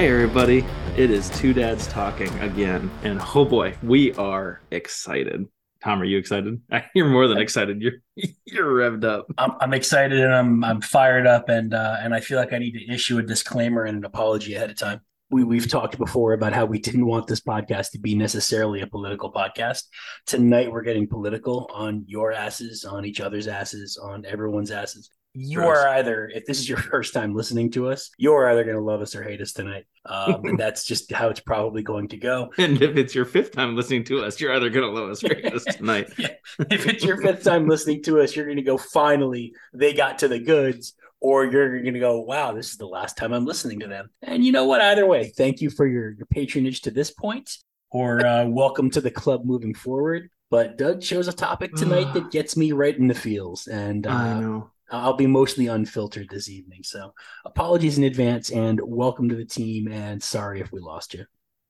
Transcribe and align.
Hey, 0.00 0.08
everybody. 0.08 0.64
It 0.96 1.10
is 1.10 1.28
Two 1.28 1.52
Dads 1.52 1.86
Talking 1.86 2.32
again. 2.38 2.90
And 3.02 3.20
oh 3.34 3.44
boy, 3.44 3.76
we 3.82 4.14
are 4.14 4.62
excited. 4.70 5.46
Tom, 5.84 6.00
are 6.00 6.06
you 6.06 6.16
excited? 6.16 6.58
You're 6.94 7.10
more 7.10 7.28
than 7.28 7.36
excited. 7.36 7.82
You're 7.82 8.00
you're 8.46 8.64
revved 8.64 9.04
up. 9.04 9.26
I'm, 9.36 9.52
I'm 9.60 9.74
excited 9.74 10.18
and 10.18 10.34
I'm 10.34 10.64
I'm 10.64 10.80
fired 10.80 11.26
up 11.26 11.50
and 11.50 11.74
uh, 11.74 11.98
and 12.00 12.14
I 12.14 12.20
feel 12.20 12.38
like 12.38 12.54
I 12.54 12.58
need 12.58 12.78
to 12.78 12.90
issue 12.90 13.18
a 13.18 13.22
disclaimer 13.22 13.84
and 13.84 13.98
an 13.98 14.06
apology 14.06 14.54
ahead 14.54 14.70
of 14.70 14.78
time. 14.78 15.02
We 15.30 15.44
we've 15.44 15.68
talked 15.68 15.98
before 15.98 16.32
about 16.32 16.54
how 16.54 16.64
we 16.64 16.78
didn't 16.78 17.04
want 17.04 17.26
this 17.26 17.42
podcast 17.42 17.90
to 17.90 17.98
be 17.98 18.14
necessarily 18.14 18.80
a 18.80 18.86
political 18.86 19.30
podcast. 19.30 19.82
Tonight 20.24 20.72
we're 20.72 20.80
getting 20.80 21.08
political 21.08 21.70
on 21.74 22.04
your 22.06 22.32
asses, 22.32 22.86
on 22.86 23.04
each 23.04 23.20
other's 23.20 23.48
asses, 23.48 23.98
on 23.98 24.24
everyone's 24.24 24.70
asses 24.70 25.10
you 25.34 25.58
Gross. 25.58 25.78
are 25.78 25.88
either 25.90 26.28
if 26.34 26.44
this 26.46 26.58
is 26.58 26.68
your 26.68 26.78
first 26.90 27.14
time 27.14 27.34
listening 27.34 27.70
to 27.72 27.88
us 27.88 28.10
you're 28.18 28.48
either 28.50 28.64
going 28.64 28.76
to 28.76 28.82
love 28.82 29.00
us 29.00 29.14
or 29.14 29.22
hate 29.22 29.40
us 29.40 29.52
tonight. 29.52 29.84
Um, 30.06 30.44
and 30.44 30.58
that's 30.58 30.84
just 30.84 31.12
how 31.12 31.28
it's 31.28 31.40
probably 31.40 31.82
going 31.82 32.08
to 32.08 32.16
go. 32.16 32.50
And 32.58 32.80
if 32.82 32.96
it's 32.96 33.14
your 33.14 33.24
fifth 33.24 33.52
time 33.52 33.76
listening 33.76 34.04
to 34.04 34.24
us 34.24 34.40
you're 34.40 34.54
either 34.54 34.70
going 34.70 34.86
to 34.86 35.00
love 35.00 35.10
us 35.10 35.22
or 35.22 35.34
hate 35.34 35.54
us 35.54 35.64
tonight. 35.76 36.10
Yeah. 36.18 36.34
if 36.70 36.86
it's 36.86 37.04
your 37.04 37.20
fifth 37.20 37.44
time 37.44 37.68
listening 37.68 38.02
to 38.04 38.20
us 38.20 38.34
you're 38.34 38.46
going 38.46 38.56
to 38.56 38.62
go 38.62 38.76
finally 38.76 39.54
they 39.72 39.92
got 39.92 40.18
to 40.20 40.28
the 40.28 40.38
goods 40.38 40.94
or 41.20 41.44
you're 41.44 41.80
going 41.82 41.94
to 41.94 42.00
go 42.00 42.20
wow 42.20 42.52
this 42.52 42.70
is 42.70 42.78
the 42.78 42.86
last 42.86 43.16
time 43.16 43.32
i'm 43.32 43.44
listening 43.44 43.80
to 43.80 43.86
them. 43.86 44.10
And 44.22 44.44
you 44.44 44.52
know 44.52 44.64
what? 44.64 44.80
Either 44.80 45.06
way 45.06 45.32
thank 45.36 45.60
you 45.60 45.70
for 45.70 45.86
your, 45.86 46.12
your 46.12 46.26
patronage 46.26 46.80
to 46.82 46.90
this 46.90 47.10
point 47.10 47.58
or 47.90 48.24
uh, 48.24 48.46
welcome 48.46 48.90
to 48.90 49.00
the 49.00 49.10
club 49.10 49.44
moving 49.44 49.74
forward. 49.74 50.28
But 50.50 50.76
doug 50.76 51.00
chose 51.00 51.28
a 51.28 51.32
topic 51.32 51.74
tonight 51.74 52.12
that 52.14 52.32
gets 52.32 52.56
me 52.56 52.72
right 52.72 52.96
in 52.96 53.06
the 53.06 53.14
feels 53.14 53.68
and 53.68 54.08
uh, 54.08 54.10
I 54.10 54.40
know 54.40 54.70
I'll 54.90 55.14
be 55.14 55.26
mostly 55.26 55.68
unfiltered 55.68 56.28
this 56.28 56.48
evening. 56.48 56.82
So 56.82 57.14
apologies 57.44 57.98
in 57.98 58.04
advance 58.04 58.50
and 58.50 58.80
welcome 58.82 59.28
to 59.28 59.36
the 59.36 59.44
team. 59.44 59.88
And 59.90 60.22
sorry 60.22 60.60
if 60.60 60.72
we 60.72 60.80
lost 60.80 61.14
you. 61.14 61.24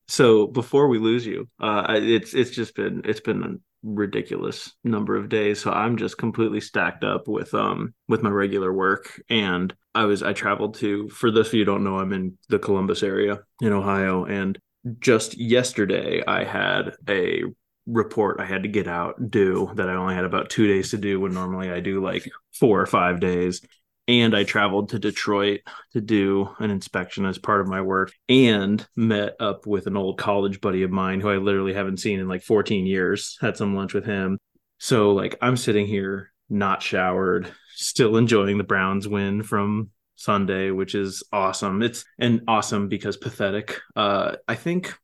So 0.09 0.49
before 0.49 0.89
we 0.89 0.99
lose 0.99 1.25
you, 1.25 1.49
uh, 1.61 1.85
it's 1.89 2.35
it's 2.35 2.51
just 2.51 2.75
been 2.75 3.03
it's 3.05 3.21
been 3.21 3.43
a 3.43 3.55
ridiculous 3.83 4.73
number 4.83 5.17
of 5.17 5.29
days. 5.29 5.61
So 5.61 5.71
I'm 5.71 5.97
just 5.97 6.19
completely 6.19 6.61
stacked 6.61 7.05
up 7.05 7.29
with 7.29 7.55
um 7.55 7.95
with 8.09 8.23
my 8.23 8.31
regular 8.31 8.73
work, 8.73 9.23
and 9.31 9.73
I 9.95 10.07
was 10.07 10.23
I 10.23 10.33
traveled 10.33 10.75
to. 10.77 11.09
For 11.11 11.31
those 11.31 11.49
of 11.49 11.55
you 11.55 11.61
who 11.61 11.67
don't 11.67 11.85
know, 11.85 11.99
I'm 11.99 12.13
in 12.13 12.37
the 12.49 12.59
Columbus 12.59 13.05
area 13.05 13.39
in 13.61 13.73
Ohio, 13.73 14.25
and 14.25 14.59
just 14.99 15.39
yesterday 15.39 16.23
I 16.27 16.43
had 16.45 16.97
a 17.09 17.45
report 17.87 18.41
I 18.41 18.47
had 18.47 18.63
to 18.63 18.69
get 18.69 18.87
out 18.87 19.31
due 19.31 19.71
that 19.75 19.89
I 19.89 19.95
only 19.95 20.15
had 20.15 20.25
about 20.25 20.51
two 20.51 20.67
days 20.67 20.91
to 20.91 20.99
do 20.99 21.21
when 21.21 21.33
normally 21.33 21.71
I 21.71 21.81
do 21.81 22.03
like 22.03 22.29
four 22.53 22.81
or 22.81 22.87
five 22.87 23.21
days. 23.21 23.63
And 24.09 24.35
I 24.35 24.43
traveled 24.43 24.89
to 24.89 24.99
Detroit 24.99 25.61
to 25.93 26.01
do 26.01 26.51
an 26.59 26.71
inspection 26.71 27.27
as 27.27 27.39
part 27.39 27.61
of 27.61 27.69
my 27.69 27.81
work 27.81 28.13
and 28.29 28.85
met 28.97 29.37
up 29.39 29.67
with 29.67 29.87
an 29.87 29.97
old 29.97 30.19
college 30.19 30.61
buddy 30.61 30.83
of 30.83 30.91
mine 30.91 31.21
who 31.21 31.29
I 31.29 31.37
literally 31.37 31.75
haven't 31.75 31.99
seen 31.99 32.19
in 32.19 32.27
like 32.27 32.43
14 32.43 32.87
years. 32.87 33.39
Had 33.41 33.57
some 33.57 33.77
lunch 33.77 33.95
with 33.95 34.05
him. 34.05 34.39
So, 34.79 35.13
like, 35.13 35.37
I'm 35.41 35.57
sitting 35.57 35.87
here 35.87 36.33
not 36.49 36.83
showered, 36.83 37.53
still 37.75 38.17
enjoying 38.17 38.59
the 38.59 38.65
Browns 38.65 39.07
win 39.07 39.45
from 39.45 39.91
Sunday, 40.17 40.71
which 40.71 40.95
is 40.95 41.23
awesome. 41.33 41.83
It's 41.83 42.05
and 42.19 42.43
awesome 42.49 42.89
because 42.89 43.17
pathetic. 43.17 43.81
Uh, 43.95 44.37
I 44.49 44.55
think 44.55 44.95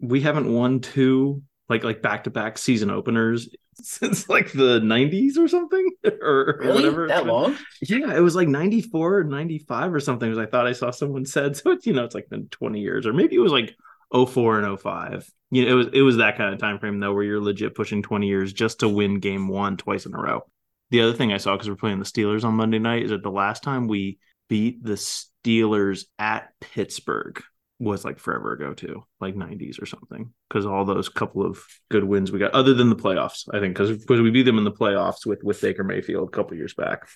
we 0.00 0.20
haven't 0.20 0.52
won 0.52 0.80
two 0.80 1.42
like 1.68 1.84
like 1.84 2.02
back 2.02 2.24
to 2.24 2.30
back 2.30 2.58
season 2.58 2.90
openers 2.90 3.48
since 3.74 4.28
like 4.28 4.52
the 4.52 4.80
90s 4.80 5.38
or 5.38 5.48
something? 5.48 5.90
Or, 6.20 6.58
really? 6.60 6.74
whatever 6.76 7.08
that 7.08 7.26
long? 7.26 7.56
Yeah 7.82 8.14
it 8.14 8.20
was 8.20 8.34
like 8.34 8.48
94 8.48 9.18
or 9.18 9.24
95 9.24 9.94
or 9.94 10.00
something 10.00 10.30
as 10.30 10.38
i 10.38 10.46
thought 10.46 10.66
i 10.66 10.72
saw 10.72 10.90
someone 10.90 11.24
said. 11.24 11.56
So 11.64 11.72
it's 11.72 11.86
you 11.86 11.92
know 11.92 12.04
it's 12.04 12.14
like 12.14 12.28
been 12.28 12.48
20 12.48 12.80
years 12.80 13.06
or 13.06 13.12
maybe 13.12 13.36
it 13.36 13.40
was 13.40 13.52
like 13.52 13.74
04 14.12 14.60
and 14.60 14.80
05 14.80 15.30
you 15.50 15.64
know 15.64 15.72
it 15.72 15.74
was 15.74 15.86
it 15.92 16.02
was 16.02 16.16
that 16.18 16.36
kind 16.36 16.52
of 16.52 16.60
time 16.60 16.78
frame 16.78 17.00
though 17.00 17.12
where 17.12 17.24
you're 17.24 17.42
legit 17.42 17.74
pushing 17.74 18.02
20 18.02 18.26
years 18.26 18.52
just 18.52 18.80
to 18.80 18.88
win 18.88 19.18
game 19.18 19.48
one 19.48 19.76
twice 19.76 20.06
in 20.06 20.14
a 20.14 20.18
row. 20.18 20.42
The 20.90 21.00
other 21.00 21.14
thing 21.14 21.32
i 21.32 21.38
saw 21.38 21.54
because 21.54 21.68
we're 21.68 21.76
playing 21.76 21.98
the 21.98 22.04
steelers 22.04 22.44
on 22.44 22.54
monday 22.54 22.78
night 22.78 23.04
is 23.04 23.10
that 23.10 23.22
the 23.22 23.30
last 23.30 23.62
time 23.62 23.88
we 23.88 24.18
beat 24.48 24.84
the 24.84 24.92
steelers 24.92 26.04
at 26.18 26.52
pittsburgh 26.60 27.42
was 27.78 28.04
like 28.04 28.18
forever 28.18 28.52
ago 28.52 28.72
too, 28.72 29.04
like 29.20 29.34
90s 29.34 29.80
or 29.82 29.86
something. 29.86 30.32
Because 30.48 30.66
all 30.66 30.84
those 30.84 31.08
couple 31.08 31.44
of 31.44 31.58
good 31.90 32.04
wins 32.04 32.30
we 32.30 32.38
got, 32.38 32.52
other 32.52 32.74
than 32.74 32.88
the 32.88 32.96
playoffs, 32.96 33.48
I 33.52 33.60
think, 33.60 33.74
because 33.76 33.96
because 33.96 34.20
we 34.20 34.30
beat 34.30 34.44
them 34.44 34.58
in 34.58 34.64
the 34.64 34.72
playoffs 34.72 35.26
with 35.26 35.42
with 35.42 35.60
Baker 35.60 35.84
Mayfield 35.84 36.28
a 36.28 36.32
couple 36.32 36.56
years 36.56 36.74
back. 36.74 37.08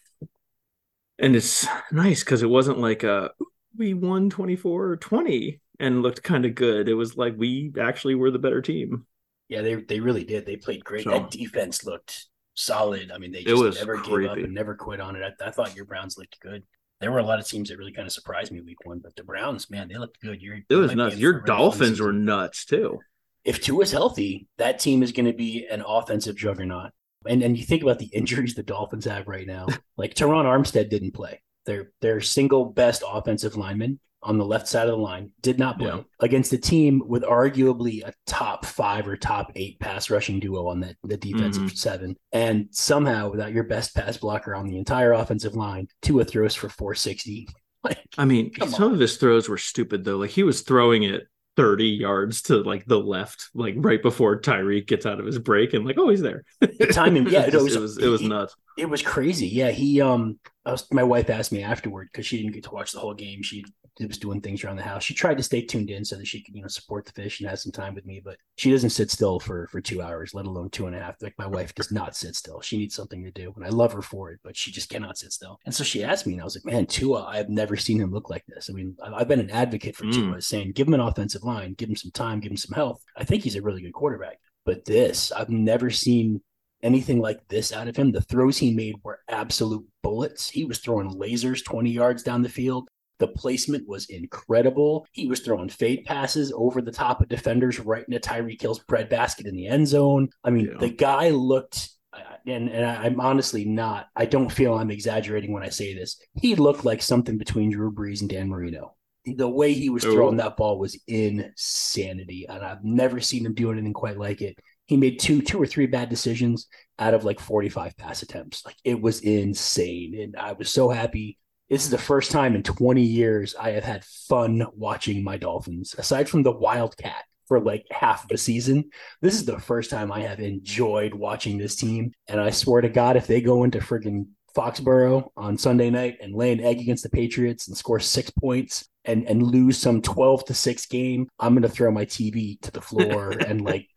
And 1.18 1.34
it's 1.34 1.66
nice 1.91 2.22
because 2.22 2.42
it 2.42 2.50
wasn't 2.50 2.78
like 2.78 3.02
a 3.02 3.30
we 3.76 3.94
won 3.94 4.30
24 4.30 4.84
or 4.84 4.97
20 4.97 5.60
and 5.80 6.02
looked 6.02 6.22
kind 6.22 6.44
of 6.44 6.54
good. 6.54 6.88
It 6.88 6.94
was 6.94 7.16
like 7.16 7.34
we 7.36 7.72
actually 7.80 8.14
were 8.14 8.30
the 8.30 8.38
better 8.38 8.62
team. 8.62 9.06
Yeah, 9.48 9.62
they 9.62 9.76
they 9.76 10.00
really 10.00 10.24
did. 10.24 10.44
They 10.44 10.56
played 10.56 10.84
great. 10.84 11.04
So, 11.04 11.10
that 11.10 11.30
defense 11.30 11.84
looked 11.84 12.26
solid. 12.54 13.10
I 13.12 13.18
mean, 13.18 13.32
they 13.32 13.44
just 13.44 13.78
never 13.78 13.97
creepy. 13.97 14.22
gave 14.22 14.30
up 14.30 14.38
and 14.38 14.54
never 14.54 14.74
quit 14.74 15.00
on 15.00 15.16
it. 15.16 15.22
I, 15.22 15.47
I 15.47 15.50
thought 15.50 15.74
your 15.74 15.86
Browns 15.86 16.18
looked 16.18 16.38
good 16.41 16.64
there 17.00 17.12
were 17.12 17.19
a 17.19 17.25
lot 17.25 17.38
of 17.38 17.47
teams 17.47 17.69
that 17.69 17.78
really 17.78 17.92
kind 17.92 18.06
of 18.06 18.12
surprised 18.12 18.50
me 18.50 18.60
week 18.60 18.84
one, 18.84 18.98
but 18.98 19.14
the 19.14 19.22
Browns, 19.22 19.70
man, 19.70 19.88
they 19.88 19.97
looked 19.97 20.20
good. 20.20 20.42
You're, 20.42 20.59
it 20.69 20.75
was 20.75 20.94
nuts. 20.94 21.16
Your 21.16 21.41
Dolphins 21.41 22.00
were 22.00 22.12
nuts 22.12 22.64
too. 22.64 22.98
If 23.44 23.62
Tua's 23.62 23.92
healthy, 23.92 24.48
that 24.59 24.78
team 24.81 25.03
is 25.03 25.12
going 25.12 25.26
to 25.26 25.32
be 25.32 25.66
an 25.70 25.82
offensive 25.86 26.36
juggernaut. 26.36 26.91
And 27.26 27.42
and 27.42 27.56
you 27.56 27.64
think 27.64 27.82
about 27.82 27.98
the 27.98 28.06
injuries 28.12 28.54
the 28.54 28.62
Dolphins 28.62 29.04
have 29.04 29.28
right 29.28 29.47
now. 29.47 29.66
like 29.97 30.14
Terron 30.14 30.44
Armstead 30.44 30.91
didn't 30.91 31.12
play. 31.12 31.41
Their 31.66 31.92
their 32.00 32.20
single 32.20 32.64
best 32.64 33.03
offensive 33.06 33.56
lineman 33.56 34.00
on 34.22 34.38
the 34.38 34.44
left 34.44 34.68
side 34.68 34.88
of 34.88 34.96
the 34.96 35.02
line, 35.02 35.30
did 35.40 35.58
not 35.58 35.78
blow 35.78 35.96
yeah. 35.98 36.02
against 36.20 36.52
a 36.52 36.58
team 36.58 37.02
with 37.06 37.22
arguably 37.22 38.02
a 38.04 38.12
top 38.26 38.66
five 38.66 39.06
or 39.06 39.16
top 39.16 39.52
eight 39.54 39.78
pass 39.80 40.10
rushing 40.10 40.40
duo 40.40 40.66
on 40.66 40.80
that 40.80 40.96
the 41.04 41.16
defensive 41.16 41.62
mm-hmm. 41.64 41.74
seven. 41.76 42.16
And 42.32 42.68
somehow, 42.70 43.30
without 43.30 43.52
your 43.52 43.64
best 43.64 43.94
pass 43.94 44.16
blocker 44.16 44.54
on 44.54 44.66
the 44.66 44.78
entire 44.78 45.12
offensive 45.12 45.54
line, 45.54 45.88
Tua 46.02 46.24
throws 46.24 46.54
for 46.54 46.68
460. 46.68 47.48
Like, 47.84 47.98
I 48.18 48.24
mean, 48.24 48.50
some 48.70 48.88
on. 48.88 48.94
of 48.94 48.98
his 48.98 49.18
throws 49.18 49.48
were 49.48 49.56
stupid 49.56 50.04
though. 50.04 50.16
Like 50.16 50.30
he 50.30 50.42
was 50.42 50.62
throwing 50.62 51.04
it 51.04 51.28
30 51.58 51.86
yards 51.86 52.42
to 52.42 52.62
like 52.62 52.86
the 52.86 52.98
left, 52.98 53.50
like 53.52 53.74
right 53.78 54.00
before 54.00 54.40
Tyreek 54.40 54.86
gets 54.86 55.06
out 55.06 55.18
of 55.18 55.26
his 55.26 55.40
break, 55.40 55.74
and 55.74 55.84
like, 55.84 55.98
oh, 55.98 56.08
he's 56.08 56.20
there. 56.20 56.44
The 56.60 56.90
timing, 56.92 57.26
yeah, 57.30 57.46
it, 57.46 57.52
was, 57.52 57.74
it 57.74 57.80
was 57.80 57.98
it 57.98 58.06
was 58.06 58.22
nuts. 58.22 58.54
It, 58.78 58.89
was 58.89 59.03
crazy. 59.03 59.49
Yeah, 59.49 59.71
he 59.71 60.00
um, 60.00 60.39
was, 60.65 60.87
my 60.93 61.03
wife 61.03 61.31
asked 61.31 61.53
me 61.53 61.62
afterward 61.62 62.09
because 62.12 62.27
she 62.27 62.39
didn't 62.39 62.53
get 62.53 62.65
to 62.65 62.71
watch 62.71 62.93
the 62.93 63.00
whole 63.00 63.15
game. 63.15 63.43
She 63.43 63.65
was 64.06 64.19
doing 64.19 64.41
things 64.41 64.62
around 64.62 64.77
the 64.77 64.83
house. 64.83 65.03
She 65.03 65.15
tried 65.15 65.37
to 65.39 65.43
stay 65.43 65.62
tuned 65.62 65.91
in 65.91 66.05
so 66.05 66.16
that 66.16 66.27
she 66.27 66.43
could, 66.43 66.55
you 66.55 66.62
know, 66.62 66.69
support 66.69 67.05
the 67.05 67.12
fish 67.12 67.41
and 67.41 67.49
have 67.49 67.59
some 67.59 67.72
time 67.72 67.94
with 67.94 68.06
me, 68.06 68.21
but 68.25 68.37
she 68.56 68.71
doesn't 68.71 68.91
sit 68.91 69.11
still 69.11 69.41
for 69.41 69.66
for 69.69 69.81
two 69.81 70.00
hours, 70.00 70.34
let 70.34 70.47
alone 70.47 70.71
two 70.71 70.87
and 70.87 70.94
a 70.94 71.00
half. 71.00 71.16
Like 71.21 71.34
my 71.39 71.47
wife 71.47 71.75
does 71.75 71.91
not 71.91 72.16
sit 72.16 72.37
still. 72.37 72.61
She 72.61 72.78
needs 72.78 72.94
something 72.94 73.25
to 73.25 73.31
do, 73.31 73.53
and 73.56 73.65
I 73.65 73.71
love 73.71 73.93
her 73.93 74.03
for 74.03 74.31
it, 74.31 74.41
but 74.44 74.56
she 74.56 74.71
just 74.71 74.91
cannot 74.91 75.19
sit 75.19 75.33
still. 75.33 75.59
And 75.65 75.75
so 75.75 75.83
she 75.83 76.05
asked 76.05 76.27
me, 76.27 76.34
and 76.34 76.43
I 76.43 76.45
was 76.45 76.56
like, 76.56 76.72
"Man, 76.72 76.87
Tua, 76.87 77.25
I've 77.25 77.49
never 77.49 77.77
seen 77.77 78.00
him 78.00 78.12
look 78.12 78.31
like 78.31 78.45
this. 78.47 78.71
I 78.71 78.72
mean, 78.72 78.97
I've 79.03 79.28
been 79.28 79.41
an 79.41 79.50
advocate 79.50 79.97
for 79.97 80.05
mm. 80.05 80.12
Tua, 80.12 80.41
saying 80.41 80.72
give 80.72 80.87
him 80.87 80.95
an 80.95 81.00
offensive 81.00 81.43
line, 81.43 81.75
give 81.75 81.89
him 81.89 81.97
some 81.97 82.12
time, 82.12 82.41
give 82.41 82.53
him 82.53 82.56
some 82.56 82.75
health. 82.75 83.03
I 83.16 83.25
think 83.25 83.43
he's 83.43 83.56
a 83.56 83.62
really 83.62 83.83
good 83.83 83.93
quarterback. 83.93 84.39
But 84.65 84.84
this, 84.84 85.33
I've 85.33 85.49
never 85.49 85.91
seen 85.91 86.43
anything 86.83 87.21
like 87.21 87.41
this 87.49 87.72
out 87.72 87.89
of 87.89 87.97
him. 87.97 88.12
The 88.12 88.21
throws 88.21 88.59
he 88.59 88.75
made 88.75 88.97
were 89.03 89.21
absolute 89.28 89.84
bullets. 90.03 90.49
He 90.49 90.65
was 90.65 90.78
throwing 90.78 91.11
lasers 91.11 91.65
20 91.65 91.91
yards 91.91 92.22
down 92.22 92.43
the 92.43 92.49
field. 92.49 92.89
The 93.19 93.28
placement 93.28 93.89
was 93.89 94.06
incredible. 94.06 95.06
He 95.12 95.27
was 95.27 95.41
throwing 95.41 95.69
fade 95.69 96.05
passes 96.05 96.53
over 96.55 96.81
the 96.81 96.93
top 96.93 97.21
of 97.21 97.28
defenders 97.28 97.81
right 97.81 98.05
into 98.06 98.21
Tyreek 98.21 98.63
Hill's 98.63 98.78
breadbasket 98.80 99.47
in 99.47 99.57
the 99.57 99.66
end 99.66 99.89
zone. 99.89 100.28
I 100.45 100.51
mean, 100.51 100.66
yeah. 100.66 100.78
the 100.78 100.91
guy 100.91 101.30
looked, 101.30 101.91
uh, 102.13 102.21
and, 102.47 102.69
and 102.69 102.84
I'm 102.84 103.21
honestly 103.21 103.65
not, 103.65 104.07
I 104.15 104.24
don't 104.27 104.53
feel 104.53 104.74
I'm 104.74 104.92
exaggerating 104.92 105.53
when 105.53 105.65
I 105.65 105.69
say 105.69 105.95
this. 105.95 106.21
He 106.41 106.54
looked 106.54 106.84
like 106.84 107.03
something 107.03 107.39
between 107.39 107.72
Drew 107.72 107.92
Brees 107.92 108.21
and 108.21 108.31
Dan 108.31 108.48
Marino. 108.48 108.95
The 109.27 109.48
way 109.48 109.72
he 109.74 109.91
was 109.91 110.04
throwing 110.04 110.36
that 110.36 110.57
ball 110.57 110.78
was 110.78 110.98
insanity, 111.07 112.47
and 112.48 112.65
I've 112.65 112.83
never 112.83 113.21
seen 113.21 113.45
him 113.45 113.53
do 113.53 113.71
anything 113.71 113.92
quite 113.92 114.16
like 114.16 114.41
it. 114.41 114.59
He 114.88 114.96
made 114.96 115.20
two, 115.20 115.40
two 115.40 115.62
or 115.62 115.66
three 115.66 115.86
bad 115.86 116.08
decisions 116.08 116.66
out 116.98 117.14
of 117.14 117.24
like 117.24 117.38
45 117.38 117.96
pass 117.96 118.22
attempts. 118.22 118.66
Like 118.66 118.76
it 118.82 119.00
was 119.00 119.20
insane, 119.20 120.20
and 120.20 120.36
I 120.36 120.52
was 120.52 120.70
so 120.70 120.88
happy 120.88 121.38
this 121.68 121.84
is 121.84 121.90
the 121.90 121.98
first 121.98 122.30
time 122.30 122.54
in 122.54 122.62
20 122.62 123.02
years 123.02 123.54
I 123.54 123.72
have 123.72 123.84
had 123.84 124.04
fun 124.04 124.66
watching 124.74 125.22
my 125.22 125.36
Dolphins. 125.36 125.94
Aside 125.98 126.28
from 126.28 126.42
the 126.42 126.52
Wildcat 126.52 127.24
for 127.46 127.60
like 127.60 127.84
half 127.90 128.24
of 128.24 128.30
a 128.30 128.38
season, 128.38 128.90
this 129.20 129.34
is 129.34 129.44
the 129.44 129.60
first 129.60 129.90
time 129.90 130.10
I 130.10 130.20
have 130.22 130.40
enjoyed 130.40 131.12
watching 131.12 131.58
this 131.58 131.76
team. 131.76 132.12
And 132.26 132.40
I 132.40 132.50
swear 132.50 132.80
to 132.80 132.88
God, 132.88 133.16
if 133.16 133.26
they 133.26 133.42
go 133.42 133.64
into 133.64 133.80
friggin' 133.80 134.28
Foxborough 134.56 135.28
on 135.36 135.58
Sunday 135.58 135.90
night 135.90 136.16
and 136.22 136.34
lay 136.34 136.52
an 136.52 136.60
egg 136.60 136.80
against 136.80 137.02
the 137.02 137.10
Patriots 137.10 137.68
and 137.68 137.76
score 137.76 138.00
six 138.00 138.30
points 138.30 138.88
and 139.04 139.28
and 139.28 139.42
lose 139.42 139.78
some 139.78 140.00
12 140.00 140.46
to 140.46 140.54
6 140.54 140.86
game, 140.86 141.28
I'm 141.38 141.54
gonna 141.54 141.68
throw 141.68 141.90
my 141.90 142.06
TV 142.06 142.58
to 142.62 142.70
the 142.70 142.80
floor 142.80 143.30
and 143.46 143.60
like 143.60 143.88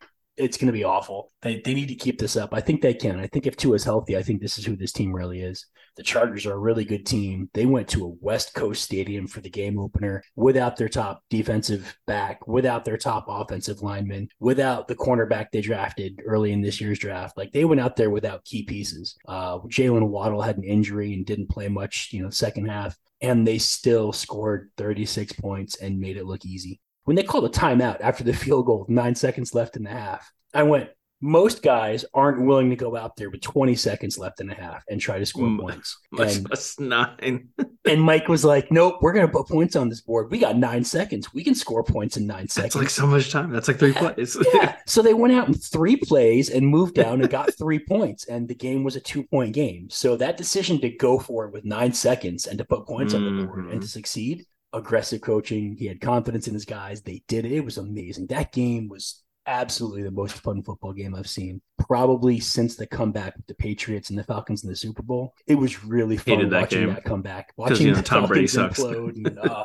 it's 0.42 0.58
going 0.58 0.68
to 0.68 0.74
be 0.74 0.84
awful. 0.84 1.32
They, 1.44 1.62
they 1.64 1.76
need 1.76 1.90
to 1.90 1.96
keep 1.96 2.20
this 2.20 2.36
up. 2.36 2.52
I 2.52 2.62
think 2.62 2.82
they 2.82 2.96
can. 2.96 3.20
I 3.20 3.28
think 3.28 3.46
if 3.46 3.56
Tua's 3.56 3.84
healthy, 3.84 4.18
I 4.18 4.24
think 4.24 4.42
this 4.42 4.58
is 4.58 4.66
who 4.66 4.76
this 4.76 4.92
team 4.92 5.14
really 5.14 5.42
is. 5.42 5.68
The 5.98 6.04
Chargers 6.04 6.48
are 6.48 6.54
a 6.54 6.60
really 6.60 6.84
good 6.84 7.06
team. 7.06 7.50
They 7.54 7.68
went 7.68 7.88
to 7.90 8.06
a 8.06 8.16
West 8.22 8.56
Coast 8.56 8.82
stadium 8.82 9.28
for 9.28 9.42
the 9.42 9.50
game 9.50 9.78
opener 9.78 10.24
without 10.36 10.78
their 10.78 10.90
top 10.90 11.24
defensive 11.30 11.96
back, 12.08 12.48
without 12.48 12.86
their 12.86 12.98
top 12.98 13.26
offensive 13.28 13.82
lineman, 13.84 14.30
without 14.40 14.88
the 14.88 14.96
cornerback 14.96 15.48
they 15.52 15.62
drafted 15.62 16.22
early 16.26 16.54
in 16.54 16.62
this 16.62 16.82
year's 16.82 16.98
draft. 16.98 17.38
Like 17.38 17.52
they 17.52 17.66
went 17.66 17.82
out 17.82 17.96
there 17.96 18.10
without 18.10 18.46
key 18.46 18.64
pieces. 18.64 19.16
Uh, 19.28 19.60
Jaylen 19.60 20.08
Waddle 20.08 20.42
had 20.42 20.58
an 20.58 20.64
injury 20.64 21.14
and 21.14 21.26
didn't 21.26 21.50
play 21.50 21.68
much, 21.68 22.10
you 22.12 22.24
know, 22.24 22.32
second 22.32 22.68
half, 22.68 22.98
and 23.22 23.46
they 23.46 23.60
still 23.60 24.12
scored 24.12 24.72
36 24.78 25.34
points 25.34 25.76
and 25.80 26.00
made 26.00 26.18
it 26.18 26.26
look 26.26 26.46
easy. 26.46 26.80
When 27.04 27.16
they 27.16 27.24
called 27.24 27.46
a 27.46 27.50
timeout 27.50 27.98
after 28.02 28.24
the 28.24 28.34
field 28.44 28.66
goal, 28.66 28.86
nine 28.88 29.16
seconds 29.16 29.54
left 29.54 29.76
in 29.76 29.84
the 29.84 29.90
half, 29.90 30.32
I 30.54 30.64
went, 30.64 30.90
most 31.22 31.62
guys 31.62 32.04
aren't 32.16 32.46
willing 32.46 32.72
to 32.72 32.76
go 32.76 32.98
out 32.98 33.16
there 33.16 33.30
with 33.30 33.42
20 33.42 33.76
seconds 33.76 34.18
left 34.18 34.42
in 34.42 34.50
a 34.50 34.56
half 34.56 34.84
and 34.90 35.00
try 35.00 35.20
to 35.20 35.26
score 35.26 35.48
mm, 35.48 35.60
points. 35.60 35.98
And, 36.20 36.48
nine. 36.80 37.50
and 37.86 38.02
Mike 38.02 38.28
was 38.28 38.44
like, 38.44 38.72
Nope, 38.72 38.98
we're 39.02 39.14
gonna 39.14 39.28
put 39.28 39.48
points 39.48 39.76
on 39.76 39.88
this 39.88 40.02
board. 40.02 40.32
We 40.32 40.40
got 40.40 40.58
nine 40.58 40.84
seconds. 40.84 41.34
We 41.34 41.44
can 41.44 41.56
score 41.56 41.84
points 41.84 42.18
in 42.18 42.26
nine 42.26 42.48
seconds. 42.48 42.74
That's 42.74 42.76
like 42.76 42.90
so 42.90 43.08
much 43.08 43.32
time. 43.32 43.52
That's 43.52 43.68
like 43.68 43.78
three 43.78 43.94
yeah. 43.94 44.12
plays. 44.12 44.38
yeah. 44.54 44.76
So 44.88 45.02
they 45.02 45.14
went 45.14 45.34
out 45.34 45.48
in 45.48 45.54
three 45.54 45.96
plays 45.96 46.50
and 46.50 46.68
moved 46.68 46.96
down 46.96 47.22
and 47.22 47.30
got 47.30 47.56
three 47.56 47.80
points. 47.80 48.26
And 48.26 48.48
the 48.48 48.56
game 48.56 48.84
was 48.84 48.96
a 48.96 49.00
two-point 49.00 49.54
game. 49.54 49.90
So 49.90 50.18
that 50.18 50.38
decision 50.38 50.82
to 50.82 50.90
go 50.90 51.20
for 51.20 51.46
it 51.46 51.54
with 51.54 51.66
nine 51.66 51.94
seconds 51.94 52.48
and 52.48 52.58
to 52.58 52.66
put 52.66 52.86
points 52.88 53.14
mm-hmm. 53.14 53.28
on 53.28 53.38
the 53.38 53.46
board 53.46 53.60
and 53.60 53.70
to 53.70 53.78
mm-hmm. 53.78 53.86
succeed, 53.86 54.46
aggressive 54.74 55.22
coaching. 55.22 55.76
He 55.78 55.86
had 55.86 56.02
confidence 56.02 56.48
in 56.48 56.54
his 56.54 56.66
guys. 56.66 57.02
They 57.02 57.24
did 57.28 57.46
it. 57.46 57.52
It 57.52 57.66
was 57.66 57.78
amazing. 57.78 58.28
That 58.28 58.52
game 58.52 58.88
was 58.88 59.24
absolutely 59.48 60.04
the 60.04 60.12
most 60.12 60.36
fun 60.36 60.62
football 60.62 60.94
game 60.94 61.16
I've 61.16 61.28
seen 61.28 61.62
probably 61.80 62.40
since 62.40 62.76
the 62.76 62.86
comeback 62.86 63.36
with 63.36 63.48
the 63.48 63.56
Patriots 63.56 64.10
and 64.10 64.20
the 64.20 64.24
Falcons 64.24 64.64
in 64.64 64.70
the 64.70 64.76
Super 64.76 65.02
Bowl. 65.02 65.34
It 65.48 65.56
was 65.56 65.84
really 65.84 66.18
fun 66.18 66.50
that 66.50 66.62
watching 66.62 66.80
game. 66.86 66.90
that 66.94 67.04
comeback, 67.04 67.52
watching 67.58 67.88
you 67.88 67.92
know, 67.92 67.98
the 67.98 68.04
Tom 68.04 68.28
Falcons 68.28 68.56
Brady 68.56 68.70
implode. 68.70 69.16
And, 69.16 69.40
uh, 69.44 69.64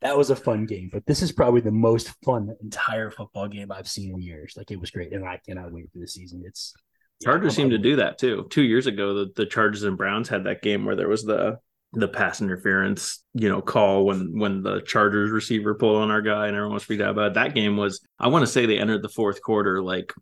that 0.00 0.16
was 0.16 0.30
a 0.30 0.36
fun 0.36 0.66
game, 0.66 0.90
but 0.92 1.04
this 1.06 1.22
is 1.22 1.30
probably 1.30 1.60
the 1.60 1.70
most 1.70 2.12
fun 2.24 2.54
entire 2.62 3.10
football 3.10 3.48
game 3.48 3.70
I've 3.70 3.88
seen 3.88 4.14
in 4.14 4.22
years. 4.22 4.54
Like 4.56 4.70
it 4.70 4.80
was 4.80 4.90
great, 4.90 5.12
and 5.12 5.24
I 5.26 5.40
cannot 5.46 5.72
wait 5.72 5.90
for 5.92 5.98
the 5.98 6.08
season. 6.08 6.42
It's 6.46 6.74
Chargers 7.22 7.52
yeah, 7.52 7.64
seem 7.64 7.70
to 7.70 7.78
do 7.78 7.96
that 7.96 8.18
too. 8.18 8.46
Two 8.50 8.62
years 8.62 8.86
ago, 8.86 9.14
the, 9.14 9.32
the 9.36 9.46
Chargers 9.46 9.84
and 9.84 9.96
Browns 9.96 10.28
had 10.28 10.44
that 10.44 10.62
game 10.62 10.84
where 10.84 10.96
there 10.96 11.08
was 11.08 11.22
the 11.22 11.58
the 11.92 12.08
pass 12.08 12.40
interference, 12.40 13.22
you 13.34 13.48
know, 13.48 13.60
call 13.60 14.06
when 14.06 14.38
when 14.38 14.62
the 14.62 14.80
Chargers 14.80 15.30
receiver 15.30 15.74
pulled 15.74 16.00
on 16.00 16.10
our 16.10 16.22
guy 16.22 16.46
and 16.46 16.56
everyone 16.56 16.74
was 16.74 16.84
freaked 16.84 17.02
out 17.02 17.10
about 17.10 17.28
it. 17.28 17.34
That 17.34 17.54
game 17.54 17.76
was, 17.76 18.00
I 18.18 18.28
want 18.28 18.42
to 18.42 18.50
say 18.50 18.64
they 18.64 18.78
entered 18.78 19.02
the 19.02 19.08
fourth 19.08 19.42
quarter 19.42 19.82
like 19.82 20.12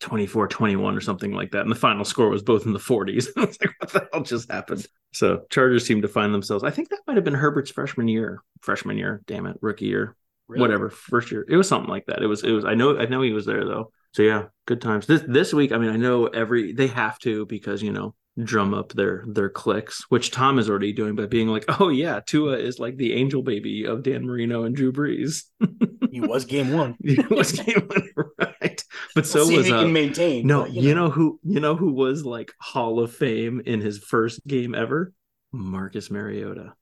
24 0.00 0.48
21 0.48 0.96
or 0.96 1.00
something 1.00 1.32
like 1.32 1.52
that. 1.52 1.62
And 1.62 1.70
the 1.70 1.76
final 1.76 2.04
score 2.04 2.28
was 2.28 2.42
both 2.42 2.66
in 2.66 2.72
the 2.72 2.78
40s. 2.78 3.28
I 3.36 3.44
was 3.44 3.58
like, 3.60 3.74
what 3.78 3.92
the 3.92 4.08
hell 4.12 4.22
just 4.22 4.50
happened? 4.50 4.86
So 5.12 5.42
Chargers 5.50 5.86
seem 5.86 6.02
to 6.02 6.08
find 6.08 6.34
themselves. 6.34 6.64
I 6.64 6.70
think 6.70 6.88
that 6.88 7.00
might 7.06 7.16
have 7.16 7.24
been 7.24 7.34
Herbert's 7.34 7.70
freshman 7.70 8.08
year. 8.08 8.42
Freshman 8.60 8.98
year, 8.98 9.22
damn 9.26 9.46
it, 9.46 9.58
rookie 9.60 9.86
year. 9.86 10.16
Really? 10.48 10.60
Whatever, 10.60 10.90
first 10.90 11.30
year. 11.30 11.46
It 11.48 11.56
was 11.56 11.68
something 11.68 11.90
like 11.90 12.06
that. 12.06 12.22
It 12.22 12.26
was, 12.26 12.42
it 12.42 12.50
was, 12.50 12.64
I 12.64 12.74
know, 12.74 12.98
I 12.98 13.06
know 13.06 13.22
he 13.22 13.32
was 13.32 13.46
there 13.46 13.64
though. 13.64 13.92
So 14.12 14.22
yeah, 14.22 14.46
good 14.66 14.82
times. 14.82 15.06
This 15.06 15.22
this 15.26 15.54
week, 15.54 15.72
I 15.72 15.78
mean, 15.78 15.90
I 15.90 15.96
know 15.96 16.26
every 16.26 16.72
they 16.72 16.88
have 16.88 17.18
to 17.20 17.46
because 17.46 17.82
you 17.82 17.92
know 17.92 18.14
drum 18.42 18.72
up 18.72 18.92
their 18.92 19.24
their 19.26 19.48
clicks, 19.48 20.04
which 20.08 20.30
Tom 20.30 20.58
is 20.58 20.70
already 20.70 20.92
doing 20.92 21.14
by 21.14 21.26
being 21.26 21.48
like, 21.48 21.64
"Oh 21.80 21.88
yeah, 21.88 22.20
Tua 22.24 22.58
is 22.58 22.78
like 22.78 22.96
the 22.96 23.12
angel 23.12 23.42
baby 23.42 23.84
of 23.84 24.02
Dan 24.02 24.26
Marino 24.26 24.64
and 24.64 24.74
Drew 24.74 24.92
Brees." 24.92 25.44
he 26.10 26.20
was 26.20 26.44
game 26.44 26.72
one. 26.72 26.96
he 27.04 27.20
was 27.30 27.52
game 27.52 27.88
one, 27.88 28.08
right? 28.38 28.84
But 29.14 29.26
so 29.26 29.46
we'll 29.46 29.58
was 29.58 29.70
uh, 29.70 29.82
can 29.82 29.92
maintain. 29.92 30.46
No, 30.46 30.62
but, 30.62 30.72
you, 30.72 30.82
know. 30.82 30.88
you 30.88 30.94
know 30.94 31.10
who 31.10 31.40
you 31.42 31.60
know 31.60 31.76
who 31.76 31.92
was 31.92 32.24
like 32.24 32.52
Hall 32.58 33.00
of 33.00 33.14
Fame 33.14 33.62
in 33.64 33.80
his 33.80 33.98
first 33.98 34.46
game 34.46 34.74
ever? 34.74 35.12
Marcus 35.52 36.10
Mariota. 36.10 36.74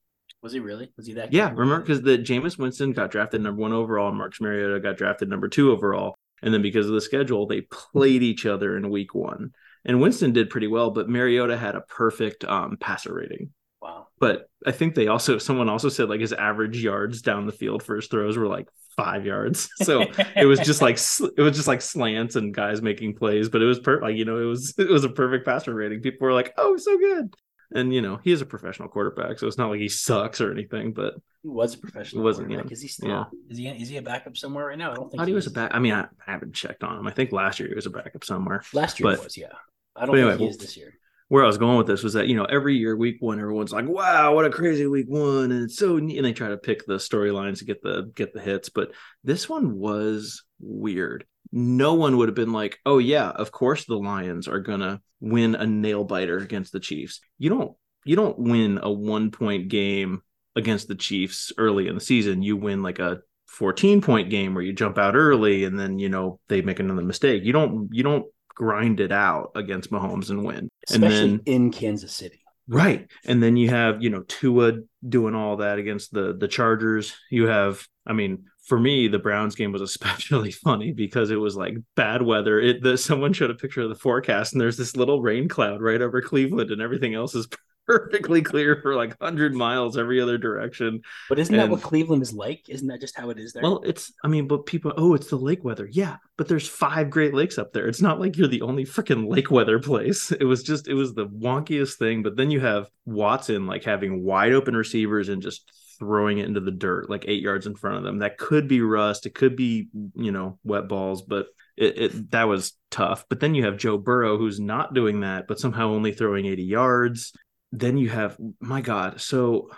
Was 0.43 0.53
he 0.53 0.61
really? 0.61 0.91
Was 0.97 1.07
he 1.07 1.15
that? 1.15 1.33
Yeah, 1.33 1.51
remember 1.51 1.81
because 1.81 2.03
the 2.03 2.17
Jameis 2.17 2.57
Winston 2.57 2.93
got 2.93 3.11
drafted 3.11 3.43
number 3.43 3.61
one 3.61 3.73
overall, 3.73 4.09
and 4.09 4.17
Marcus 4.17 4.41
Mariota 4.41 4.81
got 4.81 4.97
drafted 4.97 5.29
number 5.29 5.49
two 5.49 5.73
overall, 5.73 6.15
and 6.43 6.55
then 6.55 6.63
because 6.63 6.87
of 6.87 6.95
the 6.95 7.01
schedule, 7.01 7.47
they 7.47 7.63
played 7.63 8.23
each 8.23 8.47
other 8.47 8.77
in 8.77 8.89
week 8.89 9.15
one 9.15 9.53
and 9.85 10.01
Winston 10.01 10.33
did 10.33 10.51
pretty 10.51 10.67
well, 10.67 10.91
but 10.91 11.09
Mariota 11.09 11.57
had 11.57 11.75
a 11.75 11.81
perfect 11.81 12.45
um, 12.45 12.77
passer 12.79 13.15
rating. 13.15 13.51
Wow. 13.81 14.09
But 14.19 14.49
I 14.67 14.73
think 14.73 14.95
they 14.95 15.07
also 15.09 15.39
someone 15.39 15.69
also 15.69 15.89
said 15.89 16.09
like 16.09 16.21
his 16.21 16.33
average 16.33 16.83
yards 16.83 17.23
down 17.23 17.47
the 17.47 17.53
field 17.53 17.83
for 17.83 17.97
his 17.97 18.09
throws 18.09 18.37
were 18.37 18.47
like 18.47 18.69
five 18.97 19.25
yards. 19.25 19.69
So 19.83 20.03
it 20.37 20.45
was 20.45 20.61
just 20.61 20.83
like 20.83 20.99
it 21.37 21.41
was 21.41 21.57
just 21.57 21.69
like 21.69 21.81
slants 21.81 22.37
and 22.37 22.55
guys 22.55 22.83
making 22.83 23.15
plays, 23.15 23.49
but 23.49 23.63
it 23.63 23.67
was 23.67 23.81
per 23.81 24.01
like 24.01 24.17
you 24.17 24.25
know 24.25 24.37
it 24.37 24.45
was 24.45 24.75
it 24.79 24.91
was 24.91 25.05
a 25.05 25.09
perfect 25.09 25.47
passer 25.47 25.75
rating. 25.75 26.03
People 26.03 26.27
were 26.27 26.35
like, 26.35 26.53
oh, 26.59 26.77
so 26.77 26.99
good. 26.99 27.35
And 27.73 27.95
you 27.95 28.03
know 28.03 28.19
he 28.25 28.33
is 28.33 28.41
a 28.41 28.47
professional 28.47 28.89
quarterback, 28.89 29.39
so 29.39 29.47
it's 29.47 29.59
not 29.59 29.71
like 29.71 29.79
he 29.79 29.89
sucks 29.89 30.41
or 30.41 30.51
anything. 30.51 30.93
But 30.93 31.15
he 31.43 31.49
was 31.49 31.75
a 31.75 31.79
professional. 31.79 32.23
He 32.23 32.25
wasn't. 32.25 32.51
Yeah. 32.51 32.63
Is 32.69 32.83
he 32.83 32.89
still? 32.89 33.09
Yeah. 33.09 33.25
Is 33.49 33.59
he? 33.59 33.69
Is 33.69 33.89
he 33.89 33.97
a 33.97 34.03
backup 34.03 34.37
somewhere 34.37 34.67
right 34.67 34.79
now? 34.79 34.91
I 34.91 34.95
don't 34.95 35.09
think. 35.11 35.21
I 35.21 35.23
thought 35.23 35.29
he, 35.29 35.35
was 35.35 35.47
a 35.47 35.53
back. 35.53 35.71
I 35.73 35.79
mean, 35.79 35.93
I, 35.93 36.07
haven't 36.27 36.55
checked 36.55 36.83
on 36.83 36.99
him. 36.99 37.07
I 37.07 37.13
think 37.13 37.31
last 37.31 37.61
year 37.61 37.69
he 37.69 37.75
was 37.75 37.87
a 37.87 37.91
backup 37.91 38.25
somewhere. 38.25 38.63
Last 38.73 38.99
year 38.99 39.11
but, 39.11 39.23
was, 39.23 39.37
yeah. 39.37 39.53
I 39.95 40.07
don't 40.07 40.17
anyway, 40.17 40.33
think 40.33 40.41
he 40.41 40.47
is 40.49 40.59
this 40.59 40.77
year. 40.77 40.95
Where 41.29 41.45
I 41.45 41.47
was 41.47 41.59
going 41.59 41.79
with 41.79 41.87
this 41.87 42.03
was 42.03 42.15
that 42.15 42.27
you 42.27 42.35
know 42.35 42.45
every 42.47 42.77
year 42.77 42.97
week 42.97 43.19
one 43.21 43.39
everyone's 43.39 43.73
like 43.73 43.87
wow 43.87 44.35
what 44.35 44.47
a 44.47 44.51
crazy 44.51 44.89
week 44.89 45.07
one 45.09 45.53
and 45.53 45.63
it's 45.63 45.77
so 45.77 45.97
neat 45.99 46.17
and 46.17 46.27
they 46.27 46.33
try 46.33 46.49
to 46.49 46.57
pick 46.57 46.85
the 46.87 46.97
storylines 46.97 47.59
to 47.59 47.65
get 47.65 47.81
the 47.85 48.11
get 48.17 48.35
the 48.35 48.41
hits 48.41 48.69
but 48.69 48.91
this 49.23 49.49
one 49.49 49.79
was 49.79 50.43
weird 50.59 51.25
no 51.53 51.95
one 51.95 52.17
would 52.17 52.29
have 52.29 52.37
been 52.37 52.53
like, 52.53 52.79
oh 52.87 52.99
yeah, 52.99 53.31
of 53.31 53.53
course 53.53 53.85
the 53.85 53.97
Lions 53.97 54.49
are 54.49 54.61
gonna 54.61 55.01
win 55.21 55.55
a 55.55 55.67
nail 55.67 56.05
biter 56.05 56.39
against 56.39 56.73
the 56.73 56.81
Chiefs. 56.81 57.21
You 57.39 57.51
don't 57.51 57.77
you 58.05 58.17
don't 58.17 58.39
win 58.39 58.79
a 58.83 58.91
one 58.91 59.31
point 59.31 59.69
game 59.69 60.23
against 60.57 60.89
the 60.89 60.95
Chiefs 60.95 61.53
early 61.59 61.89
in 61.89 61.95
the 61.95 62.01
season. 62.01 62.43
You 62.43 62.57
win 62.57 62.83
like 62.83 62.99
a 62.99 63.21
14 63.49 64.01
point 64.01 64.31
game 64.31 64.55
where 64.55 64.63
you 64.63 64.73
jump 64.73 64.97
out 64.97 65.17
early 65.17 65.65
and 65.65 65.79
then 65.79 65.99
you 65.99 66.09
know 66.09 66.39
they 66.49 66.63
make 66.63 66.81
another 66.81 67.03
mistake. 67.03 67.45
You 67.45 67.53
don't 67.53 67.89
you 67.93 68.03
don't 68.03 68.27
grind 68.49 69.01
it 69.01 69.13
out 69.13 69.53
against 69.55 69.91
Mahomes 69.91 70.31
and 70.31 70.45
win. 70.45 70.69
Especially 70.89 71.19
and 71.19 71.31
then 71.31 71.43
in 71.47 71.71
Kansas 71.71 72.15
City. 72.15 72.41
Right. 72.69 73.11
And 73.25 73.43
then 73.43 73.57
you 73.57 73.71
have, 73.71 74.01
you 74.01 74.11
know, 74.11 74.23
Tua 74.23 74.75
doing 75.07 75.35
all 75.35 75.57
that 75.57 75.79
against 75.79 76.13
the 76.13 76.37
the 76.37 76.47
Chargers. 76.47 77.17
You 77.29 77.49
have, 77.49 77.85
I 78.07 78.13
mean, 78.13 78.45
for 78.71 78.79
me, 78.79 79.09
the 79.09 79.19
Browns 79.19 79.57
game 79.57 79.73
was 79.73 79.83
especially 79.83 80.53
funny 80.65 80.93
because 80.93 81.33
it 81.33 81.41
was 81.41 81.57
like 81.57 81.75
bad 81.97 82.23
weather. 82.23 82.61
It 82.61 82.85
the 82.85 82.97
someone 82.97 83.33
showed 83.33 83.51
a 83.51 83.55
picture 83.55 83.83
of 83.83 83.89
the 83.89 83.97
forecast 83.97 84.53
and 84.53 84.61
there's 84.61 84.77
this 84.77 84.95
little 84.95 85.21
rain 85.21 85.49
cloud 85.49 85.83
right 85.83 86.01
over 86.01 86.23
Cleveland 86.23 86.71
and 86.71 86.81
everything 86.81 87.13
else 87.13 87.35
is 87.35 87.49
perfectly 87.89 88.43
clear 88.43 88.79
for 88.81 88.95
like 88.95 89.21
100 89.21 89.55
miles 89.55 89.99
every 89.99 90.21
other 90.21 90.39
direction. 90.39 91.01
But 91.29 91.41
isn't 91.41 91.53
and, 91.53 91.65
that 91.65 91.69
what 91.69 91.83
Cleveland 91.83 92.23
is 92.23 92.33
like? 92.33 92.69
Isn't 92.69 92.87
that 92.87 93.01
just 93.01 93.19
how 93.19 93.31
it 93.31 93.41
is 93.41 93.53
there? 93.53 93.65
Well, 93.65 93.83
it's, 93.85 94.13
I 94.23 94.29
mean, 94.29 94.47
but 94.47 94.67
people, 94.67 94.93
oh, 94.97 95.15
it's 95.15 95.31
the 95.31 95.37
lake 95.37 95.65
weather. 95.65 95.89
Yeah, 95.91 96.19
but 96.39 96.47
there's 96.47 96.69
five 96.69 97.11
Great 97.11 97.35
Lakes 97.35 97.59
up 97.59 97.73
there. 97.73 97.89
It's 97.89 98.01
not 98.01 98.21
like 98.21 98.37
you're 98.37 98.47
the 98.47 98.63
only 98.63 98.85
freaking 98.85 99.29
lake 99.29 99.51
weather 99.51 99.81
place. 99.81 100.31
It 100.41 100.45
was 100.45 100.63
just, 100.63 100.87
it 100.87 100.95
was 100.95 101.13
the 101.13 101.27
wonkiest 101.27 101.99
thing. 101.99 102.23
But 102.23 102.37
then 102.37 102.53
you 102.53 102.61
have 102.61 102.89
Watson 103.05 103.67
like 103.67 103.83
having 103.83 104.23
wide 104.23 104.53
open 104.53 104.77
receivers 104.77 105.29
and 105.29 105.43
just 105.43 105.69
throwing 106.01 106.39
it 106.39 106.47
into 106.47 106.61
the 106.61 106.73
dirt 106.73 107.09
like 107.09 107.27
eight 107.29 107.43
yards 107.43 107.67
in 107.67 107.77
front 107.77 107.99
of 107.99 108.03
them. 108.03 108.19
That 108.19 108.39
could 108.39 108.67
be 108.67 108.81
rust. 108.81 109.27
It 109.27 109.35
could 109.35 109.55
be, 109.55 109.89
you 110.17 110.33
know, 110.33 110.59
wet 110.65 110.89
balls, 110.89 111.23
but 111.23 111.47
it, 111.77 111.99
it, 111.99 112.31
that 112.33 112.49
was 112.49 112.73
tough. 112.91 113.25
But 113.29 113.39
then 113.39 113.55
you 113.55 113.67
have 113.67 113.77
Joe 113.77 113.99
Burrow 113.99 114.37
who's 114.37 114.59
not 114.59 114.95
doing 114.95 115.21
that, 115.21 115.47
but 115.47 115.61
somehow 115.61 115.91
only 115.91 116.13
throwing 116.13 116.47
80 116.47 116.65
yards 116.65 117.33
then 117.73 117.97
you 117.97 118.09
have 118.09 118.37
my 118.61 118.81
god 118.81 119.21
so 119.21 119.71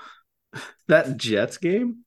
that 0.88 1.16
jets 1.16 1.58
game 1.58 2.04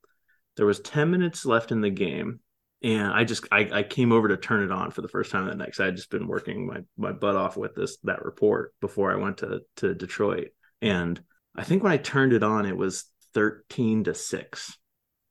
there 0.57 0.65
was 0.65 0.79
10 0.79 1.11
minutes 1.11 1.45
left 1.45 1.71
in 1.71 1.81
the 1.81 1.89
game 1.89 2.39
and 2.83 3.13
i 3.13 3.23
just 3.23 3.45
I, 3.51 3.69
I 3.71 3.83
came 3.83 4.11
over 4.11 4.27
to 4.27 4.37
turn 4.37 4.63
it 4.63 4.71
on 4.71 4.91
for 4.91 5.01
the 5.01 5.07
first 5.07 5.31
time 5.31 5.45
that 5.45 5.57
night 5.57 5.65
because 5.65 5.79
i 5.79 5.85
had 5.85 5.95
just 5.95 6.11
been 6.11 6.27
working 6.27 6.67
my, 6.67 6.81
my 6.97 7.11
butt 7.11 7.35
off 7.35 7.57
with 7.57 7.75
this 7.75 7.97
that 8.03 8.23
report 8.23 8.73
before 8.81 9.11
i 9.11 9.21
went 9.21 9.37
to 9.37 9.61
to 9.77 9.93
detroit 9.93 10.49
and 10.81 11.21
i 11.55 11.63
think 11.63 11.83
when 11.83 11.91
i 11.91 11.97
turned 11.97 12.33
it 12.33 12.43
on 12.43 12.65
it 12.65 12.77
was 12.77 13.05
13 13.35 14.05
to 14.05 14.15
6 14.15 14.77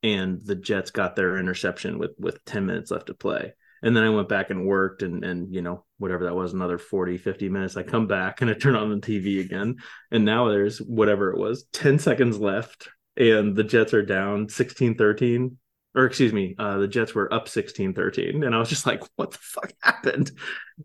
and 0.03 0.39
the 0.45 0.55
jets 0.55 0.91
got 0.91 1.15
their 1.15 1.37
interception 1.37 1.97
with 1.97 2.11
with 2.19 2.45
10 2.45 2.65
minutes 2.65 2.91
left 2.91 3.07
to 3.07 3.13
play. 3.13 3.53
And 3.83 3.95
then 3.95 4.03
i 4.03 4.09
went 4.09 4.29
back 4.29 4.51
and 4.51 4.65
worked 4.65 5.01
and 5.01 5.25
and 5.25 5.53
you 5.53 5.61
know 5.61 5.83
whatever 5.97 6.25
that 6.25 6.35
was 6.35 6.53
another 6.53 6.77
40 6.77 7.17
50 7.17 7.49
minutes 7.49 7.75
i 7.75 7.83
come 7.83 8.07
back 8.07 8.41
and 8.41 8.49
i 8.49 8.53
turn 8.53 8.75
on 8.75 8.89
the 8.89 8.97
tv 8.97 9.41
again. 9.41 9.77
And 10.11 10.23
now 10.23 10.47
there's 10.47 10.77
whatever 10.77 11.31
it 11.31 11.39
was 11.39 11.65
10 11.73 11.99
seconds 11.99 12.39
left 12.39 12.87
and 13.17 13.55
the 13.55 13.63
jets 13.63 13.93
are 13.93 14.05
down 14.05 14.47
16 14.47 14.95
13 14.95 15.57
or 15.95 16.05
excuse 16.05 16.33
me 16.33 16.55
uh, 16.59 16.77
the 16.77 16.87
jets 16.87 17.15
were 17.15 17.33
up 17.33 17.47
16 17.47 17.93
13 17.93 18.43
and 18.43 18.53
i 18.53 18.59
was 18.59 18.69
just 18.69 18.85
like 18.85 19.01
what 19.15 19.31
the 19.31 19.39
fuck 19.41 19.73
happened? 19.81 20.31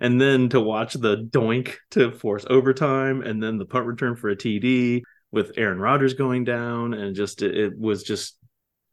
And 0.01 0.21
then 0.21 0.49
to 0.51 0.61
watch 0.61 0.95
the 0.95 1.17
doink 1.17 1.75
to 1.91 2.13
force 2.13 2.47
overtime 2.49 3.21
and 3.21 3.43
then 3.43 3.59
the 3.59 3.67
punt 3.67 3.87
return 3.87 4.17
for 4.17 4.31
a 4.31 4.37
td 4.37 5.03
with 5.33 5.53
aaron 5.57 5.79
rodgers 5.79 6.15
going 6.15 6.45
down 6.45 6.95
and 6.95 7.15
just 7.15 7.43
it, 7.43 7.57
it 7.57 7.79
was 7.79 8.03
just 8.03 8.37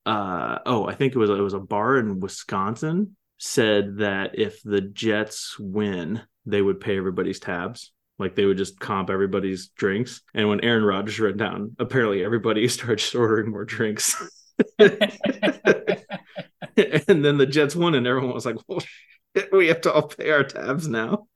uh, 0.06 0.60
oh 0.66 0.88
i 0.88 0.96
think 0.96 1.14
it 1.14 1.20
was 1.20 1.30
it 1.30 1.34
was 1.34 1.54
a 1.54 1.60
bar 1.60 1.98
in 1.98 2.20
wisconsin 2.20 3.16
said 3.38 3.98
that 3.98 4.38
if 4.38 4.62
the 4.64 4.82
Jets 4.82 5.58
win, 5.60 6.22
they 6.46 6.62
would 6.62 6.80
pay 6.80 6.98
everybody's 6.98 7.40
tabs. 7.40 7.92
Like 8.20 8.36
they 8.36 8.46
would 8.46 8.58
just 8.58 8.80
comp 8.80 9.10
everybody's 9.10 9.68
drinks. 9.70 10.22
And 10.34 10.50
when 10.50 10.64
Aaron 10.64 10.84
Rodgers 10.84 11.20
went 11.20 11.38
down, 11.38 11.76
apparently 11.78 12.24
everybody 12.24 12.68
started 12.68 13.16
ordering 13.16 13.52
more 13.52 13.66
drinks. 13.66 14.16
and 14.80 14.90
then 16.76 17.38
the 17.38 17.46
Jets 17.48 17.76
won, 17.76 17.94
and 17.94 18.08
everyone 18.08 18.34
was 18.34 18.46
like, 18.46 18.56
well, 18.68 18.80
shit, 19.36 19.52
we 19.52 19.68
have 19.68 19.82
to 19.82 19.94
all 19.94 20.08
pay 20.08 20.32
our 20.32 20.44
tabs 20.44 20.88
now. 20.88 21.28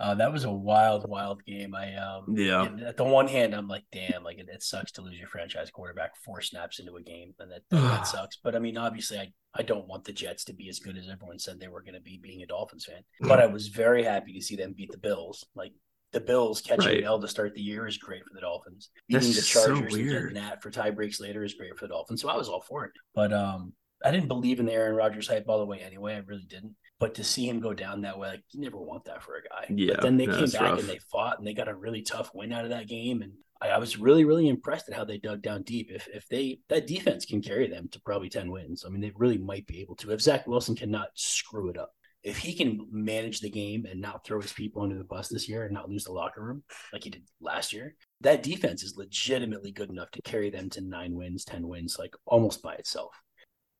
Uh, 0.00 0.14
that 0.14 0.32
was 0.32 0.44
a 0.44 0.50
wild, 0.52 1.08
wild 1.08 1.44
game. 1.44 1.74
I 1.74 1.94
um 1.96 2.26
Yeah. 2.36 2.68
At 2.86 2.96
the 2.96 3.04
one 3.04 3.26
hand, 3.26 3.54
I'm 3.54 3.66
like, 3.66 3.84
damn, 3.92 4.22
like 4.22 4.38
it, 4.38 4.48
it 4.48 4.62
sucks 4.62 4.92
to 4.92 5.02
lose 5.02 5.18
your 5.18 5.28
franchise 5.28 5.70
quarterback 5.70 6.12
four 6.24 6.40
snaps 6.40 6.78
into 6.78 6.94
a 6.96 7.02
game, 7.02 7.34
and 7.40 7.50
that, 7.50 7.62
that, 7.70 7.80
that 7.80 8.06
sucks. 8.06 8.38
But 8.42 8.54
I 8.54 8.60
mean, 8.60 8.76
obviously, 8.76 9.18
I 9.18 9.32
I 9.54 9.62
don't 9.62 9.88
want 9.88 10.04
the 10.04 10.12
Jets 10.12 10.44
to 10.44 10.52
be 10.54 10.68
as 10.68 10.78
good 10.78 10.96
as 10.96 11.08
everyone 11.08 11.38
said 11.38 11.58
they 11.58 11.68
were 11.68 11.82
going 11.82 11.94
to 11.94 12.00
be, 12.00 12.20
being 12.22 12.42
a 12.42 12.46
Dolphins 12.46 12.84
fan. 12.84 13.02
But 13.20 13.40
I 13.40 13.46
was 13.46 13.68
very 13.68 14.04
happy 14.04 14.32
to 14.34 14.40
see 14.40 14.54
them 14.56 14.74
beat 14.76 14.92
the 14.92 14.98
Bills. 14.98 15.44
Like 15.56 15.72
the 16.12 16.20
Bills 16.20 16.60
catching 16.60 16.86
Right. 16.86 17.04
L 17.04 17.20
to 17.20 17.26
start 17.28 17.54
the 17.54 17.60
year 17.60 17.86
is 17.86 17.98
great 17.98 18.22
for 18.24 18.34
the 18.34 18.40
Dolphins. 18.40 18.90
That's 19.08 19.26
Beating 19.26 19.34
the 19.34 19.40
just 19.40 19.52
so 19.52 19.66
Chargers 19.66 19.94
and 19.94 20.04
weird. 20.04 20.22
getting 20.30 20.42
that 20.42 20.62
for 20.62 20.70
tie 20.70 20.90
breaks 20.90 21.18
later 21.18 21.42
is 21.42 21.54
great 21.54 21.76
for 21.76 21.86
the 21.86 21.92
Dolphins. 21.94 22.22
So 22.22 22.28
I 22.28 22.36
was 22.36 22.48
all 22.48 22.60
for 22.60 22.84
it. 22.84 22.92
But 23.14 23.32
um, 23.32 23.72
I 24.04 24.10
didn't 24.12 24.28
believe 24.28 24.60
in 24.60 24.66
the 24.66 24.72
Aaron 24.72 24.94
Rodgers 24.94 25.26
hype 25.28 25.46
all 25.48 25.58
the 25.58 25.66
way 25.66 25.80
anyway. 25.80 26.14
I 26.14 26.18
really 26.18 26.46
didn't. 26.48 26.76
But 27.00 27.14
to 27.14 27.24
see 27.24 27.48
him 27.48 27.60
go 27.60 27.72
down 27.74 28.00
that 28.02 28.18
way, 28.18 28.28
like 28.28 28.42
you 28.50 28.60
never 28.60 28.76
want 28.76 29.04
that 29.04 29.22
for 29.22 29.36
a 29.36 29.42
guy. 29.42 29.66
Yeah, 29.74 29.94
But 29.94 30.02
then 30.02 30.16
they 30.16 30.26
came 30.26 30.50
back 30.50 30.60
rough. 30.62 30.80
and 30.80 30.88
they 30.88 30.98
fought 31.10 31.38
and 31.38 31.46
they 31.46 31.54
got 31.54 31.68
a 31.68 31.74
really 31.74 32.02
tough 32.02 32.30
win 32.34 32.52
out 32.52 32.64
of 32.64 32.70
that 32.70 32.88
game. 32.88 33.22
And 33.22 33.32
I, 33.60 33.68
I 33.68 33.78
was 33.78 33.98
really, 33.98 34.24
really 34.24 34.48
impressed 34.48 34.88
at 34.88 34.96
how 34.96 35.04
they 35.04 35.18
dug 35.18 35.40
down 35.42 35.62
deep. 35.62 35.90
If 35.92 36.08
if 36.08 36.26
they 36.28 36.60
that 36.68 36.86
defense 36.88 37.24
can 37.24 37.40
carry 37.40 37.68
them 37.68 37.88
to 37.92 38.00
probably 38.00 38.28
10 38.28 38.50
wins, 38.50 38.84
I 38.84 38.88
mean 38.90 39.00
they 39.00 39.12
really 39.14 39.38
might 39.38 39.66
be 39.66 39.80
able 39.80 39.94
to. 39.96 40.10
If 40.12 40.20
Zach 40.22 40.46
Wilson 40.48 40.74
cannot 40.74 41.10
screw 41.14 41.68
it 41.70 41.78
up. 41.78 41.92
If 42.24 42.36
he 42.36 42.52
can 42.52 42.84
manage 42.90 43.38
the 43.40 43.48
game 43.48 43.86
and 43.88 44.00
not 44.00 44.24
throw 44.24 44.40
his 44.40 44.52
people 44.52 44.82
under 44.82 44.98
the 44.98 45.04
bus 45.04 45.28
this 45.28 45.48
year 45.48 45.62
and 45.64 45.72
not 45.72 45.88
lose 45.88 46.02
the 46.02 46.12
locker 46.12 46.42
room 46.42 46.64
like 46.92 47.04
he 47.04 47.10
did 47.10 47.22
last 47.40 47.72
year, 47.72 47.94
that 48.22 48.42
defense 48.42 48.82
is 48.82 48.96
legitimately 48.96 49.70
good 49.70 49.88
enough 49.88 50.10
to 50.10 50.22
carry 50.22 50.50
them 50.50 50.68
to 50.70 50.80
nine 50.80 51.14
wins, 51.14 51.44
10 51.44 51.66
wins, 51.68 51.96
like 51.96 52.14
almost 52.26 52.60
by 52.60 52.74
itself. 52.74 53.14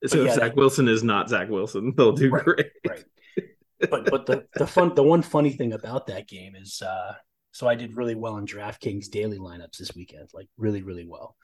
So 0.06 0.22
yeah, 0.22 0.28
if 0.28 0.34
Zach 0.34 0.56
Wilson 0.56 0.88
is 0.88 1.02
not 1.02 1.28
Zach 1.28 1.48
Wilson, 1.48 1.92
they'll 1.96 2.12
do 2.12 2.30
Right, 2.30 2.44
great. 2.44 2.66
right. 2.86 3.04
But 3.90 4.10
but 4.10 4.26
the 4.26 4.44
the 4.56 4.66
fun 4.66 4.94
the 4.94 5.02
one 5.04 5.22
funny 5.22 5.52
thing 5.52 5.72
about 5.72 6.08
that 6.08 6.26
game 6.28 6.54
is 6.56 6.82
uh 6.82 7.14
so 7.52 7.68
I 7.68 7.74
did 7.76 7.96
really 7.96 8.14
well 8.16 8.36
in 8.36 8.46
DraftKings 8.46 9.08
daily 9.10 9.38
lineups 9.38 9.78
this 9.78 9.94
weekend, 9.94 10.28
like 10.34 10.48
really 10.56 10.82
really 10.82 11.06
well. 11.06 11.36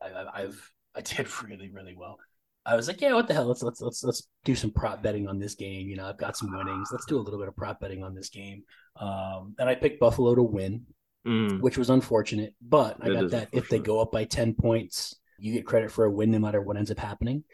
I, 0.00 0.06
I, 0.10 0.42
I've 0.42 0.72
I 0.94 1.00
did 1.00 1.26
really 1.42 1.70
really 1.70 1.94
well. 1.96 2.18
I 2.66 2.76
was 2.76 2.88
like, 2.88 3.00
yeah, 3.00 3.12
what 3.12 3.28
the 3.28 3.34
hell? 3.34 3.46
Let's 3.46 3.62
let's 3.62 3.80
let's 3.80 4.02
let's 4.04 4.28
do 4.44 4.54
some 4.54 4.70
prop 4.70 5.02
betting 5.02 5.28
on 5.28 5.38
this 5.38 5.54
game. 5.54 5.88
You 5.88 5.96
know, 5.96 6.06
I've 6.06 6.16
got 6.16 6.36
some 6.36 6.56
winnings. 6.56 6.88
Let's 6.92 7.06
do 7.06 7.18
a 7.18 7.20
little 7.20 7.38
bit 7.38 7.48
of 7.48 7.56
prop 7.56 7.80
betting 7.80 8.02
on 8.02 8.14
this 8.14 8.30
game. 8.30 8.62
Um, 8.96 9.54
and 9.58 9.68
I 9.68 9.74
picked 9.74 10.00
Buffalo 10.00 10.34
to 10.34 10.42
win, 10.42 10.86
Mm, 11.26 11.60
which 11.60 11.76
was 11.78 11.90
unfortunate. 11.90 12.54
But 12.62 12.98
I 13.00 13.08
It 13.08 13.12
got 13.14 13.30
that 13.30 13.48
if 13.52 13.68
they 13.68 13.78
go 13.78 14.00
up 14.00 14.12
by 14.12 14.24
10 14.24 14.54
points, 14.54 15.16
you 15.38 15.52
get 15.52 15.66
credit 15.66 15.90
for 15.90 16.04
a 16.04 16.10
win 16.10 16.30
no 16.30 16.38
matter 16.38 16.60
what 16.60 16.76
ends 16.76 16.90
up 16.90 16.98
happening. 16.98 17.44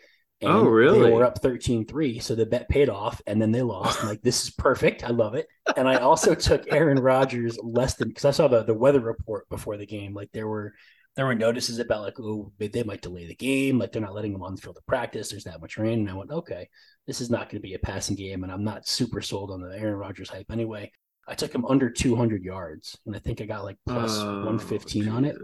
Oh, 0.43 0.65
really? 0.65 1.01
They 1.01 1.11
were 1.11 1.25
up 1.25 1.39
13 1.41 1.87
3. 1.87 2.19
So 2.19 2.35
the 2.35 2.47
bet 2.47 2.69
paid 2.69 2.89
off 2.89 3.21
and 3.27 3.41
then 3.41 3.53
they 3.53 3.63
lost. 3.63 4.03
I'm 4.03 4.09
like, 4.09 4.23
this 4.23 4.45
is 4.45 4.51
perfect. 4.51 5.05
I 5.05 5.09
love 5.11 5.35
it. 5.35 5.47
And 5.77 5.89
I 5.89 5.97
also 5.97 6.35
took 6.37 6.73
Aaron 6.73 6.99
Rodgers 6.99 7.59
less 7.63 7.95
than 7.95 8.09
because 8.09 8.25
I 8.25 8.31
saw 8.31 8.49
the, 8.49 8.63
the 8.63 8.75
weather 8.75 9.01
report 9.01 9.49
before 9.49 9.77
the 9.77 9.87
game. 9.87 10.15
Like 10.15 10.31
there 10.33 10.49
were 10.49 10.73
there 11.17 11.27
were 11.27 11.35
notices 11.35 11.79
about 11.79 12.03
like, 12.03 12.19
oh, 12.21 12.53
they, 12.59 12.69
they 12.69 12.85
might 12.85 13.03
delay 13.03 13.27
the 13.27 13.35
game. 13.35 13.79
Like 13.79 13.93
they're 13.93 14.01
not 14.01 14.15
letting 14.15 14.33
them 14.33 14.43
on 14.43 14.55
the 14.55 14.61
field 14.61 14.77
to 14.77 14.83
practice. 14.87 15.29
There's 15.31 15.45
that 15.45 15.61
much 15.61 15.77
rain. 15.77 16.01
And 16.01 16.11
I 16.11 16.15
went, 16.15 16.31
okay, 16.31 16.69
this 17.07 17.21
is 17.21 17.31
not 17.31 17.51
going 17.51 17.61
to 17.61 17.69
be 17.69 17.75
a 17.75 17.79
passing 17.81 18.17
game. 18.17 18.43
And 18.43 18.53
I'm 18.53 18.65
not 18.65 18.87
super 18.87 19.21
sold 19.21 19.51
on 19.51 19.61
the 19.61 19.77
Aaron 19.77 19.97
Rodgers 19.97 20.31
hype 20.31 20.51
anyway. 20.51 20.91
I 21.29 21.35
took 21.35 21.55
him 21.55 21.65
under 21.65 21.89
200 21.89 22.43
yards, 22.43 22.99
and 23.07 23.15
I 23.15 23.21
think 23.21 23.41
I 23.41 23.45
got 23.45 23.63
like 23.63 23.77
plus 23.87 24.19
oh, 24.19 24.39
115 24.39 25.09
on 25.09 25.25
it. 25.25 25.37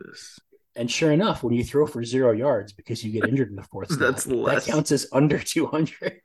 And 0.77 0.91
sure 0.91 1.13
enough, 1.13 1.43
when 1.43 1.55
you 1.55 1.65
throw 1.65 1.87
for 1.87 2.05
zero 2.05 2.33
yards 2.33 2.73
because 2.73 3.03
you 3.03 3.11
get 3.11 3.29
injured 3.29 3.49
in 3.51 3.57
the 3.57 3.63
fourth, 3.63 3.89
That's 3.99 4.25
that 4.25 4.35
less. 4.35 4.67
counts 4.67 4.93
as 4.93 5.07
under 5.13 5.39
200. 5.45 6.21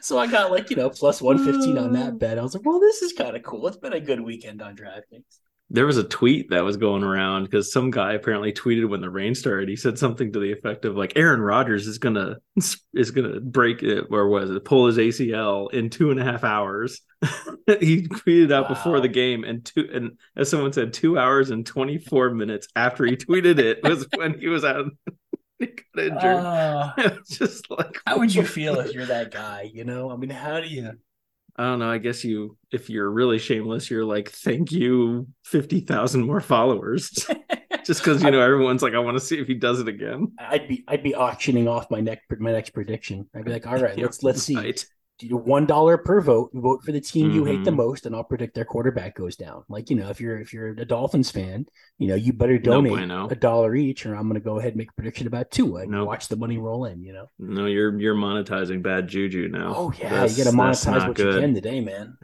so 0.00 0.18
I 0.18 0.26
got 0.26 0.50
like, 0.50 0.70
you 0.70 0.76
know, 0.76 0.90
plus 0.90 1.22
115 1.22 1.78
on 1.78 1.92
that 1.92 2.14
mm. 2.14 2.18
bet. 2.18 2.38
I 2.38 2.42
was 2.42 2.54
like, 2.54 2.64
well, 2.66 2.80
this 2.80 3.02
is 3.02 3.12
kind 3.12 3.36
of 3.36 3.42
cool. 3.42 3.66
It's 3.68 3.76
been 3.76 3.92
a 3.92 4.00
good 4.00 4.20
weekend 4.20 4.60
on 4.60 4.76
DraftKings. 4.76 5.24
There 5.68 5.86
was 5.86 5.96
a 5.96 6.04
tweet 6.04 6.50
that 6.50 6.62
was 6.62 6.76
going 6.76 7.02
around 7.02 7.44
because 7.44 7.72
some 7.72 7.90
guy 7.90 8.12
apparently 8.12 8.52
tweeted 8.52 8.88
when 8.88 9.00
the 9.00 9.10
rain 9.10 9.34
started. 9.34 9.68
He 9.68 9.74
said 9.74 9.98
something 9.98 10.32
to 10.32 10.38
the 10.38 10.52
effect 10.52 10.84
of 10.84 10.96
like 10.96 11.14
Aaron 11.16 11.40
Rodgers 11.40 11.88
is 11.88 11.98
gonna 11.98 12.36
is 12.94 13.10
gonna 13.10 13.40
break 13.40 13.82
it 13.82 14.04
or 14.10 14.28
was 14.28 14.50
it 14.50 14.64
pull 14.64 14.86
his 14.86 14.96
ACL 14.96 15.72
in 15.72 15.90
two 15.90 16.12
and 16.12 16.20
a 16.20 16.24
half 16.24 16.44
hours. 16.44 17.00
he 17.80 18.06
tweeted 18.06 18.52
out 18.52 18.68
before 18.68 19.00
the 19.00 19.08
game 19.08 19.42
and 19.42 19.64
two 19.64 19.88
and 19.92 20.12
as 20.36 20.48
someone 20.48 20.72
said, 20.72 20.92
two 20.92 21.18
hours 21.18 21.50
and 21.50 21.66
twenty 21.66 21.98
four 21.98 22.30
minutes 22.30 22.68
after 22.76 23.04
he 23.04 23.16
tweeted 23.16 23.58
it 23.58 23.82
was 23.82 24.06
when 24.16 24.38
he 24.38 24.46
was 24.46 24.64
out. 24.64 24.84
he 25.58 25.66
got 25.66 26.04
injured. 26.04 26.22
Uh, 26.22 26.92
just 27.28 27.68
like 27.72 27.98
how 28.06 28.18
would 28.18 28.32
you 28.32 28.44
feel 28.44 28.78
if 28.78 28.92
you're 28.92 29.06
that 29.06 29.32
guy? 29.32 29.68
You 29.74 29.82
know, 29.82 30.12
I 30.12 30.16
mean, 30.16 30.30
how 30.30 30.60
do 30.60 30.68
you? 30.68 30.92
I 31.58 31.64
don't 31.64 31.78
know. 31.78 31.90
I 31.90 31.98
guess 31.98 32.22
you, 32.22 32.56
if 32.70 32.90
you're 32.90 33.10
really 33.10 33.38
shameless, 33.38 33.90
you're 33.90 34.04
like, 34.04 34.30
thank 34.30 34.72
you, 34.72 35.26
50,000 35.44 36.24
more 36.24 36.40
followers. 36.40 37.26
Just 37.86 38.00
because, 38.00 38.22
you 38.22 38.30
know, 38.30 38.40
everyone's 38.40 38.82
like, 38.82 38.94
I 38.94 38.98
want 38.98 39.16
to 39.16 39.24
see 39.24 39.38
if 39.38 39.46
he 39.46 39.54
does 39.54 39.80
it 39.80 39.88
again. 39.88 40.32
I'd 40.38 40.66
be 40.66 40.84
I'd 40.88 41.04
be 41.04 41.14
auctioning 41.14 41.68
off 41.68 41.90
my 41.90 42.00
next 42.00 42.24
my 42.38 42.50
next 42.50 42.70
prediction. 42.70 43.30
I'd 43.34 43.44
be 43.44 43.52
like, 43.52 43.66
all 43.66 43.78
right, 43.78 43.96
let's 44.02 44.22
let's 44.22 44.42
see. 44.42 44.56
Right. 44.56 44.84
You 45.20 45.38
one 45.38 45.64
dollar 45.64 45.96
per 45.96 46.20
vote. 46.20 46.50
You 46.52 46.60
vote 46.60 46.82
for 46.84 46.92
the 46.92 47.00
team 47.00 47.30
you 47.30 47.46
hate 47.46 47.64
the 47.64 47.70
Mhm. 47.70 47.76
most, 47.76 48.04
and 48.04 48.14
I'll 48.14 48.22
predict 48.22 48.54
their 48.54 48.66
quarterback 48.66 49.14
goes 49.14 49.34
down. 49.34 49.64
Like 49.68 49.88
you 49.88 49.96
know, 49.96 50.10
if 50.10 50.20
you're 50.20 50.38
if 50.38 50.52
you're 50.52 50.68
a 50.68 50.84
Dolphins 50.84 51.30
fan, 51.30 51.66
you 51.96 52.08
know 52.08 52.14
you 52.16 52.34
better 52.34 52.54
No 52.58 52.58
donate 52.82 52.92
bueno. 52.92 53.26
a 53.28 53.34
dollar 53.34 53.74
each, 53.74 54.04
or 54.04 54.14
I'm 54.14 54.24
going 54.28 54.34
to 54.34 54.44
go 54.44 54.58
ahead 54.58 54.72
and 54.72 54.76
make 54.76 54.90
a 54.90 54.94
prediction 54.94 55.26
about 55.26 55.50
Tua 55.50 55.82
and 55.82 55.92
Nope. 55.92 56.06
watch 56.06 56.28
the 56.28 56.36
money 56.36 56.58
roll 56.58 56.84
in. 56.84 57.02
You 57.02 57.14
know. 57.14 57.30
No, 57.38 57.64
you're 57.64 57.98
you're 57.98 58.14
monetizing 58.14 58.82
bad 58.82 59.08
juju 59.08 59.48
now. 59.48 59.72
Oh 59.74 59.92
yeah, 59.98 60.10
That's- 60.10 60.36
you 60.36 60.44
got 60.44 60.50
to 60.50 60.56
monetize 60.56 61.08
what 61.08 61.18
you 61.18 61.40
can 61.40 61.54
today, 61.54 61.80
man. 61.80 62.18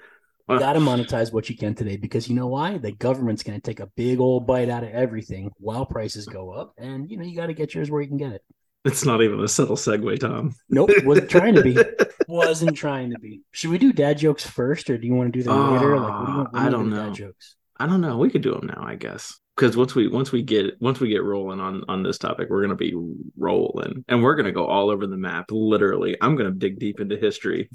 You 0.51 0.59
got 0.59 0.75
to 0.75 0.81
monetize 0.81 1.33
what 1.33 1.49
you 1.49 1.57
can 1.57 1.75
today 1.75 1.97
because 1.97 2.29
you 2.29 2.35
know 2.35 2.49
why? 2.49 2.77
The 2.77 2.93
government's 2.93 3.43
going 3.43 3.59
to 3.59 3.63
take 3.63 3.81
a 3.81 3.87
big 3.97 4.21
old 4.21 4.47
bite 4.47 4.69
out 4.69 4.83
of 4.85 4.91
everything 4.91 5.51
while 5.57 5.87
prices 5.87 6.27
go 6.27 6.51
up, 6.51 6.75
and 6.77 7.11
you 7.11 7.17
know 7.17 7.25
you 7.25 7.35
got 7.37 7.47
to 7.47 7.55
get 7.55 7.75
yours 7.75 7.91
where 7.91 8.03
you 8.03 8.09
can 8.09 8.19
get 8.19 8.33
it. 8.33 8.43
It's 8.85 9.05
not 9.05 9.23
even 9.23 9.39
a 9.41 9.47
subtle 9.49 9.77
segue, 9.77 10.19
Tom. 10.19 10.55
Nope, 10.69 10.91
wasn't 11.05 11.31
trying 11.31 11.55
to 11.55 11.63
be. 11.63 11.77
Wasn't 12.29 12.77
trying 12.77 13.11
to 13.11 13.19
be. 13.19 13.43
Should 13.51 13.71
we 13.71 13.79
do 13.79 13.93
dad 13.93 14.17
jokes 14.17 14.47
first, 14.47 14.89
or 14.89 14.97
do 14.97 15.07
you 15.07 15.15
want 15.15 15.33
to 15.33 15.39
do 15.39 15.43
them 15.43 15.73
later? 15.75 15.99
Like, 15.99 16.11
what 16.21 16.27
do 16.27 16.33
you 16.33 16.39
want? 16.39 16.49
Uh, 16.55 16.59
I 16.59 16.61
do 16.61 16.65
you 16.65 16.71
don't 16.71 16.91
do 16.91 16.97
know. 16.97 17.07
Dad 17.07 17.15
jokes. 17.15 17.57
I 17.79 17.87
don't 17.87 18.01
know. 18.01 18.17
We 18.17 18.31
could 18.31 18.43
do 18.43 18.53
them 18.53 18.67
now, 18.69 18.83
I 18.87 18.95
guess. 18.95 19.39
Because 19.57 19.77
once 19.77 19.95
we 19.95 20.09
once 20.09 20.33
we 20.33 20.43
get 20.43 20.81
once 20.81 20.99
we 21.01 21.09
get 21.09 21.23
rolling 21.25 21.61
on 21.61 21.85
on 21.89 22.03
this 22.03 22.19
topic, 22.19 22.49
we're 22.49 22.63
gonna 22.63 22.77
be 22.77 22.95
rolling, 23.37 24.05
and 24.09 24.23
we're 24.23 24.37
gonna 24.37 24.53
go 24.53 24.67
all 24.67 24.89
over 24.89 25.07
the 25.07 25.17
map. 25.17 25.47
Literally, 25.51 26.17
I'm 26.23 26.37
gonna 26.37 26.53
dig 26.53 26.79
deep 26.79 27.01
into 27.01 27.17
history 27.17 27.69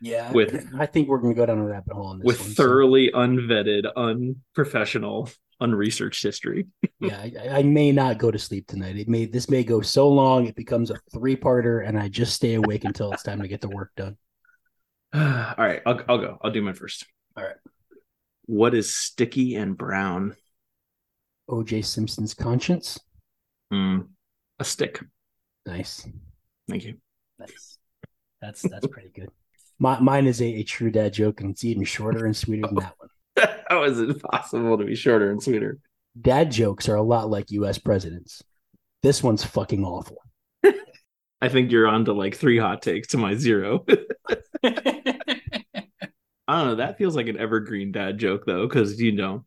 Yeah, 0.00 0.30
With- 0.32 0.68
I 0.78 0.86
think 0.86 1.08
we're 1.08 1.18
gonna 1.18 1.34
go 1.34 1.46
down 1.46 1.58
a 1.58 1.64
rabbit 1.64 1.94
hole 1.94 2.06
on 2.06 2.18
this 2.18 2.26
with 2.26 2.40
one. 2.40 2.48
so, 2.50 2.62
thoroughly 2.62 3.10
unvetted, 3.12 3.86
unprofessional, 3.96 5.28
unresearched 5.60 6.22
history. 6.22 6.66
yeah, 7.00 7.20
I, 7.20 7.58
I 7.58 7.62
may 7.62 7.92
not 7.92 8.18
go 8.18 8.30
to 8.30 8.38
sleep 8.38 8.66
tonight. 8.66 8.96
It 8.96 9.08
may 9.08 9.26
this 9.26 9.50
may 9.50 9.64
go 9.64 9.80
so 9.80 10.08
long 10.08 10.46
it 10.46 10.56
becomes 10.56 10.90
a 10.90 10.96
three 11.12 11.36
parter, 11.36 11.86
and 11.86 11.98
I 11.98 12.08
just 12.08 12.34
stay 12.34 12.54
awake 12.54 12.84
until 12.84 13.12
it's 13.12 13.22
time 13.22 13.40
to 13.42 13.48
get 13.48 13.60
the 13.60 13.68
work 13.68 13.90
done. 13.96 14.16
all 15.14 15.54
right, 15.58 15.82
I'll 15.86 16.00
I'll 16.08 16.18
go. 16.18 16.38
I'll 16.42 16.50
do 16.50 16.62
my 16.62 16.72
first. 16.72 17.06
All 17.36 17.44
right. 17.44 17.56
What 18.46 18.74
is 18.74 18.94
sticky 18.94 19.56
and 19.56 19.76
brown? 19.76 20.34
O.J. 21.50 21.82
Simpson's 21.82 22.34
conscience. 22.34 22.98
Hmm, 23.70 24.00
a 24.58 24.64
stick. 24.64 25.02
Nice, 25.66 26.06
Thank 26.68 26.84
you. 26.84 26.96
nice. 27.38 27.78
That's 28.40 28.62
that's 28.62 28.86
pretty 28.86 29.10
good. 29.10 29.28
My, 29.78 30.00
mine 30.00 30.26
is 30.26 30.40
a, 30.40 30.46
a 30.46 30.62
true 30.62 30.90
dad 30.90 31.12
joke, 31.12 31.40
and 31.40 31.50
it's 31.50 31.64
even 31.64 31.84
shorter 31.84 32.24
and 32.24 32.36
sweeter 32.36 32.66
than 32.66 32.76
that 32.76 32.94
one. 32.98 33.08
How 33.68 33.84
is 33.84 33.98
it 33.98 34.22
possible 34.22 34.78
to 34.78 34.84
be 34.84 34.94
shorter 34.94 35.30
and 35.30 35.42
sweeter? 35.42 35.78
Dad 36.20 36.50
jokes 36.50 36.88
are 36.88 36.96
a 36.96 37.02
lot 37.02 37.30
like 37.30 37.50
U.S. 37.52 37.78
presidents. 37.78 38.42
This 39.02 39.22
one's 39.22 39.44
fucking 39.44 39.84
awful. 39.84 40.16
I 41.40 41.48
think 41.48 41.70
you're 41.70 41.86
on 41.86 42.04
to 42.06 42.12
like 42.12 42.34
three 42.36 42.58
hot 42.58 42.82
takes 42.82 43.08
to 43.08 43.18
my 43.18 43.34
zero. 43.34 43.84
I 44.64 46.58
don't 46.58 46.66
know. 46.66 46.74
That 46.76 46.98
feels 46.98 47.14
like 47.14 47.28
an 47.28 47.36
evergreen 47.38 47.92
dad 47.92 48.18
joke 48.18 48.44
though, 48.46 48.66
because 48.66 49.00
you 49.00 49.12
know, 49.12 49.44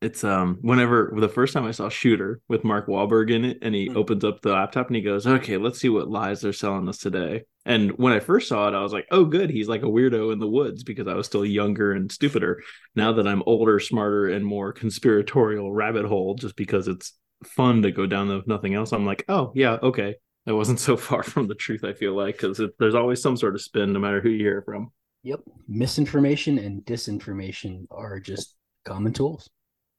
it's 0.00 0.22
um 0.22 0.58
whenever 0.60 1.12
the 1.16 1.28
first 1.28 1.54
time 1.54 1.64
I 1.64 1.70
saw 1.70 1.88
Shooter 1.88 2.40
with 2.48 2.62
Mark 2.64 2.86
Wahlberg 2.88 3.30
in 3.30 3.44
it, 3.44 3.58
and 3.62 3.74
he 3.74 3.86
Hmm. 3.88 3.96
opens 3.96 4.24
up 4.24 4.40
the 4.42 4.50
laptop 4.52 4.88
and 4.88 4.96
he 4.96 5.02
goes, 5.02 5.26
"Okay, 5.26 5.56
let's 5.56 5.78
see 5.80 5.88
what 5.88 6.08
lies 6.10 6.40
they're 6.42 6.52
selling 6.52 6.88
us 6.88 6.98
today." 6.98 7.44
And 7.64 7.92
when 7.92 8.12
I 8.12 8.20
first 8.20 8.48
saw 8.48 8.68
it, 8.68 8.74
I 8.74 8.82
was 8.82 8.92
like, 8.92 9.06
"Oh, 9.10 9.24
good, 9.24 9.50
he's 9.50 9.68
like 9.68 9.82
a 9.82 9.86
weirdo 9.86 10.32
in 10.32 10.38
the 10.40 10.48
woods," 10.48 10.82
because 10.82 11.06
I 11.06 11.14
was 11.14 11.26
still 11.26 11.44
younger 11.44 11.92
and 11.92 12.10
stupider. 12.10 12.60
Now 12.96 13.12
that 13.12 13.26
I'm 13.26 13.42
older, 13.46 13.78
smarter, 13.78 14.28
and 14.28 14.44
more 14.44 14.72
conspiratorial 14.72 15.72
rabbit 15.72 16.04
hole, 16.06 16.34
just 16.34 16.56
because 16.56 16.88
it's 16.88 17.14
fun 17.44 17.82
to 17.82 17.92
go 17.92 18.06
down 18.06 18.28
the 18.28 18.38
if 18.38 18.46
nothing 18.46 18.74
else, 18.74 18.92
I'm 18.92 19.06
like, 19.06 19.24
"Oh 19.28 19.52
yeah, 19.54 19.78
okay." 19.82 20.16
That 20.46 20.56
wasn't 20.56 20.80
so 20.80 20.96
far 21.08 21.22
from 21.22 21.46
the 21.46 21.54
truth, 21.54 21.84
I 21.84 21.92
feel 21.92 22.14
like, 22.14 22.36
because 22.36 22.60
there's 22.78 22.94
always 22.96 23.22
some 23.22 23.36
sort 23.36 23.54
of 23.54 23.62
spin, 23.62 23.92
no 23.92 24.00
matter 24.00 24.20
who 24.20 24.28
you 24.30 24.44
hear 24.44 24.58
it 24.58 24.64
from. 24.64 24.90
Yep. 25.22 25.40
Misinformation 25.68 26.58
and 26.58 26.84
disinformation 26.84 27.86
are 27.90 28.18
just 28.18 28.56
common 28.84 29.12
tools. 29.12 29.48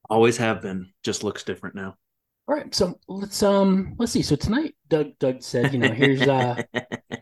Always 0.09 0.35
have 0.37 0.61
been. 0.61 0.91
Just 1.01 1.23
looks 1.23 1.43
different 1.43 1.75
now. 1.75 1.95
All 2.45 2.55
right, 2.55 2.75
so 2.75 2.99
let's 3.07 3.41
um 3.41 3.95
let's 3.97 4.11
see. 4.11 4.21
So 4.21 4.35
tonight, 4.35 4.75
Doug 4.89 5.17
Doug 5.17 5.41
said, 5.41 5.71
you 5.71 5.79
know, 5.79 5.93
here's 5.93 6.21
uh 6.23 6.61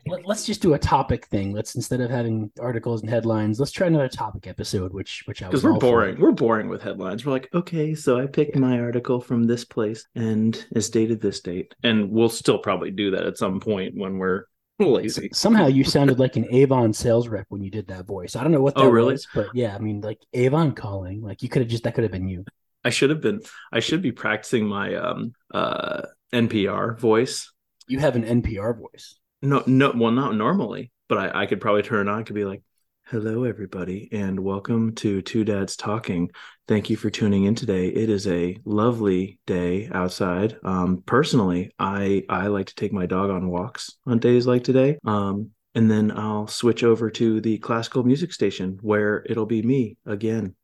let, 0.07 0.27
us 0.27 0.45
just 0.47 0.63
do 0.63 0.73
a 0.73 0.79
topic 0.79 1.27
thing. 1.27 1.53
Let's 1.53 1.75
instead 1.75 2.01
of 2.01 2.09
having 2.09 2.51
articles 2.59 3.01
and 3.01 3.09
headlines, 3.09 3.59
let's 3.59 3.71
try 3.71 3.85
another 3.85 4.09
topic 4.09 4.47
episode. 4.47 4.93
Which 4.93 5.21
which 5.25 5.43
I 5.43 5.49
was 5.49 5.61
because 5.61 5.63
we're 5.63 5.79
boring. 5.79 6.15
For. 6.15 6.23
We're 6.23 6.31
boring 6.31 6.69
with 6.69 6.81
headlines. 6.81 7.23
We're 7.23 7.33
like, 7.33 7.49
okay, 7.53 7.93
so 7.93 8.19
I 8.19 8.25
picked 8.25 8.55
yeah. 8.55 8.61
my 8.61 8.79
article 8.79 9.21
from 9.21 9.43
this 9.43 9.63
place 9.63 10.07
and 10.15 10.65
it's 10.71 10.89
dated 10.89 11.21
this 11.21 11.39
date, 11.39 11.75
and 11.83 12.09
we'll 12.09 12.29
still 12.29 12.57
probably 12.57 12.89
do 12.89 13.11
that 13.11 13.27
at 13.27 13.37
some 13.37 13.59
point 13.59 13.95
when 13.95 14.17
we're 14.17 14.45
lazy. 14.79 15.29
Somehow 15.33 15.67
you 15.67 15.83
sounded 15.83 16.17
like 16.17 16.35
an 16.35 16.47
Avon 16.51 16.93
sales 16.93 17.27
rep 17.27 17.45
when 17.49 17.61
you 17.61 17.69
did 17.69 17.87
that 17.89 18.07
voice. 18.07 18.35
I 18.35 18.41
don't 18.41 18.51
know 18.51 18.61
what 18.61 18.73
oh, 18.75 18.81
that 18.81 18.87
oh, 18.87 18.91
really? 18.91 19.13
was, 19.13 19.27
but 19.35 19.49
yeah, 19.53 19.75
I 19.75 19.77
mean, 19.77 20.01
like 20.01 20.19
Avon 20.33 20.71
calling, 20.71 21.21
like 21.21 21.43
you 21.43 21.49
could 21.49 21.61
have 21.61 21.69
just 21.69 21.83
that 21.83 21.93
could 21.93 22.03
have 22.03 22.11
been 22.11 22.27
you. 22.27 22.43
I 22.83 22.89
should 22.89 23.09
have 23.09 23.21
been. 23.21 23.41
I 23.71 23.79
should 23.79 24.01
be 24.01 24.11
practicing 24.11 24.67
my 24.67 24.95
um 24.95 25.33
uh 25.53 26.03
NPR 26.33 26.97
voice. 26.99 27.51
You 27.87 27.99
have 27.99 28.15
an 28.15 28.23
NPR 28.41 28.77
voice. 28.77 29.17
No, 29.41 29.63
no. 29.67 29.93
Well, 29.95 30.11
not 30.11 30.35
normally, 30.35 30.91
but 31.09 31.17
I, 31.17 31.43
I 31.43 31.45
could 31.45 31.61
probably 31.61 31.83
turn 31.83 32.07
it 32.07 32.11
on. 32.11 32.19
I 32.19 32.23
could 32.23 32.35
be 32.35 32.45
like, 32.45 32.63
"Hello, 33.05 33.43
everybody, 33.43 34.09
and 34.11 34.39
welcome 34.39 34.95
to 34.95 35.21
Two 35.21 35.43
Dads 35.43 35.75
Talking. 35.75 36.31
Thank 36.67 36.89
you 36.89 36.97
for 36.97 37.09
tuning 37.09 37.45
in 37.45 37.55
today. 37.55 37.87
It 37.87 38.09
is 38.09 38.27
a 38.27 38.57
lovely 38.65 39.39
day 39.45 39.89
outside. 39.93 40.57
Um, 40.63 41.03
personally, 41.05 41.71
I 41.77 42.23
I 42.29 42.47
like 42.47 42.67
to 42.67 42.75
take 42.75 42.93
my 42.93 43.05
dog 43.05 43.29
on 43.29 43.49
walks 43.49 43.91
on 44.05 44.19
days 44.19 44.47
like 44.47 44.63
today. 44.63 44.97
Um, 45.05 45.51
and 45.73 45.89
then 45.89 46.11
I'll 46.11 46.47
switch 46.47 46.83
over 46.83 47.09
to 47.11 47.39
the 47.39 47.57
classical 47.59 48.03
music 48.03 48.33
station 48.33 48.77
where 48.81 49.25
it'll 49.29 49.45
be 49.45 49.61
me 49.61 49.97
again 50.05 50.55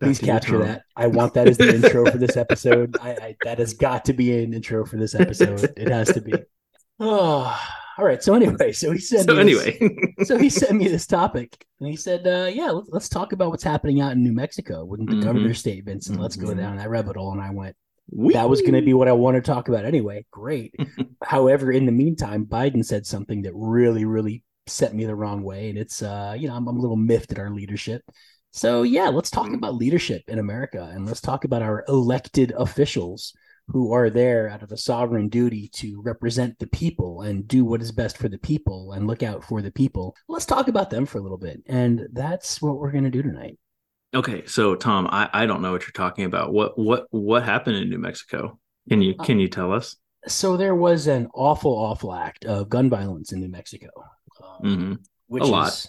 Please 0.00 0.18
capture 0.18 0.58
that. 0.58 0.82
I 0.94 1.06
want 1.06 1.34
that 1.34 1.48
as 1.48 1.56
the 1.56 1.74
intro 1.74 2.04
for 2.10 2.18
this 2.18 2.36
episode. 2.36 2.96
I, 3.00 3.10
I, 3.10 3.36
that 3.44 3.58
has 3.58 3.72
got 3.72 4.04
to 4.06 4.12
be 4.12 4.42
an 4.42 4.52
intro 4.52 4.84
for 4.84 4.96
this 4.96 5.14
episode. 5.14 5.72
It 5.76 5.88
has 5.88 6.12
to 6.12 6.20
be. 6.20 6.34
Oh, 7.00 7.58
all 7.98 8.04
right. 8.04 8.22
So 8.22 8.34
anyway, 8.34 8.72
so 8.72 8.92
he 8.92 8.98
said. 8.98 9.24
So 9.24 9.38
anyway, 9.38 9.78
so 10.24 10.36
he 10.36 10.50
sent 10.50 10.76
me 10.76 10.88
this 10.88 11.06
topic, 11.06 11.64
and 11.80 11.88
he 11.88 11.96
said, 11.96 12.26
uh, 12.26 12.50
"Yeah, 12.52 12.70
let's, 12.70 12.88
let's, 12.90 13.08
talk 13.08 13.32
about 13.32 13.50
what's 13.50 13.64
happening 13.64 14.02
out 14.02 14.12
in 14.12 14.22
New 14.22 14.32
Mexico 14.32 14.84
with 14.84 15.00
the 15.00 15.12
mm-hmm. 15.12 15.22
governor's 15.22 15.58
statements, 15.58 16.08
and 16.08 16.16
mm-hmm. 16.16 16.22
let's 16.22 16.36
go 16.36 16.48
mm-hmm. 16.48 16.58
down 16.58 16.76
that 16.76 16.90
rabbit 16.90 17.16
hole." 17.16 17.32
And 17.32 17.40
I 17.40 17.50
went, 17.50 17.74
Whee! 18.10 18.34
"That 18.34 18.50
was 18.50 18.60
going 18.60 18.74
to 18.74 18.82
be 18.82 18.94
what 18.94 19.08
I 19.08 19.12
want 19.12 19.36
to 19.36 19.40
talk 19.40 19.68
about 19.68 19.86
anyway." 19.86 20.26
Great. 20.30 20.74
However, 21.22 21.72
in 21.72 21.86
the 21.86 21.92
meantime, 21.92 22.44
Biden 22.44 22.84
said 22.84 23.06
something 23.06 23.42
that 23.42 23.52
really, 23.54 24.04
really 24.04 24.42
set 24.66 24.94
me 24.94 25.06
the 25.06 25.14
wrong 25.14 25.42
way, 25.42 25.70
and 25.70 25.78
it's, 25.78 26.02
uh, 26.02 26.34
you 26.36 26.48
know, 26.48 26.54
I'm, 26.54 26.68
I'm 26.68 26.76
a 26.76 26.80
little 26.80 26.96
miffed 26.96 27.32
at 27.32 27.38
our 27.38 27.50
leadership. 27.50 28.02
So, 28.56 28.84
yeah, 28.84 29.10
let's 29.10 29.30
talk 29.30 29.52
about 29.52 29.74
leadership 29.74 30.22
in 30.28 30.38
America 30.38 30.90
and 30.90 31.04
let's 31.04 31.20
talk 31.20 31.44
about 31.44 31.60
our 31.60 31.84
elected 31.88 32.54
officials 32.56 33.34
who 33.68 33.92
are 33.92 34.08
there 34.08 34.48
out 34.48 34.62
of 34.62 34.72
a 34.72 34.78
sovereign 34.78 35.28
duty 35.28 35.68
to 35.74 36.00
represent 36.00 36.58
the 36.58 36.66
people 36.68 37.20
and 37.20 37.46
do 37.46 37.66
what 37.66 37.82
is 37.82 37.92
best 37.92 38.16
for 38.16 38.30
the 38.30 38.38
people 38.38 38.92
and 38.92 39.06
look 39.06 39.22
out 39.22 39.44
for 39.44 39.60
the 39.60 39.70
people. 39.70 40.16
Let's 40.26 40.46
talk 40.46 40.68
about 40.68 40.88
them 40.88 41.04
for 41.04 41.18
a 41.18 41.20
little 41.20 41.36
bit. 41.36 41.64
And 41.66 42.08
that's 42.14 42.62
what 42.62 42.78
we're 42.78 42.92
going 42.92 43.04
to 43.04 43.10
do 43.10 43.20
tonight. 43.20 43.58
Okay, 44.14 44.46
so 44.46 44.74
Tom, 44.74 45.06
I, 45.10 45.28
I 45.34 45.44
don't 45.44 45.60
know 45.60 45.72
what 45.72 45.82
you're 45.82 45.90
talking 45.90 46.24
about. 46.24 46.54
What 46.54 46.78
what 46.78 47.08
what 47.10 47.42
happened 47.42 47.76
in 47.76 47.90
New 47.90 47.98
Mexico? 47.98 48.58
Can 48.88 49.02
you 49.02 49.16
can 49.16 49.38
you 49.38 49.48
tell 49.48 49.70
us? 49.70 49.96
So 50.28 50.56
there 50.56 50.74
was 50.74 51.08
an 51.08 51.28
awful, 51.34 51.72
awful 51.72 52.14
act 52.14 52.46
of 52.46 52.70
gun 52.70 52.88
violence 52.88 53.32
in 53.32 53.40
New 53.40 53.50
Mexico, 53.50 53.88
um, 54.42 54.62
mm-hmm. 54.64 54.94
which 55.26 55.42
a 55.42 55.46
lot, 55.46 55.68
is, 55.68 55.88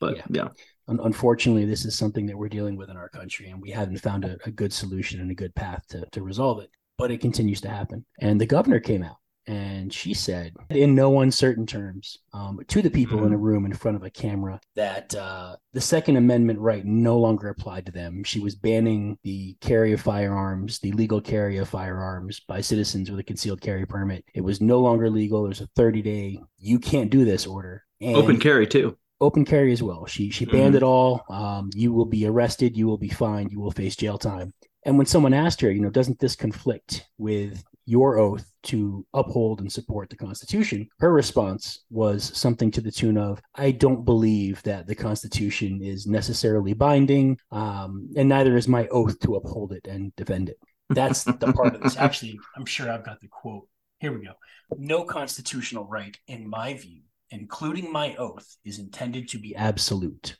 but 0.00 0.16
yeah. 0.16 0.24
yeah 0.30 0.48
unfortunately, 0.88 1.64
this 1.64 1.84
is 1.84 1.96
something 1.96 2.26
that 2.26 2.36
we're 2.36 2.48
dealing 2.48 2.76
with 2.76 2.90
in 2.90 2.96
our 2.96 3.08
country, 3.08 3.50
and 3.50 3.60
we 3.60 3.70
haven't 3.70 3.98
found 3.98 4.24
a, 4.24 4.36
a, 4.44 4.50
good 4.50 4.72
solution 4.72 5.20
and 5.20 5.30
a 5.30 5.34
good 5.34 5.54
path 5.54 5.86
to, 5.88 6.04
to 6.12 6.22
resolve 6.22 6.60
it. 6.60 6.70
But 6.96 7.10
it 7.10 7.20
continues 7.20 7.60
to 7.60 7.68
happen. 7.68 8.04
And 8.20 8.40
the 8.40 8.46
governor 8.46 8.80
came 8.80 9.04
out 9.04 9.18
and 9.48 9.90
she 9.90 10.12
said, 10.12 10.54
in 10.68 10.94
no 10.94 11.20
uncertain 11.20 11.64
terms, 11.64 12.18
um, 12.34 12.60
to 12.68 12.82
the 12.82 12.90
people 12.90 13.16
mm-hmm. 13.16 13.28
in 13.28 13.32
a 13.32 13.38
room 13.38 13.64
in 13.64 13.72
front 13.72 13.96
of 13.96 14.02
a 14.02 14.10
camera, 14.10 14.60
that 14.76 15.14
uh, 15.14 15.56
the 15.72 15.80
Second 15.80 16.16
Amendment 16.16 16.58
right 16.58 16.84
no 16.84 17.18
longer 17.18 17.48
applied 17.48 17.86
to 17.86 17.92
them. 17.92 18.22
She 18.24 18.40
was 18.40 18.54
banning 18.54 19.18
the 19.22 19.56
carry 19.62 19.94
of 19.94 20.02
firearms, 20.02 20.80
the 20.80 20.92
legal 20.92 21.22
carry 21.22 21.56
of 21.56 21.68
firearms 21.68 22.40
by 22.40 22.60
citizens 22.60 23.10
with 23.10 23.20
a 23.20 23.24
concealed 23.24 23.62
carry 23.62 23.86
permit. 23.86 24.22
It 24.34 24.42
was 24.42 24.60
no 24.60 24.80
longer 24.80 25.08
legal. 25.08 25.44
There's 25.44 25.62
a 25.62 25.68
30 25.76 26.02
day, 26.02 26.42
you 26.58 26.78
can't 26.78 27.10
do 27.10 27.24
this 27.24 27.46
order. 27.46 27.84
And 28.02 28.16
Open 28.16 28.38
carry, 28.38 28.66
too 28.66 28.98
open 29.20 29.44
carry 29.44 29.72
as 29.72 29.82
well. 29.82 30.06
She 30.06 30.30
she 30.30 30.44
banned 30.44 30.68
mm-hmm. 30.68 30.76
it 30.76 30.82
all. 30.82 31.24
Um, 31.28 31.70
you 31.74 31.92
will 31.92 32.06
be 32.06 32.26
arrested. 32.26 32.76
You 32.76 32.86
will 32.86 32.98
be 32.98 33.08
fined. 33.08 33.52
You 33.52 33.60
will 33.60 33.70
face 33.70 33.96
jail 33.96 34.18
time. 34.18 34.52
And 34.84 34.96
when 34.96 35.06
someone 35.06 35.34
asked 35.34 35.60
her, 35.60 35.70
you 35.70 35.80
know, 35.80 35.90
doesn't 35.90 36.18
this 36.18 36.36
conflict 36.36 37.06
with 37.18 37.62
your 37.84 38.18
oath 38.18 38.50
to 38.62 39.04
uphold 39.14 39.60
and 39.60 39.72
support 39.72 40.08
the 40.10 40.16
Constitution? 40.16 40.88
Her 41.00 41.12
response 41.12 41.84
was 41.90 42.36
something 42.36 42.70
to 42.72 42.80
the 42.80 42.92
tune 42.92 43.16
of, 43.16 43.40
"I 43.54 43.70
don't 43.72 44.04
believe 44.04 44.62
that 44.62 44.86
the 44.86 44.94
Constitution 44.94 45.82
is 45.82 46.06
necessarily 46.06 46.74
binding, 46.74 47.38
um, 47.50 48.10
and 48.16 48.28
neither 48.28 48.56
is 48.56 48.68
my 48.68 48.86
oath 48.88 49.18
to 49.20 49.36
uphold 49.36 49.72
it 49.72 49.86
and 49.86 50.14
defend 50.16 50.48
it." 50.48 50.58
That's 50.90 51.24
the 51.24 51.52
part 51.52 51.74
of 51.74 51.82
this. 51.82 51.96
Actually, 51.98 52.38
I'm 52.56 52.66
sure 52.66 52.90
I've 52.90 53.04
got 53.04 53.20
the 53.20 53.28
quote. 53.28 53.68
Here 54.00 54.12
we 54.12 54.24
go. 54.24 54.34
No 54.76 55.04
constitutional 55.04 55.86
right, 55.86 56.16
in 56.28 56.48
my 56.48 56.74
view, 56.74 57.00
including 57.30 57.92
my 57.92 58.14
oath, 58.16 58.56
is 58.64 58.78
intended 58.78 59.28
to 59.28 59.38
be 59.38 59.54
absolute. 59.56 60.36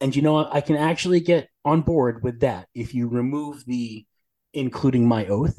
And 0.00 0.14
you 0.14 0.22
know 0.22 0.34
what? 0.34 0.54
I 0.54 0.60
can 0.60 0.76
actually 0.76 1.20
get 1.20 1.48
on 1.64 1.82
board 1.82 2.22
with 2.22 2.40
that 2.40 2.68
if 2.74 2.94
you 2.94 3.08
remove 3.08 3.64
the 3.66 4.06
including 4.52 5.06
my 5.06 5.26
oath, 5.26 5.58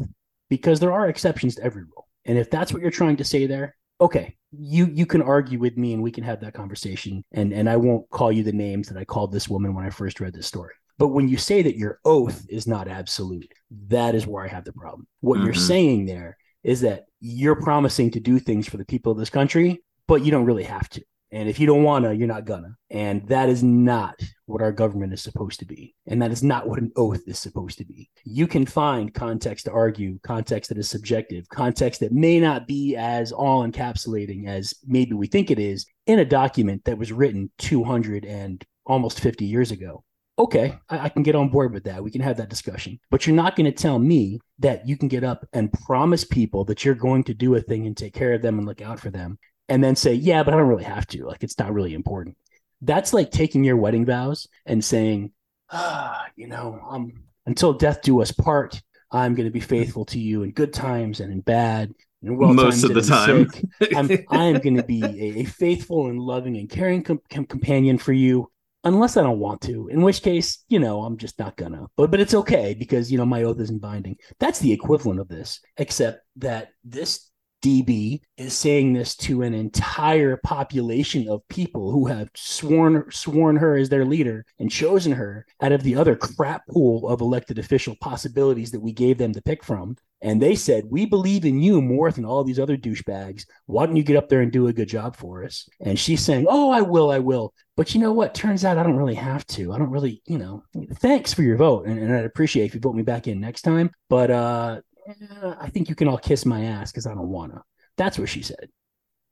because 0.50 0.80
there 0.80 0.92
are 0.92 1.08
exceptions 1.08 1.56
to 1.56 1.64
every 1.64 1.84
rule. 1.84 2.08
And 2.26 2.38
if 2.38 2.50
that's 2.50 2.74
what 2.74 2.82
you're 2.82 2.92
trying 2.92 3.18
to 3.18 3.24
say 3.24 3.46
there, 3.46 3.76
okay, 4.00 4.36
you 4.52 4.88
you 4.88 5.06
can 5.06 5.22
argue 5.22 5.60
with 5.60 5.78
me 5.78 5.94
and 5.94 6.04
we 6.04 6.12
can 6.12 6.24
have 6.24 6.42
that 6.42 6.54
conversation. 6.54 7.24
And 7.32 7.54
and 7.54 7.70
I 7.70 7.78
won't 7.78 8.10
call 8.10 8.32
you 8.32 8.44
the 8.44 8.52
names 8.52 8.88
that 8.90 8.98
I 8.98 9.06
called 9.06 9.32
this 9.32 9.48
woman 9.48 9.74
when 9.74 9.86
I 9.86 9.90
first 9.90 10.20
read 10.20 10.34
this 10.34 10.48
story. 10.48 10.74
But 10.98 11.10
when 11.10 11.30
you 11.30 11.38
say 11.38 11.62
that 11.64 11.78
your 11.78 12.00
oath 12.06 12.46
is 12.50 12.68
not 12.68 12.88
absolute, 12.88 13.52
that 13.88 14.14
is 14.14 14.28
where 14.28 14.44
I 14.44 14.48
have 14.50 14.66
the 14.66 14.74
problem. 14.74 15.08
What 15.22 15.38
mm-hmm. 15.38 15.46
you're 15.46 15.54
saying 15.56 16.06
there 16.06 16.38
is 16.64 16.82
that 16.82 17.06
you're 17.20 17.60
promising 17.62 18.12
to 18.12 18.20
do 18.20 18.38
things 18.40 18.68
for 18.68 18.78
the 18.78 18.86
people 18.86 19.12
of 19.12 19.18
this 19.18 19.30
country 19.30 19.82
but 20.08 20.24
you 20.24 20.32
don't 20.32 20.46
really 20.46 20.64
have 20.64 20.90
to. 20.90 21.04
And 21.34 21.48
if 21.48 21.60
you 21.60 21.68
don't 21.68 21.84
want 21.84 22.04
to, 22.04 22.14
you're 22.14 22.28
not 22.28 22.46
gonna. 22.46 22.76
And 22.90 23.26
that 23.30 23.48
is 23.48 23.64
not 23.64 24.20
what 24.48 24.62
our 24.62 24.74
government 24.74 25.14
is 25.14 25.22
supposed 25.22 25.60
to 25.60 25.66
be. 25.66 25.96
And 26.06 26.22
that 26.22 26.32
is 26.32 26.44
not 26.44 26.68
what 26.68 26.80
an 26.80 26.92
oath 26.98 27.22
is 27.26 27.40
supposed 27.40 27.78
to 27.78 27.86
be. 27.86 28.10
You 28.26 28.48
can 28.48 28.66
find 28.66 29.14
context 29.14 29.66
to 29.66 29.72
argue, 29.72 30.20
context 30.24 30.70
that 30.70 30.78
is 30.78 30.90
subjective, 30.90 31.48
context 31.48 32.02
that 32.02 32.12
may 32.12 32.40
not 32.40 32.68
be 32.68 32.98
as 32.98 33.32
all 33.32 33.66
encapsulating 33.66 34.48
as 34.48 34.74
maybe 34.86 35.14
we 35.14 35.28
think 35.28 35.50
it 35.50 35.60
is 35.60 35.86
in 36.06 36.20
a 36.20 36.26
document 36.26 36.84
that 36.84 36.98
was 36.98 37.14
written 37.14 37.50
200 37.60 38.26
and 38.26 38.64
almost 38.86 39.22
50 39.22 39.46
years 39.46 39.72
ago. 39.72 40.04
Okay, 40.38 40.78
I, 40.90 41.00
I 41.00 41.10
can 41.10 41.24
get 41.24 41.36
on 41.36 41.50
board 41.50 41.74
with 41.74 41.84
that. 41.86 42.04
We 42.04 42.12
can 42.12 42.22
have 42.22 42.38
that 42.38 42.50
discussion. 42.50 43.00
But 43.10 43.26
you're 43.26 43.36
not 43.36 43.56
going 43.56 43.72
to 43.72 43.72
tell 43.72 44.00
me 44.00 44.40
that 44.60 44.88
you 44.88 44.98
can 44.98 45.08
get 45.08 45.24
up 45.24 45.46
and 45.54 45.72
promise 45.72 46.26
people 46.26 46.66
that 46.66 46.84
you're 46.84 46.96
going 46.96 47.24
to 47.26 47.34
do 47.34 47.56
a 47.56 47.62
thing 47.62 47.86
and 47.86 47.96
take 47.96 48.14
care 48.14 48.34
of 48.34 48.42
them 48.42 48.58
and 48.58 48.68
look 48.68 48.82
out 48.82 49.00
for 49.00 49.12
them 49.12 49.38
and 49.70 49.84
then 49.84 49.96
say, 49.96 50.14
yeah, 50.14 50.44
but 50.44 50.54
I 50.54 50.58
don't 50.58 50.68
really 50.68 50.84
have 50.84 51.08
to. 51.08 51.26
Like, 51.26 51.44
it's 51.44 51.58
not 51.58 51.74
really 51.74 51.94
important. 51.94 52.38
That's 52.82 53.14
like 53.14 53.32
taking 53.32 53.64
your 53.64 53.78
wedding 53.78 54.06
vows 54.06 54.48
and 54.66 54.84
saying, 54.84 55.32
ah, 55.70 56.26
you 56.36 56.48
know, 56.48 56.80
um, 56.90 57.14
until 57.46 57.74
death 57.74 58.02
do 58.02 58.22
us 58.22 58.32
part, 58.32 58.82
I'm 59.12 59.36
going 59.36 59.48
to 59.48 59.52
be 59.52 59.60
faithful 59.60 60.06
to 60.06 60.20
you 60.20 60.44
in 60.44 60.52
good 60.52 60.74
times 60.74 61.20
and 61.20 61.32
in 61.32 61.42
bad. 61.42 61.94
And 62.24 62.38
well 62.38 62.54
Most 62.54 62.84
of 62.84 62.94
the 62.94 63.02
time, 63.02 63.50
I'm, 63.96 64.10
I'm 64.30 64.60
going 64.60 64.78
to 64.78 64.84
be 64.84 65.04
a, 65.04 65.40
a, 65.40 65.44
faithful 65.44 66.08
and 66.08 66.20
loving 66.20 66.58
and 66.58 66.70
caring 66.70 67.04
com- 67.04 67.22
com- 67.30 67.46
companion 67.46 67.98
for 67.98 68.14
you, 68.14 68.52
unless 68.84 69.18
I 69.18 69.24
don't 69.24 69.40
want 69.40 69.62
to. 69.62 69.88
In 69.88 70.02
which 70.02 70.22
case, 70.22 70.64
you 70.70 70.80
know, 70.80 71.02
I'm 71.02 71.18
just 71.18 71.40
not 71.40 71.58
gonna. 71.58 71.88
But 71.98 72.12
but 72.12 72.20
it's 72.20 72.36
okay 72.36 72.76
because 72.78 73.12
you 73.12 73.18
know 73.18 73.26
my 73.26 73.44
oath 73.44 73.60
isn't 73.60 73.82
binding. 73.82 74.18
That's 74.40 74.60
the 74.60 74.72
equivalent 74.72 75.20
of 75.20 75.30
this, 75.30 75.62
except 75.78 76.22
that 76.38 76.70
this 76.84 77.31
DB 77.62 78.22
is 78.38 78.58
saying 78.58 78.94
this 78.94 79.16
to 79.16 79.44
an 79.44 79.54
entire 79.54 80.38
population 80.38 81.28
of 81.30 81.48
people 81.48 81.92
who 81.92 82.08
have 82.08 82.30
sworn 82.36 83.06
sworn 83.12 83.56
her 83.58 83.78
as 83.78 83.90
their 83.90 84.06
leader 84.06 84.46
and 84.60 84.72
chosen 84.72 85.12
her 85.12 85.46
out 85.62 85.72
of 85.72 85.84
the 85.84 85.96
other 85.96 86.16
crap 86.16 86.66
pool 86.68 87.08
of 87.08 87.22
elected 87.22 87.60
official 87.60 87.96
possibilities 88.02 88.72
that 88.72 88.82
we 88.82 88.92
gave 88.92 89.18
them 89.18 89.34
to 89.34 89.42
pick 89.42 89.64
from. 89.64 89.96
And 90.24 90.42
they 90.42 90.56
said, 90.56 90.86
We 90.90 91.06
believe 91.06 91.46
in 91.46 91.60
you 91.60 91.82
more 91.82 92.12
than 92.12 92.26
all 92.26 92.44
these 92.44 92.60
other 92.60 92.78
douchebags. 92.78 93.46
Why 93.66 93.86
don't 93.86 93.96
you 93.96 94.04
get 94.04 94.18
up 94.18 94.30
there 94.30 94.42
and 94.42 94.52
do 94.52 94.68
a 94.68 94.74
good 94.74 94.90
job 94.90 95.16
for 95.16 95.44
us? 95.44 95.68
And 95.80 96.00
she's 96.00 96.22
saying, 96.24 96.46
Oh, 96.48 96.70
I 96.70 96.82
will, 96.82 97.10
I 97.10 97.20
will. 97.20 97.54
But 97.76 97.96
you 97.96 98.02
know 98.02 98.12
what? 98.14 98.36
Turns 98.36 98.64
out 98.64 98.78
I 98.78 98.84
don't 98.84 98.98
really 98.98 99.16
have 99.16 99.46
to. 99.48 99.74
I 99.74 99.80
don't 99.80 99.90
really, 99.90 100.22
you 100.26 100.38
know, 100.38 100.64
thanks 100.96 101.34
for 101.34 101.42
your 101.42 101.58
vote. 101.58 101.88
And, 101.88 101.98
and 101.98 102.14
I'd 102.14 102.26
appreciate 102.26 102.66
if 102.66 102.76
you 102.76 102.80
vote 102.80 102.96
me 102.96 103.02
back 103.02 103.28
in 103.28 103.40
next 103.40 103.64
time. 103.64 103.92
But 104.10 104.30
uh 104.30 104.82
I 105.08 105.70
think 105.70 105.90
you 105.90 105.96
can 105.96 106.08
all 106.08 106.18
kiss 106.18 106.46
my 106.46 106.64
ass 106.64 106.92
because 106.92 107.06
I 107.06 107.14
don't 107.14 107.30
want 107.30 107.54
to. 107.54 107.62
That's 107.98 108.18
what 108.18 108.30
she 108.30 108.42
said. 108.42 108.70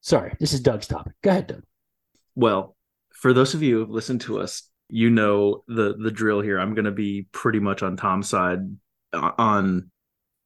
Sorry, 0.02 0.36
this 0.40 0.54
is 0.54 0.62
Doug's 0.62 0.88
topic. 0.88 1.14
Go 1.22 1.32
ahead, 1.32 1.48
Doug. 1.48 1.64
Well, 2.36 2.76
for 3.12 3.34
those 3.34 3.54
of 3.54 3.64
you 3.64 3.78
who've 3.80 3.90
listened 3.90 4.22
to 4.22 4.40
us, 4.40 4.70
you 4.90 5.10
know 5.10 5.64
the 5.68 5.96
the 5.98 6.12
drill 6.12 6.42
here. 6.42 6.60
I'm 6.60 6.74
going 6.74 6.86
to 6.86 6.92
be 6.92 7.28
pretty 7.32 7.60
much 7.60 7.84
on 7.84 7.98
Tom's 7.98 8.30
side 8.30 8.60
uh, 9.14 9.32
on 9.38 9.92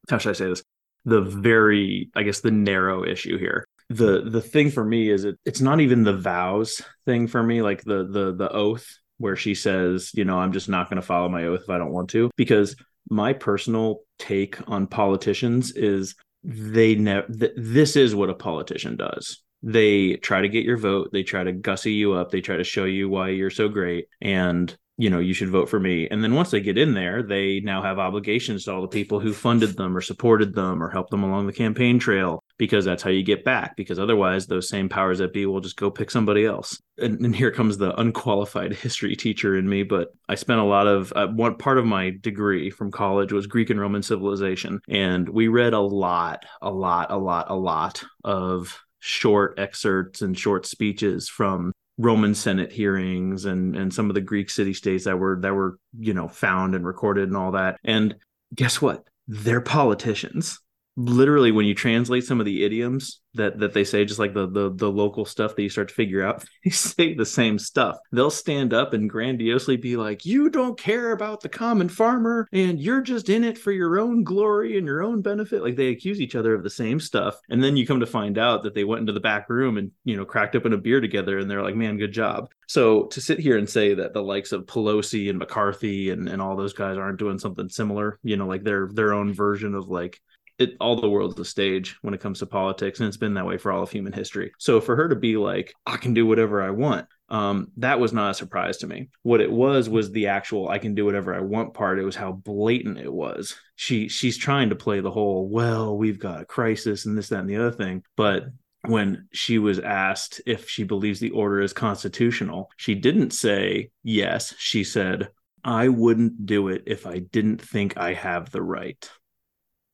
how 0.09 0.17
should 0.17 0.31
I 0.31 0.33
say 0.33 0.47
this? 0.47 0.63
The 1.05 1.21
very, 1.21 2.09
I 2.15 2.23
guess, 2.23 2.41
the 2.41 2.51
narrow 2.51 3.05
issue 3.05 3.37
here. 3.37 3.65
The 3.89 4.21
the 4.29 4.41
thing 4.41 4.71
for 4.71 4.83
me 4.83 5.09
is 5.09 5.23
it 5.25 5.37
it's 5.45 5.61
not 5.61 5.79
even 5.79 6.03
the 6.03 6.17
vows 6.17 6.81
thing 7.05 7.27
for 7.27 7.41
me, 7.41 7.61
like 7.61 7.83
the 7.83 8.07
the 8.09 8.33
the 8.35 8.51
oath 8.51 8.87
where 9.17 9.35
she 9.35 9.55
says, 9.55 10.11
you 10.13 10.25
know, 10.25 10.39
I'm 10.39 10.51
just 10.51 10.67
not 10.67 10.89
going 10.89 11.01
to 11.01 11.05
follow 11.05 11.29
my 11.29 11.45
oath 11.45 11.61
if 11.63 11.69
I 11.69 11.77
don't 11.77 11.93
want 11.93 12.09
to, 12.11 12.29
because 12.35 12.75
my 13.09 13.33
personal 13.33 14.01
take 14.19 14.57
on 14.69 14.87
politicians 14.87 15.71
is 15.75 16.15
they 16.43 16.95
never 16.95 17.27
th- 17.27 17.53
this 17.55 17.95
is 17.95 18.15
what 18.15 18.29
a 18.29 18.35
politician 18.35 18.95
does. 18.95 19.41
They 19.61 20.15
try 20.17 20.41
to 20.41 20.49
get 20.49 20.65
your 20.65 20.77
vote. 20.77 21.09
They 21.13 21.23
try 21.23 21.43
to 21.43 21.53
gussy 21.53 21.93
you 21.93 22.13
up. 22.13 22.31
They 22.31 22.41
try 22.41 22.57
to 22.57 22.63
show 22.63 22.83
you 22.83 23.07
why 23.07 23.29
you're 23.29 23.49
so 23.49 23.69
great 23.69 24.07
and 24.21 24.75
you 24.97 25.09
know 25.09 25.19
you 25.19 25.33
should 25.33 25.49
vote 25.49 25.69
for 25.69 25.79
me. 25.79 26.07
And 26.09 26.23
then 26.23 26.35
once 26.35 26.51
they 26.51 26.61
get 26.61 26.77
in 26.77 26.93
there 26.93 27.23
they 27.23 27.61
now 27.61 27.81
have 27.81 27.99
obligations 27.99 28.65
to 28.65 28.73
all 28.73 28.81
the 28.81 28.87
people 28.87 29.19
who 29.19 29.33
funded 29.33 29.77
them 29.77 29.95
or 29.95 30.01
supported 30.01 30.53
them 30.53 30.83
or 30.83 30.89
helped 30.89 31.11
them 31.11 31.23
along 31.23 31.47
the 31.47 31.53
campaign 31.53 31.99
trail 31.99 32.42
because 32.57 32.85
that's 32.85 33.03
how 33.03 33.09
you 33.09 33.23
get 33.23 33.43
back 33.43 33.75
because 33.75 33.99
otherwise 33.99 34.47
those 34.47 34.69
same 34.69 34.87
powers 34.87 35.19
that 35.19 35.33
be 35.33 35.45
will 35.45 35.59
just 35.59 35.77
go 35.77 35.89
pick 35.89 36.11
somebody 36.11 36.45
else 36.45 36.81
and, 36.97 37.19
and 37.25 37.35
here 37.35 37.51
comes 37.51 37.77
the 37.77 37.99
unqualified 37.99 38.73
history 38.83 39.15
teacher 39.15 39.57
in 39.57 39.67
me 39.67 39.83
but 39.83 40.09
i 40.29 40.35
spent 40.35 40.59
a 40.59 40.63
lot 40.63 40.87
of 40.87 41.11
uh, 41.15 41.27
one 41.27 41.55
part 41.55 41.77
of 41.77 41.85
my 41.85 42.11
degree 42.21 42.69
from 42.69 42.91
college 42.91 43.31
was 43.31 43.47
greek 43.47 43.69
and 43.69 43.79
roman 43.79 44.03
civilization 44.03 44.79
and 44.87 45.27
we 45.29 45.47
read 45.47 45.73
a 45.73 45.79
lot 45.79 46.45
a 46.61 46.71
lot 46.71 47.11
a 47.11 47.17
lot 47.17 47.49
a 47.49 47.55
lot 47.55 48.03
of 48.23 48.79
short 48.99 49.59
excerpts 49.59 50.21
and 50.21 50.37
short 50.37 50.65
speeches 50.65 51.27
from 51.27 51.73
Roman 51.97 52.33
Senate 52.33 52.71
hearings 52.71 53.45
and 53.45 53.75
and 53.75 53.93
some 53.93 54.09
of 54.09 54.15
the 54.15 54.21
Greek 54.21 54.49
city 54.49 54.73
states 54.73 55.03
that 55.03 55.19
were 55.19 55.37
that 55.41 55.53
were 55.53 55.77
you 55.99 56.13
know 56.13 56.27
found 56.27 56.73
and 56.73 56.85
recorded 56.85 57.27
and 57.27 57.37
all 57.37 57.51
that. 57.51 57.77
And 57.83 58.15
guess 58.55 58.81
what? 58.81 59.03
They're 59.27 59.61
politicians 59.61 60.59
literally 60.95 61.51
when 61.51 61.65
you 61.65 61.73
translate 61.73 62.23
some 62.23 62.39
of 62.39 62.45
the 62.45 62.63
idioms 62.63 63.21
that 63.35 63.57
that 63.59 63.73
they 63.73 63.83
say 63.83 64.05
just 64.05 64.19
like 64.19 64.33
the 64.33 64.47
the 64.47 64.71
the 64.75 64.89
local 64.89 65.25
stuff 65.25 65.55
that 65.55 65.63
you 65.63 65.69
start 65.69 65.87
to 65.87 65.93
figure 65.93 66.23
out 66.23 66.43
they 66.63 66.69
say 66.69 67.13
the 67.13 67.25
same 67.25 67.57
stuff. 67.57 67.97
They'll 68.11 68.29
stand 68.29 68.73
up 68.73 68.93
and 68.93 69.09
grandiosely 69.09 69.77
be 69.77 69.97
like 69.97 70.25
you 70.25 70.49
don't 70.49 70.77
care 70.77 71.11
about 71.11 71.41
the 71.41 71.49
common 71.49 71.89
farmer 71.89 72.47
and 72.53 72.79
you're 72.79 73.01
just 73.01 73.29
in 73.29 73.43
it 73.43 73.57
for 73.57 73.71
your 73.71 73.99
own 73.99 74.23
glory 74.23 74.77
and 74.77 74.85
your 74.85 75.01
own 75.01 75.21
benefit. 75.21 75.63
Like 75.63 75.75
they 75.75 75.87
accuse 75.87 76.21
each 76.21 76.35
other 76.35 76.53
of 76.53 76.63
the 76.63 76.69
same 76.69 76.99
stuff. 76.99 77.39
And 77.49 77.63
then 77.63 77.75
you 77.75 77.87
come 77.87 77.99
to 77.99 78.05
find 78.05 78.37
out 78.37 78.63
that 78.63 78.75
they 78.75 78.83
went 78.83 79.01
into 79.01 79.13
the 79.13 79.19
back 79.19 79.49
room 79.49 79.77
and 79.77 79.91
you 80.03 80.15
know 80.15 80.25
cracked 80.25 80.55
open 80.55 80.73
a 80.73 80.77
beer 80.77 81.01
together 81.01 81.39
and 81.39 81.49
they're 81.49 81.63
like 81.63 81.75
man 81.75 81.97
good 81.97 82.13
job. 82.13 82.49
So 82.67 83.05
to 83.05 83.21
sit 83.21 83.39
here 83.39 83.57
and 83.57 83.69
say 83.69 83.93
that 83.95 84.13
the 84.13 84.23
likes 84.23 84.51
of 84.51 84.65
Pelosi 84.65 85.29
and 85.29 85.39
McCarthy 85.39 86.11
and, 86.11 86.29
and 86.29 86.41
all 86.41 86.55
those 86.55 86.73
guys 86.73 86.97
aren't 86.97 87.19
doing 87.19 87.37
something 87.37 87.69
similar, 87.69 88.19
you 88.23 88.37
know, 88.37 88.47
like 88.47 88.63
their 88.63 88.89
their 88.91 89.13
own 89.13 89.33
version 89.33 89.73
of 89.73 89.89
like 89.89 90.21
it 90.63 90.77
all 90.79 90.99
the 90.99 91.09
world's 91.09 91.39
a 91.39 91.45
stage 91.45 91.97
when 92.01 92.13
it 92.13 92.21
comes 92.21 92.39
to 92.39 92.45
politics 92.45 92.99
and 92.99 93.07
it's 93.07 93.17
been 93.17 93.33
that 93.35 93.45
way 93.45 93.57
for 93.57 93.71
all 93.71 93.83
of 93.83 93.91
human 93.91 94.13
history. 94.13 94.51
So 94.57 94.81
for 94.81 94.95
her 94.95 95.09
to 95.09 95.15
be 95.15 95.37
like 95.37 95.73
i 95.85 95.97
can 95.97 96.13
do 96.13 96.25
whatever 96.25 96.61
i 96.61 96.69
want 96.69 97.07
um, 97.29 97.71
that 97.77 97.99
was 97.99 98.13
not 98.13 98.29
a 98.29 98.35
surprise 98.35 98.77
to 98.77 98.87
me. 98.87 99.09
What 99.23 99.41
it 99.41 99.51
was 99.51 99.89
was 99.89 100.11
the 100.11 100.27
actual 100.27 100.69
i 100.69 100.77
can 100.77 100.93
do 100.93 101.03
whatever 101.03 101.33
i 101.33 101.39
want 101.39 101.73
part. 101.73 101.99
It 101.99 102.03
was 102.03 102.15
how 102.15 102.31
blatant 102.31 102.99
it 102.99 103.11
was. 103.11 103.55
She 103.75 104.07
she's 104.07 104.37
trying 104.37 104.69
to 104.69 104.75
play 104.75 104.99
the 104.99 105.11
whole 105.11 105.49
well 105.49 105.97
we've 105.97 106.19
got 106.19 106.41
a 106.41 106.45
crisis 106.45 107.05
and 107.05 107.17
this 107.17 107.29
that 107.29 107.39
and 107.39 107.49
the 107.49 107.57
other 107.57 107.71
thing. 107.71 108.03
But 108.15 108.45
when 108.85 109.27
she 109.33 109.57
was 109.57 109.79
asked 109.79 110.41
if 110.45 110.69
she 110.69 110.83
believes 110.83 111.19
the 111.19 111.31
order 111.31 111.61
is 111.61 111.73
constitutional 111.73 112.69
she 112.77 112.93
didn't 112.93 113.31
say 113.31 113.89
yes. 114.03 114.53
She 114.57 114.83
said 114.83 115.29
i 115.63 115.87
wouldn't 115.87 116.45
do 116.45 116.67
it 116.67 116.83
if 116.85 117.07
i 117.07 117.19
didn't 117.19 117.61
think 117.61 117.97
i 117.97 118.13
have 118.13 118.51
the 118.51 118.61
right 118.61 119.09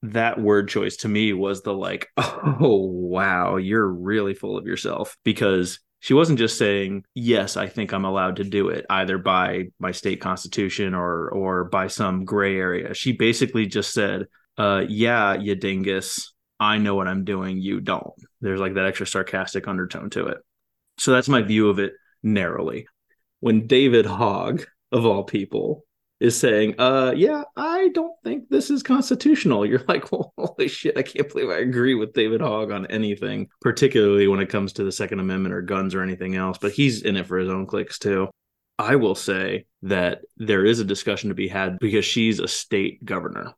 that 0.02 0.40
word 0.40 0.68
choice 0.68 0.96
to 0.98 1.08
me 1.08 1.32
was 1.32 1.62
the 1.62 1.74
like, 1.74 2.08
oh, 2.16 2.86
wow, 2.86 3.56
you're 3.56 3.86
really 3.86 4.34
full 4.34 4.56
of 4.56 4.66
yourself 4.66 5.16
because 5.24 5.80
she 6.00 6.14
wasn't 6.14 6.38
just 6.38 6.56
saying, 6.56 7.04
yes, 7.14 7.56
I 7.56 7.68
think 7.68 7.92
I'm 7.92 8.06
allowed 8.06 8.36
to 8.36 8.44
do 8.44 8.68
it 8.68 8.86
either 8.88 9.18
by 9.18 9.66
my 9.78 9.92
state 9.92 10.20
constitution 10.20 10.94
or, 10.94 11.28
or 11.28 11.64
by 11.64 11.88
some 11.88 12.24
gray 12.24 12.56
area. 12.56 12.94
She 12.94 13.12
basically 13.12 13.66
just 13.66 13.92
said, 13.92 14.26
uh, 14.56 14.84
yeah, 14.88 15.34
you 15.34 15.54
dingus, 15.54 16.32
I 16.58 16.78
know 16.78 16.94
what 16.94 17.08
I'm 17.08 17.24
doing. 17.24 17.58
You 17.58 17.80
don't. 17.80 18.12
There's 18.40 18.60
like 18.60 18.74
that 18.74 18.86
extra 18.86 19.06
sarcastic 19.06 19.68
undertone 19.68 20.10
to 20.10 20.26
it. 20.26 20.38
So 20.98 21.12
that's 21.12 21.28
my 21.28 21.42
view 21.42 21.68
of 21.68 21.78
it 21.78 21.92
narrowly. 22.22 22.86
When 23.40 23.66
David 23.66 24.06
Hogg, 24.06 24.64
of 24.92 25.06
all 25.06 25.24
people, 25.24 25.84
is 26.20 26.38
saying, 26.38 26.74
uh, 26.78 27.12
yeah, 27.16 27.44
I 27.56 27.88
don't 27.88 28.14
think 28.22 28.48
this 28.48 28.70
is 28.70 28.82
constitutional. 28.82 29.64
You're 29.70 29.84
like, 29.88 30.12
well, 30.12 30.32
holy 30.36 30.68
shit, 30.68 30.96
I 30.96 31.02
can't 31.02 31.28
believe 31.28 31.48
I 31.48 31.58
agree 31.58 31.94
with 31.94 32.12
David 32.12 32.40
Hogg 32.40 32.70
on 32.70 32.86
anything, 32.86 33.48
particularly 33.60 34.28
when 34.28 34.40
it 34.40 34.50
comes 34.50 34.74
to 34.74 34.84
the 34.84 34.92
Second 34.92 35.20
Amendment 35.20 35.54
or 35.54 35.62
guns 35.62 35.94
or 35.94 36.02
anything 36.02 36.36
else. 36.36 36.58
But 36.58 36.72
he's 36.72 37.02
in 37.02 37.16
it 37.16 37.26
for 37.26 37.38
his 37.38 37.48
own 37.48 37.66
clicks 37.66 37.98
too. 37.98 38.28
I 38.78 38.96
will 38.96 39.14
say 39.14 39.66
that 39.82 40.22
there 40.36 40.64
is 40.64 40.80
a 40.80 40.84
discussion 40.84 41.28
to 41.28 41.34
be 41.34 41.48
had 41.48 41.78
because 41.78 42.04
she's 42.04 42.38
a 42.38 42.48
state 42.48 43.04
governor 43.04 43.54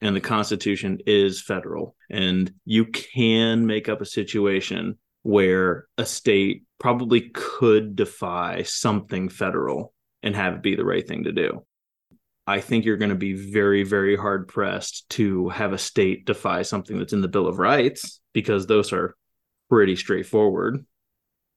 and 0.00 0.16
the 0.16 0.20
Constitution 0.20 0.98
is 1.06 1.40
federal. 1.40 1.94
And 2.10 2.52
you 2.64 2.86
can 2.86 3.66
make 3.66 3.88
up 3.88 4.00
a 4.00 4.06
situation 4.06 4.98
where 5.22 5.86
a 5.96 6.04
state 6.04 6.64
probably 6.80 7.30
could 7.32 7.94
defy 7.94 8.64
something 8.64 9.28
federal 9.28 9.94
and 10.22 10.34
have 10.34 10.54
it 10.54 10.62
be 10.62 10.74
the 10.74 10.84
right 10.84 11.06
thing 11.06 11.24
to 11.24 11.32
do. 11.32 11.64
I 12.46 12.60
think 12.60 12.84
you're 12.84 12.96
going 12.96 13.10
to 13.10 13.14
be 13.14 13.34
very, 13.34 13.84
very 13.84 14.16
hard 14.16 14.48
pressed 14.48 15.08
to 15.10 15.48
have 15.50 15.72
a 15.72 15.78
state 15.78 16.26
defy 16.26 16.62
something 16.62 16.98
that's 16.98 17.12
in 17.12 17.20
the 17.20 17.28
Bill 17.28 17.46
of 17.46 17.58
Rights 17.58 18.20
because 18.32 18.66
those 18.66 18.92
are 18.92 19.16
pretty 19.68 19.94
straightforward. 19.96 20.84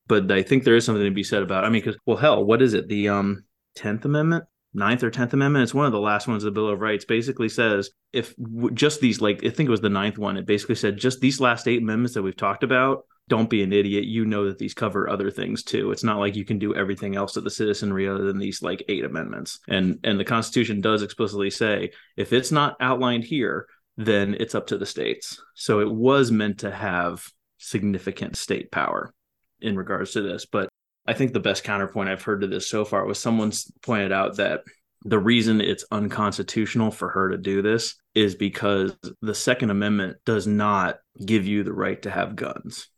But 0.08 0.32
I 0.32 0.44
think 0.44 0.64
there 0.64 0.76
is 0.76 0.86
something 0.86 1.04
to 1.04 1.12
be 1.12 1.24
said 1.24 1.42
about. 1.42 1.66
I 1.66 1.70
mean, 1.70 1.82
because 1.82 2.00
well, 2.06 2.18
hell, 2.18 2.44
what 2.44 2.62
is 2.62 2.74
it? 2.76 2.88
The 2.88 3.10
um 3.10 3.44
Tenth 3.76 4.06
Amendment, 4.06 4.46
Ninth 4.74 5.04
or 5.04 5.10
Tenth 5.10 5.34
Amendment? 5.34 5.64
It's 5.64 5.74
one 5.74 5.88
of 5.88 5.92
the 5.92 6.00
last 6.00 6.28
ones 6.28 6.44
the 6.44 6.52
Bill 6.52 6.70
of 6.70 6.80
Rights. 6.80 7.06
Basically 7.06 7.50
says 7.50 7.90
if 8.14 8.36
just 8.74 9.02
these, 9.02 9.20
like 9.20 9.44
I 9.44 9.50
think 9.50 9.68
it 9.68 9.72
was 9.72 9.82
the 9.82 9.90
ninth 9.90 10.20
one. 10.20 10.38
It 10.38 10.46
basically 10.46 10.76
said 10.76 10.98
just 10.98 11.20
these 11.20 11.40
last 11.40 11.68
eight 11.68 11.82
amendments 11.82 12.14
that 12.14 12.22
we've 12.22 12.38
talked 12.38 12.64
about 12.64 13.06
don't 13.28 13.50
be 13.50 13.64
an 13.64 13.74
idiot. 13.74 14.06
You 14.06 14.26
know 14.26 14.46
that 14.46 14.60
these 14.60 14.74
cover 14.74 15.10
other 15.10 15.32
things 15.32 15.64
too. 15.64 15.92
It's 15.92 16.04
not 16.04 16.20
like 16.20 16.36
you 16.36 16.46
can 16.46 16.60
do 16.60 16.76
everything 16.76 17.16
else 17.16 17.34
to 17.34 17.42
the 17.42 17.50
citizenry 17.50 18.08
other 18.08 18.24
than 18.24 18.38
these 18.38 18.62
like 18.62 18.84
eight 18.88 19.04
amendments. 19.04 19.60
And 19.68 20.00
and 20.04 20.20
the 20.20 20.26
Constitution 20.26 20.82
does 20.82 21.02
explicitly 21.02 21.50
say 21.50 21.92
if 22.18 22.34
it's 22.34 22.52
not 22.52 22.78
outlined 22.80 23.24
here, 23.24 23.68
then 23.98 24.36
it's 24.40 24.56
up 24.56 24.68
to 24.68 24.78
the 24.78 24.86
states. 24.86 25.42
So 25.56 25.80
it 25.80 25.92
was 25.92 26.32
meant 26.32 26.60
to 26.60 26.72
have 26.72 27.28
significant 27.58 28.38
state 28.38 28.72
power 28.72 29.12
in 29.60 29.76
regards 29.76 30.12
to 30.12 30.22
this. 30.22 30.46
But 30.46 30.70
I 31.08 31.14
think 31.14 31.34
the 31.34 31.40
best 31.40 31.64
counterpoint 31.64 32.10
I've 32.10 32.24
heard 32.24 32.42
to 32.42 32.48
this 32.48 32.70
so 32.70 32.86
far 32.86 33.06
was 33.06 33.20
someone's 33.20 33.72
pointed 33.82 34.12
out 34.12 34.38
that 34.38 34.62
the 35.04 35.20
reason 35.20 35.62
it's 35.62 35.86
unconstitutional 35.92 36.90
for 36.90 37.10
her 37.10 37.30
to 37.30 37.38
do 37.38 37.62
this 37.62 37.96
is 38.16 38.36
because 38.36 38.96
the 39.22 39.36
Second 39.36 39.70
Amendment 39.70 40.18
does 40.26 40.48
not 40.48 40.98
give 41.24 41.46
you 41.46 41.64
the 41.64 41.74
right 41.74 42.02
to 42.02 42.10
have 42.10 42.36
guns 42.36 42.90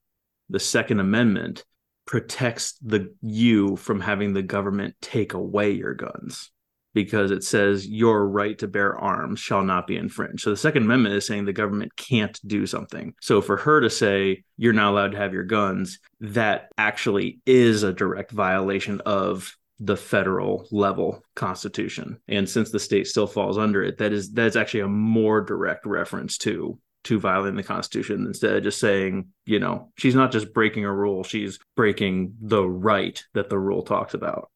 the 0.49 0.59
Second 0.59 0.99
Amendment 0.99 1.65
protects 2.05 2.77
the 2.81 3.13
you 3.21 3.75
from 3.75 3.99
having 3.99 4.33
the 4.33 4.41
government 4.41 4.95
take 5.01 5.33
away 5.33 5.71
your 5.71 5.93
guns 5.93 6.51
because 6.93 7.29
it 7.29 7.43
says 7.43 7.87
your 7.87 8.27
right 8.27 8.57
to 8.57 8.67
bear 8.67 8.97
arms 8.97 9.39
shall 9.39 9.61
not 9.61 9.85
be 9.85 9.95
infringed. 9.95 10.41
So 10.41 10.49
the 10.49 10.57
Second 10.57 10.83
Amendment 10.83 11.13
is 11.13 11.27
saying 11.27 11.45
the 11.45 11.53
government 11.53 11.95
can't 11.95 12.39
do 12.47 12.65
something. 12.65 13.13
So 13.21 13.39
for 13.39 13.57
her 13.57 13.81
to 13.81 13.89
say 13.89 14.43
you're 14.57 14.73
not 14.73 14.91
allowed 14.91 15.11
to 15.11 15.17
have 15.17 15.33
your 15.33 15.43
guns, 15.43 15.99
that 16.21 16.69
actually 16.77 17.39
is 17.45 17.83
a 17.83 17.93
direct 17.93 18.31
violation 18.31 19.01
of 19.01 19.55
the 19.79 19.97
federal 19.97 20.67
level 20.71 21.23
constitution. 21.35 22.19
And 22.27 22.49
since 22.49 22.71
the 22.71 22.79
state 22.79 23.05
still 23.05 23.27
falls 23.27 23.59
under 23.59 23.83
it, 23.83 23.99
that 23.99 24.11
is 24.11 24.31
that's 24.31 24.55
actually 24.55 24.79
a 24.79 24.87
more 24.87 25.41
direct 25.41 25.85
reference 25.85 26.39
to 26.39 26.79
to 27.05 27.19
violating 27.19 27.55
the 27.55 27.63
Constitution 27.63 28.25
instead 28.25 28.55
of 28.55 28.63
just 28.63 28.79
saying, 28.79 29.27
you 29.45 29.59
know, 29.59 29.91
she's 29.97 30.15
not 30.15 30.31
just 30.31 30.53
breaking 30.53 30.85
a 30.85 30.93
rule, 30.93 31.23
she's 31.23 31.59
breaking 31.75 32.35
the 32.41 32.67
right 32.67 33.23
that 33.33 33.49
the 33.49 33.59
rule 33.59 33.83
talks 33.83 34.13
about. 34.13 34.49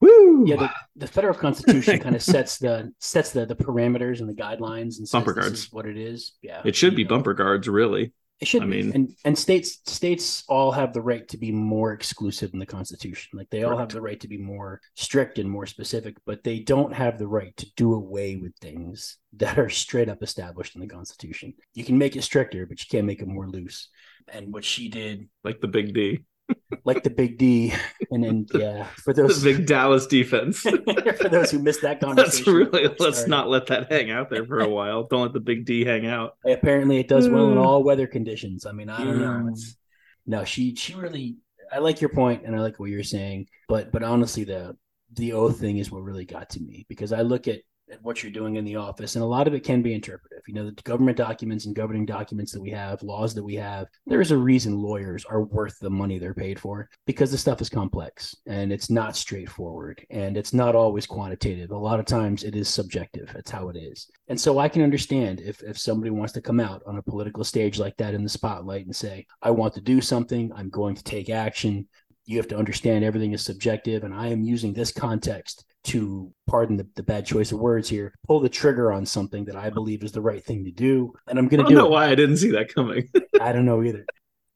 Woo! 0.00 0.44
Yeah, 0.46 0.56
the, 0.56 0.70
the 0.96 1.06
federal 1.06 1.34
constitution 1.34 1.98
kind 1.98 2.16
of 2.16 2.22
sets 2.22 2.58
the 2.58 2.92
sets 3.00 3.32
the 3.32 3.44
the 3.44 3.54
parameters 3.54 4.20
and 4.20 4.28
the 4.28 4.34
guidelines 4.34 4.98
and 4.98 5.06
bumper 5.10 5.34
guards. 5.34 5.70
what 5.70 5.86
it 5.86 5.98
is. 5.98 6.32
Yeah, 6.40 6.62
it 6.64 6.74
should 6.74 6.96
be 6.96 7.04
know. 7.04 7.10
bumper 7.10 7.34
guards, 7.34 7.68
really. 7.68 8.12
It 8.40 8.48
should. 8.48 8.62
I 8.62 8.66
be. 8.66 8.82
mean, 8.82 8.92
and 8.94 9.14
and 9.24 9.38
states 9.38 9.80
states 9.86 10.44
all 10.48 10.72
have 10.72 10.92
the 10.94 11.02
right 11.02 11.28
to 11.28 11.36
be 11.38 11.52
more 11.52 11.92
exclusive 11.92 12.50
in 12.54 12.58
the 12.58 12.66
Constitution. 12.66 13.38
Like 13.38 13.50
they 13.50 13.64
all 13.64 13.76
have 13.76 13.92
the 13.92 14.00
right 14.00 14.18
to 14.20 14.28
be 14.28 14.38
more 14.38 14.80
strict 14.96 15.38
and 15.38 15.50
more 15.50 15.66
specific, 15.66 16.16
but 16.24 16.42
they 16.42 16.60
don't 16.60 16.92
have 16.94 17.18
the 17.18 17.28
right 17.28 17.54
to 17.58 17.66
do 17.76 17.94
away 17.94 18.36
with 18.36 18.56
things 18.60 19.18
that 19.34 19.58
are 19.58 19.68
straight 19.68 20.08
up 20.08 20.22
established 20.22 20.74
in 20.74 20.80
the 20.80 20.86
Constitution. 20.86 21.52
You 21.74 21.84
can 21.84 21.98
make 21.98 22.16
it 22.16 22.22
stricter, 22.24 22.66
but 22.66 22.80
you 22.80 22.86
can't 22.90 23.06
make 23.06 23.20
it 23.20 23.28
more 23.28 23.48
loose. 23.48 23.88
and 24.32 24.52
what 24.52 24.64
she 24.64 24.88
did, 24.88 25.28
like 25.44 25.60
the 25.60 25.68
big 25.68 25.94
D, 25.94 26.20
like 26.84 27.02
the 27.02 27.10
big 27.10 27.38
D, 27.38 27.72
and 28.10 28.22
then 28.24 28.46
yeah, 28.54 28.86
for 29.04 29.12
those 29.12 29.42
the 29.42 29.54
big 29.54 29.66
Dallas 29.74 30.06
defense. 30.06 30.60
for 31.20 31.28
those 31.28 31.50
who 31.50 31.58
missed 31.58 31.82
that 31.82 32.00
conversation, 32.00 32.54
let's 32.54 32.72
really 32.72 32.94
let's 32.98 33.26
not 33.26 33.48
let 33.48 33.66
that 33.66 33.90
hang 33.90 34.10
out 34.10 34.30
there 34.30 34.44
for 34.46 34.60
a 34.60 34.68
while. 34.68 35.04
Don't 35.04 35.22
let 35.22 35.32
the 35.32 35.40
big 35.40 35.64
D 35.64 35.84
hang 35.84 36.06
out. 36.06 36.36
Apparently, 36.46 36.98
it 36.98 37.08
does 37.08 37.28
well 37.28 37.50
in 37.50 37.58
Mm. 37.58 37.64
all 37.64 37.82
weather 37.84 38.06
conditions. 38.06 38.66
I 38.66 38.72
mean, 38.72 38.88
I 38.88 39.04
don't 39.04 39.18
know. 39.18 39.26
Mm. 39.28 39.52
It's, 39.52 39.76
no, 40.26 40.44
she 40.44 40.74
she 40.74 40.94
really. 40.94 41.36
I 41.72 41.78
like 41.78 42.00
your 42.00 42.10
point, 42.10 42.44
and 42.44 42.56
I 42.56 42.60
like 42.60 42.80
what 42.80 42.90
you're 42.90 43.04
saying, 43.04 43.46
but 43.68 43.92
but 43.92 44.02
honestly, 44.02 44.44
the 44.44 44.76
the 45.12 45.32
O 45.34 45.50
thing 45.50 45.78
is 45.78 45.90
what 45.90 46.02
really 46.02 46.24
got 46.24 46.50
to 46.50 46.60
me 46.60 46.86
because 46.88 47.12
I 47.12 47.22
look 47.22 47.48
at, 47.48 47.60
at 47.90 48.02
what 48.02 48.22
you're 48.22 48.32
doing 48.32 48.56
in 48.56 48.64
the 48.64 48.76
office, 48.76 49.14
and 49.14 49.22
a 49.22 49.26
lot 49.26 49.46
of 49.46 49.54
it 49.54 49.64
can 49.64 49.82
be 49.82 49.94
interpretive. 49.94 50.42
You 50.46 50.54
know, 50.54 50.64
the 50.64 50.82
government 50.82 51.16
documents 51.16 51.66
and 51.66 51.74
governing 51.74 52.06
documents 52.06 52.52
that 52.52 52.60
we 52.60 52.70
have, 52.70 53.02
laws 53.02 53.34
that 53.34 53.44
we 53.44 53.54
have, 53.56 53.86
there 54.06 54.20
is 54.20 54.30
a 54.30 54.36
reason 54.36 54.76
lawyers 54.76 55.24
are 55.24 55.42
worth 55.42 55.78
the 55.78 55.90
money 55.90 56.18
they're 56.18 56.34
paid 56.34 56.58
for 56.58 56.88
because 57.06 57.30
the 57.30 57.38
stuff 57.38 57.60
is 57.60 57.68
complex 57.68 58.34
and 58.46 58.72
it's 58.72 58.90
not 58.90 59.16
straightforward 59.16 60.04
and 60.10 60.36
it's 60.36 60.52
not 60.52 60.74
always 60.74 61.06
quantitative. 61.06 61.70
A 61.70 61.76
lot 61.76 62.00
of 62.00 62.06
times 62.06 62.44
it 62.44 62.56
is 62.56 62.68
subjective. 62.68 63.30
That's 63.34 63.50
how 63.50 63.68
it 63.68 63.76
is. 63.76 64.08
And 64.28 64.40
so 64.40 64.58
I 64.58 64.68
can 64.68 64.82
understand 64.82 65.40
if 65.40 65.62
if 65.62 65.78
somebody 65.78 66.10
wants 66.10 66.32
to 66.34 66.40
come 66.40 66.60
out 66.60 66.82
on 66.86 66.98
a 66.98 67.02
political 67.02 67.44
stage 67.44 67.78
like 67.78 67.96
that 67.96 68.14
in 68.14 68.22
the 68.22 68.28
spotlight 68.28 68.86
and 68.86 68.94
say, 68.94 69.26
I 69.42 69.50
want 69.50 69.74
to 69.74 69.80
do 69.80 70.00
something, 70.00 70.52
I'm 70.54 70.70
going 70.70 70.94
to 70.94 71.04
take 71.04 71.30
action 71.30 71.88
you 72.26 72.36
have 72.36 72.48
to 72.48 72.56
understand 72.56 73.02
everything 73.02 73.32
is 73.32 73.42
subjective 73.42 74.04
and 74.04 74.14
i 74.14 74.28
am 74.28 74.42
using 74.42 74.72
this 74.72 74.92
context 74.92 75.64
to 75.84 76.32
pardon 76.46 76.76
the, 76.76 76.86
the 76.96 77.02
bad 77.02 77.24
choice 77.24 77.52
of 77.52 77.58
words 77.58 77.88
here 77.88 78.12
pull 78.26 78.40
the 78.40 78.48
trigger 78.48 78.92
on 78.92 79.06
something 79.06 79.44
that 79.44 79.56
i 79.56 79.70
believe 79.70 80.02
is 80.02 80.12
the 80.12 80.20
right 80.20 80.44
thing 80.44 80.64
to 80.64 80.70
do 80.70 81.12
and 81.28 81.38
i'm 81.38 81.48
going 81.48 81.58
to 81.58 81.64
don't 81.64 81.70
do 81.70 81.74
know 81.76 81.86
it. 81.86 81.90
why 81.90 82.08
I 82.08 82.14
didn't 82.14 82.36
see 82.38 82.50
that 82.50 82.74
coming. 82.74 83.08
i 83.40 83.52
don't 83.52 83.64
know 83.64 83.82
either. 83.82 84.04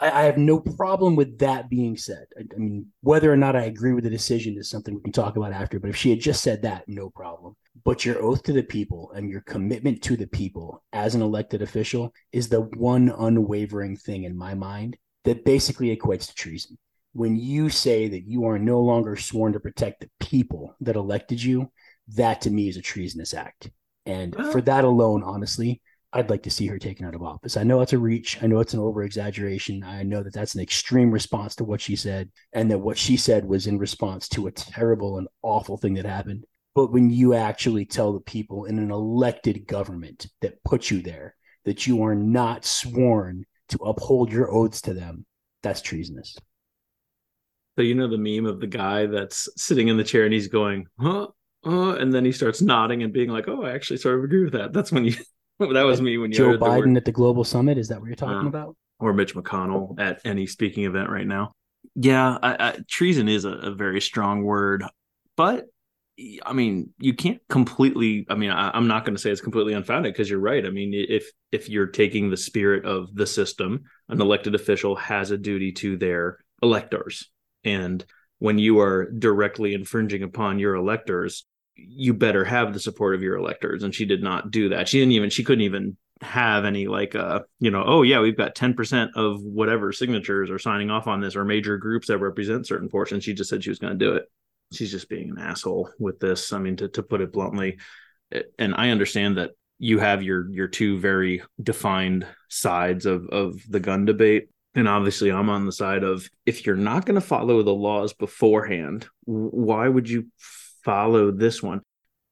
I, 0.01 0.11
I 0.11 0.23
have 0.25 0.39
no 0.39 0.59
problem 0.59 1.15
with 1.17 1.39
that 1.39 1.71
being 1.71 1.97
said. 1.97 2.27
I, 2.39 2.43
I 2.55 2.59
mean 2.59 2.87
whether 3.01 3.33
or 3.33 3.37
not 3.37 3.57
i 3.57 3.63
agree 3.63 3.93
with 3.93 4.05
the 4.05 4.11
decision 4.11 4.57
is 4.59 4.69
something 4.69 4.95
we 4.95 5.01
can 5.01 5.13
talk 5.13 5.37
about 5.37 5.53
after 5.53 5.81
but 5.81 5.91
if 5.91 5.97
she 5.97 6.11
had 6.11 6.21
just 6.21 6.43
said 6.43 6.63
that 6.63 6.85
no 6.89 7.11
problem. 7.11 7.57
But 7.85 8.05
your 8.05 8.23
oath 8.23 8.43
to 8.45 8.53
the 8.53 8.63
people 8.63 9.11
and 9.13 9.29
your 9.29 9.41
commitment 9.43 10.01
to 10.03 10.17
the 10.17 10.27
people 10.29 10.83
as 10.93 11.15
an 11.15 11.23
elected 11.23 11.61
official 11.61 12.15
is 12.33 12.49
the 12.49 12.63
one 12.63 13.13
unwavering 13.19 13.97
thing 13.97 14.25
in 14.25 14.37
my 14.37 14.55
mind 14.55 14.97
that 15.25 15.45
basically 15.45 15.95
equates 15.95 16.27
to 16.29 16.35
treason 16.35 16.79
when 17.15 17.37
you 17.37 17.71
say 17.71 18.09
that 18.09 18.27
you 18.27 18.45
are 18.45 18.59
no 18.59 18.81
longer 18.81 19.17
sworn 19.17 19.53
to 19.55 19.61
protect 19.61 20.01
the 20.01 20.11
people 20.21 20.77
that 20.81 20.97
elected 20.97 21.43
you, 21.43 21.71
that 22.09 22.43
to 22.43 22.51
me 22.51 22.69
is 22.69 22.77
a 22.77 22.83
treasonous 22.83 23.33
act. 23.33 23.71
And 24.05 24.35
for 24.35 24.61
that 24.63 24.85
alone, 24.85 25.23
honestly, 25.23 25.81
I'd 26.13 26.29
like 26.29 26.43
to 26.43 26.51
see 26.51 26.67
her 26.67 26.79
taken 26.79 27.07
out 27.07 27.15
of 27.15 27.23
office. 27.23 27.57
I 27.57 27.63
know 27.63 27.81
it's 27.81 27.93
a 27.93 27.99
reach. 27.99 28.43
I 28.43 28.47
know 28.47 28.61
it's 28.61 28.75
an 28.75 28.81
over 28.81 29.03
exaggeration. 29.03 29.83
I 29.83 30.03
know 30.03 30.23
that 30.23 30.35
that's 30.35 30.55
an 30.55 30.61
extreme 30.61 31.11
response 31.11 31.57
to 31.57 31.65
what 31.65 31.81
she 31.81 31.97
said, 31.97 32.31
and 32.53 32.71
that 32.71 32.79
what 32.79 32.99
she 32.99 33.17
said 33.17 33.45
was 33.45 33.67
in 33.67 33.79
response 33.79 34.29
to 34.31 34.47
a 34.47 34.53
terrible 34.53 35.19
and 35.19 35.29
awful 35.43 35.77
thing 35.77 35.95
that 35.95 36.07
happened. 36.07 36.45
But 36.75 36.93
when 36.93 37.11
you 37.11 37.35
actually 37.35 37.87
tell 37.87 38.13
the 38.13 38.21
people 38.21 38.65
in 38.65 38.79
an 38.79 38.91
elected 38.91 39.67
government 39.67 40.27
that 40.41 40.63
put 40.65 40.91
you 40.91 41.01
there 41.01 41.37
that 41.65 41.87
you 41.87 42.03
are 42.03 42.15
not 42.15 42.65
sworn 42.65 43.45
to 43.69 43.79
uphold 43.79 44.33
your 44.33 44.53
oaths 44.53 44.83
to 44.83 44.95
them, 44.95 45.25
that's 45.63 45.81
treasonous. 45.81 46.37
So 47.77 47.83
you 47.83 47.95
know 47.95 48.09
the 48.09 48.19
meme 48.19 48.47
of 48.47 48.61
the 48.61 48.67
guy 48.67 49.07
that's 49.07 49.49
sitting 49.57 49.89
in 49.89 49.97
the 49.97 50.05
chair 50.05 50.25
and 50.25 50.33
he's 50.33 50.49
going, 50.49 50.87
huh, 50.99 51.29
uh, 51.67 51.95
and 51.97 52.13
then 52.15 52.25
he 52.25 52.33
starts 52.33 52.61
nodding 52.63 53.03
and 53.03 53.13
being 53.13 53.31
like, 53.31 53.49
"Oh, 53.49 53.65
I 53.65 53.73
actually 53.73 53.97
sort 53.97 54.19
of 54.19 54.25
agree 54.25 54.45
with 54.45 54.53
that." 54.53 54.73
That's 54.73 54.93
when 54.93 55.05
you. 55.05 55.15
that 55.59 55.83
was 55.83 56.01
me 56.01 56.19
when 56.19 56.31
you 56.31 56.37
Joe 56.37 56.49
uttered 56.51 56.61
the 56.61 56.67
Biden 56.67 56.97
at 56.97 57.05
the 57.05 57.13
global 57.13 57.45
summit. 57.45 57.79
Is 57.79 57.89
that 57.89 58.01
what 58.01 58.07
you're 58.07 58.17
talking 58.17 58.47
Uh, 58.47 58.49
about? 58.49 58.77
or 59.01 59.13
Mitch 59.13 59.35
McConnell 59.35 59.99
at 59.99 60.21
any 60.25 60.47
speaking 60.47 60.85
event 60.85 61.11
right 61.11 61.27
now. 61.27 61.53
Yeah, 61.95 62.39
I, 62.43 62.69
I, 62.69 62.79
treason 62.89 63.29
is 63.29 63.45
a, 63.45 63.51
a 63.51 63.71
very 63.75 64.01
strong 64.01 64.43
word, 64.45 64.85
but 65.37 65.67
I 66.45 66.53
mean, 66.53 66.91
you 66.99 67.13
can't 67.15 67.41
completely. 67.49 68.25
I 68.29 68.35
mean, 68.35 68.51
I, 68.51 68.71
I'm 68.73 68.87
not 68.87 69.05
going 69.05 69.17
to 69.17 69.21
say 69.21 69.31
it's 69.31 69.41
completely 69.41 69.73
unfounded 69.73 70.13
because 70.13 70.31
you're 70.31 70.39
right. 70.39 70.65
I 70.65 70.71
mean, 70.71 70.93
if 70.95 71.29
if 71.51 71.69
you're 71.69 71.89
taking 71.89 72.31
the 72.31 72.37
spirit 72.37 72.85
of 72.85 73.15
the 73.15 73.27
system, 73.27 73.85
an 74.09 74.21
elected 74.21 74.55
official 74.55 74.97
has 74.97 75.31
a 75.33 75.39
duty 75.39 75.73
to 75.73 75.97
their 75.97 76.39
electors, 76.63 77.31
and 77.65 78.05
when 78.39 78.59
you 78.59 78.81
are 78.81 79.11
directly 79.11 79.75
infringing 79.75 80.23
upon 80.23 80.59
your 80.59 80.75
electors, 80.75 81.47
you 81.77 82.15
better 82.15 82.45
have 82.45 82.73
the 82.73 82.81
support 82.81 83.15
of 83.15 83.23
your 83.23 83.37
electors. 83.37 83.83
And 83.83 83.95
she 83.95 84.05
did 84.05 84.23
not 84.23 84.51
do 84.51 84.71
that. 84.71 84.89
She 84.89 84.99
didn't 84.99 85.13
even. 85.13 85.31
She 85.31 85.45
couldn't 85.45 85.65
even 85.65 85.97
have 86.21 86.65
any 86.65 86.87
like 86.87 87.15
uh 87.15 87.41
you 87.59 87.71
know 87.71 87.83
oh 87.85 88.03
yeah 88.03 88.21
we've 88.21 88.37
got 88.37 88.55
10% 88.55 89.11
of 89.17 89.43
whatever 89.43 89.93
signatures 89.93 90.49
are 90.49 90.61
signing 90.61 90.91
off 90.91 91.07
on 91.07 91.21
this 91.21 91.35
or 91.35 91.45
major 91.45 91.77
groups 91.77 92.07
that 92.07 92.19
represent 92.19 92.67
certain 92.67 92.89
portions 92.89 93.25
she 93.25 93.35
just 93.35 93.51
said 93.51 93.63
she 93.63 93.71
was 93.71 93.81
going 93.81 93.99
to 93.99 94.05
do 94.05 94.15
it 94.15 94.25
she's 94.73 94.93
just 94.93 95.09
being 95.09 95.31
an 95.31 95.39
asshole 95.39 95.91
with 95.99 96.21
this 96.21 96.53
i 96.53 96.59
mean 96.59 96.77
to, 96.77 96.89
to 96.89 97.03
put 97.03 97.21
it 97.21 97.33
bluntly 97.33 97.79
and 98.59 98.75
i 98.77 98.91
understand 98.91 99.39
that 99.39 99.51
you 99.79 99.99
have 99.99 100.23
your 100.23 100.49
your 100.51 100.69
two 100.69 100.99
very 100.99 101.43
defined 101.61 102.27
sides 102.49 103.07
of 103.07 103.27
of 103.29 103.61
the 103.69 103.81
gun 103.81 104.05
debate 104.05 104.49
and 104.75 104.89
obviously 104.89 105.31
i'm 105.31 105.49
on 105.49 105.67
the 105.67 105.73
side 105.73 106.03
of 106.03 106.29
if 106.47 106.67
you're 106.67 106.77
not 106.77 107.07
going 107.07 107.15
to 107.15 107.27
follow 107.27 107.63
the 107.63 107.75
laws 107.75 108.13
beforehand 108.13 109.07
why 109.25 109.89
would 109.89 110.09
you 110.09 110.27
follow 110.85 111.31
this 111.31 111.63
one? 111.63 111.81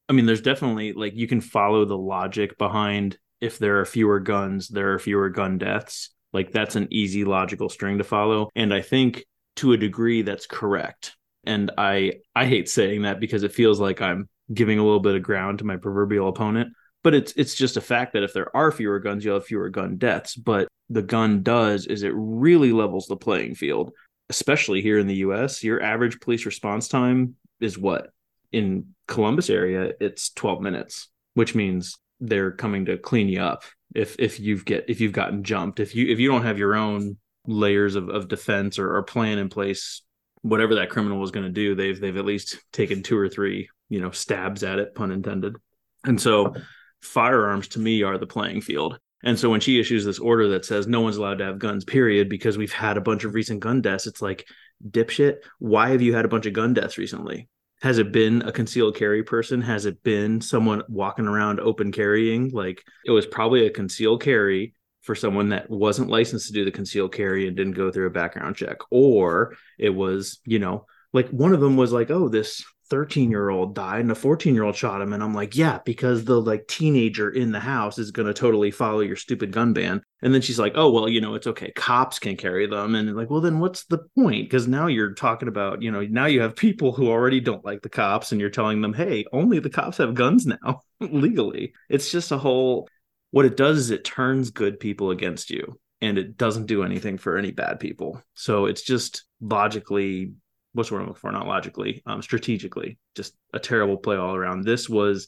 I 0.08 0.12
mean 0.12 0.26
there's 0.26 0.42
definitely 0.42 0.92
like 0.92 1.14
you 1.16 1.26
can 1.26 1.40
follow 1.40 1.84
the 1.84 1.96
logic 1.96 2.58
behind 2.58 3.18
if 3.40 3.58
there 3.58 3.80
are 3.80 3.84
fewer 3.84 4.20
guns 4.20 4.68
there 4.68 4.92
are 4.92 4.98
fewer 4.98 5.30
gun 5.30 5.58
deaths. 5.58 6.10
Like 6.32 6.52
that's 6.52 6.76
an 6.76 6.88
easy 6.90 7.24
logical 7.24 7.68
string 7.68 7.98
to 7.98 8.04
follow 8.04 8.50
and 8.54 8.72
i 8.72 8.82
think 8.82 9.24
to 9.56 9.72
a 9.72 9.76
degree 9.76 10.22
that's 10.22 10.46
correct. 10.46 11.16
And 11.44 11.70
i 11.78 12.14
i 12.34 12.46
hate 12.46 12.68
saying 12.68 13.02
that 13.02 13.20
because 13.20 13.42
it 13.42 13.52
feels 13.52 13.80
like 13.80 14.00
i'm 14.00 14.28
giving 14.52 14.78
a 14.78 14.84
little 14.84 15.00
bit 15.00 15.16
of 15.16 15.22
ground 15.22 15.58
to 15.58 15.64
my 15.64 15.76
proverbial 15.76 16.28
opponent 16.28 16.74
but 17.02 17.14
it's 17.14 17.32
it's 17.36 17.54
just 17.54 17.76
a 17.76 17.80
fact 17.80 18.12
that 18.12 18.22
if 18.22 18.32
there 18.32 18.54
are 18.56 18.70
fewer 18.70 18.98
guns 18.98 19.24
you'll 19.24 19.34
have 19.34 19.46
fewer 19.46 19.68
gun 19.68 19.96
deaths. 19.96 20.34
But 20.34 20.68
the 20.88 21.02
gun 21.02 21.42
does 21.42 21.86
is 21.86 22.02
it 22.02 22.12
really 22.14 22.72
levels 22.72 23.06
the 23.06 23.16
playing 23.16 23.54
field 23.54 23.92
especially 24.28 24.80
here 24.80 24.98
in 24.98 25.06
the 25.06 25.16
US 25.16 25.62
your 25.62 25.82
average 25.82 26.20
police 26.20 26.46
response 26.46 26.88
time 26.88 27.36
is 27.60 27.78
what? 27.78 28.10
In 28.52 28.94
Columbus 29.08 29.50
area 29.50 29.92
it's 30.00 30.30
12 30.30 30.60
minutes 30.60 31.08
which 31.34 31.54
means 31.54 31.96
they're 32.20 32.52
coming 32.52 32.84
to 32.86 32.98
clean 32.98 33.28
you 33.28 33.40
up. 33.40 33.64
If 33.94 34.16
if 34.18 34.38
you've 34.40 34.64
get 34.64 34.84
if 34.88 35.00
you've 35.00 35.12
gotten 35.12 35.42
jumped 35.42 35.80
if 35.80 35.94
you 35.94 36.06
if 36.08 36.18
you 36.18 36.28
don't 36.28 36.44
have 36.44 36.58
your 36.58 36.74
own 36.74 37.16
layers 37.46 37.96
of, 37.96 38.08
of 38.08 38.28
defense 38.28 38.78
or, 38.78 38.96
or 38.96 39.02
plan 39.02 39.38
in 39.38 39.48
place 39.48 40.02
whatever 40.42 40.76
that 40.76 40.90
criminal 40.90 41.18
was 41.18 41.32
going 41.32 41.44
to 41.44 41.52
do 41.52 41.74
they've 41.74 42.00
they've 42.00 42.16
at 42.16 42.24
least 42.24 42.58
taken 42.72 43.02
two 43.02 43.18
or 43.18 43.28
three 43.28 43.68
you 43.88 44.00
know 44.00 44.10
stabs 44.10 44.62
at 44.62 44.78
it 44.78 44.94
pun 44.94 45.10
intended. 45.10 45.56
And 46.04 46.20
so 46.20 46.54
firearms 47.02 47.68
to 47.68 47.80
me 47.80 48.02
are 48.02 48.18
the 48.18 48.26
playing 48.26 48.60
field. 48.60 48.98
And 49.24 49.38
so 49.38 49.50
when 49.50 49.60
she 49.60 49.78
issues 49.78 50.04
this 50.04 50.18
order 50.18 50.48
that 50.48 50.64
says 50.64 50.86
no 50.86 51.00
one's 51.00 51.16
allowed 51.16 51.38
to 51.38 51.44
have 51.44 51.58
guns 51.58 51.84
period 51.84 52.28
because 52.28 52.58
we've 52.58 52.72
had 52.72 52.96
a 52.96 53.02
bunch 53.02 53.24
of 53.24 53.34
recent 53.34 53.60
gun 53.60 53.80
deaths 53.80 54.06
it's 54.06 54.22
like 54.22 54.48
dipshit 54.90 55.36
why 55.60 55.90
have 55.90 56.02
you 56.02 56.12
had 56.14 56.24
a 56.24 56.28
bunch 56.28 56.46
of 56.46 56.52
gun 56.52 56.74
deaths 56.74 56.98
recently? 56.98 57.48
Has 57.82 57.98
it 57.98 58.12
been 58.12 58.42
a 58.42 58.52
concealed 58.52 58.96
carry 58.96 59.24
person? 59.24 59.60
Has 59.60 59.86
it 59.86 60.02
been 60.02 60.40
someone 60.40 60.82
walking 60.88 61.26
around 61.26 61.60
open 61.60 61.90
carrying? 61.90 62.50
Like 62.50 62.82
it 63.04 63.10
was 63.10 63.26
probably 63.26 63.66
a 63.66 63.70
concealed 63.70 64.22
carry 64.22 64.74
for 65.02 65.16
someone 65.16 65.48
that 65.48 65.68
wasn't 65.68 66.08
licensed 66.08 66.46
to 66.46 66.52
do 66.52 66.64
the 66.64 66.70
concealed 66.70 67.12
carry 67.12 67.48
and 67.48 67.56
didn't 67.56 67.72
go 67.72 67.90
through 67.90 68.06
a 68.06 68.10
background 68.10 68.54
check. 68.56 68.78
Or 68.90 69.56
it 69.78 69.90
was 69.90 70.40
you 70.44 70.58
know 70.58 70.86
like 71.12 71.28
one 71.28 71.52
of 71.52 71.60
them 71.60 71.76
was 71.76 71.92
like 71.92 72.10
oh 72.10 72.28
this 72.28 72.64
13 72.92 73.30
year 73.30 73.48
old 73.48 73.74
died 73.74 74.02
and 74.02 74.10
a 74.10 74.14
14 74.14 74.54
year 74.54 74.64
old 74.64 74.76
shot 74.76 75.00
him. 75.00 75.14
And 75.14 75.22
i'm 75.22 75.32
like 75.32 75.56
yeah 75.56 75.78
because 75.82 76.26
the 76.26 76.38
like 76.38 76.66
teenager 76.66 77.30
in 77.30 77.50
the 77.50 77.58
house 77.58 77.98
is 77.98 78.10
going 78.10 78.26
to 78.26 78.34
totally 78.34 78.70
follow 78.70 79.00
your 79.00 79.16
stupid 79.16 79.50
gun 79.50 79.72
ban. 79.72 80.02
And 80.20 80.34
then 80.34 80.42
she's 80.42 80.58
like 80.58 80.74
oh 80.74 80.90
well 80.90 81.08
you 81.08 81.22
know 81.22 81.34
it's 81.34 81.46
okay. 81.46 81.72
Cops 81.74 82.18
can 82.18 82.36
carry 82.36 82.66
them. 82.66 82.94
And 82.94 83.16
like 83.16 83.30
well 83.30 83.40
then 83.40 83.60
what's 83.60 83.86
the 83.86 84.00
point? 84.14 84.44
Because 84.44 84.68
now 84.68 84.88
you're 84.88 85.14
talking 85.14 85.48
about 85.48 85.80
you 85.80 85.90
know 85.90 86.02
now 86.02 86.26
you 86.26 86.42
have 86.42 86.54
people 86.54 86.92
who 86.92 87.08
already 87.08 87.40
don't 87.40 87.64
like 87.64 87.80
the 87.80 87.88
cops 87.88 88.30
and 88.30 88.42
you're 88.42 88.50
telling 88.50 88.82
them 88.82 88.92
hey 88.92 89.24
only 89.32 89.58
the 89.58 89.70
cops 89.70 89.96
have 89.96 90.12
guns 90.12 90.44
now 90.44 90.82
legally. 91.00 91.72
It's 91.88 92.12
just 92.12 92.30
a 92.30 92.36
whole 92.36 92.90
what 93.30 93.46
it 93.46 93.56
does 93.56 93.78
is 93.78 93.90
it 93.90 94.04
turns 94.04 94.50
good 94.50 94.78
people 94.78 95.12
against 95.12 95.48
you 95.48 95.80
and 96.02 96.18
it 96.18 96.36
doesn't 96.36 96.66
do 96.66 96.82
anything 96.82 97.16
for 97.16 97.38
any 97.38 97.52
bad 97.52 97.80
people. 97.80 98.22
So 98.34 98.66
it's 98.66 98.82
just 98.82 99.24
logically 99.40 100.34
what's 100.72 100.90
word 100.90 101.00
I'm 101.00 101.06
looking 101.06 101.20
for? 101.20 101.32
Not 101.32 101.46
logically, 101.46 102.02
um, 102.06 102.22
strategically, 102.22 102.98
just 103.14 103.34
a 103.52 103.58
terrible 103.58 103.96
play 103.96 104.16
all 104.16 104.34
around. 104.34 104.64
This 104.64 104.88
was, 104.88 105.26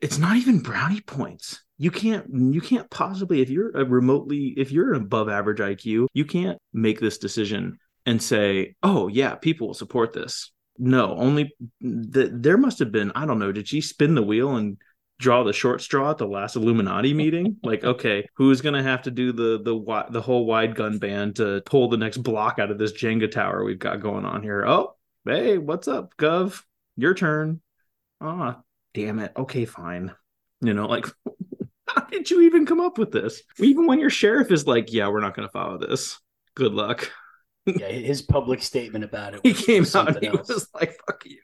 it's 0.00 0.18
not 0.18 0.36
even 0.36 0.60
brownie 0.60 1.00
points. 1.00 1.62
You 1.76 1.90
can't, 1.90 2.26
you 2.32 2.60
can't 2.60 2.90
possibly, 2.90 3.40
if 3.40 3.50
you're 3.50 3.70
a 3.70 3.84
remotely, 3.84 4.54
if 4.56 4.72
you're 4.72 4.94
an 4.94 5.02
above 5.02 5.28
average 5.28 5.58
IQ, 5.58 6.06
you 6.12 6.24
can't 6.24 6.58
make 6.72 7.00
this 7.00 7.18
decision 7.18 7.78
and 8.06 8.22
say, 8.22 8.74
oh 8.82 9.08
yeah, 9.08 9.34
people 9.34 9.68
will 9.68 9.74
support 9.74 10.12
this. 10.12 10.50
No, 10.78 11.16
only 11.16 11.52
that 11.80 12.42
there 12.42 12.56
must 12.56 12.78
have 12.78 12.92
been, 12.92 13.12
I 13.14 13.26
don't 13.26 13.38
know, 13.38 13.52
did 13.52 13.68
she 13.68 13.80
spin 13.80 14.14
the 14.14 14.22
wheel 14.22 14.56
and 14.56 14.78
draw 15.18 15.42
the 15.42 15.52
short 15.52 15.80
straw 15.80 16.10
at 16.10 16.18
the 16.18 16.26
last 16.26 16.56
Illuminati 16.56 17.12
meeting. 17.14 17.56
like, 17.62 17.84
okay, 17.84 18.26
who's 18.34 18.60
gonna 18.60 18.82
have 18.82 19.02
to 19.02 19.10
do 19.10 19.32
the 19.32 19.60
the 19.62 20.06
the 20.10 20.22
whole 20.22 20.46
wide 20.46 20.74
gun 20.74 20.98
ban 20.98 21.34
to 21.34 21.62
pull 21.66 21.88
the 21.88 21.96
next 21.96 22.18
block 22.18 22.58
out 22.58 22.70
of 22.70 22.78
this 22.78 22.92
Jenga 22.92 23.30
tower 23.30 23.64
we've 23.64 23.78
got 23.78 24.00
going 24.00 24.24
on 24.24 24.42
here? 24.42 24.64
Oh, 24.66 24.94
hey, 25.24 25.58
what's 25.58 25.88
up, 25.88 26.16
Gov? 26.16 26.62
Your 26.96 27.14
turn. 27.14 27.60
Ah, 28.20 28.60
damn 28.94 29.18
it. 29.18 29.32
Okay, 29.36 29.64
fine. 29.64 30.12
You 30.60 30.74
know, 30.74 30.86
like 30.86 31.06
how 31.88 32.02
did 32.02 32.30
you 32.30 32.42
even 32.42 32.66
come 32.66 32.80
up 32.80 32.98
with 32.98 33.12
this? 33.12 33.42
Even 33.58 33.86
when 33.86 34.00
your 34.00 34.10
sheriff 34.10 34.50
is 34.50 34.66
like, 34.66 34.92
yeah, 34.92 35.08
we're 35.08 35.20
not 35.20 35.34
going 35.34 35.46
to 35.46 35.52
follow 35.52 35.78
this. 35.78 36.18
Good 36.54 36.72
luck. 36.72 37.10
yeah, 37.66 37.88
his 37.88 38.22
public 38.22 38.62
statement 38.62 39.04
about 39.04 39.34
it. 39.34 39.40
he 39.42 39.54
came 39.54 39.84
out 39.94 40.08
and 40.08 40.22
he 40.22 40.28
else. 40.28 40.48
was 40.48 40.68
like, 40.74 40.98
fuck 41.06 41.24
you. 41.24 41.40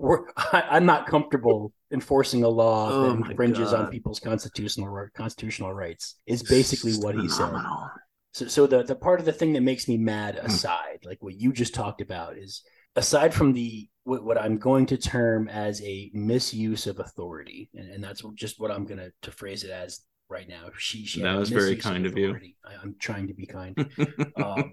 I, 0.36 0.76
am 0.76 0.86
not 0.86 1.06
comfortable 1.06 1.72
enforcing 1.92 2.44
a 2.44 2.48
law 2.48 2.90
oh 2.90 3.02
that 3.02 3.30
infringes 3.30 3.72
God. 3.72 3.86
on 3.86 3.90
people's 3.90 4.20
constitutional 4.20 5.08
constitutional 5.14 5.72
rights. 5.72 6.16
Is 6.26 6.42
basically 6.42 6.94
what 6.94 7.14
he 7.14 7.28
said. 7.28 7.52
So, 8.32 8.46
so 8.46 8.66
the 8.66 8.82
the 8.82 8.94
part 8.94 9.20
of 9.20 9.26
the 9.26 9.32
thing 9.32 9.54
that 9.54 9.62
makes 9.62 9.88
me 9.88 9.98
mad, 9.98 10.38
hmm. 10.38 10.46
aside, 10.46 11.00
like 11.04 11.18
what 11.20 11.34
you 11.34 11.52
just 11.52 11.74
talked 11.74 12.00
about, 12.00 12.38
is 12.38 12.62
aside 12.96 13.34
from 13.34 13.52
the 13.52 13.88
what, 14.04 14.40
I'm 14.40 14.58
going 14.58 14.86
to 14.86 14.96
term 14.96 15.48
as 15.48 15.80
a 15.82 16.10
misuse 16.14 16.86
of 16.86 16.98
authority, 16.98 17.68
and, 17.74 17.90
and 17.92 18.02
that's 18.02 18.22
just 18.34 18.58
what 18.58 18.70
I'm 18.70 18.86
going 18.86 18.98
to 18.98 19.12
to 19.22 19.30
phrase 19.30 19.64
it 19.64 19.70
as 19.70 20.00
right 20.30 20.48
now. 20.48 20.70
She, 20.78 21.04
she 21.04 21.22
that 21.22 21.36
was 21.36 21.50
very 21.50 21.76
kind 21.76 22.06
of, 22.06 22.16
you. 22.16 22.34
I, 22.64 22.82
am 22.82 22.96
trying 22.98 23.26
to 23.28 23.34
be 23.34 23.44
kind, 23.44 23.76
um, 24.36 24.72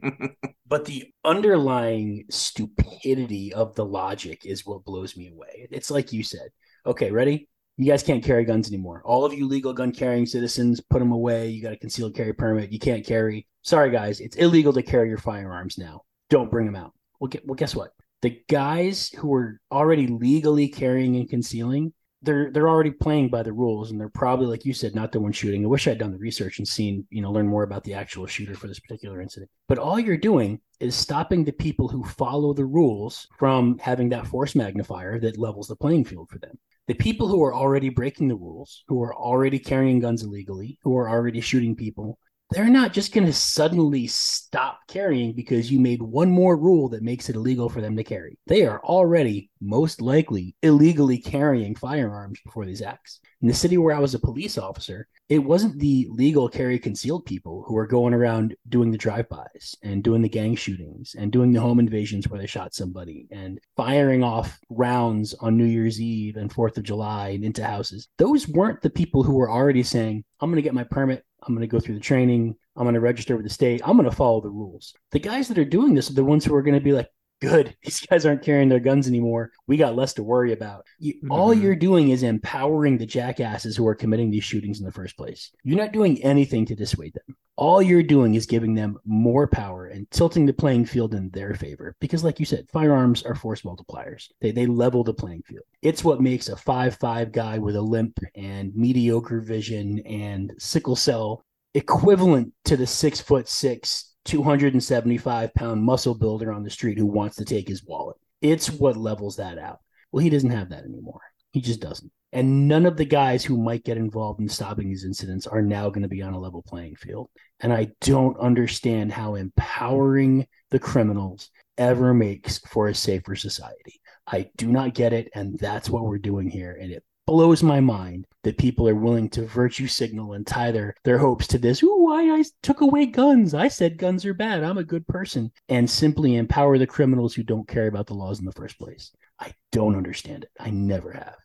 but 0.65 0.85
the 0.85 1.11
underlying 1.25 2.25
stupidity 2.29 3.53
of 3.53 3.75
the 3.75 3.85
logic 3.85 4.45
is 4.45 4.65
what 4.65 4.85
blows 4.85 5.17
me 5.17 5.27
away. 5.27 5.67
It's 5.71 5.91
like 5.91 6.13
you 6.13 6.23
said. 6.23 6.49
Okay, 6.85 7.11
ready? 7.11 7.49
You 7.75 7.91
guys 7.91 8.03
can't 8.03 8.23
carry 8.23 8.45
guns 8.45 8.69
anymore. 8.69 9.01
All 9.03 9.25
of 9.25 9.33
you 9.33 9.47
legal 9.47 9.73
gun 9.73 9.91
carrying 9.91 10.25
citizens, 10.25 10.79
put 10.79 10.99
them 10.99 11.11
away. 11.11 11.49
You 11.49 11.61
got 11.61 11.73
a 11.73 11.77
concealed 11.77 12.15
carry 12.15 12.33
permit. 12.33 12.71
You 12.71 12.79
can't 12.79 13.05
carry. 13.05 13.47
Sorry, 13.63 13.91
guys, 13.91 14.19
it's 14.21 14.37
illegal 14.37 14.73
to 14.73 14.81
carry 14.81 15.09
your 15.09 15.17
firearms 15.17 15.77
now. 15.77 16.03
Don't 16.29 16.49
bring 16.49 16.65
them 16.65 16.75
out. 16.75 16.93
Well, 17.19 17.27
get, 17.27 17.45
well, 17.45 17.55
guess 17.55 17.75
what? 17.75 17.91
the 18.21 18.41
guys 18.49 19.09
who 19.17 19.27
were 19.27 19.59
already 19.71 20.07
legally 20.07 20.67
carrying 20.67 21.15
and 21.17 21.29
concealing 21.29 21.93
they're 22.21 22.51
they're 22.51 22.69
already 22.69 22.91
playing 22.91 23.29
by 23.29 23.43
the 23.43 23.53
rules 23.53 23.91
and 23.91 23.99
they're 23.99 24.09
probably 24.09 24.47
like 24.47 24.65
you 24.65 24.73
said 24.73 24.95
not 24.95 25.11
the 25.11 25.19
one 25.19 25.31
shooting. 25.31 25.63
I 25.63 25.67
wish 25.67 25.87
i'd 25.87 25.99
done 25.99 26.11
the 26.11 26.17
research 26.17 26.57
and 26.57 26.67
seen 26.67 27.05
you 27.09 27.21
know 27.21 27.31
learn 27.31 27.47
more 27.47 27.63
about 27.63 27.83
the 27.83 27.93
actual 27.93 28.25
shooter 28.25 28.55
for 28.55 28.67
this 28.67 28.79
particular 28.79 29.21
incident. 29.21 29.51
But 29.67 29.77
all 29.77 29.99
you're 29.99 30.17
doing 30.17 30.59
is 30.79 30.95
stopping 30.95 31.43
the 31.43 31.51
people 31.51 31.87
who 31.87 32.03
follow 32.03 32.53
the 32.53 32.65
rules 32.65 33.27
from 33.37 33.77
having 33.79 34.09
that 34.09 34.27
force 34.27 34.55
magnifier 34.55 35.19
that 35.19 35.37
levels 35.37 35.67
the 35.67 35.75
playing 35.75 36.05
field 36.05 36.29
for 36.29 36.39
them. 36.39 36.57
The 36.87 36.93
people 36.93 37.27
who 37.27 37.43
are 37.43 37.53
already 37.53 37.89
breaking 37.89 38.29
the 38.29 38.35
rules 38.35 38.83
who 38.87 39.01
are 39.03 39.15
already 39.15 39.59
carrying 39.59 39.99
guns 39.99 40.23
illegally 40.23 40.79
who 40.83 40.97
are 40.97 41.09
already 41.09 41.41
shooting 41.41 41.75
people 41.75 42.17
they're 42.51 42.69
not 42.69 42.93
just 42.93 43.13
going 43.13 43.27
to 43.27 43.33
suddenly 43.33 44.07
stop 44.07 44.79
carrying 44.87 45.33
because 45.33 45.71
you 45.71 45.79
made 45.79 46.01
one 46.01 46.29
more 46.29 46.55
rule 46.55 46.87
that 46.89 47.03
makes 47.03 47.29
it 47.29 47.35
illegal 47.35 47.67
for 47.67 47.81
them 47.81 47.97
to 47.97 48.03
carry. 48.03 48.37
They 48.47 48.65
are 48.65 48.81
already 48.83 49.49
most 49.59 50.01
likely 50.01 50.55
illegally 50.63 51.17
carrying 51.17 51.75
firearms 51.75 52.39
before 52.43 52.65
these 52.65 52.81
acts. 52.81 53.19
In 53.41 53.47
the 53.47 53.53
city 53.53 53.77
where 53.77 53.95
I 53.95 53.99
was 53.99 54.13
a 54.13 54.19
police 54.19 54.57
officer, 54.57 55.07
it 55.29 55.39
wasn't 55.39 55.77
the 55.77 56.07
legal 56.09 56.47
carry 56.47 56.79
concealed 56.79 57.25
people 57.25 57.63
who 57.67 57.73
were 57.73 57.85
going 57.85 58.13
around 58.13 58.55
doing 58.69 58.91
the 58.91 58.97
drive-bys 58.97 59.75
and 59.83 60.03
doing 60.03 60.21
the 60.21 60.29
gang 60.29 60.55
shootings 60.55 61.15
and 61.19 61.31
doing 61.31 61.51
the 61.51 61.61
home 61.61 61.79
invasions 61.79 62.27
where 62.27 62.39
they 62.39 62.47
shot 62.47 62.73
somebody 62.73 63.27
and 63.29 63.59
firing 63.75 64.23
off 64.23 64.57
rounds 64.69 65.33
on 65.35 65.57
New 65.57 65.65
Year's 65.65 65.99
Eve 65.99 66.37
and 66.37 66.49
4th 66.49 66.77
of 66.77 66.83
July 66.83 67.29
and 67.29 67.43
into 67.43 67.63
houses. 67.63 68.07
Those 68.17 68.47
weren't 68.47 68.81
the 68.81 68.89
people 68.89 69.21
who 69.21 69.33
were 69.33 69.51
already 69.51 69.83
saying, 69.83 70.23
I'm 70.39 70.49
going 70.49 70.55
to 70.55 70.61
get 70.61 70.73
my 70.73 70.85
permit 70.85 71.25
I'm 71.47 71.55
going 71.55 71.67
to 71.67 71.71
go 71.71 71.79
through 71.79 71.95
the 71.95 72.01
training. 72.01 72.55
I'm 72.75 72.83
going 72.83 72.93
to 72.95 72.99
register 72.99 73.35
with 73.35 73.45
the 73.45 73.53
state. 73.53 73.81
I'm 73.85 73.97
going 73.97 74.09
to 74.09 74.15
follow 74.15 74.41
the 74.41 74.49
rules. 74.49 74.93
The 75.11 75.19
guys 75.19 75.47
that 75.47 75.57
are 75.57 75.65
doing 75.65 75.93
this 75.93 76.09
are 76.09 76.13
the 76.13 76.23
ones 76.23 76.43
who 76.43 76.53
are 76.53 76.61
going 76.61 76.75
to 76.75 76.83
be 76.83 76.93
like, 76.93 77.09
good, 77.39 77.75
these 77.83 78.01
guys 78.01 78.25
aren't 78.25 78.43
carrying 78.43 78.69
their 78.69 78.79
guns 78.79 79.07
anymore. 79.07 79.51
We 79.67 79.77
got 79.77 79.95
less 79.95 80.13
to 80.13 80.23
worry 80.23 80.53
about. 80.53 80.85
You, 80.99 81.15
mm-hmm. 81.15 81.31
All 81.31 81.53
you're 81.53 81.75
doing 81.75 82.09
is 82.09 82.23
empowering 82.23 82.97
the 82.97 83.05
jackasses 83.05 83.75
who 83.75 83.87
are 83.87 83.95
committing 83.95 84.31
these 84.31 84.43
shootings 84.43 84.79
in 84.79 84.85
the 84.85 84.91
first 84.91 85.17
place. 85.17 85.51
You're 85.63 85.77
not 85.77 85.93
doing 85.93 86.23
anything 86.23 86.65
to 86.67 86.75
dissuade 86.75 87.13
them. 87.13 87.35
All 87.55 87.81
you're 87.81 88.03
doing 88.03 88.35
is 88.35 88.45
giving 88.45 88.75
them 88.75 88.99
more 89.03 89.47
power 89.47 89.87
and 89.87 90.09
tilting 90.11 90.45
the 90.45 90.53
playing 90.53 90.85
field 90.85 91.15
in 91.15 91.31
their 91.31 91.55
favor. 91.55 91.95
Because, 91.99 92.23
like 92.23 92.39
you 92.39 92.45
said, 92.45 92.69
firearms 92.71 93.23
are 93.23 93.33
force 93.33 93.63
multipliers. 93.63 94.27
They, 94.41 94.51
they 94.51 94.67
level 94.67 95.03
the 95.03 95.13
playing 95.13 95.41
field. 95.41 95.63
It's 95.81 96.03
what 96.03 96.21
makes 96.21 96.49
a 96.49 96.55
five-five 96.55 97.31
guy 97.31 97.57
with 97.57 97.75
a 97.75 97.81
limp 97.81 98.19
and 98.35 98.75
mediocre 98.75 99.41
vision 99.41 99.99
and 100.05 100.53
sickle 100.59 100.95
cell 100.95 101.43
equivalent 101.73 102.51
to 102.65 102.77
the 102.77 102.87
six 102.87 103.21
foot 103.21 103.47
six 103.47 104.15
275 104.27 105.53
pound 105.53 105.83
muscle 105.83 106.13
builder 106.13 106.51
on 106.51 106.63
the 106.63 106.69
street 106.69 106.97
who 106.97 107.05
wants 107.05 107.37
to 107.37 107.45
take 107.45 107.67
his 107.67 107.83
wallet. 107.83 108.17
It's 108.41 108.69
what 108.69 108.97
levels 108.97 109.37
that 109.37 109.57
out. 109.57 109.79
Well, 110.11 110.23
he 110.23 110.29
doesn't 110.29 110.51
have 110.51 110.69
that 110.69 110.83
anymore. 110.83 111.21
He 111.51 111.61
just 111.61 111.79
doesn't. 111.79 112.11
And 112.33 112.67
none 112.67 112.85
of 112.85 112.97
the 112.97 113.05
guys 113.05 113.43
who 113.43 113.57
might 113.57 113.85
get 113.85 113.97
involved 113.97 114.41
in 114.41 114.49
stopping 114.49 114.89
these 114.89 115.05
incidents 115.05 115.47
are 115.47 115.61
now 115.61 115.89
going 115.89 116.03
to 116.03 116.09
be 116.09 116.21
on 116.21 116.33
a 116.33 116.39
level 116.39 116.61
playing 116.61 116.97
field. 116.97 117.29
And 117.61 117.71
I 117.71 117.87
don't 118.01 118.37
understand 118.37 119.13
how 119.13 119.35
empowering 119.35 120.45
the 120.69 120.79
criminals 120.79 121.49
ever 121.77 122.13
makes 122.13 122.59
for 122.59 122.89
a 122.89 122.95
safer 122.95 123.35
society. 123.35 124.01
I 124.27 124.49
do 124.57 124.67
not 124.67 124.93
get 124.93 125.13
it. 125.13 125.29
And 125.33 125.57
that's 125.57 125.89
what 125.89 126.03
we're 126.03 126.17
doing 126.17 126.49
here. 126.49 126.77
And 126.79 126.91
it 126.91 127.03
blows 127.27 127.61
my 127.61 127.79
mind 127.79 128.25
that 128.43 128.57
people 128.57 128.87
are 128.87 128.95
willing 128.95 129.29
to 129.29 129.45
virtue 129.45 129.85
signal 129.85 130.33
and 130.33 130.47
tie 130.47 130.71
their, 130.71 130.95
their 131.03 131.19
hopes 131.19 131.45
to 131.47 131.59
this. 131.59 131.83
Ooh, 131.83 131.97
why 131.97 132.31
I 132.31 132.43
took 132.63 132.81
away 132.81 133.05
guns. 133.05 133.53
I 133.53 133.67
said 133.67 133.97
guns 133.97 134.25
are 134.25 134.33
bad. 134.33 134.63
I'm 134.63 134.77
a 134.77 134.83
good 134.83 135.05
person. 135.07 135.51
And 135.69 135.87
simply 135.87 136.35
empower 136.35 136.77
the 136.77 136.87
criminals 136.87 137.35
who 137.35 137.43
don't 137.43 137.67
care 137.67 137.87
about 137.87 138.07
the 138.07 138.15
laws 138.15 138.39
in 138.39 138.45
the 138.45 138.53
first 138.53 138.79
place. 138.79 139.11
I 139.39 139.53
don't 139.71 139.97
understand 139.97 140.45
it. 140.45 140.51
I 140.59 140.71
never 140.71 141.11
have. 141.11 141.35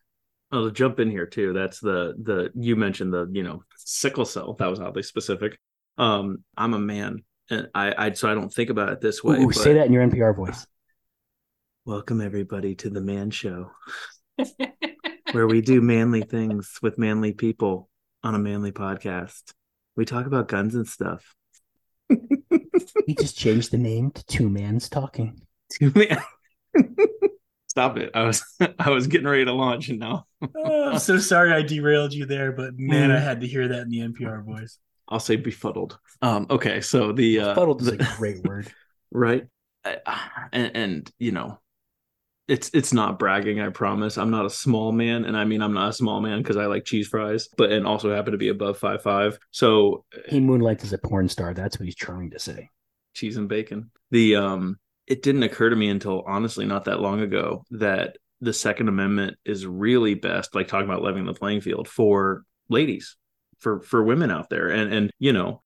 I'll 0.52 0.70
jump 0.70 1.00
in 1.00 1.10
here 1.10 1.26
too. 1.26 1.52
That's 1.52 1.80
the 1.80 2.14
the 2.22 2.50
you 2.54 2.76
mentioned 2.76 3.12
the 3.12 3.26
you 3.32 3.42
know 3.42 3.64
sickle 3.76 4.26
cell. 4.26 4.54
That 4.58 4.68
was 4.68 4.80
oddly 4.80 5.02
specific. 5.02 5.58
Um, 5.96 6.44
I'm 6.58 6.74
a 6.74 6.78
man, 6.78 7.24
and 7.48 7.68
I, 7.74 7.94
I 7.96 8.12
so 8.12 8.30
I 8.30 8.34
don't 8.34 8.52
think 8.52 8.68
about 8.68 8.90
it 8.90 9.00
this 9.00 9.24
way. 9.24 9.38
Ooh, 9.38 9.46
but... 9.46 9.56
say 9.56 9.72
that 9.74 9.86
in 9.86 9.94
your 9.94 10.06
NPR 10.06 10.36
voice. 10.36 10.66
Welcome 11.86 12.20
everybody 12.20 12.74
to 12.76 12.90
the 12.90 13.00
Man 13.00 13.30
Show. 13.30 13.70
where 15.32 15.46
we 15.46 15.60
do 15.60 15.80
manly 15.80 16.22
things 16.22 16.78
with 16.82 16.98
manly 16.98 17.32
people 17.32 17.88
on 18.22 18.34
a 18.34 18.38
manly 18.38 18.72
podcast. 18.72 19.52
We 19.96 20.04
talk 20.04 20.26
about 20.26 20.48
guns 20.48 20.74
and 20.74 20.86
stuff. 20.86 21.34
we 22.08 23.14
just 23.18 23.36
changed 23.36 23.70
the 23.70 23.78
name 23.78 24.10
to 24.12 24.24
Two 24.26 24.48
Mans 24.48 24.88
Talking. 24.88 25.40
Two 25.72 25.92
Man. 25.94 26.22
Stop 27.68 27.96
it! 27.96 28.10
I 28.14 28.24
was 28.24 28.44
I 28.78 28.90
was 28.90 29.06
getting 29.06 29.26
ready 29.26 29.46
to 29.46 29.52
launch, 29.52 29.88
and 29.88 29.98
now 29.98 30.26
oh, 30.56 30.90
I'm 30.90 30.98
so 30.98 31.16
sorry 31.16 31.52
I 31.52 31.62
derailed 31.62 32.12
you 32.12 32.26
there, 32.26 32.52
but 32.52 32.74
man, 32.76 33.08
mm. 33.08 33.16
I 33.16 33.18
had 33.18 33.40
to 33.40 33.46
hear 33.46 33.68
that 33.68 33.80
in 33.80 33.88
the 33.88 34.00
NPR 34.00 34.44
voice. 34.44 34.78
I'll 35.08 35.20
say 35.20 35.36
befuddled. 35.36 35.98
Um, 36.20 36.46
okay, 36.50 36.82
so 36.82 37.12
the 37.12 37.40
uh, 37.40 37.54
befuddled 37.54 37.80
is 37.80 37.88
a 37.88 37.96
great 38.18 38.44
word, 38.44 38.70
right? 39.10 39.46
And, 40.52 40.76
and 40.76 41.10
you 41.18 41.32
know, 41.32 41.60
it's 42.48 42.70
it's 42.74 42.92
not 42.92 43.18
bragging 43.18 43.60
i 43.60 43.68
promise. 43.68 44.18
I'm 44.18 44.30
not 44.30 44.46
a 44.46 44.50
small 44.50 44.92
man 44.92 45.24
and 45.24 45.36
i 45.36 45.44
mean 45.44 45.62
i'm 45.62 45.72
not 45.72 45.90
a 45.90 45.92
small 45.92 46.20
man 46.20 46.38
because 46.38 46.56
i 46.56 46.66
like 46.66 46.84
cheese 46.84 47.08
fries 47.08 47.48
but 47.56 47.70
and 47.70 47.86
also 47.86 48.14
happen 48.14 48.32
to 48.32 48.38
be 48.38 48.48
above 48.48 48.78
five 48.78 49.02
five. 49.02 49.38
So 49.50 50.04
he 50.28 50.40
moonlights 50.40 50.84
as 50.84 50.92
a 50.92 50.98
porn 50.98 51.28
star. 51.28 51.54
That's 51.54 51.78
what 51.78 51.86
he's 51.86 51.94
trying 51.94 52.30
to 52.30 52.38
say. 52.38 52.68
Cheese 53.14 53.36
and 53.36 53.48
bacon. 53.48 53.90
The 54.10 54.36
um 54.36 54.78
it 55.06 55.22
didn't 55.22 55.42
occur 55.42 55.70
to 55.70 55.76
me 55.76 55.88
until 55.88 56.22
honestly 56.26 56.66
not 56.66 56.84
that 56.84 57.00
long 57.00 57.20
ago 57.20 57.64
that 57.70 58.16
the 58.40 58.52
second 58.52 58.88
amendment 58.88 59.36
is 59.44 59.66
really 59.66 60.14
best 60.14 60.54
like 60.54 60.68
talking 60.68 60.88
about 60.88 61.02
leveling 61.02 61.26
the 61.26 61.34
playing 61.34 61.60
field 61.60 61.86
for 61.86 62.42
ladies 62.68 63.16
for 63.58 63.80
for 63.82 64.02
women 64.02 64.30
out 64.30 64.50
there. 64.50 64.68
And 64.68 64.92
and 64.92 65.10
you 65.18 65.32
know 65.32 65.62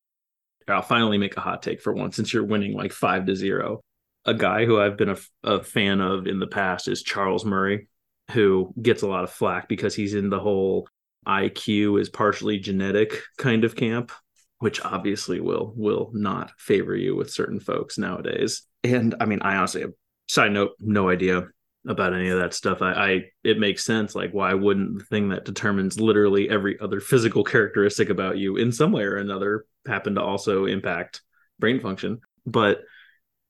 I'll 0.69 0.83
finally 0.83 1.17
make 1.17 1.37
a 1.37 1.41
hot 1.41 1.63
take 1.63 1.81
for 1.81 1.93
once 1.93 2.17
since 2.17 2.33
you're 2.33 2.45
winning 2.45 2.75
like 2.75 2.93
five 2.93 3.27
to 3.27 3.37
zero 3.37 3.83
a 4.27 4.35
guy 4.35 4.67
who 4.67 4.81
I've 4.81 4.97
been 4.97 5.11
a, 5.11 5.17
a, 5.45 5.63
fan 5.63 6.01
of 6.01 6.27
in 6.27 6.41
the 6.41 6.47
past 6.47 6.89
is 6.89 7.03
Charles 7.03 7.45
Murray, 7.45 7.89
who 8.33 8.75
gets 8.81 9.03
a 9.03 9.07
lot 9.07 9.25
of 9.25 9.31
flack 9.31 9.69
because 9.69 9.95
he's 9.95 10.15
in 10.15 10.29
the 10.31 10.41
whole 10.41 10.89
IQ 11.27 12.01
is 12.01 12.09
partially 12.09 12.59
genetic 12.59 13.23
kind 13.39 13.65
of 13.65 13.77
camp, 13.77 14.13
which 14.59 14.85
obviously 14.85 15.41
will 15.41 15.73
will 15.77 16.11
not 16.13 16.53
favor 16.59 16.95
you 16.95 17.15
with 17.15 17.31
certain 17.31 17.61
folks 17.61 17.99
nowadays. 17.99 18.63
And 18.83 19.15
I 19.21 19.27
mean, 19.27 19.43
I 19.43 19.57
honestly, 19.57 19.85
side 20.29 20.53
note, 20.53 20.73
no 20.81 21.09
idea 21.09 21.45
about 21.87 22.15
any 22.15 22.29
of 22.29 22.41
that 22.41 22.53
stuff. 22.53 22.83
I, 22.83 22.93
I 22.93 23.21
it 23.45 23.59
makes 23.59 23.85
sense. 23.85 24.15
Like, 24.17 24.33
why 24.33 24.55
wouldn't 24.55 24.99
the 24.99 25.05
thing 25.05 25.29
that 25.29 25.45
determines 25.45 26.01
literally 26.01 26.51
every 26.51 26.79
other 26.81 27.01
physical 27.01 27.45
characteristic 27.45 28.11
about 28.11 28.39
you 28.39 28.57
in 28.57 28.73
some 28.73 28.91
way 28.91 29.03
or 29.03 29.17
another 29.17 29.67
happen 29.87 30.17
to 30.17 30.23
also 30.23 30.65
impact 30.65 31.23
brain 31.61 31.79
function? 31.79 32.21
But 32.45 32.81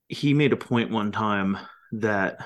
he 0.08 0.34
made 0.34 0.52
a 0.52 0.56
point 0.56 0.90
one 0.90 1.12
time 1.12 1.58
that 1.92 2.38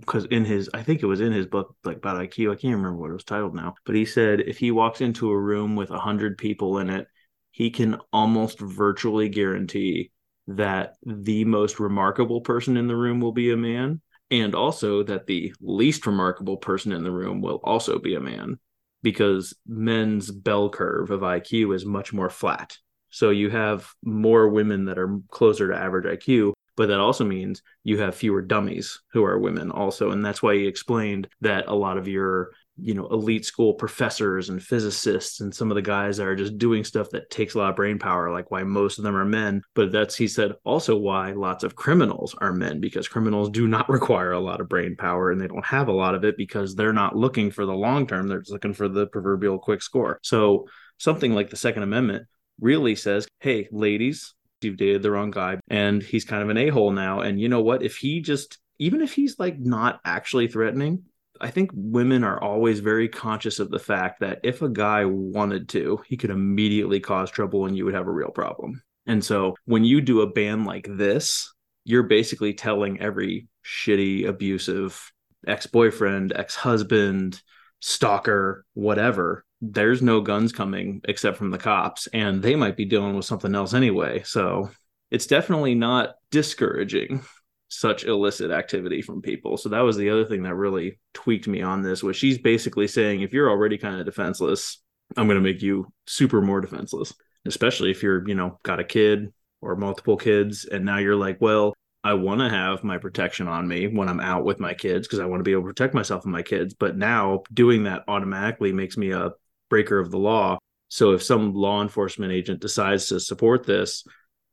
because 0.00 0.24
in 0.26 0.44
his 0.44 0.70
I 0.72 0.82
think 0.82 1.02
it 1.02 1.06
was 1.06 1.20
in 1.20 1.32
his 1.32 1.46
book 1.46 1.76
like 1.84 1.98
about 1.98 2.16
IQ. 2.16 2.52
I 2.52 2.56
can't 2.56 2.76
remember 2.76 2.96
what 2.96 3.10
it 3.10 3.14
was 3.14 3.24
titled 3.24 3.54
now, 3.54 3.74
but 3.84 3.94
he 3.94 4.04
said 4.06 4.40
if 4.40 4.58
he 4.58 4.70
walks 4.70 5.00
into 5.00 5.30
a 5.30 5.38
room 5.38 5.76
with 5.76 5.90
a 5.90 5.98
hundred 5.98 6.38
people 6.38 6.78
in 6.78 6.90
it, 6.90 7.06
he 7.50 7.70
can 7.70 7.98
almost 8.12 8.58
virtually 8.58 9.28
guarantee 9.28 10.10
that 10.46 10.94
the 11.04 11.44
most 11.44 11.80
remarkable 11.80 12.40
person 12.40 12.76
in 12.76 12.86
the 12.86 12.96
room 12.96 13.20
will 13.20 13.32
be 13.32 13.50
a 13.52 13.56
man, 13.56 14.00
and 14.30 14.54
also 14.54 15.02
that 15.02 15.26
the 15.26 15.54
least 15.60 16.06
remarkable 16.06 16.56
person 16.56 16.92
in 16.92 17.04
the 17.04 17.10
room 17.10 17.40
will 17.40 17.60
also 17.64 17.98
be 17.98 18.14
a 18.14 18.20
man, 18.20 18.58
because 19.02 19.54
men's 19.66 20.30
bell 20.30 20.68
curve 20.68 21.10
of 21.10 21.20
IQ 21.20 21.74
is 21.74 21.86
much 21.86 22.12
more 22.12 22.28
flat. 22.28 22.76
So 23.10 23.30
you 23.30 23.50
have 23.50 23.88
more 24.02 24.48
women 24.48 24.86
that 24.86 24.98
are 24.98 25.20
closer 25.30 25.68
to 25.68 25.78
average 25.78 26.20
IQ, 26.20 26.52
but 26.76 26.88
that 26.88 27.00
also 27.00 27.24
means 27.24 27.62
you 27.82 27.98
have 27.98 28.14
fewer 28.14 28.42
dummies 28.42 29.00
who 29.12 29.24
are 29.24 29.38
women 29.38 29.70
also 29.70 30.10
and 30.10 30.24
that's 30.24 30.42
why 30.42 30.54
he 30.54 30.66
explained 30.66 31.28
that 31.40 31.66
a 31.68 31.74
lot 31.74 31.98
of 31.98 32.08
your 32.08 32.50
you 32.76 32.94
know 32.94 33.06
elite 33.08 33.44
school 33.44 33.74
professors 33.74 34.48
and 34.48 34.62
physicists 34.62 35.40
and 35.40 35.54
some 35.54 35.70
of 35.70 35.76
the 35.76 35.82
guys 35.82 36.18
are 36.18 36.34
just 36.34 36.58
doing 36.58 36.82
stuff 36.82 37.08
that 37.10 37.30
takes 37.30 37.54
a 37.54 37.58
lot 37.58 37.70
of 37.70 37.76
brain 37.76 37.98
power 37.98 38.32
like 38.32 38.50
why 38.50 38.62
most 38.64 38.98
of 38.98 39.04
them 39.04 39.16
are 39.16 39.24
men. 39.24 39.62
But 39.74 39.92
that's 39.92 40.16
he 40.16 40.28
said 40.28 40.54
also 40.64 40.96
why 40.96 41.32
lots 41.32 41.64
of 41.64 41.76
criminals 41.76 42.34
are 42.38 42.52
men 42.52 42.80
because 42.80 43.08
criminals 43.08 43.50
do 43.50 43.68
not 43.68 43.88
require 43.88 44.32
a 44.32 44.40
lot 44.40 44.60
of 44.60 44.68
brain 44.68 44.96
power 44.96 45.30
and 45.30 45.40
they 45.40 45.46
don't 45.46 45.64
have 45.64 45.88
a 45.88 45.92
lot 45.92 46.14
of 46.14 46.24
it 46.24 46.36
because 46.36 46.74
they're 46.74 46.92
not 46.92 47.16
looking 47.16 47.50
for 47.50 47.64
the 47.64 47.72
long 47.72 48.06
term. 48.06 48.26
They're 48.26 48.40
just 48.40 48.52
looking 48.52 48.74
for 48.74 48.88
the 48.88 49.06
proverbial 49.06 49.58
quick 49.58 49.80
score. 49.80 50.18
So 50.22 50.66
something 50.98 51.32
like 51.32 51.50
the 51.50 51.56
second 51.56 51.82
amendment 51.84 52.26
really 52.60 52.94
says 52.94 53.26
hey 53.40 53.68
ladies 53.72 54.32
you've 54.64 54.76
dated 54.76 55.02
the 55.02 55.10
wrong 55.10 55.30
guy 55.30 55.58
and 55.68 56.02
he's 56.02 56.24
kind 56.24 56.42
of 56.42 56.48
an 56.48 56.56
a-hole 56.56 56.90
now. 56.90 57.20
And 57.20 57.40
you 57.40 57.48
know 57.48 57.62
what? 57.62 57.82
If 57.82 57.96
he 57.96 58.20
just 58.20 58.58
even 58.78 59.00
if 59.00 59.12
he's 59.12 59.38
like 59.38 59.58
not 59.58 60.00
actually 60.04 60.48
threatening 60.48 61.04
i 61.40 61.50
think 61.50 61.70
women 61.74 62.24
are 62.24 62.42
always 62.42 62.80
very 62.80 63.08
conscious 63.08 63.58
of 63.58 63.70
the 63.70 63.78
fact 63.78 64.20
that 64.20 64.40
if 64.42 64.62
a 64.62 64.68
guy 64.68 65.04
wanted 65.04 65.68
to 65.68 66.00
he 66.06 66.16
could 66.16 66.30
immediately 66.30 67.00
cause 67.00 67.30
trouble 67.30 67.66
and 67.66 67.76
you 67.76 67.84
would 67.84 67.94
have 67.94 68.06
a 68.06 68.12
real 68.12 68.30
problem. 68.30 68.82
And 69.06 69.22
so 69.22 69.54
when 69.66 69.84
you 69.84 70.00
do 70.00 70.22
a 70.22 70.30
ban 70.30 70.64
like 70.64 70.86
this 70.88 71.52
you're 71.84 72.04
basically 72.04 72.54
telling 72.54 73.00
every 73.00 73.48
shitty 73.64 74.26
abusive 74.26 75.12
ex-boyfriend 75.46 76.32
ex-husband 76.34 77.42
stalker 77.80 78.64
whatever 78.72 79.44
there's 79.72 80.02
no 80.02 80.20
guns 80.20 80.52
coming 80.52 81.00
except 81.04 81.36
from 81.36 81.50
the 81.50 81.58
cops 81.58 82.06
and 82.08 82.42
they 82.42 82.56
might 82.56 82.76
be 82.76 82.84
dealing 82.84 83.16
with 83.16 83.24
something 83.24 83.54
else 83.54 83.74
anyway. 83.74 84.22
So 84.24 84.70
it's 85.10 85.26
definitely 85.26 85.74
not 85.74 86.14
discouraging 86.30 87.22
such 87.68 88.04
illicit 88.04 88.50
activity 88.50 89.02
from 89.02 89.22
people. 89.22 89.56
So 89.56 89.68
that 89.70 89.80
was 89.80 89.96
the 89.96 90.10
other 90.10 90.24
thing 90.24 90.42
that 90.42 90.54
really 90.54 90.98
tweaked 91.12 91.48
me 91.48 91.62
on 91.62 91.82
this 91.82 92.02
was 92.02 92.16
she's 92.16 92.38
basically 92.38 92.86
saying 92.88 93.22
if 93.22 93.32
you're 93.32 93.50
already 93.50 93.78
kind 93.78 93.98
of 93.98 94.06
defenseless 94.06 94.80
i'm 95.16 95.26
going 95.26 95.36
to 95.36 95.52
make 95.52 95.62
you 95.62 95.86
super 96.06 96.40
more 96.40 96.60
defenseless. 96.60 97.14
Especially 97.46 97.90
if 97.90 98.02
you're 98.02 98.26
you 98.28 98.34
know 98.34 98.58
got 98.62 98.80
a 98.80 98.84
kid 98.84 99.32
or 99.60 99.76
multiple 99.76 100.16
kids 100.16 100.64
and 100.64 100.84
now 100.84 100.98
you're 100.98 101.16
like 101.16 101.40
well 101.40 101.74
I 102.02 102.12
want 102.12 102.40
to 102.40 102.50
have 102.50 102.84
my 102.84 102.98
protection 102.98 103.48
on 103.48 103.66
me 103.66 103.86
when 103.86 104.10
I'm 104.10 104.20
out 104.20 104.44
with 104.44 104.60
my 104.60 104.74
kids 104.74 105.06
because 105.06 105.20
I 105.20 105.24
want 105.24 105.40
to 105.40 105.44
be 105.44 105.52
able 105.52 105.62
to 105.62 105.68
protect 105.68 105.94
myself 105.94 106.24
and 106.24 106.32
my 106.32 106.42
kids. 106.42 106.74
But 106.74 106.98
now 106.98 107.44
doing 107.52 107.84
that 107.84 108.04
automatically 108.08 108.72
makes 108.74 108.98
me 108.98 109.12
a 109.12 109.30
breaker 109.68 109.98
of 109.98 110.10
the 110.10 110.18
law. 110.18 110.58
So 110.88 111.12
if 111.12 111.22
some 111.22 111.54
law 111.54 111.82
enforcement 111.82 112.32
agent 112.32 112.60
decides 112.60 113.06
to 113.06 113.18
support 113.18 113.64
this, 113.64 114.04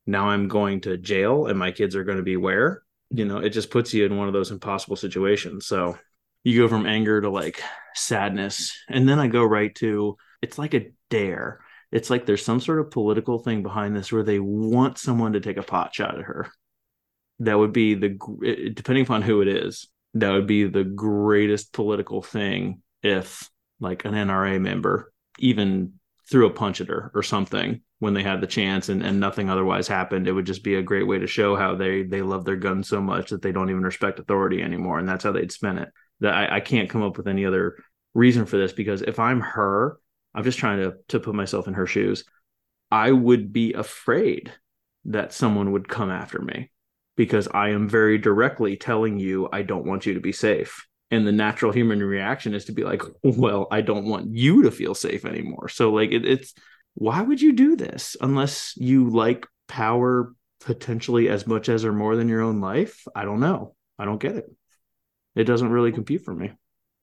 now 0.06 0.30
I'm 0.30 0.48
going 0.48 0.82
to 0.82 0.98
jail 0.98 1.48
and 1.48 1.58
my 1.58 1.72
kids 1.72 1.96
are 1.96 2.04
going 2.04 2.18
to 2.18 2.24
be 2.24 2.38
where? 2.38 2.84
You 3.10 3.26
know, 3.26 3.38
it 3.38 3.50
just 3.50 3.70
puts 3.70 3.94
you 3.94 4.06
in 4.06 4.18
one 4.18 4.28
of 4.28 4.34
those 4.34 4.52
impossible 4.52 4.96
situations. 4.96 5.68
So 5.68 5.98
you 6.44 6.60
go 6.60 6.68
from 6.68 6.86
anger 6.86 7.22
to 7.22 7.30
like 7.30 7.62
sadness. 7.94 8.76
And 8.90 9.08
then 9.08 9.20
I 9.20 9.28
go 9.28 9.44
right 9.44 9.74
to 9.76 10.18
it's 10.42 10.58
like 10.58 10.74
a 10.74 10.92
dare. 11.10 11.60
It's 11.92 12.10
like 12.10 12.26
there's 12.26 12.44
some 12.44 12.60
sort 12.60 12.80
of 12.80 12.92
political 12.92 13.40
thing 13.40 13.64
behind 13.64 13.96
this 13.96 14.12
where 14.12 14.24
they 14.24 14.40
want 14.40 14.98
someone 14.98 15.34
to 15.34 15.40
take 15.40 15.58
a 15.58 15.64
pot 15.64 15.94
shot 15.94 16.18
at 16.18 16.24
her. 16.24 16.50
That 17.40 17.58
would 17.58 17.74
be 17.74 17.96
the, 17.96 18.72
depending 18.74 19.04
upon 19.04 19.22
who 19.22 19.42
it 19.42 19.48
is, 19.48 19.90
that 20.14 20.32
would 20.32 20.48
be 20.48 20.66
the 20.66 20.84
greatest 20.84 21.74
political 21.74 22.22
thing 22.22 22.82
if 23.04 23.50
like 23.82 24.06
an 24.06 24.14
NRA 24.14 24.62
member 24.62 25.12
even 25.40 25.94
threw 26.30 26.46
a 26.46 26.54
punch 26.54 26.80
at 26.80 26.88
her 26.88 27.12
or 27.14 27.24
something 27.24 27.82
when 28.00 28.14
they 28.14 28.24
had 28.24 28.40
the 28.40 28.48
chance 28.48 28.88
and, 28.88 29.04
and 29.04 29.20
nothing 29.20 29.50
otherwise 29.50 29.88
happened. 29.88 30.28
It 30.28 30.32
would 30.32 30.46
just 30.46 30.64
be 30.64 30.76
a 30.76 30.82
great 30.82 31.06
way 31.06 31.20
to 31.20 31.28
show 31.28 31.58
how 31.58 31.76
they 31.76 32.04
they 32.04 32.22
love 32.22 32.46
their 32.46 32.56
gun 32.56 32.84
so 32.84 33.02
much 33.02 33.32
that 33.32 33.42
they 33.42 33.52
don't 33.52 33.70
even 33.70 33.84
respect 33.84 34.20
authority 34.20 34.62
anymore. 34.62 35.00
And 35.00 35.10
that's 35.10 35.26
how 35.26 35.34
they'd 35.34 35.52
spin 35.52 35.78
it. 35.78 35.90
That 36.22 36.34
I, 36.34 36.58
I 36.58 36.60
can't 36.62 36.90
come 36.90 37.04
up 37.04 37.18
with 37.18 37.28
any 37.28 37.46
other 37.46 37.78
reason 38.14 38.46
for 38.46 38.58
this 38.58 38.74
because 38.74 39.02
if 39.02 39.20
i'm 39.20 39.40
her 39.40 39.98
i'm 40.36 40.44
just 40.44 40.60
trying 40.60 40.80
to 40.80 40.96
to 41.10 41.20
put 41.20 41.36
myself 41.36 41.68
in 41.68 41.74
her 41.74 41.88
shoes. 41.88 42.24
I 42.94 43.12
would 43.12 43.54
be 43.54 43.72
afraid 43.72 44.52
that 45.06 45.32
someone 45.32 45.72
would 45.72 45.88
come 45.88 46.12
after 46.12 46.40
me 46.40 46.72
because 47.16 47.48
i 47.48 47.70
am 47.70 47.88
very 47.88 48.18
directly 48.18 48.78
telling 48.78 49.18
you 49.18 49.50
i 49.52 49.62
don't 49.62 49.86
want 49.86 50.06
you 50.06 50.14
to 50.14 50.20
be 50.20 50.32
safe 50.32 50.86
and 51.12 51.28
the 51.28 51.32
natural 51.32 51.72
human 51.74 52.02
reaction 52.02 52.56
is 52.56 52.66
to 52.66 52.72
be 52.72 52.84
like 52.84 53.02
mm-hmm. 53.02 53.40
well 53.40 53.68
i 53.70 53.82
don't 53.82 54.06
want 54.06 54.34
you 54.34 54.64
to 54.64 54.72
feel 54.72 54.96
safe 54.96 55.26
anymore. 55.26 55.70
So 55.70 55.92
like 55.92 56.12
it, 56.12 56.26
it's 56.26 56.54
why 56.96 57.22
would 57.22 57.42
you 57.42 57.54
do 57.54 57.76
this 57.76 58.18
unless 58.20 58.74
you 58.78 59.10
like 59.10 59.46
power 59.68 60.34
potentially 60.60 61.30
as 61.30 61.48
much 61.48 61.70
as 61.70 61.86
or 61.86 61.94
more 61.94 62.16
than 62.16 62.30
your 62.30 62.42
own 62.42 62.60
life? 62.62 63.06
I 63.16 63.24
don't 63.24 63.40
know. 63.40 63.76
I 63.98 64.06
don't 64.06 64.22
get 64.22 64.36
it. 64.36 64.46
It 65.36 65.46
doesn't 65.46 65.70
really 65.70 65.92
compute 65.92 66.24
for 66.24 66.34
me. 66.34 66.52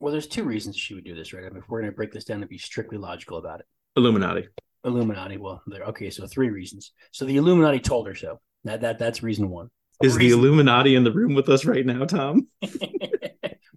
well 0.00 0.12
there's 0.12 0.26
two 0.26 0.44
reasons 0.44 0.76
she 0.76 0.94
would 0.94 1.04
do 1.04 1.14
this 1.14 1.32
right? 1.32 1.44
I 1.44 1.50
mean 1.50 1.62
if 1.62 1.68
we're 1.68 1.80
going 1.80 1.92
to 1.92 1.96
break 1.96 2.12
this 2.12 2.24
down 2.24 2.40
and 2.40 2.48
be 2.48 2.58
strictly 2.58 2.98
logical 2.98 3.38
about 3.38 3.60
it. 3.60 3.66
Illuminati. 3.96 4.48
Illuminati 4.84 5.36
well 5.36 5.62
there 5.66 5.84
okay 5.84 6.10
so 6.10 6.26
three 6.26 6.50
reasons. 6.50 6.92
So 7.12 7.24
the 7.24 7.36
illuminati 7.36 7.80
told 7.80 8.06
her 8.06 8.14
so. 8.14 8.40
That 8.64 8.80
that 8.80 8.98
that's 8.98 9.22
reason 9.22 9.48
one. 9.48 9.70
Is 10.02 10.16
reason- 10.16 10.20
the 10.20 10.36
illuminati 10.36 10.94
in 10.94 11.04
the 11.04 11.12
room 11.12 11.34
with 11.34 11.48
us 11.48 11.64
right 11.64 11.84
now 11.86 12.04
tom 12.04 12.48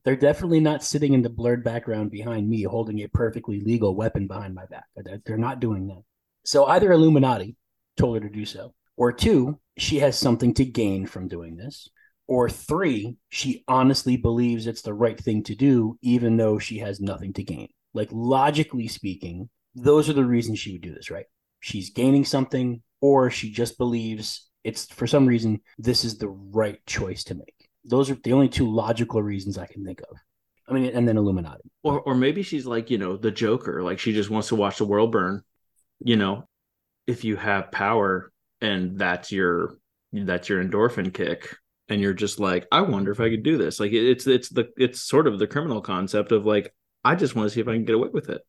They're 0.03 0.15
definitely 0.15 0.59
not 0.59 0.83
sitting 0.83 1.13
in 1.13 1.21
the 1.21 1.29
blurred 1.29 1.63
background 1.63 2.11
behind 2.11 2.49
me 2.49 2.63
holding 2.63 3.01
a 3.01 3.07
perfectly 3.07 3.59
legal 3.59 3.95
weapon 3.95 4.27
behind 4.27 4.55
my 4.55 4.65
back. 4.65 4.85
They're 5.25 5.37
not 5.37 5.59
doing 5.59 5.87
that. 5.87 6.01
So 6.43 6.65
either 6.65 6.91
Illuminati 6.91 7.55
told 7.97 8.15
her 8.15 8.27
to 8.27 8.35
do 8.35 8.45
so, 8.45 8.73
or 8.97 9.11
two, 9.11 9.59
she 9.77 9.99
has 9.99 10.17
something 10.17 10.53
to 10.55 10.65
gain 10.65 11.05
from 11.05 11.27
doing 11.27 11.55
this, 11.55 11.87
or 12.27 12.49
three, 12.49 13.17
she 13.29 13.63
honestly 13.67 14.17
believes 14.17 14.65
it's 14.65 14.81
the 14.81 14.93
right 14.93 15.19
thing 15.19 15.43
to 15.43 15.55
do, 15.55 15.97
even 16.01 16.37
though 16.37 16.57
she 16.57 16.79
has 16.79 16.99
nothing 16.99 17.33
to 17.33 17.43
gain. 17.43 17.67
Like 17.93 18.09
logically 18.11 18.87
speaking, 18.87 19.49
those 19.75 20.09
are 20.09 20.13
the 20.13 20.25
reasons 20.25 20.59
she 20.59 20.73
would 20.73 20.81
do 20.81 20.93
this, 20.93 21.11
right? 21.11 21.25
She's 21.59 21.91
gaining 21.91 22.25
something, 22.25 22.81
or 23.01 23.29
she 23.29 23.51
just 23.51 23.77
believes 23.77 24.47
it's 24.63 24.85
for 24.85 25.07
some 25.07 25.25
reason 25.25 25.59
this 25.77 26.03
is 26.05 26.17
the 26.17 26.29
right 26.29 26.79
choice 26.85 27.23
to 27.25 27.35
make. 27.35 27.60
Those 27.83 28.09
are 28.09 28.15
the 28.15 28.33
only 28.33 28.49
two 28.49 28.71
logical 28.71 29.21
reasons 29.23 29.57
I 29.57 29.65
can 29.65 29.83
think 29.83 30.01
of. 30.01 30.17
I 30.67 30.73
mean, 30.73 30.95
and 30.95 31.07
then 31.07 31.17
Illuminati. 31.17 31.69
Or 31.83 32.01
or 32.01 32.15
maybe 32.15 32.43
she's 32.43 32.65
like, 32.65 32.89
you 32.89 32.97
know, 32.97 33.17
the 33.17 33.31
Joker. 33.31 33.83
Like 33.83 33.99
she 33.99 34.13
just 34.13 34.29
wants 34.29 34.49
to 34.49 34.55
watch 34.55 34.77
the 34.77 34.85
world 34.85 35.11
burn. 35.11 35.43
You 35.99 36.15
know, 36.15 36.45
if 37.07 37.23
you 37.23 37.35
have 37.35 37.71
power 37.71 38.31
and 38.61 38.97
that's 38.97 39.31
your 39.31 39.77
that's 40.13 40.49
your 40.49 40.63
endorphin 40.63 41.13
kick, 41.13 41.55
and 41.89 41.99
you're 41.99 42.13
just 42.13 42.39
like, 42.39 42.67
I 42.71 42.81
wonder 42.81 43.11
if 43.11 43.19
I 43.19 43.29
could 43.29 43.43
do 43.43 43.57
this. 43.57 43.79
Like 43.79 43.91
it's 43.91 44.27
it's 44.27 44.49
the 44.49 44.69
it's 44.77 45.01
sort 45.01 45.27
of 45.27 45.39
the 45.39 45.47
criminal 45.47 45.81
concept 45.81 46.31
of 46.31 46.45
like, 46.45 46.73
I 47.03 47.15
just 47.15 47.35
want 47.35 47.47
to 47.47 47.53
see 47.53 47.59
if 47.61 47.67
I 47.67 47.73
can 47.73 47.85
get 47.85 47.95
away 47.95 48.09
with 48.13 48.29
it. 48.29 48.41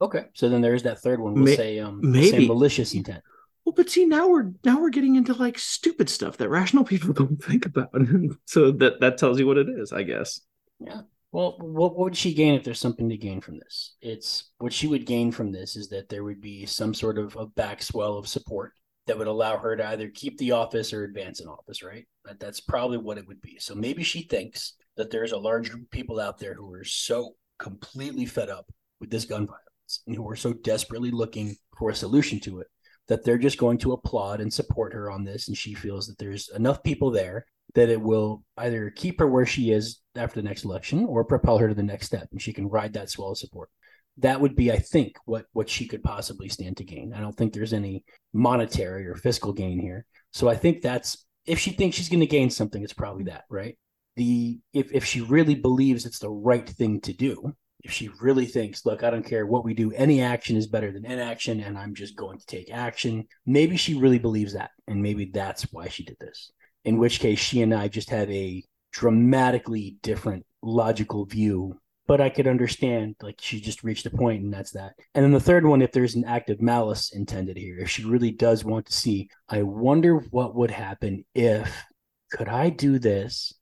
Okay, 0.00 0.26
so 0.34 0.48
then 0.48 0.60
there 0.60 0.74
is 0.74 0.82
that 0.82 1.00
third 1.00 1.20
one. 1.20 1.34
We'll 1.34 1.44
May- 1.44 1.56
say 1.56 1.78
um, 1.78 2.00
maybe 2.02 2.30
say 2.30 2.46
malicious 2.46 2.94
intent. 2.94 3.22
Well, 3.64 3.72
but 3.74 3.88
see, 3.88 4.04
now 4.04 4.28
we're 4.28 4.52
now 4.64 4.80
we're 4.80 4.90
getting 4.90 5.16
into 5.16 5.32
like 5.32 5.58
stupid 5.58 6.10
stuff 6.10 6.36
that 6.36 6.50
rational 6.50 6.84
people 6.84 7.12
don't 7.14 7.42
think 7.42 7.66
about. 7.66 7.90
so 8.44 8.70
that 8.72 9.00
that 9.00 9.18
tells 9.18 9.38
you 9.38 9.46
what 9.46 9.58
it 9.58 9.68
is, 9.68 9.92
I 9.92 10.02
guess. 10.02 10.40
Yeah. 10.80 11.02
Well, 11.32 11.56
what, 11.58 11.96
would 11.96 12.16
she 12.16 12.32
gain 12.32 12.54
if 12.54 12.62
there's 12.62 12.78
something 12.78 13.08
to 13.08 13.16
gain 13.16 13.40
from 13.40 13.58
this? 13.58 13.96
It's 14.00 14.52
what 14.58 14.72
she 14.72 14.86
would 14.86 15.04
gain 15.04 15.32
from 15.32 15.50
this 15.50 15.74
is 15.74 15.88
that 15.88 16.08
there 16.08 16.22
would 16.22 16.40
be 16.40 16.64
some 16.64 16.94
sort 16.94 17.18
of 17.18 17.34
a 17.34 17.48
backswell 17.48 18.18
of 18.18 18.28
support 18.28 18.72
that 19.08 19.18
would 19.18 19.26
allow 19.26 19.58
her 19.58 19.76
to 19.76 19.88
either 19.88 20.08
keep 20.10 20.38
the 20.38 20.52
office 20.52 20.92
or 20.92 21.02
advance 21.02 21.40
in 21.40 21.48
office, 21.48 21.82
right? 21.82 22.06
That, 22.24 22.38
that's 22.38 22.60
probably 22.60 22.98
what 22.98 23.18
it 23.18 23.26
would 23.26 23.42
be. 23.42 23.58
So 23.58 23.74
maybe 23.74 24.04
she 24.04 24.22
thinks 24.22 24.74
that 24.96 25.10
there's 25.10 25.32
a 25.32 25.36
large 25.36 25.70
group 25.70 25.82
of 25.82 25.90
people 25.90 26.20
out 26.20 26.38
there 26.38 26.54
who 26.54 26.72
are 26.72 26.84
so 26.84 27.34
completely 27.58 28.26
fed 28.26 28.48
up 28.48 28.70
with 29.00 29.10
this 29.10 29.24
gun 29.24 29.48
violence 29.48 30.02
and 30.06 30.14
who 30.14 30.28
are 30.30 30.36
so 30.36 30.52
desperately 30.52 31.10
looking 31.10 31.56
for 31.76 31.90
a 31.90 31.96
solution 31.96 32.38
to 32.40 32.60
it 32.60 32.68
that 33.08 33.24
they're 33.24 33.38
just 33.38 33.58
going 33.58 33.78
to 33.78 33.92
applaud 33.92 34.40
and 34.40 34.52
support 34.52 34.92
her 34.92 35.10
on 35.10 35.24
this. 35.24 35.48
And 35.48 35.56
she 35.56 35.74
feels 35.74 36.06
that 36.06 36.18
there's 36.18 36.48
enough 36.50 36.82
people 36.82 37.10
there 37.10 37.46
that 37.74 37.88
it 37.88 38.00
will 38.00 38.44
either 38.56 38.90
keep 38.90 39.18
her 39.18 39.26
where 39.26 39.46
she 39.46 39.70
is 39.70 40.00
after 40.16 40.40
the 40.40 40.48
next 40.48 40.64
election 40.64 41.04
or 41.04 41.24
propel 41.24 41.58
her 41.58 41.68
to 41.68 41.74
the 41.74 41.82
next 41.82 42.06
step 42.06 42.28
and 42.30 42.40
she 42.40 42.52
can 42.52 42.68
ride 42.68 42.92
that 42.92 43.10
swell 43.10 43.32
of 43.32 43.38
support. 43.38 43.68
That 44.18 44.40
would 44.40 44.54
be, 44.54 44.70
I 44.70 44.78
think, 44.78 45.16
what 45.24 45.46
what 45.52 45.68
she 45.68 45.88
could 45.88 46.04
possibly 46.04 46.48
stand 46.48 46.76
to 46.76 46.84
gain. 46.84 47.12
I 47.12 47.20
don't 47.20 47.36
think 47.36 47.52
there's 47.52 47.72
any 47.72 48.04
monetary 48.32 49.08
or 49.08 49.16
fiscal 49.16 49.52
gain 49.52 49.80
here. 49.80 50.06
So 50.32 50.48
I 50.48 50.54
think 50.54 50.82
that's 50.82 51.26
if 51.46 51.58
she 51.58 51.70
thinks 51.70 51.96
she's 51.96 52.08
going 52.08 52.20
to 52.20 52.26
gain 52.26 52.48
something, 52.48 52.82
it's 52.82 52.92
probably 52.92 53.24
that, 53.24 53.44
right? 53.50 53.76
the 54.16 54.58
if 54.72 54.92
if 54.92 55.04
she 55.04 55.20
really 55.20 55.54
believes 55.54 56.06
it's 56.06 56.18
the 56.18 56.30
right 56.30 56.68
thing 56.68 57.00
to 57.02 57.12
do, 57.12 57.54
if 57.84 57.92
she 57.92 58.10
really 58.20 58.46
thinks, 58.46 58.84
look, 58.86 59.04
I 59.04 59.10
don't 59.10 59.26
care 59.26 59.46
what 59.46 59.64
we 59.64 59.74
do, 59.74 59.92
any 59.92 60.22
action 60.22 60.56
is 60.56 60.66
better 60.66 60.90
than 60.90 61.04
inaction, 61.04 61.60
and 61.60 61.78
I'm 61.78 61.94
just 61.94 62.16
going 62.16 62.38
to 62.38 62.46
take 62.46 62.72
action, 62.72 63.26
maybe 63.44 63.76
she 63.76 63.94
really 63.94 64.18
believes 64.18 64.54
that. 64.54 64.70
And 64.88 65.02
maybe 65.02 65.26
that's 65.26 65.70
why 65.70 65.88
she 65.88 66.02
did 66.02 66.16
this. 66.18 66.50
In 66.84 66.98
which 66.98 67.20
case, 67.20 67.38
she 67.38 67.62
and 67.62 67.74
I 67.74 67.88
just 67.88 68.10
have 68.10 68.30
a 68.30 68.64
dramatically 68.92 69.96
different 70.02 70.46
logical 70.62 71.26
view. 71.26 71.78
But 72.06 72.20
I 72.20 72.28
could 72.28 72.46
understand, 72.46 73.16
like, 73.22 73.36
she 73.40 73.60
just 73.60 73.82
reached 73.82 74.04
a 74.04 74.10
point, 74.10 74.42
and 74.42 74.52
that's 74.52 74.72
that. 74.72 74.92
And 75.14 75.24
then 75.24 75.32
the 75.32 75.40
third 75.40 75.64
one, 75.64 75.80
if 75.80 75.92
there's 75.92 76.14
an 76.14 76.26
act 76.26 76.50
of 76.50 76.60
malice 76.60 77.14
intended 77.14 77.56
here, 77.56 77.78
if 77.78 77.88
she 77.88 78.04
really 78.04 78.30
does 78.30 78.62
want 78.62 78.86
to 78.86 78.92
see, 78.92 79.30
I 79.48 79.62
wonder 79.62 80.16
what 80.16 80.54
would 80.54 80.70
happen 80.70 81.24
if, 81.34 81.84
could 82.30 82.48
I 82.48 82.68
do 82.68 82.98
this? 82.98 83.54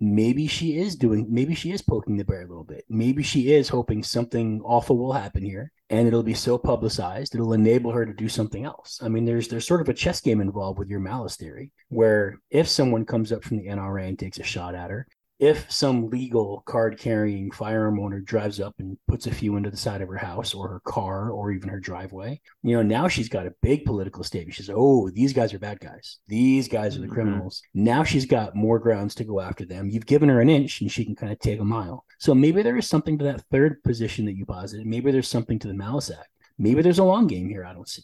Maybe 0.00 0.46
she 0.46 0.78
is 0.78 0.96
doing 0.96 1.26
maybe 1.28 1.54
she 1.54 1.72
is 1.72 1.82
poking 1.82 2.16
the 2.16 2.24
bear 2.24 2.42
a 2.42 2.46
little 2.46 2.64
bit. 2.64 2.84
Maybe 2.88 3.22
she 3.22 3.52
is 3.52 3.68
hoping 3.68 4.02
something 4.02 4.60
awful 4.64 4.96
will 4.96 5.12
happen 5.12 5.44
here 5.44 5.72
and 5.90 6.06
it'll 6.06 6.22
be 6.22 6.34
so 6.34 6.58
publicized 6.58 7.34
it'll 7.34 7.52
enable 7.52 7.92
her 7.92 8.06
to 8.06 8.12
do 8.12 8.28
something 8.28 8.64
else. 8.64 9.00
I 9.02 9.08
mean 9.08 9.24
there's 9.24 9.48
there's 9.48 9.66
sort 9.66 9.80
of 9.80 9.88
a 9.88 9.94
chess 9.94 10.20
game 10.20 10.40
involved 10.40 10.78
with 10.78 10.88
your 10.88 11.00
malice 11.00 11.36
theory 11.36 11.72
where 11.88 12.38
if 12.50 12.68
someone 12.68 13.04
comes 13.04 13.32
up 13.32 13.42
from 13.42 13.58
the 13.58 13.66
nra 13.66 14.08
and 14.08 14.18
takes 14.18 14.38
a 14.38 14.44
shot 14.44 14.74
at 14.74 14.90
her 14.90 15.06
if 15.38 15.70
some 15.70 16.10
legal 16.10 16.62
card 16.66 16.98
carrying 16.98 17.50
firearm 17.52 18.00
owner 18.00 18.20
drives 18.20 18.60
up 18.60 18.74
and 18.78 18.98
puts 19.06 19.26
a 19.26 19.34
few 19.34 19.56
into 19.56 19.70
the 19.70 19.76
side 19.76 20.02
of 20.02 20.08
her 20.08 20.16
house 20.16 20.52
or 20.52 20.68
her 20.68 20.80
car 20.80 21.30
or 21.30 21.52
even 21.52 21.68
her 21.68 21.78
driveway, 21.78 22.40
you 22.62 22.76
know, 22.76 22.82
now 22.82 23.06
she's 23.06 23.28
got 23.28 23.46
a 23.46 23.54
big 23.62 23.84
political 23.84 24.24
statement. 24.24 24.54
She 24.54 24.64
says, 24.64 24.74
Oh, 24.76 25.10
these 25.10 25.32
guys 25.32 25.54
are 25.54 25.58
bad 25.58 25.78
guys. 25.78 26.18
These 26.26 26.66
guys 26.66 26.96
are 26.96 27.00
the 27.00 27.06
mm-hmm. 27.06 27.14
criminals. 27.14 27.62
Now 27.72 28.02
she's 28.02 28.26
got 28.26 28.56
more 28.56 28.80
grounds 28.80 29.14
to 29.16 29.24
go 29.24 29.40
after 29.40 29.64
them. 29.64 29.90
You've 29.90 30.06
given 30.06 30.28
her 30.28 30.40
an 30.40 30.50
inch 30.50 30.80
and 30.80 30.90
she 30.90 31.04
can 31.04 31.14
kind 31.14 31.32
of 31.32 31.38
take 31.38 31.60
a 31.60 31.64
mile. 31.64 32.04
So 32.18 32.34
maybe 32.34 32.62
there 32.62 32.76
is 32.76 32.88
something 32.88 33.16
to 33.18 33.24
that 33.24 33.44
third 33.52 33.82
position 33.84 34.24
that 34.26 34.36
you 34.36 34.44
posited. 34.44 34.86
Maybe 34.86 35.12
there's 35.12 35.28
something 35.28 35.58
to 35.60 35.68
the 35.68 35.74
Malice 35.74 36.10
Act. 36.10 36.30
Maybe 36.58 36.82
there's 36.82 36.98
a 36.98 37.04
long 37.04 37.28
game 37.28 37.48
here 37.48 37.64
I 37.64 37.72
don't 37.72 37.88
see. 37.88 38.02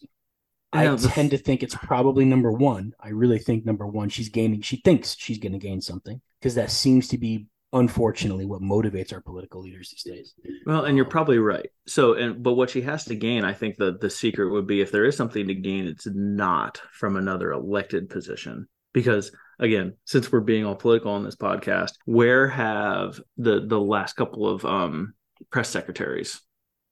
I 0.74 0.96
tend 0.96 1.30
to 1.30 1.38
think 1.38 1.62
it's 1.62 1.74
probably 1.74 2.24
number 2.24 2.52
one. 2.52 2.92
I 3.00 3.10
really 3.10 3.38
think 3.38 3.64
number 3.64 3.86
one, 3.86 4.08
she's 4.08 4.28
gaining, 4.28 4.60
she 4.62 4.76
thinks 4.84 5.16
she's 5.18 5.38
going 5.38 5.52
to 5.52 5.58
gain 5.58 5.80
something 5.80 6.20
because 6.40 6.54
that 6.56 6.70
seems 6.70 7.08
to 7.08 7.18
be 7.18 7.46
unfortunately 7.74 8.46
what 8.46 8.62
motivates 8.62 9.12
our 9.12 9.20
political 9.20 9.60
leaders 9.60 9.90
these 9.90 10.04
days. 10.04 10.34
Well, 10.64 10.84
and 10.84 10.96
you're 10.96 11.04
probably 11.04 11.38
right. 11.38 11.68
So, 11.86 12.14
and 12.14 12.42
but 12.42 12.54
what 12.54 12.70
she 12.70 12.80
has 12.82 13.04
to 13.06 13.16
gain, 13.16 13.44
I 13.44 13.52
think 13.52 13.76
the 13.76 13.98
the 14.00 14.08
secret 14.08 14.50
would 14.50 14.66
be 14.66 14.80
if 14.80 14.90
there 14.90 15.04
is 15.04 15.16
something 15.16 15.46
to 15.48 15.54
gain, 15.54 15.86
it's 15.86 16.06
not 16.06 16.80
from 16.92 17.16
another 17.16 17.52
elected 17.52 18.08
position. 18.08 18.68
Because 18.92 19.32
again, 19.58 19.94
since 20.04 20.30
we're 20.30 20.40
being 20.40 20.64
all 20.64 20.76
political 20.76 21.10
on 21.10 21.24
this 21.24 21.36
podcast, 21.36 21.92
where 22.04 22.48
have 22.48 23.20
the 23.36 23.66
the 23.66 23.80
last 23.80 24.14
couple 24.14 24.48
of 24.48 24.64
um 24.64 25.14
press 25.50 25.68
secretaries? 25.68 26.40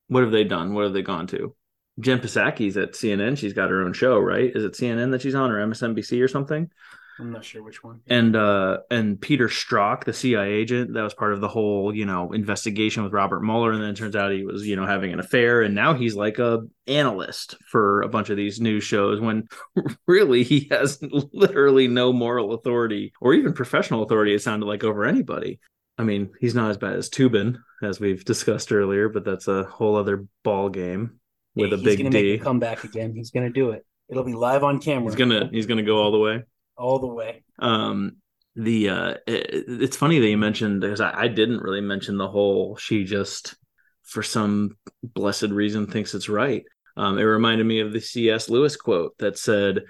What 0.09 0.24
have 0.24 0.33
they 0.33 0.45
done? 0.45 0.74
What 0.74 0.85
have 0.85 0.93
they 0.93 1.03
gone 1.03 1.28
to? 1.28 1.55
Jen 2.01 2.20
Psaki's 2.20 2.76
at 2.76 2.93
CNN. 2.93 3.36
She's 3.36 3.53
got 3.53 3.70
her 3.70 3.82
own 3.82 3.93
show, 3.93 4.18
right? 4.18 4.51
Is 4.55 4.64
it 4.64 4.72
CNN 4.72 5.11
that 5.11 5.22
she's 5.22 5.34
on 5.34 5.51
or 5.51 5.64
MSNBC 5.66 6.22
or 6.22 6.28
something? 6.28 6.70
I'm 7.18 7.30
not 7.30 7.45
sure 7.45 7.62
which 7.62 7.84
one. 7.84 8.01
And 8.09 8.34
uh 8.34 8.78
and 8.90 9.20
Peter 9.20 9.49
Strzok, 9.49 10.05
the 10.05 10.12
CIA 10.12 10.51
agent, 10.51 10.95
that 10.95 11.03
was 11.03 11.14
part 11.14 11.32
of 11.32 11.40
the 11.40 11.49
whole, 11.49 11.95
you 11.95 12.07
know, 12.07 12.32
investigation 12.32 13.05
with 13.05 13.12
Robert 13.12 13.43
Mueller. 13.43 13.72
And 13.72 13.82
then 13.82 13.90
it 13.90 13.97
turns 13.97 14.16
out 14.16 14.32
he 14.32 14.45
was, 14.45 14.66
you 14.66 14.76
know, 14.76 14.86
having 14.86 15.12
an 15.12 15.20
affair. 15.20 15.62
And 15.62 15.74
now 15.74 15.95
he's 15.95 16.16
like 16.16 16.38
a 16.38 16.62
analyst 16.86 17.57
for 17.68 18.03
a 18.03 18.09
bunch 18.09 18.30
of 18.30 18.36
these 18.36 18.61
news 18.61 18.82
shows 18.82 19.20
when 19.20 19.47
really 20.07 20.43
he 20.43 20.68
has 20.70 20.99
literally 21.32 21.86
no 21.86 22.12
moral 22.12 22.55
authority 22.55 23.12
or 23.20 23.34
even 23.34 23.53
professional 23.53 24.03
authority, 24.03 24.34
it 24.34 24.43
sounded 24.43 24.66
like 24.66 24.82
over 24.82 25.05
anybody. 25.05 25.61
I 25.99 26.05
mean, 26.05 26.30
he's 26.40 26.55
not 26.55 26.70
as 26.70 26.78
bad 26.78 26.95
as 26.95 27.11
Toobin, 27.11 27.59
as 27.82 28.01
we've 28.01 28.24
discussed 28.24 28.72
earlier, 28.72 29.11
but 29.11 29.24
that's 29.24 29.47
a 29.47 29.64
whole 29.64 29.97
other 29.97 30.26
ball 30.43 30.70
game 30.70 31.20
with 31.55 31.70
yeah, 31.70 31.78
a 31.78 31.80
big 31.80 31.98
D. 31.98 32.05
He's 32.05 32.12
going 32.12 32.38
to 32.38 32.38
come 32.38 32.59
back 32.59 32.84
again. 32.84 33.14
He's 33.14 33.30
gonna 33.30 33.50
do 33.50 33.70
it. 33.70 33.84
It'll 34.09 34.24
be 34.24 34.34
live 34.34 34.64
on 34.64 34.80
camera. 34.80 35.05
He's 35.05 35.16
gonna 35.16 35.48
he's 35.50 35.66
gonna 35.66 35.82
go 35.82 35.98
all 35.98 36.12
the 36.12 36.18
way. 36.18 36.42
All 36.76 36.98
the 36.98 37.07
way. 37.07 37.42
Um 37.59 38.16
the 38.55 38.88
uh 38.88 39.14
it, 39.26 39.64
it's 39.68 39.96
funny 39.96 40.18
that 40.18 40.28
you 40.28 40.36
mentioned 40.36 40.82
because 40.82 41.00
I, 41.00 41.22
I 41.22 41.28
didn't 41.28 41.62
really 41.62 41.80
mention 41.80 42.18
the 42.18 42.28
whole 42.28 42.76
she 42.76 43.05
just 43.05 43.55
for 44.03 44.22
some 44.22 44.76
blessed 45.03 45.44
reason 45.44 45.86
thinks 45.86 46.14
it's 46.14 46.28
right. 46.28 46.64
Um 46.96 47.18
it 47.18 47.22
reminded 47.22 47.64
me 47.64 47.80
of 47.80 47.92
the 47.92 48.00
C.S. 48.00 48.50
Lewis 48.50 48.76
quote 48.76 49.16
that 49.18 49.38
said 49.38 49.82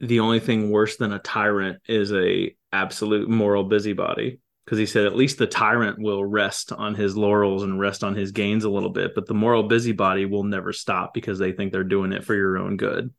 the 0.00 0.20
only 0.20 0.40
thing 0.40 0.70
worse 0.70 0.96
than 0.96 1.12
a 1.12 1.18
tyrant 1.18 1.80
is 1.88 2.12
a 2.12 2.54
absolute 2.72 3.28
moral 3.28 3.64
busybody 3.64 4.40
because 4.68 4.78
he 4.78 4.84
said 4.84 5.06
at 5.06 5.16
least 5.16 5.38
the 5.38 5.46
tyrant 5.46 5.98
will 5.98 6.22
rest 6.22 6.72
on 6.72 6.94
his 6.94 7.16
laurels 7.16 7.62
and 7.62 7.80
rest 7.80 8.04
on 8.04 8.14
his 8.14 8.32
gains 8.32 8.64
a 8.64 8.68
little 8.68 8.90
bit, 8.90 9.14
but 9.14 9.24
the 9.24 9.32
moral 9.32 9.62
busybody 9.62 10.26
will 10.26 10.44
never 10.44 10.74
stop 10.74 11.14
because 11.14 11.38
they 11.38 11.52
think 11.52 11.72
they're 11.72 11.84
doing 11.84 12.12
it 12.12 12.22
for 12.22 12.34
your 12.34 12.58
own 12.58 12.76
good. 12.76 13.10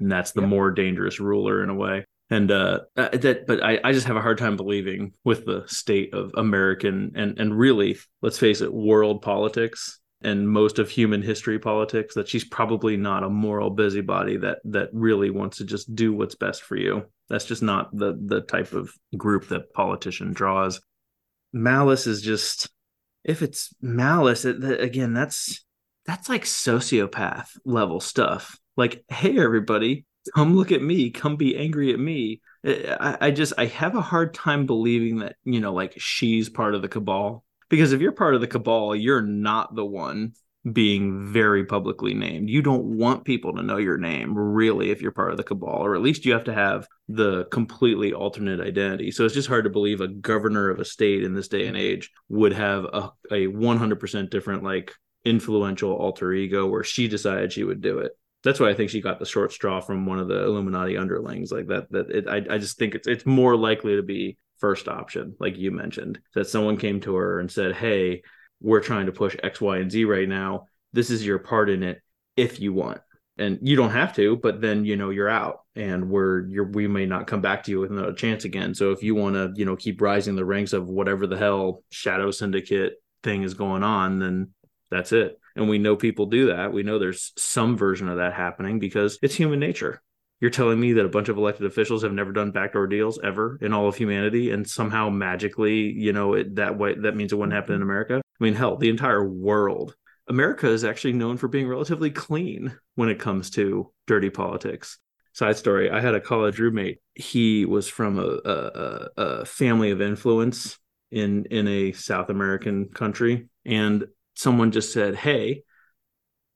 And 0.00 0.10
that's 0.10 0.32
the 0.32 0.40
yep. 0.40 0.50
more 0.50 0.72
dangerous 0.72 1.20
ruler 1.20 1.62
in 1.62 1.70
a 1.70 1.76
way. 1.76 2.06
And 2.28 2.50
uh, 2.50 2.80
that, 2.96 3.44
but 3.46 3.62
I, 3.62 3.78
I 3.84 3.92
just 3.92 4.08
have 4.08 4.16
a 4.16 4.20
hard 4.20 4.38
time 4.38 4.56
believing 4.56 5.12
with 5.22 5.46
the 5.46 5.62
state 5.68 6.12
of 6.12 6.32
American 6.36 7.12
and 7.14 7.38
and 7.38 7.56
really, 7.56 7.98
let's 8.20 8.40
face 8.40 8.60
it, 8.60 8.74
world 8.74 9.22
politics 9.22 10.00
and 10.22 10.48
most 10.48 10.80
of 10.80 10.90
human 10.90 11.22
history 11.22 11.60
politics 11.60 12.16
that 12.16 12.28
she's 12.28 12.44
probably 12.44 12.96
not 12.96 13.22
a 13.22 13.30
moral 13.30 13.70
busybody 13.70 14.38
that 14.38 14.58
that 14.64 14.88
really 14.92 15.30
wants 15.30 15.58
to 15.58 15.64
just 15.64 15.94
do 15.94 16.12
what's 16.12 16.34
best 16.34 16.62
for 16.62 16.74
you. 16.74 17.04
That's 17.28 17.44
just 17.44 17.62
not 17.62 17.96
the 17.96 18.18
the 18.20 18.40
type 18.40 18.72
of 18.72 18.92
group 19.16 19.46
that 19.50 19.72
politician 19.72 20.32
draws 20.32 20.80
malice 21.56 22.06
is 22.06 22.22
just 22.22 22.70
if 23.24 23.42
it's 23.42 23.74
malice 23.80 24.44
it, 24.44 24.62
again 24.80 25.12
that's 25.12 25.64
that's 26.04 26.28
like 26.28 26.44
sociopath 26.44 27.48
level 27.64 28.00
stuff. 28.00 28.58
Like 28.76 29.04
hey 29.08 29.38
everybody 29.38 30.04
come 30.34 30.56
look 30.56 30.72
at 30.72 30.82
me 30.82 31.10
come 31.10 31.36
be 31.36 31.56
angry 31.56 31.92
at 31.92 31.98
me. 31.98 32.40
I, 32.64 33.18
I 33.20 33.30
just 33.30 33.52
i 33.58 33.66
have 33.66 33.94
a 33.94 34.00
hard 34.00 34.34
time 34.34 34.66
believing 34.66 35.18
that 35.18 35.36
you 35.44 35.60
know 35.60 35.72
like 35.72 35.94
she's 35.96 36.48
part 36.48 36.74
of 36.74 36.82
the 36.82 36.88
cabal. 36.88 37.44
Because 37.68 37.92
if 37.92 38.00
you're 38.00 38.12
part 38.12 38.34
of 38.34 38.40
the 38.40 38.46
cabal 38.46 38.94
you're 38.94 39.22
not 39.22 39.74
the 39.74 39.84
one 39.84 40.34
being 40.72 41.32
very 41.32 41.64
publicly 41.64 42.14
named. 42.14 42.50
You 42.50 42.62
don't 42.62 42.84
want 42.84 43.24
people 43.24 43.54
to 43.54 43.62
know 43.62 43.76
your 43.76 43.98
name, 43.98 44.36
really, 44.36 44.90
if 44.90 45.00
you're 45.00 45.12
part 45.12 45.30
of 45.30 45.36
the 45.36 45.44
cabal, 45.44 45.84
or 45.84 45.94
at 45.94 46.02
least 46.02 46.24
you 46.24 46.32
have 46.32 46.44
to 46.44 46.54
have 46.54 46.88
the 47.08 47.44
completely 47.46 48.12
alternate 48.12 48.60
identity. 48.60 49.10
So 49.10 49.24
it's 49.24 49.34
just 49.34 49.48
hard 49.48 49.64
to 49.64 49.70
believe 49.70 50.00
a 50.00 50.08
governor 50.08 50.70
of 50.70 50.80
a 50.80 50.84
state 50.84 51.22
in 51.22 51.34
this 51.34 51.48
day 51.48 51.66
and 51.66 51.76
age 51.76 52.10
would 52.28 52.52
have 52.52 52.84
a, 52.84 53.12
a 53.30 53.46
100% 53.46 54.30
different, 54.30 54.64
like, 54.64 54.92
influential 55.24 55.92
alter 55.92 56.32
ego 56.32 56.66
where 56.66 56.84
she 56.84 57.08
decided 57.08 57.52
she 57.52 57.64
would 57.64 57.80
do 57.80 57.98
it. 57.98 58.12
That's 58.42 58.60
why 58.60 58.70
I 58.70 58.74
think 58.74 58.90
she 58.90 59.00
got 59.00 59.18
the 59.18 59.26
short 59.26 59.52
straw 59.52 59.80
from 59.80 60.06
one 60.06 60.18
of 60.18 60.28
the 60.28 60.44
Illuminati 60.44 60.96
underlings, 60.96 61.50
like 61.50 61.66
that. 61.66 61.90
That 61.90 62.10
it, 62.10 62.28
I, 62.28 62.54
I 62.54 62.58
just 62.58 62.78
think 62.78 62.94
it's 62.94 63.08
it's 63.08 63.26
more 63.26 63.56
likely 63.56 63.96
to 63.96 64.02
be 64.02 64.38
first 64.58 64.86
option, 64.86 65.34
like 65.40 65.56
you 65.56 65.72
mentioned, 65.72 66.20
that 66.34 66.46
someone 66.46 66.76
came 66.76 67.00
to 67.00 67.16
her 67.16 67.40
and 67.40 67.50
said, 67.50 67.74
"Hey, 67.74 68.22
we're 68.60 68.80
trying 68.80 69.06
to 69.06 69.12
push 69.12 69.36
X, 69.42 69.60
Y, 69.60 69.78
and 69.78 69.90
Z 69.90 70.04
right 70.04 70.28
now. 70.28 70.66
This 70.92 71.10
is 71.10 71.26
your 71.26 71.38
part 71.38 71.70
in 71.70 71.82
it 71.82 72.00
if 72.36 72.60
you 72.60 72.72
want. 72.72 73.00
And 73.38 73.58
you 73.60 73.76
don't 73.76 73.90
have 73.90 74.14
to, 74.16 74.36
but 74.36 74.62
then 74.62 74.86
you 74.86 74.96
know 74.96 75.10
you're 75.10 75.28
out 75.28 75.60
and 75.74 76.08
we're 76.08 76.46
you're 76.48 76.70
we 76.70 76.88
may 76.88 77.04
not 77.04 77.26
come 77.26 77.42
back 77.42 77.64
to 77.64 77.70
you 77.70 77.80
with 77.80 77.90
another 77.90 78.14
chance 78.14 78.44
again. 78.46 78.74
So 78.74 78.92
if 78.92 79.02
you 79.02 79.14
want 79.14 79.34
to, 79.34 79.52
you 79.54 79.66
know, 79.66 79.76
keep 79.76 80.00
rising 80.00 80.36
the 80.36 80.44
ranks 80.44 80.72
of 80.72 80.88
whatever 80.88 81.26
the 81.26 81.36
hell 81.36 81.84
shadow 81.90 82.30
syndicate 82.30 82.94
thing 83.22 83.42
is 83.42 83.52
going 83.52 83.82
on, 83.82 84.18
then 84.20 84.54
that's 84.90 85.12
it. 85.12 85.38
And 85.54 85.68
we 85.68 85.78
know 85.78 85.96
people 85.96 86.26
do 86.26 86.46
that. 86.46 86.72
We 86.72 86.82
know 86.82 86.98
there's 86.98 87.32
some 87.36 87.76
version 87.76 88.08
of 88.08 88.16
that 88.16 88.32
happening 88.32 88.78
because 88.78 89.18
it's 89.20 89.34
human 89.34 89.60
nature. 89.60 90.02
You're 90.40 90.50
telling 90.50 90.78
me 90.78 90.94
that 90.94 91.04
a 91.04 91.10
bunch 91.10 91.28
of 91.28 91.38
elected 91.38 91.66
officials 91.66 92.02
have 92.02 92.12
never 92.12 92.30
done 92.30 92.50
backdoor 92.50 92.86
deals 92.86 93.18
ever 93.22 93.58
in 93.62 93.72
all 93.72 93.88
of 93.88 93.96
humanity, 93.96 94.50
and 94.50 94.68
somehow 94.68 95.08
magically, 95.08 95.90
you 95.92 96.12
know, 96.12 96.34
it, 96.34 96.56
that 96.56 96.76
way 96.76 96.94
that 96.94 97.16
means 97.16 97.32
it 97.32 97.36
wouldn't 97.36 97.54
happen 97.54 97.74
in 97.74 97.82
America. 97.82 98.20
I 98.38 98.44
mean, 98.44 98.54
hell, 98.54 98.76
the 98.76 98.90
entire 98.90 99.26
world. 99.26 99.96
America 100.28 100.68
is 100.68 100.84
actually 100.84 101.12
known 101.12 101.36
for 101.36 101.48
being 101.48 101.68
relatively 101.68 102.10
clean 102.10 102.76
when 102.96 103.08
it 103.08 103.20
comes 103.20 103.50
to 103.50 103.92
dirty 104.06 104.30
politics. 104.30 104.98
Side 105.32 105.56
story: 105.56 105.90
I 105.90 106.00
had 106.00 106.14
a 106.14 106.20
college 106.20 106.58
roommate. 106.58 106.98
He 107.14 107.64
was 107.64 107.88
from 107.88 108.18
a, 108.18 108.40
a, 108.44 109.08
a 109.16 109.44
family 109.44 109.90
of 109.90 110.00
influence 110.00 110.78
in 111.10 111.44
in 111.46 111.68
a 111.68 111.92
South 111.92 112.30
American 112.30 112.86
country, 112.86 113.48
and 113.64 114.06
someone 114.34 114.72
just 114.72 114.92
said, 114.92 115.14
"Hey," 115.14 115.62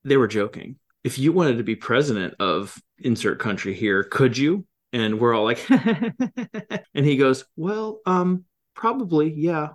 they 0.04 0.16
were 0.16 0.28
joking. 0.28 0.76
If 1.04 1.18
you 1.18 1.32
wanted 1.32 1.58
to 1.58 1.64
be 1.64 1.76
president 1.76 2.34
of 2.40 2.76
insert 2.98 3.38
country 3.38 3.74
here, 3.74 4.02
could 4.02 4.36
you? 4.36 4.66
And 4.92 5.20
we're 5.20 5.34
all 5.34 5.44
like, 5.44 5.64
and 5.70 7.06
he 7.06 7.16
goes, 7.16 7.44
"Well, 7.56 8.00
um, 8.06 8.44
probably, 8.74 9.32
yeah." 9.32 9.68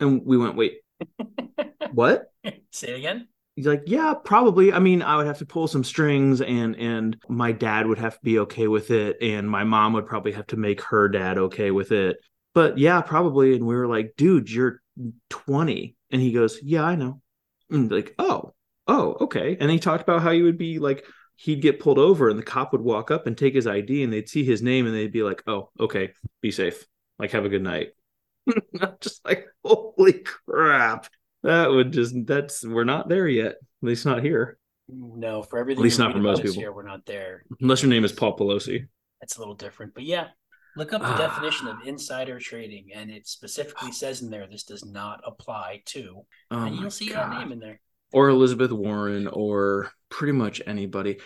And 0.00 0.24
we 0.24 0.36
went, 0.36 0.54
"Wait, 0.54 0.80
what? 1.92 2.32
Say 2.72 2.90
it 2.92 2.98
again. 2.98 3.28
He's 3.56 3.66
like, 3.66 3.82
yeah, 3.86 4.14
probably. 4.14 4.72
I 4.72 4.78
mean, 4.78 5.02
I 5.02 5.16
would 5.16 5.26
have 5.26 5.38
to 5.38 5.46
pull 5.46 5.66
some 5.66 5.82
strings, 5.82 6.40
and 6.40 6.76
and 6.76 7.16
my 7.28 7.50
dad 7.52 7.86
would 7.86 7.98
have 7.98 8.14
to 8.14 8.20
be 8.22 8.38
okay 8.40 8.68
with 8.68 8.90
it, 8.92 9.16
and 9.20 9.50
my 9.50 9.64
mom 9.64 9.94
would 9.94 10.06
probably 10.06 10.32
have 10.32 10.46
to 10.48 10.56
make 10.56 10.80
her 10.82 11.08
dad 11.08 11.38
okay 11.38 11.70
with 11.72 11.90
it. 11.92 12.18
but 12.54 12.78
yeah, 12.78 13.00
probably. 13.00 13.54
And 13.56 13.66
we 13.66 13.74
were 13.76 13.86
like, 13.86 14.14
dude, 14.16 14.50
you're 14.50 14.80
20. 15.30 15.96
And 16.10 16.20
he 16.22 16.32
goes, 16.32 16.58
yeah, 16.62 16.82
I 16.84 16.94
know. 16.96 17.20
And 17.70 17.90
like, 17.90 18.14
oh, 18.18 18.54
oh, 18.86 19.16
okay. 19.22 19.56
And 19.60 19.70
he 19.70 19.78
talked 19.78 20.02
about 20.02 20.22
how 20.22 20.32
he 20.32 20.42
would 20.42 20.58
be 20.58 20.78
like, 20.78 21.04
he'd 21.36 21.62
get 21.62 21.80
pulled 21.80 21.98
over 21.98 22.28
and 22.28 22.38
the 22.38 22.42
cop 22.42 22.72
would 22.72 22.80
walk 22.80 23.10
up 23.10 23.26
and 23.26 23.36
take 23.38 23.54
his 23.54 23.66
ID 23.66 24.02
and 24.02 24.12
they'd 24.12 24.28
see 24.28 24.44
his 24.44 24.62
name 24.62 24.86
and 24.86 24.94
they'd 24.94 25.12
be 25.12 25.22
like, 25.22 25.42
oh, 25.46 25.70
okay, 25.78 26.12
be 26.40 26.50
safe. 26.50 26.84
Like, 27.18 27.30
have 27.32 27.44
a 27.44 27.48
good 27.48 27.62
night. 27.62 27.88
just 29.00 29.24
like, 29.24 29.46
holy 29.64 30.24
crap. 30.46 31.06
That 31.42 31.70
would 31.70 31.92
just, 31.92 32.14
that's, 32.26 32.64
we're 32.66 32.84
not 32.84 33.08
there 33.08 33.28
yet. 33.28 33.52
At 33.52 33.58
least 33.82 34.06
not 34.06 34.22
here. 34.22 34.58
No, 34.88 35.42
for 35.42 35.58
everything. 35.58 35.80
At 35.80 35.84
least 35.84 35.98
not 35.98 36.12
for 36.12 36.18
most 36.18 36.42
people. 36.42 36.56
Here, 36.56 36.72
we're 36.72 36.82
not 36.86 37.04
there. 37.06 37.44
Unless 37.60 37.82
your 37.82 37.90
name 37.90 38.04
is 38.04 38.12
Paul 38.12 38.36
Pelosi. 38.36 38.86
That's 39.20 39.36
a 39.36 39.38
little 39.40 39.54
different, 39.54 39.94
but 39.94 40.04
yeah. 40.04 40.28
Look 40.76 40.92
up 40.92 41.00
the 41.02 41.08
Ah. 41.08 41.16
definition 41.18 41.66
of 41.68 41.76
insider 41.86 42.38
trading, 42.38 42.88
and 42.94 43.10
it 43.10 43.26
specifically 43.26 43.90
says 43.92 44.22
in 44.22 44.30
there 44.30 44.46
this 44.46 44.62
does 44.64 44.84
not 44.84 45.20
apply 45.26 45.82
to, 45.86 46.24
Oh 46.50 46.64
and 46.64 46.76
you'll 46.76 46.90
see 46.90 47.08
God. 47.08 47.32
that 47.32 47.38
name 47.40 47.52
in 47.52 47.58
there. 47.58 47.80
or 48.12 48.28
Elizabeth 48.28 48.70
Warren 48.72 49.26
or 49.26 49.90
pretty 50.08 50.32
much 50.32 50.62
anybody. 50.66 51.18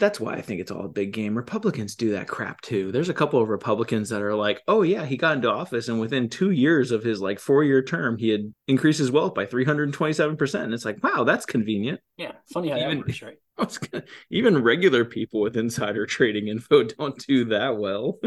That's 0.00 0.18
why 0.18 0.34
I 0.34 0.40
think 0.42 0.60
it's 0.60 0.72
all 0.72 0.84
a 0.84 0.88
big 0.88 1.12
game. 1.12 1.36
Republicans 1.36 1.94
do 1.94 2.10
that 2.12 2.26
crap 2.26 2.60
too. 2.62 2.90
There's 2.90 3.08
a 3.10 3.14
couple 3.14 3.40
of 3.40 3.48
Republicans 3.48 4.08
that 4.08 4.22
are 4.22 4.34
like, 4.34 4.60
"Oh 4.66 4.82
yeah, 4.82 5.04
he 5.04 5.16
got 5.16 5.36
into 5.36 5.50
office 5.50 5.88
and 5.88 6.00
within 6.00 6.28
2 6.28 6.50
years 6.50 6.90
of 6.90 7.04
his 7.04 7.20
like 7.20 7.38
4-year 7.38 7.82
term, 7.82 8.18
he 8.18 8.30
had 8.30 8.52
increased 8.66 8.98
his 8.98 9.12
wealth 9.12 9.34
by 9.34 9.46
327%." 9.46 10.64
And 10.64 10.74
it's 10.74 10.84
like, 10.84 11.02
"Wow, 11.04 11.22
that's 11.24 11.46
convenient." 11.46 12.00
Yeah, 12.16 12.32
funny 12.52 12.70
how 12.70 12.76
Even- 12.78 12.98
that 12.98 13.06
works, 13.06 13.22
right? 13.22 13.36
I 13.58 13.64
was 13.64 13.78
gonna- 13.78 14.04
Even 14.30 14.62
regular 14.62 15.04
people 15.04 15.40
with 15.42 15.56
insider 15.56 16.06
trading 16.06 16.48
info 16.48 16.82
don't 16.84 17.18
do 17.26 17.44
that 17.46 17.76
well. 17.78 18.18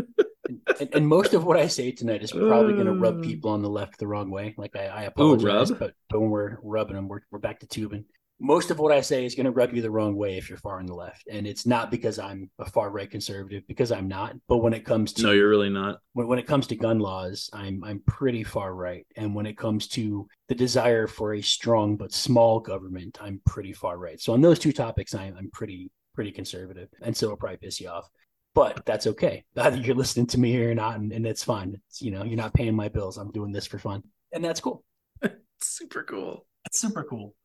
And, 0.79 0.89
and 0.93 1.07
most 1.07 1.33
of 1.33 1.43
what 1.45 1.57
I 1.57 1.67
say 1.67 1.91
tonight 1.91 2.21
is 2.21 2.31
probably 2.31 2.73
going 2.73 2.85
to 2.85 2.93
rub 2.93 3.19
Uh. 3.19 3.21
people 3.21 3.51
on 3.51 3.61
the 3.61 3.69
left 3.69 3.97
the 3.97 4.05
wrong 4.07 4.29
way. 4.29 4.53
Like 4.57 4.75
I, 4.75 4.87
I 4.87 5.01
apologize, 5.03 5.71
rub? 5.71 5.79
but 5.79 5.93
but 6.09 6.19
when 6.19 6.29
we're 6.29 6.57
rubbing 6.61 6.95
them, 6.95 7.07
we're 7.07 7.21
we're 7.31 7.39
back 7.39 7.61
to 7.61 7.65
tubing. 7.67 8.05
Most 8.43 8.71
of 8.71 8.79
what 8.79 8.91
I 8.91 8.99
say 8.99 9.25
is 9.25 9.35
going 9.35 9.45
to 9.45 9.51
rub 9.51 9.73
you 9.73 9.81
the 9.81 9.89
wrong 9.89 10.17
way 10.17 10.37
if 10.37 10.49
you're 10.49 10.57
far 10.57 10.79
on 10.79 10.85
the 10.85 10.93
left, 10.93 11.29
and 11.31 11.47
it's 11.47 11.65
not 11.65 11.89
because 11.89 12.19
I'm 12.19 12.49
a 12.59 12.69
far 12.69 12.89
right 12.89 13.09
conservative, 13.09 13.63
because 13.69 13.89
I'm 13.89 14.09
not. 14.09 14.35
But 14.49 14.57
when 14.57 14.73
it 14.73 14.83
comes 14.83 15.13
to 15.13 15.23
no, 15.23 15.31
you're 15.31 15.47
really 15.47 15.69
not. 15.69 15.99
when, 16.11 16.27
when 16.27 16.39
it 16.39 16.45
comes 16.45 16.67
to 16.67 16.75
gun 16.75 16.99
laws, 16.99 17.49
I'm 17.53 17.81
I'm 17.85 18.01
pretty 18.05 18.43
far 18.43 18.75
right, 18.75 19.07
and 19.15 19.33
when 19.33 19.45
it 19.45 19.57
comes 19.57 19.87
to 19.89 20.27
the 20.49 20.55
desire 20.55 21.07
for 21.07 21.35
a 21.35 21.41
strong 21.41 21.95
but 21.95 22.11
small 22.11 22.59
government, 22.59 23.17
I'm 23.21 23.39
pretty 23.45 23.71
far 23.71 23.97
right. 23.97 24.19
So 24.19 24.33
on 24.33 24.41
those 24.41 24.59
two 24.59 24.73
topics, 24.73 25.15
I'm 25.15 25.37
I'm 25.37 25.49
pretty 25.51 25.89
pretty 26.13 26.33
conservative, 26.33 26.89
and 27.01 27.15
so 27.15 27.27
it'll 27.27 27.37
probably 27.37 27.59
piss 27.59 27.79
you 27.79 27.87
off, 27.87 28.09
but 28.53 28.85
that's 28.85 29.07
okay. 29.07 29.45
Either 29.55 29.77
you're 29.77 29.95
listening 29.95 30.27
to 30.27 30.37
me 30.37 30.61
or 30.61 30.75
not, 30.75 30.99
and, 30.99 31.13
and 31.13 31.25
it's 31.25 31.45
fine. 31.45 31.79
It's 31.87 32.01
you 32.01 32.11
know 32.11 32.25
you're 32.25 32.35
not 32.35 32.53
paying 32.53 32.75
my 32.75 32.89
bills. 32.89 33.17
I'm 33.17 33.31
doing 33.31 33.53
this 33.53 33.67
for 33.67 33.79
fun, 33.79 34.03
and 34.33 34.43
that's 34.43 34.59
cool. 34.59 34.83
Super 35.61 36.03
cool. 36.03 36.45
That's 36.65 36.79
super 36.79 37.03
cool. 37.03 37.35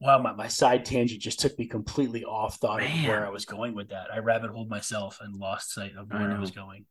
Wow, 0.00 0.18
my, 0.18 0.32
my 0.32 0.48
side 0.48 0.84
tangent 0.84 1.20
just 1.22 1.40
took 1.40 1.58
me 1.58 1.66
completely 1.66 2.24
off 2.24 2.56
thought 2.56 2.82
of 2.82 2.90
where 3.06 3.26
I 3.26 3.30
was 3.30 3.44
going 3.46 3.74
with 3.74 3.88
that. 3.88 4.08
I 4.12 4.18
rabbit 4.18 4.50
holed 4.50 4.68
myself 4.68 5.18
and 5.22 5.34
lost 5.34 5.72
sight 5.72 5.92
of 5.96 6.08
I 6.10 6.18
where 6.18 6.30
I, 6.30 6.34
know. 6.34 6.40
was 6.40 6.50
going. 6.50 6.84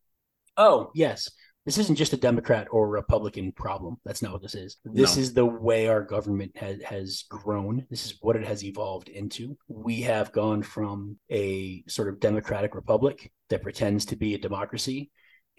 Oh, 0.57 0.89
yes. 0.95 1.29
This 1.65 1.77
isn't 1.79 1.95
just 1.95 2.13
a 2.13 2.17
Democrat 2.17 2.67
or 2.71 2.87
Republican 2.87 3.51
problem. 3.51 3.97
That's 4.05 4.21
not 4.21 4.31
what 4.31 4.41
this 4.41 4.53
is. 4.55 4.77
This 4.85 5.15
No. 5.15 5.21
is 5.21 5.33
the 5.33 5.45
way 5.45 5.87
our 5.87 6.01
government 6.03 6.55
has, 6.57 6.81
has 6.83 7.23
grown. 7.29 7.85
This 7.89 8.05
is 8.05 8.17
what 8.21 8.35
it 8.35 8.45
has 8.45 8.63
evolved 8.63 9.09
into. 9.09 9.57
We 9.67 10.01
have 10.01 10.31
gone 10.31 10.61
from 10.63 11.17
a 11.31 11.83
sort 11.87 12.07
of 12.09 12.19
democratic 12.19 12.75
republic 12.75 13.31
that 13.49 13.63
pretends 13.63 14.05
to 14.05 14.15
be 14.15 14.35
a 14.35 14.39
democracy, 14.39 15.09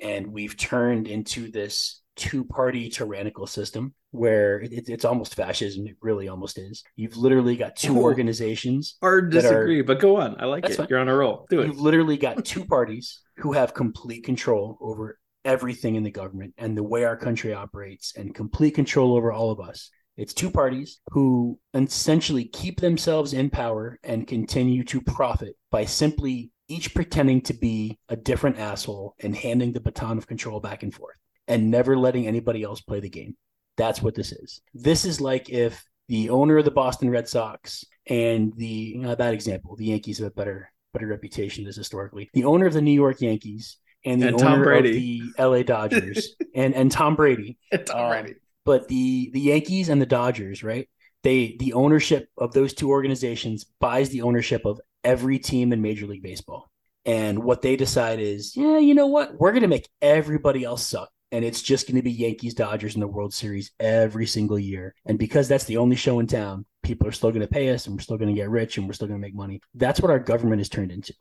and 0.00 0.28
we've 0.28 0.56
turned 0.56 1.08
into 1.08 1.50
this 1.50 2.02
two 2.16 2.44
party 2.44 2.88
tyrannical 2.88 3.46
system 3.46 3.94
where 4.10 4.60
it, 4.60 4.88
it's 4.88 5.04
almost 5.04 5.34
fascism. 5.34 5.86
It 5.86 5.96
really 6.00 6.28
almost 6.28 6.58
is. 6.58 6.82
You've 6.96 7.16
literally 7.16 7.56
got 7.56 7.76
two 7.76 7.98
organizations 7.98 8.96
Hard 9.00 9.30
That 9.32 9.38
are- 9.38 9.42
disagree, 9.42 9.82
but 9.82 10.00
go 10.00 10.16
on. 10.16 10.36
I 10.40 10.46
like 10.46 10.64
it. 10.68 10.74
fine. 10.74 10.86
You're 10.90 10.98
on 10.98 11.08
a 11.08 11.14
roll. 11.14 11.46
Do 11.50 11.60
it. 11.60 11.66
You've 11.66 11.80
literally 11.80 12.16
got 12.16 12.44
two 12.44 12.64
parties 12.76 13.20
who 13.36 13.52
have 13.52 13.74
complete 13.74 14.24
control 14.24 14.78
over 14.80 15.18
everything 15.44 15.94
in 15.94 16.02
the 16.02 16.10
government 16.10 16.54
and 16.58 16.76
the 16.76 16.82
way 16.82 17.04
our 17.04 17.16
country 17.16 17.52
operates 17.54 18.14
and 18.16 18.34
complete 18.34 18.74
control 18.74 19.16
over 19.16 19.30
all 19.32 19.50
of 19.50 19.60
us. 19.60 19.90
It's 20.16 20.32
two 20.32 20.50
parties 20.50 21.00
who 21.10 21.58
essentially 21.74 22.46
keep 22.46 22.80
themselves 22.80 23.34
in 23.34 23.50
power 23.50 23.98
and 24.02 24.26
continue 24.26 24.82
to 24.84 25.00
profit 25.02 25.54
by 25.70 25.84
simply 25.84 26.50
each 26.68 26.94
pretending 26.94 27.42
to 27.42 27.54
be 27.54 27.98
a 28.08 28.16
different 28.16 28.58
asshole 28.58 29.14
and 29.20 29.36
handing 29.36 29.72
the 29.72 29.80
baton 29.80 30.18
of 30.18 30.26
control 30.26 30.58
back 30.58 30.82
and 30.82 30.92
forth 30.92 31.16
and 31.48 31.70
never 31.70 31.96
letting 31.96 32.26
anybody 32.26 32.62
else 32.62 32.80
play 32.80 33.00
the 33.00 33.08
game. 33.08 33.36
That's 33.76 34.02
what 34.02 34.14
this 34.14 34.32
is. 34.32 34.60
This 34.74 35.04
is 35.04 35.20
like 35.20 35.50
if 35.50 35.84
the 36.08 36.30
owner 36.30 36.58
of 36.58 36.64
the 36.64 36.70
Boston 36.70 37.10
Red 37.10 37.28
Sox 37.28 37.84
and 38.08 38.52
the 38.56 38.66
you 38.66 38.98
know, 39.00 39.14
bad 39.16 39.34
example, 39.34 39.76
the 39.76 39.86
Yankees 39.86 40.18
have 40.18 40.28
a 40.28 40.30
better 40.30 40.70
better 40.92 41.06
reputation 41.08 41.64
this 41.64 41.76
historically. 41.76 42.30
The 42.32 42.44
owner 42.44 42.66
of 42.66 42.72
the 42.72 42.80
New 42.82 42.92
York 42.92 43.20
Yankees 43.20 43.76
and 44.04 44.22
the 44.22 44.28
And 44.28 44.38
Tom 44.38 44.54
owner 44.54 44.64
Brady. 44.64 44.88
of 44.88 44.94
the 44.94 45.44
LA 45.44 45.62
Dodgers 45.62 46.36
and 46.54 46.74
and 46.74 46.90
Tom 46.90 47.16
Brady. 47.16 47.58
Um, 47.92 48.26
But 48.64 48.88
the 48.88 49.30
the 49.32 49.40
Yankees 49.40 49.88
and 49.88 50.00
the 50.00 50.06
Dodgers, 50.06 50.62
right? 50.64 50.88
They 51.22 51.56
the 51.58 51.72
ownership 51.74 52.28
of 52.38 52.52
those 52.52 52.72
two 52.74 52.90
organizations 52.90 53.64
buys 53.80 54.08
the 54.10 54.22
ownership 54.22 54.64
of 54.64 54.80
every 55.04 55.38
team 55.38 55.72
in 55.72 55.82
Major 55.82 56.06
League 56.06 56.22
Baseball. 56.22 56.70
And 57.04 57.40
what 57.44 57.62
they 57.62 57.76
decide 57.76 58.18
is, 58.20 58.56
yeah, 58.56 58.78
you 58.78 58.94
know 58.94 59.06
what? 59.06 59.38
We're 59.38 59.52
going 59.52 59.62
to 59.62 59.68
make 59.68 59.88
everybody 60.02 60.64
else 60.64 60.84
suck. 60.86 61.10
And 61.32 61.44
it's 61.44 61.62
just 61.62 61.86
going 61.86 61.96
to 61.96 62.02
be 62.02 62.12
Yankees 62.12 62.54
Dodgers 62.54 62.94
in 62.94 63.00
the 63.00 63.08
World 63.08 63.34
Series 63.34 63.72
every 63.80 64.26
single 64.26 64.58
year. 64.58 64.94
And 65.06 65.18
because 65.18 65.48
that's 65.48 65.64
the 65.64 65.78
only 65.78 65.96
show 65.96 66.20
in 66.20 66.26
town, 66.26 66.66
people 66.82 67.08
are 67.08 67.12
still 67.12 67.30
going 67.30 67.40
to 67.40 67.48
pay 67.48 67.70
us 67.70 67.86
and 67.86 67.96
we're 67.96 68.02
still 68.02 68.16
going 68.16 68.32
to 68.32 68.40
get 68.40 68.48
rich 68.48 68.78
and 68.78 68.86
we're 68.86 68.92
still 68.92 69.08
going 69.08 69.20
to 69.20 69.26
make 69.26 69.34
money. 69.34 69.60
That's 69.74 70.00
what 70.00 70.10
our 70.10 70.20
government 70.20 70.60
has 70.60 70.68
turned 70.68 70.92
into. 70.92 71.14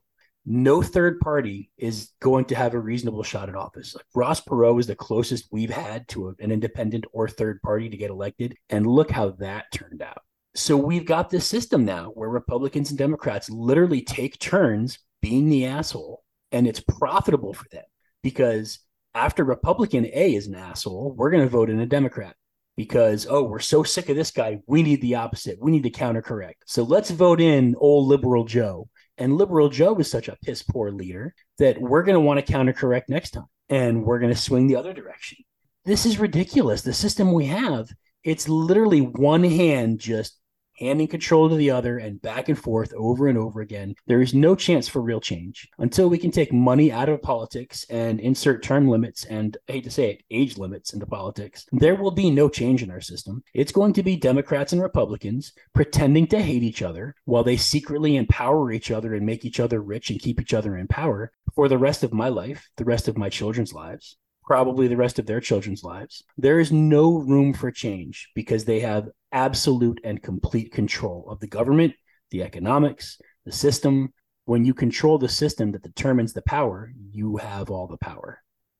No 0.45 0.83
third 0.83 1.19
party 1.19 1.71
is 1.75 2.11
going 2.21 2.45
to 2.45 2.55
have 2.55 2.75
a 2.75 2.79
reasonable 2.79 3.23
shot 3.23 3.49
at 3.49 3.55
office. 3.55 3.95
Like 3.95 4.05
Ross 4.13 4.41
Perot 4.41 4.79
is 4.79 4.85
the 4.85 4.95
closest 4.95 5.47
we've 5.51 5.71
had 5.71 6.07
to 6.09 6.29
a- 6.29 6.35
an 6.43 6.51
independent 6.51 7.05
or 7.13 7.27
third 7.27 7.61
party 7.63 7.89
to 7.89 7.97
get 7.97 8.11
elected. 8.11 8.55
And 8.69 8.85
look 8.85 9.09
how 9.09 9.31
that 9.39 9.65
turned 9.73 10.03
out. 10.03 10.21
So 10.55 10.77
we've 10.77 11.05
got 11.05 11.31
this 11.31 11.47
system 11.47 11.83
now 11.83 12.11
where 12.13 12.29
Republicans 12.29 12.89
and 12.89 12.97
Democrats 12.97 13.49
literally 13.49 14.01
take 14.01 14.37
turns 14.39 14.99
being 15.21 15.49
the 15.49 15.65
asshole, 15.65 16.23
and 16.51 16.67
it's 16.67 16.79
profitable 16.79 17.53
for 17.53 17.65
them 17.71 17.83
because 18.21 18.79
after 19.15 19.45
Republican 19.45 20.05
A 20.05 20.35
is 20.35 20.47
an 20.47 20.55
asshole, 20.55 21.13
we're 21.17 21.31
going 21.31 21.43
to 21.43 21.49
vote 21.49 21.69
in 21.69 21.79
a 21.79 21.85
Democrat 21.85 22.35
because, 22.75 23.25
oh, 23.29 23.43
we're 23.43 23.59
so 23.59 23.81
sick 23.81 24.09
of 24.09 24.17
this 24.17 24.31
guy. 24.31 24.59
We 24.67 24.83
need 24.83 25.01
the 25.01 25.15
opposite. 25.15 25.57
We 25.61 25.71
need 25.71 25.83
to 25.83 25.89
counter 25.89 26.21
correct. 26.21 26.63
So 26.67 26.83
let's 26.83 27.09
vote 27.09 27.39
in 27.39 27.75
old 27.79 28.07
liberal 28.07 28.43
Joe. 28.43 28.89
And 29.17 29.37
liberal 29.37 29.69
Joe 29.69 29.95
is 29.95 30.11
such 30.11 30.27
a 30.27 30.37
piss 30.43 30.61
poor 30.61 30.91
leader 30.91 31.33
that 31.57 31.79
we're 31.79 32.03
going 32.03 32.15
to 32.15 32.19
want 32.19 32.45
to 32.45 32.51
counter 32.51 32.73
correct 32.73 33.09
next 33.09 33.31
time 33.31 33.45
and 33.69 34.03
we're 34.03 34.19
going 34.19 34.33
to 34.33 34.39
swing 34.39 34.67
the 34.67 34.75
other 34.75 34.93
direction. 34.93 35.37
This 35.85 36.05
is 36.05 36.19
ridiculous. 36.19 36.81
The 36.81 36.93
system 36.93 37.31
we 37.31 37.45
have, 37.45 37.87
it's 38.25 38.49
literally 38.49 38.99
one 38.99 39.43
hand 39.45 39.99
just 39.99 40.37
handing 40.77 41.07
control 41.07 41.49
to 41.49 41.55
the 41.55 41.71
other 41.71 41.97
and 41.97 42.21
back 42.21 42.49
and 42.49 42.57
forth 42.57 42.93
over 42.93 43.27
and 43.27 43.37
over 43.37 43.61
again. 43.61 43.95
There 44.07 44.21
is 44.21 44.33
no 44.33 44.55
chance 44.55 44.87
for 44.87 45.01
real 45.01 45.19
change 45.19 45.69
until 45.79 46.09
we 46.09 46.17
can 46.17 46.31
take 46.31 46.51
money 46.53 46.91
out 46.91 47.09
of 47.09 47.21
politics 47.21 47.85
and 47.89 48.19
insert 48.19 48.63
term 48.63 48.87
limits 48.87 49.25
and 49.25 49.57
I 49.69 49.73
hate 49.73 49.83
to 49.85 49.91
say 49.91 50.11
it, 50.11 50.23
age 50.31 50.57
limits 50.57 50.93
into 50.93 51.05
politics. 51.05 51.65
There 51.71 51.95
will 51.95 52.11
be 52.11 52.29
no 52.29 52.49
change 52.49 52.83
in 52.83 52.91
our 52.91 53.01
system. 53.01 53.43
It's 53.53 53.71
going 53.71 53.93
to 53.93 54.03
be 54.03 54.15
Democrats 54.15 54.73
and 54.73 54.81
Republicans 54.81 55.53
pretending 55.73 56.27
to 56.27 56.41
hate 56.41 56.63
each 56.63 56.81
other 56.81 57.15
while 57.25 57.43
they 57.43 57.57
secretly 57.57 58.15
empower 58.15 58.71
each 58.71 58.91
other 58.91 59.13
and 59.13 59.25
make 59.25 59.45
each 59.45 59.59
other 59.59 59.81
rich 59.81 60.09
and 60.09 60.19
keep 60.19 60.41
each 60.41 60.53
other 60.53 60.77
in 60.77 60.87
power 60.87 61.31
for 61.55 61.67
the 61.69 61.77
rest 61.77 62.03
of 62.03 62.13
my 62.13 62.29
life, 62.29 62.69
the 62.77 62.85
rest 62.85 63.07
of 63.07 63.17
my 63.17 63.29
children's 63.29 63.73
lives 63.73 64.17
probably 64.45 64.87
the 64.87 64.97
rest 64.97 65.19
of 65.19 65.25
their 65.25 65.39
children's 65.39 65.83
lives. 65.83 66.23
There 66.37 66.59
is 66.59 66.71
no 66.71 67.17
room 67.17 67.53
for 67.53 67.71
change 67.71 68.29
because 68.35 68.65
they 68.65 68.79
have 68.81 69.09
absolute 69.31 69.99
and 70.03 70.21
complete 70.21 70.71
control 70.71 71.25
of 71.29 71.39
the 71.39 71.47
government, 71.47 71.93
the 72.31 72.43
economics, 72.43 73.19
the 73.45 73.51
system. 73.51 74.13
When 74.45 74.63
you 74.63 74.73
control 74.75 75.17
the 75.17 75.29
system 75.29 75.71
that 75.71 75.81
determines 75.81 76.33
the 76.33 76.43
power, 76.43 76.91
you 77.11 77.37
have 77.37 77.71
all 77.71 77.87
the 77.87 77.97
power. 77.97 78.39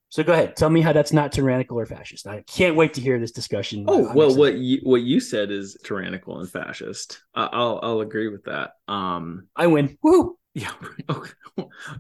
So 0.10 0.24
go 0.24 0.32
ahead, 0.34 0.56
tell 0.56 0.70
me 0.70 0.82
how 0.82 0.94
that's 0.94 1.12
not 1.12 1.32
tyrannical 1.32 1.80
or 1.80 1.86
fascist. 1.86 2.28
I 2.28 2.44
can't 2.48 2.76
wait 2.76 2.94
to 2.94 3.02
hear 3.02 3.20
this 3.20 3.32
discussion. 3.32 3.86
Oh 3.88 4.08
I'm 4.08 4.16
well, 4.16 4.28
excited. 4.28 4.40
what 4.40 4.58
you 4.60 4.80
what 4.84 5.02
you 5.02 5.20
said 5.20 5.52
is 5.52 5.76
tyrannical 5.84 6.40
and 6.40 6.50
fascist. 6.50 7.22
I'll 7.34 7.80
I'll 7.82 8.02
agree 8.02 8.30
with 8.30 8.46
that. 8.46 8.72
Um, 8.88 9.48
I 9.56 9.68
win. 9.68 9.98
Woo! 10.04 10.38
Yeah. 10.56 10.72
Okay. 11.10 11.32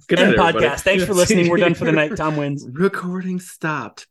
Good 0.07 0.19
night, 0.19 0.25
everybody. 0.39 0.57
podcast. 0.59 0.81
Thanks 0.81 1.05
for 1.05 1.13
listening. 1.13 1.49
We're 1.49 1.57
done 1.57 1.75
for 1.75 1.85
the 1.85 1.91
night. 1.91 2.15
Tom 2.17 2.35
wins. 2.37 2.65
Recording 2.69 3.39
stopped. 3.39 4.07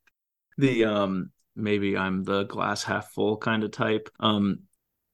The 0.59 0.85
um 0.85 1.33
maybe 1.57 1.97
I'm 1.97 2.23
the 2.25 2.45
glass 2.45 2.85
half 2.85 3.11
full 3.13 3.37
kind 3.37 3.65
of 3.65 3.73
type. 3.73 4.09
Um, 4.21 4.61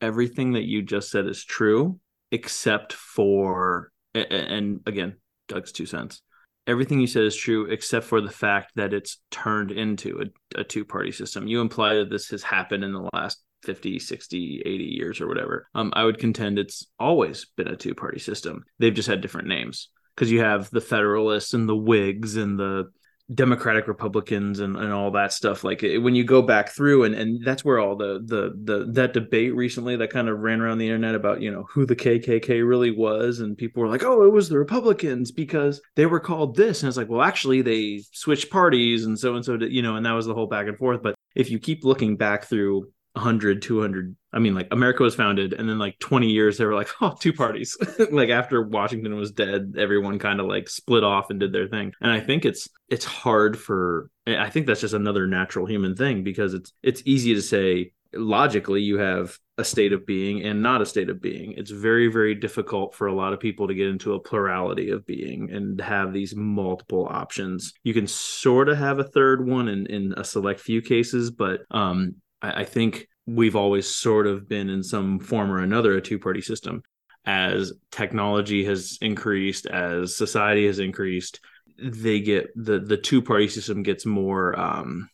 everything 0.02 0.52
that 0.54 0.64
you 0.64 0.82
just 0.82 1.10
said 1.10 1.26
is 1.26 1.42
true, 1.44 1.98
except 2.30 2.92
for 2.92 3.90
and 4.14 4.80
again, 4.86 5.16
Doug's 5.48 5.72
two 5.72 5.86
cents. 5.86 6.20
everything 6.66 7.00
you 7.00 7.06
said 7.06 7.24
is 7.24 7.34
true 7.36 7.64
except 7.66 8.06
for 8.06 8.20
the 8.20 8.30
fact 8.30 8.72
that 8.76 8.92
it's 8.92 9.18
turned 9.30 9.70
into 9.70 10.22
a, 10.22 10.60
a 10.60 10.64
two 10.64 10.84
party 10.84 11.12
system. 11.12 11.46
You 11.46 11.60
imply 11.62 11.94
that 11.94 12.10
this 12.10 12.28
has 12.30 12.42
happened 12.42 12.84
in 12.84 12.92
the 12.92 13.08
last 13.14 13.42
50, 13.62 13.98
60, 13.98 14.62
80 14.64 14.84
years 14.84 15.20
or 15.20 15.28
whatever. 15.28 15.68
Um, 15.74 15.92
I 15.94 16.04
would 16.04 16.18
contend 16.18 16.58
it's 16.58 16.86
always 16.98 17.46
been 17.56 17.68
a 17.68 17.76
two 17.76 17.94
party 17.94 18.18
system. 18.18 18.64
They've 18.78 18.94
just 18.94 19.08
had 19.08 19.20
different 19.20 19.48
names 19.48 19.88
because 20.14 20.30
you 20.30 20.40
have 20.40 20.70
the 20.70 20.80
Federalists 20.80 21.54
and 21.54 21.68
the 21.68 21.76
Whigs 21.76 22.36
and 22.36 22.58
the 22.58 22.90
Democratic 23.32 23.86
Republicans 23.86 24.58
and, 24.58 24.76
and 24.76 24.92
all 24.92 25.12
that 25.12 25.32
stuff. 25.32 25.62
Like 25.62 25.82
when 25.82 26.14
you 26.14 26.24
go 26.24 26.42
back 26.42 26.70
through 26.70 27.04
and, 27.04 27.14
and 27.14 27.44
that's 27.44 27.64
where 27.64 27.78
all 27.78 27.96
the, 27.96 28.20
the 28.24 28.52
the 28.64 28.92
that 28.92 29.12
debate 29.12 29.54
recently 29.54 29.96
that 29.96 30.10
kind 30.10 30.28
of 30.28 30.40
ran 30.40 30.60
around 30.60 30.78
the 30.78 30.86
internet 30.86 31.14
about, 31.14 31.40
you 31.40 31.50
know, 31.50 31.64
who 31.70 31.86
the 31.86 31.94
KKK 31.94 32.66
really 32.66 32.90
was. 32.90 33.38
And 33.38 33.56
people 33.56 33.82
were 33.82 33.88
like, 33.88 34.02
oh, 34.02 34.24
it 34.24 34.32
was 34.32 34.48
the 34.48 34.58
Republicans 34.58 35.30
because 35.30 35.80
they 35.94 36.06
were 36.06 36.18
called 36.18 36.56
this. 36.56 36.82
And 36.82 36.88
it's 36.88 36.96
like, 36.96 37.08
well, 37.08 37.22
actually 37.22 37.62
they 37.62 38.02
switched 38.12 38.50
parties 38.50 39.04
and 39.04 39.18
so 39.18 39.36
and 39.36 39.44
so, 39.44 39.54
you 39.54 39.82
know, 39.82 39.94
and 39.94 40.04
that 40.04 40.12
was 40.12 40.26
the 40.26 40.34
whole 40.34 40.48
back 40.48 40.66
and 40.66 40.76
forth. 40.76 41.00
But 41.02 41.14
if 41.36 41.50
you 41.50 41.60
keep 41.60 41.84
looking 41.84 42.16
back 42.16 42.46
through 42.46 42.90
100 43.20 43.62
200 43.62 44.16
i 44.32 44.38
mean 44.38 44.54
like 44.54 44.68
america 44.70 45.02
was 45.02 45.14
founded 45.14 45.52
and 45.52 45.68
then 45.68 45.78
like 45.78 45.98
20 45.98 46.28
years 46.28 46.58
they 46.58 46.64
were 46.64 46.74
like 46.74 46.88
oh 47.00 47.16
two 47.20 47.32
parties. 47.32 47.76
Like 48.10 48.30
after 48.30 48.62
washington 48.62 49.14
was 49.16 49.32
dead 49.32 49.74
everyone 49.78 50.18
kind 50.18 50.40
of 50.40 50.46
like 50.46 50.68
split 50.68 51.04
off 51.04 51.30
and 51.30 51.38
did 51.38 51.52
their 51.52 51.68
thing. 51.68 51.92
And 52.00 52.10
i 52.10 52.20
think 52.20 52.44
it's 52.44 52.68
it's 52.88 53.04
hard 53.04 53.58
for 53.58 54.10
i 54.26 54.48
think 54.50 54.66
that's 54.66 54.80
just 54.80 54.94
another 54.94 55.26
natural 55.26 55.66
human 55.66 55.94
thing 55.94 56.24
because 56.24 56.54
it's 56.54 56.72
it's 56.82 57.02
easy 57.04 57.34
to 57.34 57.42
say 57.42 57.92
logically 58.12 58.82
you 58.82 58.98
have 58.98 59.38
a 59.58 59.64
state 59.64 59.92
of 59.92 60.06
being 60.06 60.42
and 60.42 60.62
not 60.62 60.82
a 60.82 60.86
state 60.86 61.10
of 61.10 61.20
being. 61.20 61.52
It's 61.52 61.70
very 61.70 62.08
very 62.08 62.34
difficult 62.34 62.94
for 62.94 63.06
a 63.06 63.14
lot 63.14 63.32
of 63.32 63.40
people 63.40 63.68
to 63.68 63.74
get 63.74 63.88
into 63.88 64.14
a 64.14 64.20
plurality 64.20 64.90
of 64.90 65.06
being 65.06 65.50
and 65.50 65.80
have 65.80 66.12
these 66.12 66.34
multiple 66.34 67.06
options. 67.08 67.74
You 67.84 67.94
can 67.94 68.06
sort 68.06 68.68
of 68.68 68.78
have 68.78 68.98
a 68.98 69.04
third 69.04 69.46
one 69.46 69.68
in 69.68 69.86
in 69.86 70.14
a 70.16 70.24
select 70.24 70.60
few 70.60 70.82
cases 70.82 71.30
but 71.30 71.60
um 71.70 72.16
I, 72.42 72.62
I 72.62 72.64
think 72.64 73.06
we've 73.34 73.56
always 73.56 73.86
sort 73.94 74.26
of 74.26 74.48
been 74.48 74.68
in 74.68 74.82
some 74.82 75.18
form 75.18 75.50
or 75.50 75.58
another 75.58 75.96
a 75.96 76.00
two 76.00 76.18
party 76.18 76.40
system. 76.40 76.82
As 77.24 77.72
technology 77.90 78.64
has 78.64 78.98
increased, 79.02 79.66
as 79.66 80.16
society 80.16 80.66
has 80.66 80.78
increased, 80.78 81.40
they 81.78 82.20
get 82.20 82.50
the 82.56 82.80
the 82.80 82.96
two 82.96 83.22
party 83.22 83.48
system 83.48 83.82
gets 83.82 84.06
more. 84.06 84.58
Um, 84.58 85.08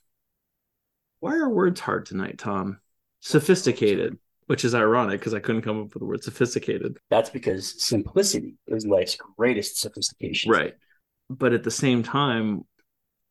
why 1.21 1.37
are 1.37 1.49
words 1.49 1.81
hard 1.81 2.07
tonight, 2.07 2.39
Tom? 2.39 2.81
Sophisticated, 3.21 4.19
which 4.47 4.65
is 4.65 4.75
ironic 4.75 5.19
because 5.21 5.35
I 5.35 5.41
couldn't 5.41 5.63
come 5.63 5.81
up 5.81 5.95
with 5.95 6.01
the 6.01 6.07
word 6.07 6.23
sophisticated. 6.23 6.99
That's 7.11 7.31
because 7.31 7.83
simplicity 7.83 8.55
is 8.69 8.87
life's 8.87 9.17
greatest 9.37 9.81
sophistication. 9.81 10.53
Right. 10.53 10.75
But 11.29 11.53
at 11.53 11.65
the 11.65 11.71
same 11.73 12.05
time, 12.05 12.63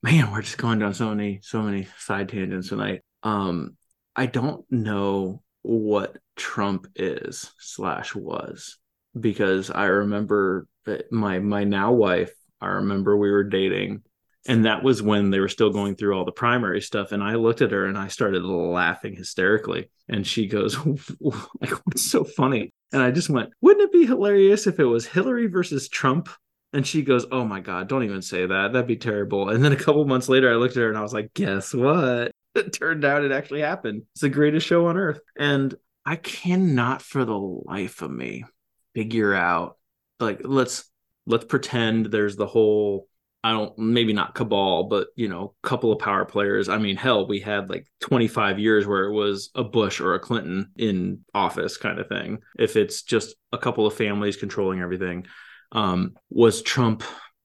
man, 0.03 0.31
we're 0.31 0.41
just 0.41 0.57
going 0.57 0.79
down 0.79 0.93
so 0.93 1.09
many 1.09 1.39
so 1.41 1.61
many 1.61 1.87
side 1.97 2.27
tangents 2.27 2.69
tonight. 2.69 3.01
Um, 3.23 3.77
I 4.15 4.25
don't 4.27 4.65
know 4.71 5.41
what 5.61 6.17
Trump 6.35 6.87
is 6.95 7.51
slash 7.59 8.15
was 8.15 8.77
because 9.19 9.71
I 9.71 9.85
remember 9.85 10.67
my 11.11 11.39
my 11.39 11.63
now 11.63 11.91
wife. 11.91 12.31
I 12.61 12.67
remember 12.67 13.17
we 13.17 13.31
were 13.31 13.43
dating, 13.43 14.03
and 14.47 14.65
that 14.65 14.83
was 14.83 15.01
when 15.01 15.29
they 15.31 15.39
were 15.39 15.49
still 15.49 15.71
going 15.71 15.95
through 15.95 16.17
all 16.17 16.25
the 16.25 16.31
primary 16.31 16.81
stuff. 16.81 17.11
And 17.11 17.23
I 17.23 17.35
looked 17.35 17.61
at 17.61 17.71
her 17.71 17.85
and 17.85 17.97
I 17.97 18.07
started 18.07 18.43
laughing 18.43 19.15
hysterically. 19.15 19.89
And 20.07 20.25
she 20.25 20.47
goes, 20.47 20.77
"Like 21.19 21.71
what's 21.85 22.09
so 22.09 22.23
funny?" 22.23 22.71
And 22.93 23.01
I 23.01 23.11
just 23.11 23.29
went, 23.29 23.49
"Wouldn't 23.61 23.83
it 23.83 23.91
be 23.91 24.05
hilarious 24.05 24.67
if 24.67 24.79
it 24.79 24.85
was 24.85 25.07
Hillary 25.07 25.47
versus 25.47 25.89
Trump?" 25.89 26.29
And 26.73 26.85
she 26.85 27.01
goes, 27.01 27.25
"Oh 27.31 27.45
my 27.45 27.59
god, 27.59 27.87
don't 27.89 28.03
even 28.03 28.21
say 28.21 28.45
that. 28.45 28.73
That'd 28.73 28.87
be 28.87 28.97
terrible." 28.97 29.49
And 29.49 29.63
then 29.63 29.71
a 29.73 29.77
couple 29.77 30.05
months 30.05 30.29
later, 30.29 30.51
I 30.51 30.55
looked 30.55 30.77
at 30.77 30.83
her 30.83 30.89
and 30.89 30.97
I 30.97 31.01
was 31.01 31.13
like, 31.13 31.33
"Guess 31.33 31.73
what?" 31.73 32.31
it 32.65 32.73
turned 32.73 33.05
out 33.05 33.23
it 33.23 33.31
actually 33.31 33.61
happened. 33.61 34.03
It's 34.13 34.21
the 34.21 34.29
greatest 34.29 34.65
show 34.65 34.87
on 34.87 34.97
earth. 34.97 35.19
And 35.37 35.75
I 36.05 36.15
cannot 36.15 37.01
for 37.01 37.25
the 37.25 37.37
life 37.37 38.01
of 38.01 38.11
me 38.11 38.45
figure 38.93 39.33
out 39.33 39.77
like 40.19 40.39
let's 40.43 40.89
let's 41.25 41.45
pretend 41.45 42.07
there's 42.07 42.37
the 42.37 42.47
whole 42.47 43.07
I 43.43 43.51
don't 43.51 43.77
maybe 43.77 44.13
not 44.13 44.33
cabal, 44.33 44.85
but 44.85 45.09
you 45.15 45.27
know, 45.27 45.53
couple 45.61 45.91
of 45.91 45.99
power 45.99 46.25
players. 46.25 46.67
I 46.67 46.79
mean, 46.79 46.95
hell, 46.95 47.27
we 47.27 47.39
had 47.39 47.69
like 47.69 47.85
25 48.01 48.57
years 48.57 48.87
where 48.87 49.03
it 49.03 49.13
was 49.13 49.51
a 49.53 49.63
Bush 49.63 49.99
or 49.99 50.15
a 50.15 50.19
Clinton 50.19 50.71
in 50.77 51.19
office 51.33 51.77
kind 51.77 51.99
of 51.99 52.07
thing. 52.07 52.39
If 52.57 52.75
it's 52.75 53.03
just 53.03 53.35
a 53.51 53.57
couple 53.59 53.85
of 53.85 53.93
families 53.93 54.37
controlling 54.37 54.81
everything. 54.81 55.27
Um, 55.71 56.15
was 56.29 56.61
Trump 56.61 57.03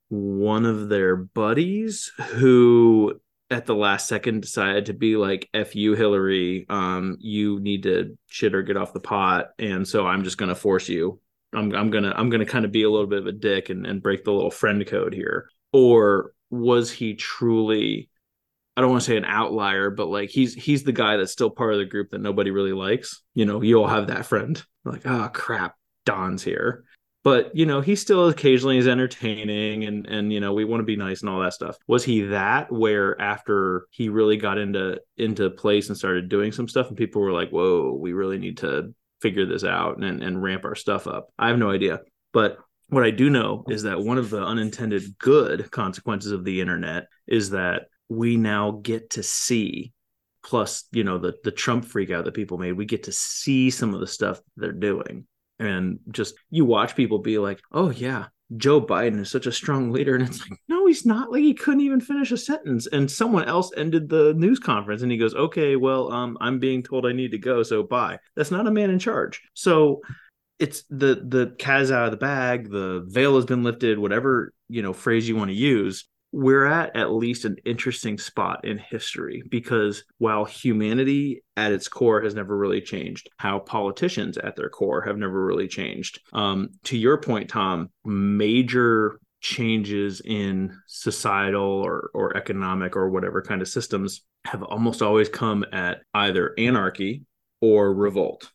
one 0.09 0.65
of 0.67 0.89
their 0.89 1.17
buddies 1.17 2.13
who 2.35 3.21
at 3.51 3.67
the 3.67 3.75
last 3.75 4.07
second 4.07 4.41
decided 4.41 4.87
to 4.87 4.93
be 4.93 5.17
like 5.17 5.49
f 5.53 5.75
you 5.75 5.95
hillary. 5.95 6.67
Um 6.69 7.17
you 7.21 7.61
need 7.61 7.83
to 7.85 8.17
shit 8.27 8.55
or 8.55 8.63
get 8.63 8.77
off 8.77 8.93
the 8.93 9.01
pot 9.01 9.49
and 9.59 9.87
so 9.87 10.07
i'm 10.07 10.25
just 10.25 10.39
going 10.39 10.49
to 10.49 10.55
force 10.55 10.89
you. 10.89 11.21
I'm 11.53 11.75
i'm 11.75 11.91
going 11.91 12.05
to 12.05 12.17
i'm 12.17 12.31
going 12.31 12.45
to 12.45 12.51
kind 12.51 12.65
of 12.65 12.73
be 12.73 12.85
a 12.85 12.91
little 12.91 13.09
bit 13.09 13.21
of 13.21 13.27
a 13.27 13.33
dick 13.33 13.71
and, 13.71 13.87
and 13.87 14.03
break 14.03 14.25
the 14.25 14.33
little 14.33 14.51
friend 14.51 14.87
code 14.87 15.15
here. 15.15 15.49
Or 15.73 16.33
was 16.51 16.91
he 16.91 17.15
truly 17.15 18.09
i 18.77 18.81
don't 18.81 18.91
want 18.91 19.03
to 19.03 19.11
say 19.11 19.17
an 19.17 19.25
outlier 19.25 19.91
but 19.91 20.09
like 20.09 20.31
he's 20.31 20.55
he's 20.55 20.83
the 20.83 20.93
guy 20.93 21.17
that's 21.17 21.33
still 21.33 21.51
part 21.51 21.73
of 21.73 21.79
the 21.79 21.85
group 21.85 22.11
that 22.11 22.21
nobody 22.21 22.51
really 22.51 22.73
likes. 22.73 23.23
You 23.35 23.47
know 23.47 23.63
you 23.63 23.81
all 23.81 23.89
have 23.89 24.09
that 24.09 24.27
friend. 24.27 24.63
Like 24.85 25.03
oh 25.05 25.29
crap. 25.33 25.75
Don's 26.07 26.43
here 26.43 26.85
but 27.23 27.55
you 27.55 27.67
know 27.67 27.81
he 27.81 27.95
still 27.97 28.29
occasionally 28.29 28.79
is 28.79 28.89
entertaining 28.89 29.85
and 29.85 30.07
and 30.07 30.33
you 30.33 30.41
know 30.41 30.53
we 30.53 30.65
want 30.65 30.81
to 30.81 30.85
be 30.85 30.97
nice 30.97 31.21
and 31.21 31.31
all 31.31 31.41
that 31.41 31.55
stuff. 31.55 31.77
Was 31.87 32.05
he 32.05 32.23
that 32.23 32.73
where 32.73 33.21
after 33.21 33.87
he 33.91 34.09
really 34.09 34.37
got 34.37 34.59
into 34.59 35.01
into 35.17 35.51
place 35.51 35.89
and 35.89 35.97
started 35.97 36.29
doing 36.29 36.53
some 36.53 36.69
stuff 36.69 36.89
and 36.89 36.97
people 36.97 37.23
were 37.23 37.33
like 37.33 37.51
whoa 37.51 37.93
we 37.93 38.13
really 38.13 38.39
need 38.39 38.59
to 38.59 38.95
figure 39.21 39.47
this 39.47 39.65
out 39.65 39.99
and 39.99 40.23
and 40.23 40.43
ramp 40.43 40.65
our 40.65 40.75
stuff 40.75 41.07
up. 41.07 41.29
I 41.39 41.49
have 41.49 41.59
no 41.59 41.71
idea. 41.71 42.01
But 42.33 42.59
what 42.91 43.05
i 43.05 43.11
do 43.11 43.31
know 43.31 43.65
is 43.69 43.85
that 43.85 44.01
one 44.01 44.19
of 44.19 44.31
the 44.31 44.45
unintended 44.45 45.17
good 45.19 45.71
consequences 45.71 46.33
of 46.33 46.45
the 46.45 46.61
internet 46.61 47.07
is 47.27 47.51
that 47.51 47.85
we 48.09 48.37
now 48.37 48.73
get 48.83 49.11
to 49.11 49.23
see 49.23 49.93
plus 50.43 50.85
you 50.93 51.05
know 51.05 51.17
the 51.19 51.35
the 51.45 51.51
trump 51.51 51.85
freak 51.85 52.11
out 52.11 52.25
that 52.25 52.35
people 52.35 52.59
made 52.59 52.73
we 52.73 52.85
get 52.85 53.05
to 53.05 53.13
see 53.13 53.71
some 53.71 53.95
of 53.95 54.01
the 54.01 54.07
stuff 54.07 54.41
they're 54.57 54.73
doing 54.73 55.27
and 55.61 56.01
just 56.11 56.35
you 56.51 56.65
watch 56.65 56.97
people 56.97 57.19
be 57.19 57.39
like 57.39 57.61
oh 57.73 57.91
yeah 57.91 58.27
joe 58.57 58.81
biden 58.81 59.21
is 59.21 59.31
such 59.31 59.47
a 59.47 59.53
strong 59.53 59.93
leader. 59.93 60.17
And 60.17 60.27
it's 60.27 60.41
like 60.41 60.59
no 60.69 60.87
he's 60.87 61.07
not. 61.07 61.31
Like 61.31 61.43
he 61.43 61.55
couldn't 61.55 61.83
even 61.83 62.01
finish 62.01 62.33
a 62.33 62.37
sentence. 62.37 62.89
And 62.89 63.09
someone 63.09 63.45
else 63.45 63.71
ended 63.77 64.09
the 64.09 64.35
news 64.35 64.59
conference 64.59 65.03
and 65.03 65.13
he 65.13 65.19
goes 65.19 65.35
okay 65.35 65.77
well 65.77 66.13
um 66.13 66.37
i'm 66.41 66.59
being 66.59 66.83
told 66.83 67.07
i 67.07 67.13
need 67.13 67.31
to 67.31 67.39
go 67.39 67.63
so 67.63 67.83
bye. 67.83 68.19
That's 68.35 68.51
not 68.51 68.67
a 68.67 68.71
man 68.71 68.91
in 68.91 68.99
charge. 68.99 69.41
So 69.55 70.01
it's 70.59 70.85
the 70.91 71.25
the 71.27 71.55
cat's 71.59 71.91
out 71.91 72.05
of 72.05 72.11
the 72.11 72.17
bag 72.17 72.71
the 72.71 73.05
veil 73.09 73.37
has 73.37 73.47
been 73.47 73.65
lifted 73.65 73.99
whatever 73.99 74.53
you 74.69 74.83
know 74.83 74.93
phrase 74.93 75.27
you 75.27 75.35
want 75.35 75.49
to 75.51 75.57
use 75.57 76.07
we're 76.33 76.67
at 76.67 76.95
at 76.97 77.11
least 77.11 77.45
an 77.45 77.57
interesting 77.65 78.17
spot 78.17 78.65
in 78.65 78.79
history 78.79 79.43
because 79.49 80.05
while 80.19 80.45
humanity 80.45 81.43
at 81.57 81.73
its 81.73 81.89
core 81.89 82.23
has 82.23 82.35
never 82.35 82.57
really 82.57 82.81
changed, 82.81 83.29
how 83.39 83.59
politicians 83.59 84.39
at 84.39 84.55
their 84.55 84.69
core 84.69 85.03
have 85.03 85.17
never 85.17 85.45
really 85.45 85.67
changed. 85.67 86.21
Um, 86.33 86.71
to 86.85 86.97
your 86.97 87.19
point, 87.19 87.51
Tom, 87.51 87.91
major 88.05 89.19
changes 89.41 90.21
in 90.21 90.79
societal 90.87 91.63
or, 91.63 92.11
or 92.15 92.37
economic 92.37 92.95
or 92.95 93.09
whatever 93.11 93.43
kind 93.43 93.63
of 93.63 93.69
systems 93.69 94.23
have 94.45 94.63
almost 94.63 95.03
always 95.03 95.29
come 95.29 95.65
at 95.73 96.03
either 96.15 96.55
anarchy 96.59 97.25
or 97.61 97.93
revolt. 97.93 98.51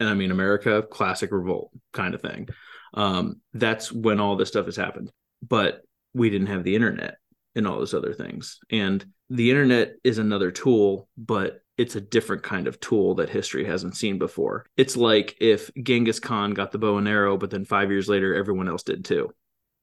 And 0.00 0.08
I 0.08 0.14
mean, 0.14 0.30
America, 0.30 0.82
classic 0.82 1.32
revolt 1.32 1.70
kind 1.92 2.14
of 2.14 2.20
thing. 2.20 2.48
Um, 2.94 3.40
that's 3.52 3.90
when 3.90 4.20
all 4.20 4.36
this 4.36 4.48
stuff 4.48 4.66
has 4.66 4.76
happened. 4.76 5.10
But 5.46 5.82
we 6.14 6.30
didn't 6.30 6.48
have 6.48 6.64
the 6.64 6.74
internet 6.74 7.16
and 7.54 7.66
all 7.66 7.78
those 7.78 7.94
other 7.94 8.12
things. 8.12 8.58
And 8.70 9.04
the 9.30 9.50
internet 9.50 9.94
is 10.04 10.18
another 10.18 10.50
tool, 10.50 11.08
but 11.16 11.60
it's 11.76 11.96
a 11.96 12.00
different 12.00 12.42
kind 12.42 12.66
of 12.66 12.80
tool 12.80 13.14
that 13.16 13.30
history 13.30 13.64
hasn't 13.64 13.96
seen 13.96 14.18
before. 14.18 14.66
It's 14.76 14.96
like 14.96 15.36
if 15.40 15.70
Genghis 15.82 16.18
Khan 16.18 16.52
got 16.52 16.72
the 16.72 16.78
bow 16.78 16.98
and 16.98 17.08
arrow, 17.08 17.36
but 17.36 17.50
then 17.50 17.64
five 17.64 17.90
years 17.90 18.08
later, 18.08 18.34
everyone 18.34 18.68
else 18.68 18.82
did 18.82 19.04
too, 19.04 19.32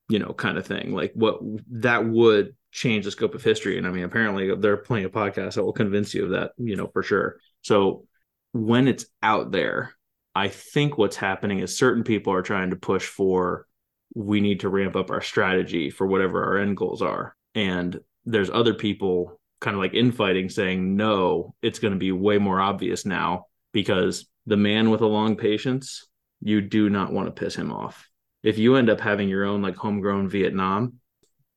you 0.10 0.20
know, 0.20 0.34
kind 0.34 0.58
of 0.58 0.66
thing. 0.66 0.94
Like 0.94 1.14
what 1.16 1.40
that 1.72 2.06
would 2.06 2.56
change 2.72 3.06
the 3.06 3.12
scope 3.12 3.34
of 3.36 3.44
history. 3.44 3.78
And 3.78 3.88
I 3.88 3.92
mean, 3.92 4.04
apparently 4.04 4.54
there 4.56 4.74
are 4.74 4.78
plenty 4.78 5.06
of 5.06 5.12
podcasts 5.12 5.54
that 5.54 5.64
will 5.64 5.72
convince 5.72 6.14
you 6.14 6.26
of 6.26 6.32
that, 6.32 6.52
you 6.58 6.76
know, 6.76 6.88
for 6.88 7.02
sure. 7.02 7.38
So 7.62 8.06
when 8.52 8.88
it's 8.90 9.06
out 9.24 9.52
there, 9.52 9.96
I 10.36 10.50
think 10.50 10.98
what's 10.98 11.16
happening 11.16 11.60
is 11.60 11.78
certain 11.78 12.04
people 12.04 12.34
are 12.34 12.42
trying 12.42 12.72
to 12.72 12.76
push 12.76 13.08
for 13.08 13.68
we 14.16 14.42
need 14.42 14.62
to 14.62 14.70
ramp 14.70 14.96
up 14.96 15.12
our 15.12 15.22
strategy 15.22 15.92
for 15.92 16.08
whatever 16.08 16.44
our 16.44 16.58
end 16.58 16.78
goals 16.78 17.02
are. 17.02 17.36
And 17.54 18.00
there's 18.26 18.50
other 18.50 18.74
people 18.74 19.40
kind 19.62 19.76
of 19.76 19.82
like 19.82 19.94
infighting 19.94 20.50
saying, 20.50 20.96
no, 20.96 21.54
it's 21.62 21.80
going 21.80 21.94
to 21.94 22.00
be 22.00 22.12
way 22.12 22.38
more 22.38 22.60
obvious 22.60 23.06
now 23.06 23.46
because 23.74 24.26
the 24.46 24.58
man 24.58 24.90
with 24.90 25.02
a 25.02 25.08
long 25.08 25.36
patience, 25.36 26.08
you 26.42 26.62
do 26.62 26.90
not 26.90 27.12
want 27.12 27.28
to 27.28 27.40
piss 27.40 27.56
him 27.56 27.72
off. 27.72 28.10
If 28.42 28.58
you 28.58 28.76
end 28.76 28.90
up 28.90 29.02
having 29.02 29.28
your 29.28 29.46
own 29.46 29.62
like 29.62 29.76
homegrown 29.76 30.30
Vietnam, 30.30 30.94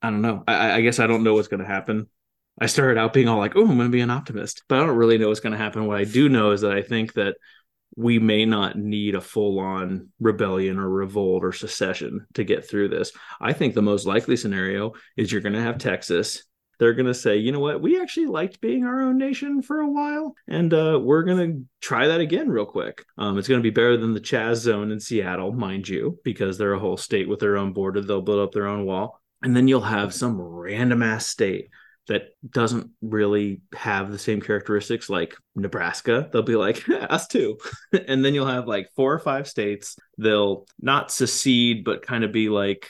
I 0.03 0.11
don't 0.11 0.23
know. 0.23 0.43
I, 0.47 0.73
I 0.73 0.81
guess 0.81 0.99
I 0.99 1.07
don't 1.07 1.23
know 1.23 1.35
what's 1.35 1.49
going 1.49 1.61
to 1.61 1.67
happen. 1.67 2.09
I 2.61 2.67
started 2.67 2.99
out 2.99 3.13
being 3.13 3.29
all 3.29 3.39
like, 3.39 3.55
"Oh, 3.57 3.63
I'm 3.63 3.77
going 3.77 3.89
to 3.89 3.89
be 3.89 4.01
an 4.01 4.11
optimist," 4.11 4.65
but 4.69 4.79
I 4.79 4.87
don't 4.87 4.97
really 4.97 5.19
know 5.19 5.29
what's 5.29 5.41
going 5.41 5.53
to 5.53 5.59
happen. 5.59 5.87
What 5.87 5.99
I 5.99 6.05
do 6.05 6.29
know 6.29 6.53
is 6.53 6.63
that 6.63 6.73
I 6.73 6.83
think 6.83 7.13
that 7.15 7.37
we 7.97 8.19
may 8.19 8.45
not 8.45 8.77
need 8.77 9.15
a 9.15 9.21
full-on 9.21 10.09
rebellion 10.21 10.79
or 10.79 10.89
revolt 10.89 11.45
or 11.45 11.53
secession 11.53 12.27
to 12.35 12.45
get 12.45 12.69
through 12.69 12.89
this. 12.89 13.13
I 13.41 13.53
think 13.53 13.75
the 13.75 13.83
most 13.83 14.07
likely 14.07 14.37
scenario 14.37 14.93
is 15.17 15.33
you're 15.33 15.41
going 15.41 15.55
to 15.55 15.63
have 15.63 15.79
Texas. 15.79 16.45
They're 16.79 16.95
going 16.95 17.07
to 17.07 17.15
say, 17.15 17.39
you 17.39 17.51
know 17.51 17.59
what, 17.59 17.83
we 17.83 18.01
actually 18.01 18.27
liked 18.27 18.61
being 18.61 18.85
our 18.85 19.01
own 19.01 19.19
nation 19.19 19.63
for 19.63 19.81
a 19.81 19.91
while, 19.91 20.35
and 20.47 20.73
uh, 20.73 21.01
we're 21.03 21.25
going 21.25 21.53
to 21.53 21.65
try 21.81 22.07
that 22.07 22.21
again 22.21 22.49
real 22.49 22.67
quick. 22.67 23.05
Um, 23.17 23.37
it's 23.37 23.49
going 23.49 23.59
to 23.61 23.69
be 23.69 23.71
better 23.71 23.97
than 23.97 24.15
the 24.15 24.21
Chaz 24.21 24.57
zone 24.57 24.93
in 24.93 25.01
Seattle, 25.01 25.51
mind 25.51 25.89
you, 25.89 26.21
because 26.23 26.57
they're 26.57 26.75
a 26.75 26.79
whole 26.79 26.97
state 26.97 27.29
with 27.29 27.41
their 27.41 27.57
own 27.57 27.73
border. 27.73 28.01
They'll 28.01 28.23
build 28.23 28.39
up 28.39 28.53
their 28.53 28.69
own 28.69 28.85
wall. 28.85 29.21
And 29.43 29.57
then 29.57 29.69
you'll 29.69 29.81
have 29.81 30.13
some 30.13 30.41
random 30.41 31.03
ass 31.03 31.27
state 31.27 31.71
that 32.09 32.31
doesn't 32.51 32.91
really 33.03 33.61
have 33.75 34.11
the 34.11 34.19
same 34.19 34.41
characteristics 34.41 35.09
like 35.09 35.35
Nebraska. 35.55 36.29
They'll 36.33 36.43
be 36.43 36.57
like, 36.57 36.89
us 36.89 37.29
too. 37.29 37.59
and 38.09 38.25
then 38.25 38.35
you'll 38.35 38.47
have 38.47 38.67
like 38.67 38.89
four 38.97 39.13
or 39.13 39.19
five 39.19 39.47
states. 39.47 39.97
They'll 40.17 40.67
not 40.81 41.13
secede, 41.13 41.85
but 41.85 42.03
kind 42.03 42.25
of 42.25 42.33
be 42.33 42.49
like, 42.49 42.89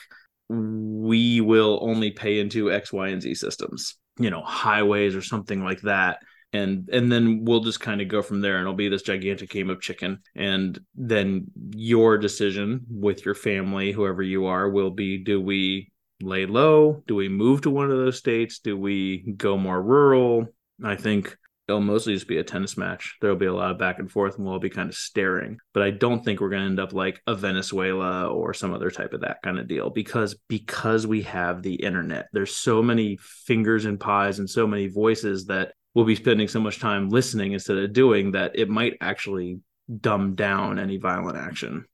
we 0.49 1.41
will 1.41 1.79
only 1.81 2.11
pay 2.11 2.39
into 2.39 2.71
X, 2.71 2.91
Y, 2.91 3.09
and 3.09 3.21
Z 3.21 3.35
systems, 3.35 3.97
you 4.17 4.29
know, 4.29 4.41
highways 4.41 5.15
or 5.15 5.21
something 5.21 5.63
like 5.63 5.81
that. 5.81 6.19
And 6.51 6.89
and 6.91 7.11
then 7.11 7.45
we'll 7.45 7.59
just 7.59 7.79
kind 7.79 8.01
of 8.01 8.07
go 8.07 8.23
from 8.23 8.41
there 8.41 8.55
and 8.55 8.61
it'll 8.61 8.73
be 8.73 8.89
this 8.89 9.03
gigantic 9.03 9.51
game 9.51 9.69
of 9.69 9.81
chicken. 9.81 10.19
And 10.35 10.79
then 10.95 11.45
your 11.75 12.17
decision 12.17 12.87
with 12.89 13.23
your 13.23 13.35
family, 13.35 13.91
whoever 13.91 14.23
you 14.23 14.47
are, 14.47 14.67
will 14.67 14.89
be 14.89 15.23
do 15.23 15.39
we 15.39 15.91
lay 16.21 16.45
low? 16.45 17.03
Do 17.07 17.15
we 17.15 17.29
move 17.29 17.61
to 17.61 17.69
one 17.69 17.91
of 17.91 17.97
those 17.97 18.17
states? 18.17 18.59
Do 18.59 18.77
we 18.77 19.33
go 19.37 19.57
more 19.57 19.81
rural? 19.81 20.47
I 20.83 20.95
think 20.95 21.37
it'll 21.69 21.81
mostly 21.81 22.15
just 22.15 22.27
be 22.27 22.37
a 22.37 22.43
tennis 22.43 22.77
match. 22.77 23.17
There'll 23.21 23.35
be 23.35 23.45
a 23.45 23.53
lot 23.53 23.71
of 23.71 23.77
back 23.77 23.99
and 23.99 24.11
forth 24.11 24.35
and 24.35 24.43
we'll 24.43 24.53
all 24.53 24.59
be 24.59 24.69
kind 24.69 24.89
of 24.89 24.95
staring. 24.95 25.59
But 25.73 25.83
I 25.83 25.91
don't 25.91 26.25
think 26.25 26.41
we're 26.41 26.49
going 26.49 26.63
to 26.63 26.69
end 26.69 26.79
up 26.79 26.93
like 26.93 27.21
a 27.27 27.35
Venezuela 27.35 28.27
or 28.27 28.53
some 28.53 28.73
other 28.73 28.89
type 28.89 29.13
of 29.13 29.21
that 29.21 29.41
kind 29.43 29.59
of 29.59 29.67
deal 29.67 29.89
because 29.89 30.35
because 30.47 31.05
we 31.05 31.21
have 31.23 31.61
the 31.61 31.75
internet. 31.75 32.27
There's 32.33 32.55
so 32.55 32.81
many 32.81 33.17
fingers 33.21 33.85
and 33.85 33.99
pies 33.99 34.39
and 34.39 34.49
so 34.49 34.65
many 34.65 34.87
voices 34.87 35.45
that 35.45 35.73
we'll 35.93 36.05
be 36.05 36.15
spending 36.15 36.47
so 36.47 36.59
much 36.59 36.79
time 36.79 37.09
listening 37.09 37.53
instead 37.53 37.77
of 37.77 37.93
doing 37.93 38.31
that 38.31 38.57
it 38.57 38.69
might 38.69 38.97
actually 38.99 39.59
dumb 40.01 40.35
down 40.35 40.79
any 40.79 40.97
violent 40.97 41.37
action. 41.37 41.85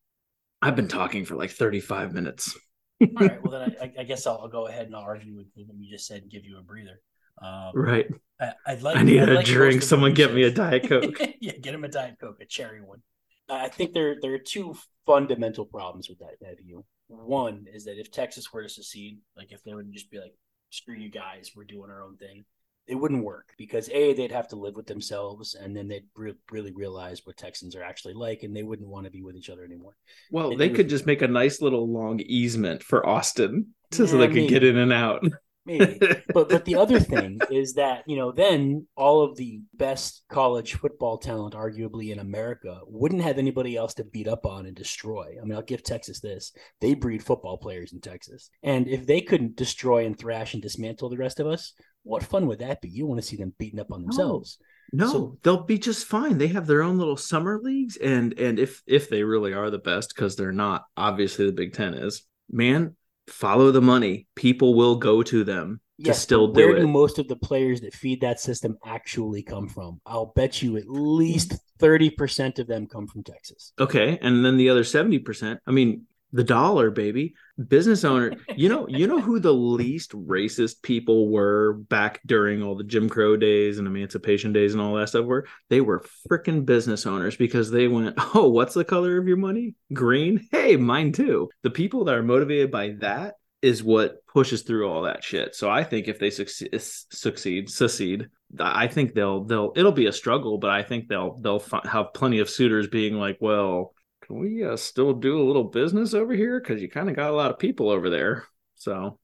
I've 0.61 0.76
been 0.76 0.88
talking 0.88 1.26
for 1.26 1.36
like 1.36 1.51
35 1.51 2.13
minutes. 2.13 2.57
All 3.01 3.07
right. 3.15 3.43
Well, 3.43 3.51
then 3.51 3.75
I, 3.81 4.01
I 4.01 4.03
guess 4.05 4.25
I'll, 4.27 4.39
I'll, 4.41 4.47
go 4.47 4.67
ahead 4.67 4.85
and 4.85 4.95
I'll 4.95 5.01
argue 5.01 5.35
with 5.35 5.47
what 5.55 5.77
you 5.77 5.89
just 5.89 6.07
said 6.07 6.21
and 6.21 6.31
give 6.31 6.45
you 6.45 6.57
a 6.57 6.61
breather. 6.61 7.01
Um, 7.41 7.71
right. 7.73 8.07
I, 8.39 8.53
would 8.69 8.83
like. 8.83 8.97
I 8.97 9.03
need 9.03 9.21
I'd 9.21 9.29
a 9.29 9.33
like 9.35 9.45
drink. 9.45 9.81
Someone 9.81 10.13
get 10.13 10.33
me 10.33 10.43
a 10.43 10.51
diet 10.51 10.83
coke. 10.89 11.19
yeah, 11.39 11.53
get 11.61 11.73
him 11.73 11.83
a 11.83 11.89
diet 11.89 12.15
coke, 12.19 12.37
a 12.41 12.45
cherry 12.45 12.81
one. 12.81 13.01
I 13.49 13.69
think 13.69 13.93
there 13.93 14.15
there 14.21 14.33
are 14.33 14.39
two 14.39 14.75
fundamental 15.05 15.65
problems 15.65 16.09
with 16.09 16.19
that, 16.19 16.37
that 16.41 16.57
view. 16.59 16.83
One 17.07 17.65
is 17.71 17.85
that 17.85 17.99
if 17.99 18.11
Texas 18.11 18.51
were 18.51 18.63
to 18.63 18.69
secede, 18.69 19.19
like 19.37 19.51
if 19.51 19.63
they 19.63 19.73
would 19.73 19.91
just 19.93 20.09
be 20.09 20.19
like, 20.19 20.33
"Screw 20.71 20.95
you 20.95 21.09
guys, 21.09 21.51
we're 21.55 21.65
doing 21.65 21.91
our 21.91 22.01
own 22.01 22.17
thing," 22.17 22.45
it 22.88 22.95
wouldn't 22.95 23.23
work 23.23 23.53
because 23.57 23.89
a 23.89 24.13
they'd 24.13 24.31
have 24.31 24.47
to 24.49 24.55
live 24.55 24.75
with 24.75 24.86
themselves 24.86 25.55
and 25.55 25.75
then 25.75 25.88
they'd 25.88 26.05
re- 26.15 26.33
really 26.51 26.71
realize 26.71 27.25
what 27.25 27.38
texans 27.38 27.75
are 27.75 27.83
actually 27.83 28.13
like 28.13 28.43
and 28.43 28.55
they 28.55 28.63
wouldn't 28.63 28.89
want 28.89 29.05
to 29.05 29.11
be 29.11 29.21
with 29.21 29.36
each 29.36 29.49
other 29.49 29.63
anymore. 29.63 29.95
Well 30.31 30.51
and 30.51 30.59
they 30.59 30.69
could 30.69 30.89
just 30.89 31.05
make 31.05 31.21
a 31.21 31.27
nice 31.27 31.61
little 31.61 31.91
long 31.91 32.19
easement 32.19 32.83
for 32.83 33.07
austin 33.07 33.73
yeah, 33.91 34.05
so 34.05 34.17
they 34.17 34.27
could 34.27 34.49
get 34.49 34.63
in 34.63 34.77
and 34.77 34.93
out 34.93 35.23
maybe 35.66 35.99
but 36.34 36.49
but 36.49 36.66
the 36.66 36.76
other 36.76 36.99
thing 36.99 37.39
is 37.51 37.74
that 37.74 38.03
you 38.07 38.16
know 38.16 38.32
then 38.32 38.86
all 38.95 39.24
of 39.24 39.36
the 39.36 39.61
best 39.74 40.24
college 40.30 40.74
football 40.74 41.18
talent 41.18 41.53
arguably 41.53 42.11
in 42.11 42.20
america 42.20 42.80
wouldn't 42.86 43.22
have 43.22 43.38
anybody 43.38 43.76
else 43.76 43.93
to 43.93 44.03
beat 44.03 44.28
up 44.28 44.45
on 44.45 44.66
and 44.66 44.76
destroy 44.76 45.36
i 45.41 45.45
mean 45.45 45.55
i'll 45.55 45.61
give 45.61 45.84
texas 45.84 46.20
this 46.20 46.51
they 46.82 46.93
breed 46.93 47.24
football 47.24 47.57
players 47.57 47.93
in 47.93 47.99
texas 48.01 48.49
and 48.63 48.88
if 48.88 49.05
they 49.05 49.22
couldn't 49.22 49.55
destroy 49.55 50.05
and 50.05 50.18
thrash 50.18 50.53
and 50.53 50.63
dismantle 50.63 51.09
the 51.09 51.18
rest 51.18 51.39
of 51.39 51.47
us 51.47 51.74
what 52.05 52.24
fun 52.24 52.47
would 52.47 52.59
that 52.59 52.82
be? 52.82 52.88
You 52.88 53.05
want 53.07 53.20
to 53.20 53.28
see 53.28 53.36
them 53.36 53.53
beating 53.57 53.80
up 53.80 53.91
on 53.91 54.03
themselves. 54.03 54.59
No, 54.93 55.05
no 55.05 55.11
so, 55.11 55.38
they'll 55.43 55.63
be 55.63 55.80
just 55.80 56.05
fine. 56.05 56.38
They 56.38 56.47
have 56.47 56.68
their 56.68 56.84
own 56.84 56.97
little 56.97 57.18
summer 57.18 57.59
leagues, 57.61 57.97
and 57.97 58.38
and 58.39 58.59
if 58.59 58.82
if 58.86 59.09
they 59.09 59.24
really 59.24 59.53
are 59.53 59.72
the 59.72 59.80
best, 59.80 60.13
because 60.16 60.36
they're 60.36 60.51
not, 60.51 60.86
obviously 60.95 61.47
the 61.47 61.51
Big 61.51 61.74
Ten 61.74 61.95
is. 61.95 62.24
Man, 62.49 62.95
follow 63.28 63.71
the 63.71 63.82
money. 63.82 64.28
People 64.36 64.76
will 64.76 64.95
go 64.95 65.23
to 65.23 65.43
them 65.43 65.82
to 66.03 66.13
still 66.13 66.47
do 66.47 66.53
where 66.53 66.76
it. 66.78 66.82
do 66.82 66.88
most 66.88 67.19
of 67.19 67.28
the 67.28 67.36
players 67.36 67.82
that 67.82 67.93
feed 67.93 68.21
that 68.21 68.39
system 68.39 68.78
actually 68.86 69.41
come 69.41 69.67
from? 69.67 70.01
I'll 70.05 70.34
bet 70.36 70.61
you 70.61 70.78
at 70.78 70.89
least 70.89 71.55
30% 71.80 72.59
of 72.59 72.67
them 72.67 72.88
come 72.88 73.07
from 73.07 73.23
Texas. 73.23 73.73
Okay. 73.80 74.17
And 74.21 74.43
then 74.43 74.57
the 74.57 74.69
other 74.69 74.84
70%, 74.84 75.59
I 75.65 75.71
mean, 75.71 76.05
the 76.36 76.43
dollar 76.43 76.91
baby. 76.91 77.33
Business 77.69 78.03
owner 78.03 78.33
you 78.55 78.67
know 78.67 78.86
you 78.89 79.07
know 79.07 79.21
who 79.27 79.39
the 79.39 79.53
least 79.53 80.11
racist 80.11 80.81
people 80.81 81.29
were 81.29 81.73
back 81.73 82.19
during 82.25 82.61
all 82.61 82.75
the 82.75 82.83
jim 82.83 83.07
crow 83.07 83.38
days 83.38 83.79
and 83.79 83.88
emancipation 83.88 84.51
days 84.51 84.73
and 84.73 84.81
all 84.81 84.95
that 84.95 85.09
stuff 85.09 85.25
were? 85.25 85.47
They 85.69 85.79
were 85.79 86.05
freaking 86.29 86.65
business 86.65 87.05
owners 87.05 87.38
because 87.38 87.71
they 87.71 87.88
went 87.88 88.15
oh 88.36 88.49
what's 88.49 88.73
the 88.73 88.83
color 88.83 89.17
of 89.17 89.27
your 89.27 89.38
money? 89.38 89.75
Green? 89.93 90.47
Hey 90.51 90.75
mine 90.75 91.13
too. 91.13 91.49
The 91.63 91.71
people 91.71 92.03
that 92.05 92.15
are 92.15 92.23
motivated 92.23 92.71
by 92.71 92.95
that 92.99 93.36
is 93.61 93.81
what 93.81 94.17
pushes 94.27 94.63
through 94.63 94.88
all 94.88 95.03
that 95.03 95.23
shit. 95.23 95.55
So 95.55 95.69
i 95.69 95.83
think 95.83 96.09
if 96.09 96.19
they 96.19 96.29
succeed 96.29 96.69
succeed 96.81 97.69
succeed 97.69 98.27
i 98.59 98.88
think 98.88 99.13
they'll 99.13 99.45
they'll 99.45 99.71
it'll 99.75 99.91
be 99.91 100.05
a 100.05 100.11
struggle 100.11 100.57
but 100.57 100.69
i 100.69 100.83
think 100.83 101.07
they'll 101.07 101.38
they'll 101.39 101.63
have 101.86 102.13
plenty 102.13 102.39
of 102.39 102.49
suitors 102.49 102.88
being 102.88 103.15
like 103.15 103.38
well 103.39 103.94
can 104.26 104.39
we 104.39 104.63
uh, 104.63 104.76
still 104.78 105.13
do 105.13 105.39
a 105.39 105.45
little 105.45 105.65
business 105.65 106.13
over 106.13 106.34
here? 106.34 106.59
Because 106.59 106.82
you 106.82 106.89
kind 106.89 107.09
of 107.09 107.15
got 107.15 107.30
a 107.30 107.36
lot 107.36 107.51
of 107.51 107.59
people 107.59 107.89
over 107.89 108.09
there. 108.09 108.45
So, 108.76 109.19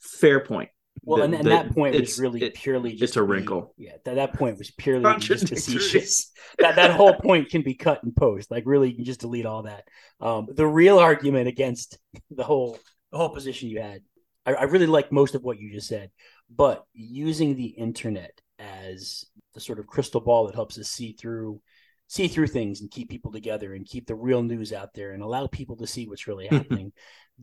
fair 0.00 0.40
point. 0.40 0.70
Well, 1.02 1.18
the, 1.18 1.24
and, 1.24 1.34
and 1.34 1.44
the, 1.44 1.50
that 1.50 1.74
point 1.74 1.98
was 1.98 2.18
really 2.18 2.42
it, 2.42 2.54
purely 2.54 2.94
just 2.94 3.16
a 3.16 3.22
wrinkle. 3.22 3.74
Be, 3.78 3.84
yeah, 3.84 3.92
that, 4.04 4.16
that 4.16 4.34
point 4.34 4.58
was 4.58 4.70
purely 4.70 5.18
just 5.18 5.48
facetious. 5.48 6.32
that 6.58 6.76
that 6.76 6.90
whole 6.92 7.14
point 7.14 7.50
can 7.50 7.62
be 7.62 7.74
cut 7.74 8.02
and 8.02 8.14
post. 8.14 8.50
Like 8.50 8.64
really, 8.66 8.90
you 8.90 8.96
can 8.96 9.04
just 9.04 9.20
delete 9.20 9.46
all 9.46 9.62
that. 9.62 9.84
Um, 10.20 10.48
the 10.50 10.66
real 10.66 10.98
argument 10.98 11.48
against 11.48 11.98
the 12.30 12.44
whole 12.44 12.78
the 13.12 13.18
whole 13.18 13.30
position 13.30 13.68
you 13.68 13.80
had, 13.80 14.02
I, 14.44 14.54
I 14.54 14.62
really 14.64 14.86
like 14.86 15.12
most 15.12 15.34
of 15.34 15.42
what 15.42 15.58
you 15.58 15.72
just 15.72 15.88
said, 15.88 16.10
but 16.54 16.84
using 16.92 17.54
the 17.54 17.66
internet 17.66 18.32
as 18.58 19.24
the 19.54 19.60
sort 19.60 19.78
of 19.78 19.86
crystal 19.86 20.20
ball 20.20 20.46
that 20.46 20.54
helps 20.54 20.78
us 20.78 20.88
see 20.88 21.12
through 21.12 21.60
see 22.08 22.26
through 22.26 22.48
things 22.48 22.80
and 22.80 22.90
keep 22.90 23.08
people 23.08 23.30
together 23.30 23.74
and 23.74 23.86
keep 23.86 24.06
the 24.06 24.14
real 24.14 24.42
news 24.42 24.72
out 24.72 24.92
there 24.94 25.12
and 25.12 25.22
allow 25.22 25.46
people 25.46 25.76
to 25.76 25.86
see 25.86 26.06
what's 26.08 26.26
really 26.26 26.46
hmm. 26.48 26.56
happening 26.56 26.92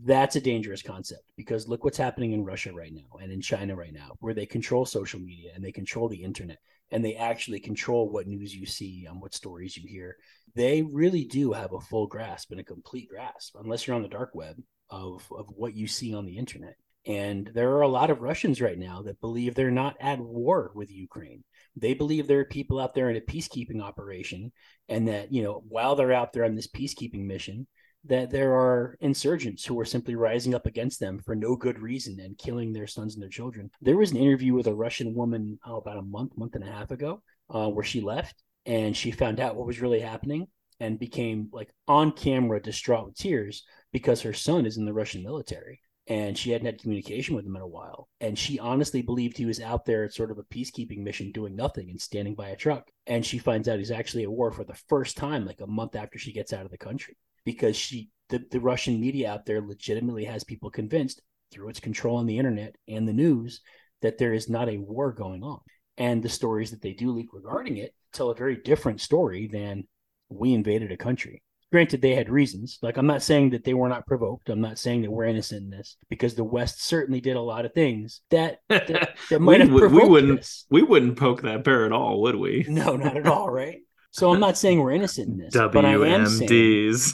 that's 0.04 0.36
a 0.36 0.42
dangerous 0.42 0.82
concept 0.82 1.24
because 1.38 1.68
look 1.68 1.84
what's 1.84 1.98
happening 1.98 2.34
in 2.34 2.44
Russia 2.44 2.74
right 2.74 2.94
now 2.94 3.18
and 3.22 3.32
in 3.32 3.40
China 3.40 3.76
right 3.76 3.94
now 3.94 4.12
where 4.20 4.34
they 4.34 4.46
control 4.46 4.86
social 4.86 5.20
media 5.20 5.52
and 5.56 5.64
they 5.64 5.72
control 5.72 6.10
the 6.10 6.22
internet 6.22 6.58
and 6.92 7.04
they 7.04 7.16
actually 7.16 7.60
control 7.60 8.10
what 8.10 8.28
news 8.28 8.54
you 8.54 8.66
see 8.66 9.06
and 9.10 9.22
what 9.22 9.34
stories 9.34 9.78
you 9.78 9.88
hear. 9.88 10.18
They 10.54 10.82
really 10.82 11.24
do 11.24 11.54
have 11.54 11.74
a 11.74 11.80
full 11.80 12.08
grasp 12.08 12.52
and 12.52 12.60
a 12.60 12.64
complete 12.64 13.10
grasp 13.10 13.56
unless 13.58 13.88
you're 13.88 13.96
on 13.96 14.02
the 14.02 14.10
dark 14.10 14.36
web 14.36 14.58
of 14.90 15.26
of 15.32 15.48
what 15.50 15.74
you 15.74 15.88
see 15.88 16.14
on 16.14 16.26
the 16.26 16.38
internet. 16.38 16.76
And 17.08 17.50
there 17.54 17.72
are 17.72 17.82
a 17.82 17.88
lot 17.88 18.10
of 18.10 18.22
Russians 18.22 18.62
right 18.62 18.78
now 18.78 19.04
that 19.04 19.22
believe 19.22 19.56
they're 19.56 19.72
not 19.72 19.96
at 20.00 20.20
war 20.20 20.72
with 20.76 20.92
Ukraine 20.92 21.44
they 21.76 21.94
believe 21.94 22.28
there 22.28 22.40
are 22.40 22.46
people 22.46 22.80
out 22.80 22.94
there 22.94 23.10
in 23.10 23.18
a 23.18 23.22
peacekeeping 23.22 23.82
operation 23.82 24.52
and 24.90 25.08
that 25.08 25.32
you 25.32 25.44
know 25.44 25.64
while 25.68 25.96
they're 25.96 26.14
out 26.14 26.34
there 26.34 26.46
on 26.46 26.56
this 26.56 26.68
peacekeeping 26.68 27.26
mission 27.26 27.68
that 28.08 28.30
there 28.30 28.54
are 28.54 28.98
insurgents 29.02 29.66
who 29.66 29.80
are 29.80 29.86
simply 29.86 30.16
rising 30.16 30.54
up 30.54 30.68
against 30.68 31.00
them 31.00 31.20
for 31.26 31.36
no 31.36 31.56
good 31.56 31.80
reason 31.80 32.20
and 32.20 32.38
killing 32.38 32.72
their 32.72 32.86
sons 32.86 33.16
and 33.16 33.22
their 33.24 33.30
children. 33.30 33.72
There 33.82 33.98
was 33.98 34.12
an 34.12 34.18
interview 34.18 34.54
with 34.54 34.68
a 34.68 34.76
russian 34.76 35.16
woman 35.16 35.60
oh, 35.66 35.78
about 35.78 35.98
a 35.98 36.04
month 36.04 36.38
month 36.38 36.56
and 36.56 36.64
a 36.64 36.72
half 36.72 36.92
ago 36.92 37.22
uh, 37.50 37.68
where 37.68 37.84
she 37.84 38.02
left 38.02 38.44
and 38.66 38.96
she 38.96 39.12
found 39.12 39.40
out 39.40 39.56
what 39.56 39.68
was 39.68 39.82
really 39.82 40.00
happening 40.00 40.48
and 40.80 41.00
became 41.00 41.50
like 41.52 41.70
on 41.88 42.12
camera 42.12 42.62
distraught 42.62 43.06
with 43.06 43.16
tears 43.16 43.64
because 43.92 44.22
her 44.22 44.34
son 44.34 44.66
is 44.66 44.78
in 44.78 44.86
the 44.86 44.94
russian 44.94 45.24
military 45.24 45.80
and 46.08 46.38
she 46.38 46.52
hadn't 46.52 46.68
had 46.68 46.82
communication 46.82 47.36
with 47.36 47.46
him 47.46 47.56
in 47.56 47.62
a 47.62 47.68
while. 47.68 48.08
And 48.22 48.38
she 48.38 48.60
honestly 48.60 49.02
believed 49.02 49.38
he 49.38 49.46
was 49.46 49.60
out 49.60 49.86
there 49.86 50.04
at 50.04 50.14
sort 50.14 50.32
of 50.32 50.38
a 50.38 50.44
peacekeeping 50.44 51.00
mission 51.00 51.32
doing 51.32 51.56
nothing 51.56 51.90
and 51.90 52.00
standing 52.00 52.36
by 52.36 52.50
a 52.50 52.56
truck. 52.56 52.90
And 53.08 53.26
she 53.26 53.40
finds 53.40 53.68
out 53.68 53.80
he's 53.80 53.92
actually 53.92 54.24
at 54.24 54.32
war 54.32 54.52
for 54.52 54.64
the 54.64 54.80
first 54.88 55.18
time, 55.18 55.46
like 55.46 55.62
a 55.62 55.68
month 55.68 55.96
after 55.96 56.20
she 56.20 56.32
gets 56.32 56.54
out 56.54 56.66
of 56.66 56.72
the 56.72 56.78
country, 56.78 57.18
because 57.44 57.76
she 57.76 58.10
the, 58.30 58.44
the 58.52 58.60
Russian 58.60 59.00
media 59.00 59.32
out 59.32 59.46
there 59.46 59.62
legitimately 59.62 60.26
has 60.26 60.44
people 60.44 60.70
convinced 60.70 61.22
through 61.52 61.70
its 61.70 61.80
control 61.80 62.18
on 62.18 62.26
the 62.26 62.38
internet 62.38 62.76
and 62.88 63.08
the 63.08 63.14
news 63.14 63.62
that 64.02 64.18
there 64.18 64.34
is 64.34 64.50
not 64.50 64.70
a 64.70 64.78
war 64.78 65.12
going 65.12 65.44
on. 65.44 65.60
And 65.98 66.22
the 66.22 66.30
stories 66.30 66.72
that 66.72 66.82
they 66.82 66.94
do 66.94 67.12
leak 67.12 67.28
regarding 67.32 67.78
it 67.78 67.94
tell 68.14 68.30
a 68.30 68.36
very 68.36 68.58
different 68.58 69.00
story 69.00 69.48
than 69.48 69.88
we 70.30 70.54
invaded 70.54 70.92
a 70.92 70.98
country. 70.98 71.42
Granted, 71.72 72.02
they 72.02 72.16
had 72.16 72.30
reasons. 72.30 72.78
Like, 72.82 72.98
I'm 72.98 73.08
not 73.08 73.22
saying 73.24 73.50
that 73.50 73.64
they 73.64 73.74
were 73.74 73.90
not 73.90 74.06
provoked. 74.06 74.50
I'm 74.50 74.62
not 74.62 74.78
saying 74.80 75.02
that 75.02 75.12
we're 75.12 75.26
innocent 75.26 75.64
in 75.64 75.70
this 75.72 75.98
because 76.10 76.36
the 76.36 76.44
West 76.44 76.84
certainly 76.84 77.20
did 77.22 77.36
a 77.36 77.42
lot 77.42 77.66
of 77.66 77.74
things 77.74 78.22
that 78.30 78.60
that, 78.70 79.18
that 79.30 79.40
might 79.40 79.68
we, 79.70 79.82
have 79.82 79.92
we 79.92 80.08
wouldn't 80.08 80.40
this. 80.40 80.66
we 80.70 80.84
wouldn't 80.84 81.18
poke 81.18 81.42
that 81.42 81.64
bear 81.64 81.86
at 81.86 81.92
all, 81.92 82.22
would 82.22 82.36
we? 82.36 82.66
No, 82.70 82.96
not 82.96 83.18
at 83.18 83.28
all, 83.28 83.50
right? 83.50 83.80
So 84.12 84.32
I'm 84.32 84.40
not 84.40 84.58
saying 84.58 84.80
we're 84.80 84.92
innocent 84.94 85.28
in 85.28 85.38
this, 85.38 85.54
but 85.54 85.84
I 85.84 85.94
am 85.94 86.26
saying 86.28 86.50
WMDs. 86.50 87.14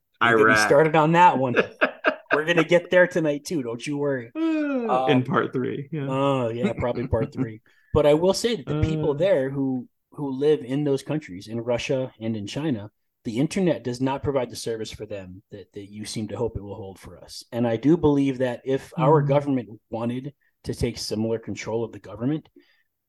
Iraq. 0.22 0.58
started 0.66 0.96
on 0.96 1.12
that 1.12 1.36
one. 1.38 1.56
We're 2.34 2.46
gonna 2.46 2.64
get 2.64 2.90
there 2.90 3.06
tonight 3.06 3.44
too. 3.44 3.62
Don't 3.62 3.86
you 3.86 3.98
worry. 3.98 4.30
in 4.34 5.22
part 5.24 5.52
three. 5.52 5.88
Yeah. 5.92 6.06
Oh 6.08 6.48
yeah, 6.48 6.72
probably 6.72 7.06
part 7.06 7.34
three. 7.34 7.60
But 7.92 8.06
I 8.06 8.14
will 8.14 8.32
say 8.32 8.56
that 8.56 8.64
the 8.66 8.80
people 8.80 9.10
Uh. 9.10 9.14
there 9.14 9.50
who 9.50 9.86
who 10.12 10.30
live 10.30 10.60
in 10.60 10.84
those 10.84 11.02
countries, 11.02 11.48
in 11.48 11.60
Russia 11.60 12.12
and 12.20 12.36
in 12.36 12.46
China, 12.46 12.90
the 13.24 13.38
internet 13.38 13.84
does 13.84 14.00
not 14.00 14.22
provide 14.22 14.50
the 14.50 14.56
service 14.56 14.90
for 14.90 15.06
them 15.06 15.42
that, 15.50 15.72
that 15.72 15.90
you 15.90 16.04
seem 16.04 16.28
to 16.28 16.36
hope 16.36 16.56
it 16.56 16.62
will 16.62 16.74
hold 16.74 16.98
for 16.98 17.18
us. 17.18 17.44
And 17.52 17.66
I 17.66 17.76
do 17.76 17.96
believe 17.96 18.38
that 18.38 18.62
if 18.64 18.92
our 18.98 19.22
Mhm. 19.22 19.28
government 19.28 19.80
wanted 19.90 20.34
to 20.64 20.74
take 20.74 20.98
similar 20.98 21.38
control 21.38 21.84
of 21.84 21.92
the 21.92 22.00
government, 22.00 22.48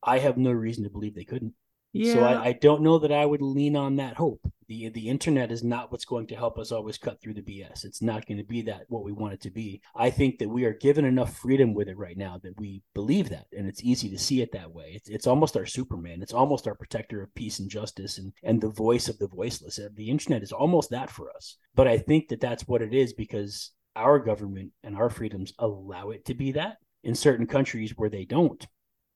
I 0.01 0.19
have 0.19 0.37
no 0.37 0.51
reason 0.51 0.83
to 0.83 0.89
believe 0.89 1.15
they 1.15 1.23
couldn't. 1.23 1.53
Yeah. 1.93 2.13
So 2.13 2.19
I, 2.23 2.45
I 2.47 2.53
don't 2.53 2.81
know 2.81 2.97
that 2.99 3.11
I 3.11 3.25
would 3.25 3.41
lean 3.41 3.75
on 3.75 3.97
that 3.97 4.17
hope. 4.17 4.51
The 4.67 4.89
the 4.89 5.09
internet 5.09 5.51
is 5.51 5.63
not 5.63 5.91
what's 5.91 6.05
going 6.05 6.27
to 6.27 6.35
help 6.35 6.57
us 6.57 6.71
always 6.71 6.97
cut 6.97 7.21
through 7.21 7.35
the 7.35 7.41
BS. 7.41 7.85
It's 7.85 8.01
not 8.01 8.25
going 8.25 8.39
to 8.39 8.43
be 8.43 8.63
that 8.63 8.85
what 8.87 9.03
we 9.03 9.11
want 9.11 9.33
it 9.33 9.41
to 9.41 9.51
be. 9.51 9.81
I 9.95 10.09
think 10.09 10.39
that 10.39 10.49
we 10.49 10.65
are 10.65 10.73
given 10.73 11.05
enough 11.05 11.37
freedom 11.37 11.73
with 11.75 11.87
it 11.87 11.97
right 11.97 12.17
now 12.17 12.39
that 12.43 12.59
we 12.59 12.81
believe 12.95 13.29
that, 13.29 13.45
and 13.55 13.67
it's 13.67 13.83
easy 13.83 14.09
to 14.09 14.17
see 14.17 14.41
it 14.41 14.51
that 14.53 14.71
way. 14.71 14.93
It's 14.95 15.09
it's 15.09 15.27
almost 15.27 15.55
our 15.55 15.67
Superman. 15.67 16.21
It's 16.23 16.33
almost 16.33 16.67
our 16.67 16.75
protector 16.75 17.21
of 17.21 17.35
peace 17.35 17.59
and 17.59 17.69
justice, 17.69 18.17
and 18.17 18.33
and 18.43 18.59
the 18.59 18.69
voice 18.69 19.07
of 19.07 19.19
the 19.19 19.27
voiceless. 19.27 19.77
Uh, 19.77 19.89
The 19.93 20.09
internet 20.09 20.41
is 20.43 20.51
almost 20.51 20.89
that 20.89 21.11
for 21.11 21.29
us. 21.35 21.57
But 21.75 21.87
I 21.87 21.99
think 21.99 22.29
that 22.29 22.41
that's 22.41 22.67
what 22.67 22.81
it 22.81 22.93
is 22.93 23.13
because 23.13 23.71
our 23.95 24.17
government 24.17 24.71
and 24.83 24.95
our 24.95 25.09
freedoms 25.09 25.53
allow 25.59 26.09
it 26.09 26.25
to 26.25 26.33
be 26.33 26.51
that. 26.53 26.77
In 27.03 27.15
certain 27.15 27.45
countries 27.45 27.93
where 27.97 28.09
they 28.09 28.25
don't, 28.25 28.65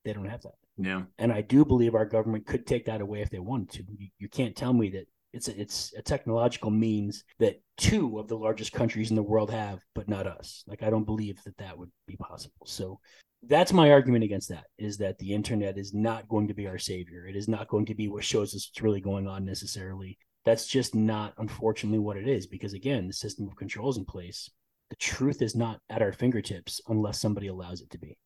they 0.04 0.14
don't 0.14 0.30
have 0.30 0.42
that 0.42 0.56
yeah. 0.78 1.04
and 1.18 1.32
I 1.32 1.42
do 1.42 1.66
believe 1.66 1.96
our 1.96 2.06
government 2.06 2.46
could 2.46 2.68
take 2.68 2.86
that 2.86 3.02
away 3.02 3.22
if 3.22 3.30
they 3.30 3.40
wanted 3.40 3.72
to. 3.72 3.84
You, 4.18 4.30
can't 4.30 4.56
tell 4.56 4.74
me 4.74 4.90
that 4.92 5.08
it's 5.34 5.48
a, 5.48 5.60
it's 5.60 5.94
a 5.98 6.02
technological 6.02 6.72
means 6.72 7.24
that 7.40 7.62
two 7.78 8.20
of 8.20 8.28
the 8.28 8.38
largest 8.38 8.74
countries 8.74 9.10
in 9.10 9.16
the 9.16 9.24
world 9.24 9.52
have, 9.52 9.80
but 9.96 10.08
not 10.08 10.28
us. 10.28 10.64
Like 10.68 10.84
I 10.84 10.90
don't 10.90 11.06
believe 11.06 11.42
that 11.44 11.58
that 11.58 11.78
would 11.78 11.92
be 12.08 12.16
possible. 12.18 12.66
So 12.66 13.00
that's 13.44 13.74
my 13.74 13.92
argument 13.92 14.24
against 14.24 14.50
that: 14.50 14.66
is 14.78 14.98
that 14.98 15.18
the 15.18 15.34
internet 15.34 15.78
is 15.78 15.94
not 15.94 16.28
going 16.28 16.48
to 16.48 16.54
be 16.54 16.68
our 16.68 16.80
savior. 16.80 17.26
It 17.28 17.36
is 17.36 17.48
not 17.48 17.68
going 17.68 17.86
to 17.88 17.96
be 17.96 18.08
what 18.08 18.24
shows 18.24 18.56
us 18.56 18.70
what's 18.70 18.84
really 18.84 19.02
going 19.02 19.28
on 19.28 19.46
necessarily. 19.46 20.18
That's 20.46 20.68
just 20.68 20.96
not, 20.96 21.34
unfortunately, 21.38 22.00
what 22.00 22.18
it 22.18 22.28
is. 22.28 22.48
Because 22.48 22.74
again, 22.74 23.08
the 23.08 23.14
system 23.14 23.48
of 23.48 23.56
control 23.56 23.90
is 23.90 23.98
in 23.98 24.06
place. 24.06 24.50
The 24.90 24.96
truth 24.96 25.42
is 25.42 25.56
not 25.56 25.82
at 25.90 26.02
our 26.02 26.14
fingertips 26.14 26.80
unless 26.88 27.20
somebody 27.20 27.48
allows 27.48 27.82
it 27.82 27.90
to 27.92 27.98
be. 27.98 28.18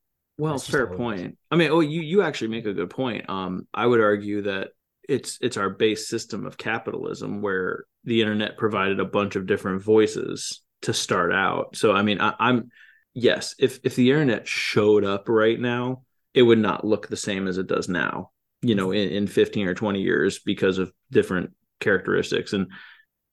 Well, 0.41 0.53
That's 0.53 0.67
fair 0.67 0.87
how 0.87 0.93
it 0.93 0.95
is. 0.95 0.97
point. 0.97 1.37
I 1.51 1.55
mean, 1.55 1.69
oh, 1.69 1.81
you 1.81 2.01
you 2.01 2.23
actually 2.23 2.47
make 2.47 2.65
a 2.65 2.73
good 2.73 2.89
point. 2.89 3.29
Um, 3.29 3.67
I 3.75 3.85
would 3.85 4.01
argue 4.01 4.41
that 4.41 4.69
it's 5.07 5.37
it's 5.39 5.55
our 5.55 5.69
base 5.69 6.09
system 6.09 6.47
of 6.47 6.57
capitalism 6.57 7.43
where 7.43 7.85
the 8.05 8.21
internet 8.21 8.57
provided 8.57 8.99
a 8.99 9.05
bunch 9.05 9.35
of 9.35 9.45
different 9.45 9.83
voices 9.83 10.63
to 10.81 10.93
start 10.93 11.31
out. 11.31 11.75
So, 11.75 11.91
I 11.91 12.01
mean, 12.01 12.19
I, 12.19 12.33
I'm 12.39 12.71
yes, 13.13 13.53
if 13.59 13.81
if 13.83 13.95
the 13.95 14.09
internet 14.09 14.47
showed 14.47 15.05
up 15.05 15.29
right 15.29 15.59
now, 15.59 16.05
it 16.33 16.41
would 16.41 16.57
not 16.57 16.83
look 16.83 17.07
the 17.07 17.17
same 17.17 17.47
as 17.47 17.59
it 17.59 17.67
does 17.67 17.87
now. 17.87 18.31
You 18.63 18.73
know, 18.73 18.89
in, 18.89 19.09
in 19.09 19.27
15 19.27 19.67
or 19.67 19.75
20 19.75 20.01
years 20.01 20.39
because 20.39 20.79
of 20.79 20.91
different 21.11 21.51
characteristics. 21.79 22.53
And 22.53 22.71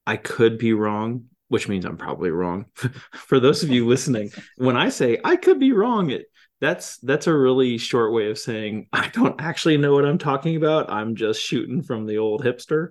I 0.06 0.18
could 0.18 0.58
be 0.58 0.74
wrong, 0.74 1.24
which 1.48 1.68
means 1.68 1.86
I'm 1.86 1.96
probably 1.96 2.30
wrong. 2.30 2.66
For 3.14 3.40
those 3.40 3.62
of 3.62 3.70
you 3.70 3.86
listening, 3.86 4.30
when 4.56 4.76
I 4.76 4.90
say 4.90 5.18
I 5.24 5.36
could 5.36 5.58
be 5.58 5.72
wrong, 5.72 6.10
it 6.10 6.26
that's 6.60 6.98
that's 6.98 7.26
a 7.26 7.36
really 7.36 7.78
short 7.78 8.12
way 8.12 8.30
of 8.30 8.38
saying 8.38 8.88
I 8.92 9.08
don't 9.08 9.40
actually 9.40 9.76
know 9.76 9.94
what 9.94 10.04
I'm 10.04 10.18
talking 10.18 10.56
about. 10.56 10.90
I'm 10.90 11.14
just 11.14 11.40
shooting 11.40 11.82
from 11.82 12.06
the 12.06 12.18
old 12.18 12.42
hipster. 12.42 12.88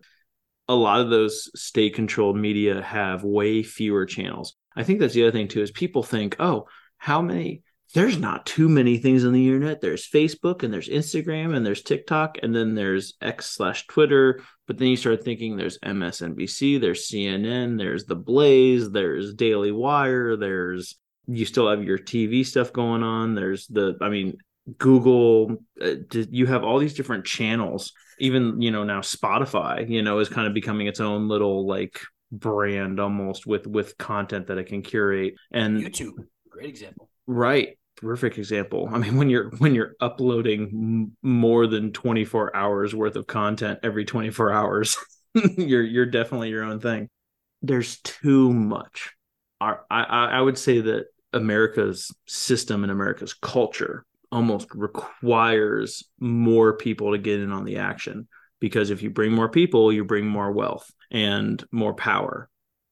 A 0.70 0.76
lot 0.76 1.00
of 1.00 1.10
those 1.10 1.50
state 1.60 1.96
controlled 1.96 2.38
media 2.38 2.82
have 2.82 3.24
way 3.24 3.64
fewer 3.64 4.06
channels. 4.06 4.56
I 4.76 4.84
think 4.84 5.00
that's 5.00 5.14
the 5.14 5.24
other 5.24 5.32
thing 5.32 5.48
too 5.48 5.62
is 5.62 5.72
people 5.72 6.04
think, 6.04 6.36
"Oh, 6.40 6.68
how 6.98 7.22
many 7.22 7.64
there's 7.94 8.18
not 8.18 8.46
too 8.46 8.68
many 8.68 8.98
things 8.98 9.26
on 9.26 9.32
the 9.32 9.48
internet. 9.48 9.80
There's 9.80 10.10
Facebook 10.10 10.64
and 10.64 10.74
there's 10.74 10.90
Instagram 10.90 11.56
and 11.56 11.66
there's 11.66 11.82
TikTok 11.82 12.38
and 12.44 12.54
then 12.54 12.76
there's 12.76 13.14
X 13.22 13.52
slash 13.52 13.88
Twitter. 13.88 14.42
But 14.68 14.78
then 14.78 14.90
you 14.90 14.98
start 14.98 15.24
thinking 15.24 15.56
there's 15.56 15.80
MSNBC, 15.80 16.82
there's 16.82 17.10
CNN, 17.10 17.78
there's 17.78 18.06
The 18.06 18.16
Blaze, 18.16 18.92
there's 18.92 19.34
Daily 19.34 19.72
Wire, 19.72 20.36
there's 20.36 20.98
you 21.28 21.46
still 21.46 21.70
have 21.70 21.84
your 21.84 21.98
TV 21.98 22.46
stuff 22.46 22.74
going 22.74 23.04
on. 23.04 23.36
There's 23.36 23.68
the, 23.68 23.98
I 24.02 24.10
mean, 24.10 24.38
Google. 24.78 25.58
Uh, 25.82 25.96
you 26.12 26.46
have 26.46 26.64
all 26.64 26.80
these 26.80 26.94
different 26.94 27.26
channels. 27.26 27.94
Even 28.20 28.62
you 28.62 28.72
know 28.72 28.84
now 28.84 29.02
Spotify, 29.02 29.88
you 29.88 30.02
know, 30.02 30.20
is 30.20 30.30
kind 30.30 30.48
of 30.48 30.54
becoming 30.54 30.88
its 30.88 31.00
own 31.00 31.28
little 31.28 31.68
like 31.68 32.00
brand 32.32 33.00
almost 33.00 33.46
with 33.46 33.68
with 33.68 33.98
content 33.98 34.48
that 34.48 34.58
it 34.58 34.66
can 34.66 34.82
curate 34.82 35.36
and 35.52 35.78
YouTube, 35.78 36.26
great 36.50 36.70
example. 36.70 37.10
Right. 37.28 37.78
Terrific 38.00 38.38
example. 38.38 38.90
I 38.92 38.98
mean, 39.00 39.18
when 39.18 39.30
you're 39.30 39.50
when 39.58 39.74
you're 39.74 39.94
uploading 40.00 40.70
m- 40.72 41.18
more 41.22 41.68
than 41.68 41.92
24 41.94 42.56
hours 42.56 42.94
worth 42.94 43.16
of 43.16 43.26
content 43.26 43.80
every 43.84 44.06
24 44.06 44.52
hours, 44.52 44.98
you're 45.58 45.84
you're 45.84 46.06
definitely 46.06 46.50
your 46.50 46.64
own 46.64 46.80
thing. 46.80 47.10
There's 47.62 48.00
too 48.02 48.54
much. 48.54 49.14
I 49.60 49.78
I 49.90 50.04
I 50.04 50.42
would 50.42 50.58
say 50.58 50.82
that 50.82 51.06
America's 51.34 52.14
system 52.26 52.84
and 52.84 52.92
America's 52.92 53.34
culture 53.34 54.06
almost 54.32 54.68
requires 54.74 56.04
more 56.20 56.76
people 56.78 57.12
to 57.12 57.18
get 57.18 57.40
in 57.40 57.52
on 57.52 57.66
the 57.66 57.78
action 57.78 58.28
because 58.60 58.90
if 58.90 59.02
you 59.02 59.10
bring 59.10 59.32
more 59.32 59.50
people, 59.50 59.92
you 59.92 60.04
bring 60.04 60.26
more 60.26 60.52
wealth 60.52 60.92
and 61.12 61.64
more 61.72 61.94
power. 61.94 62.50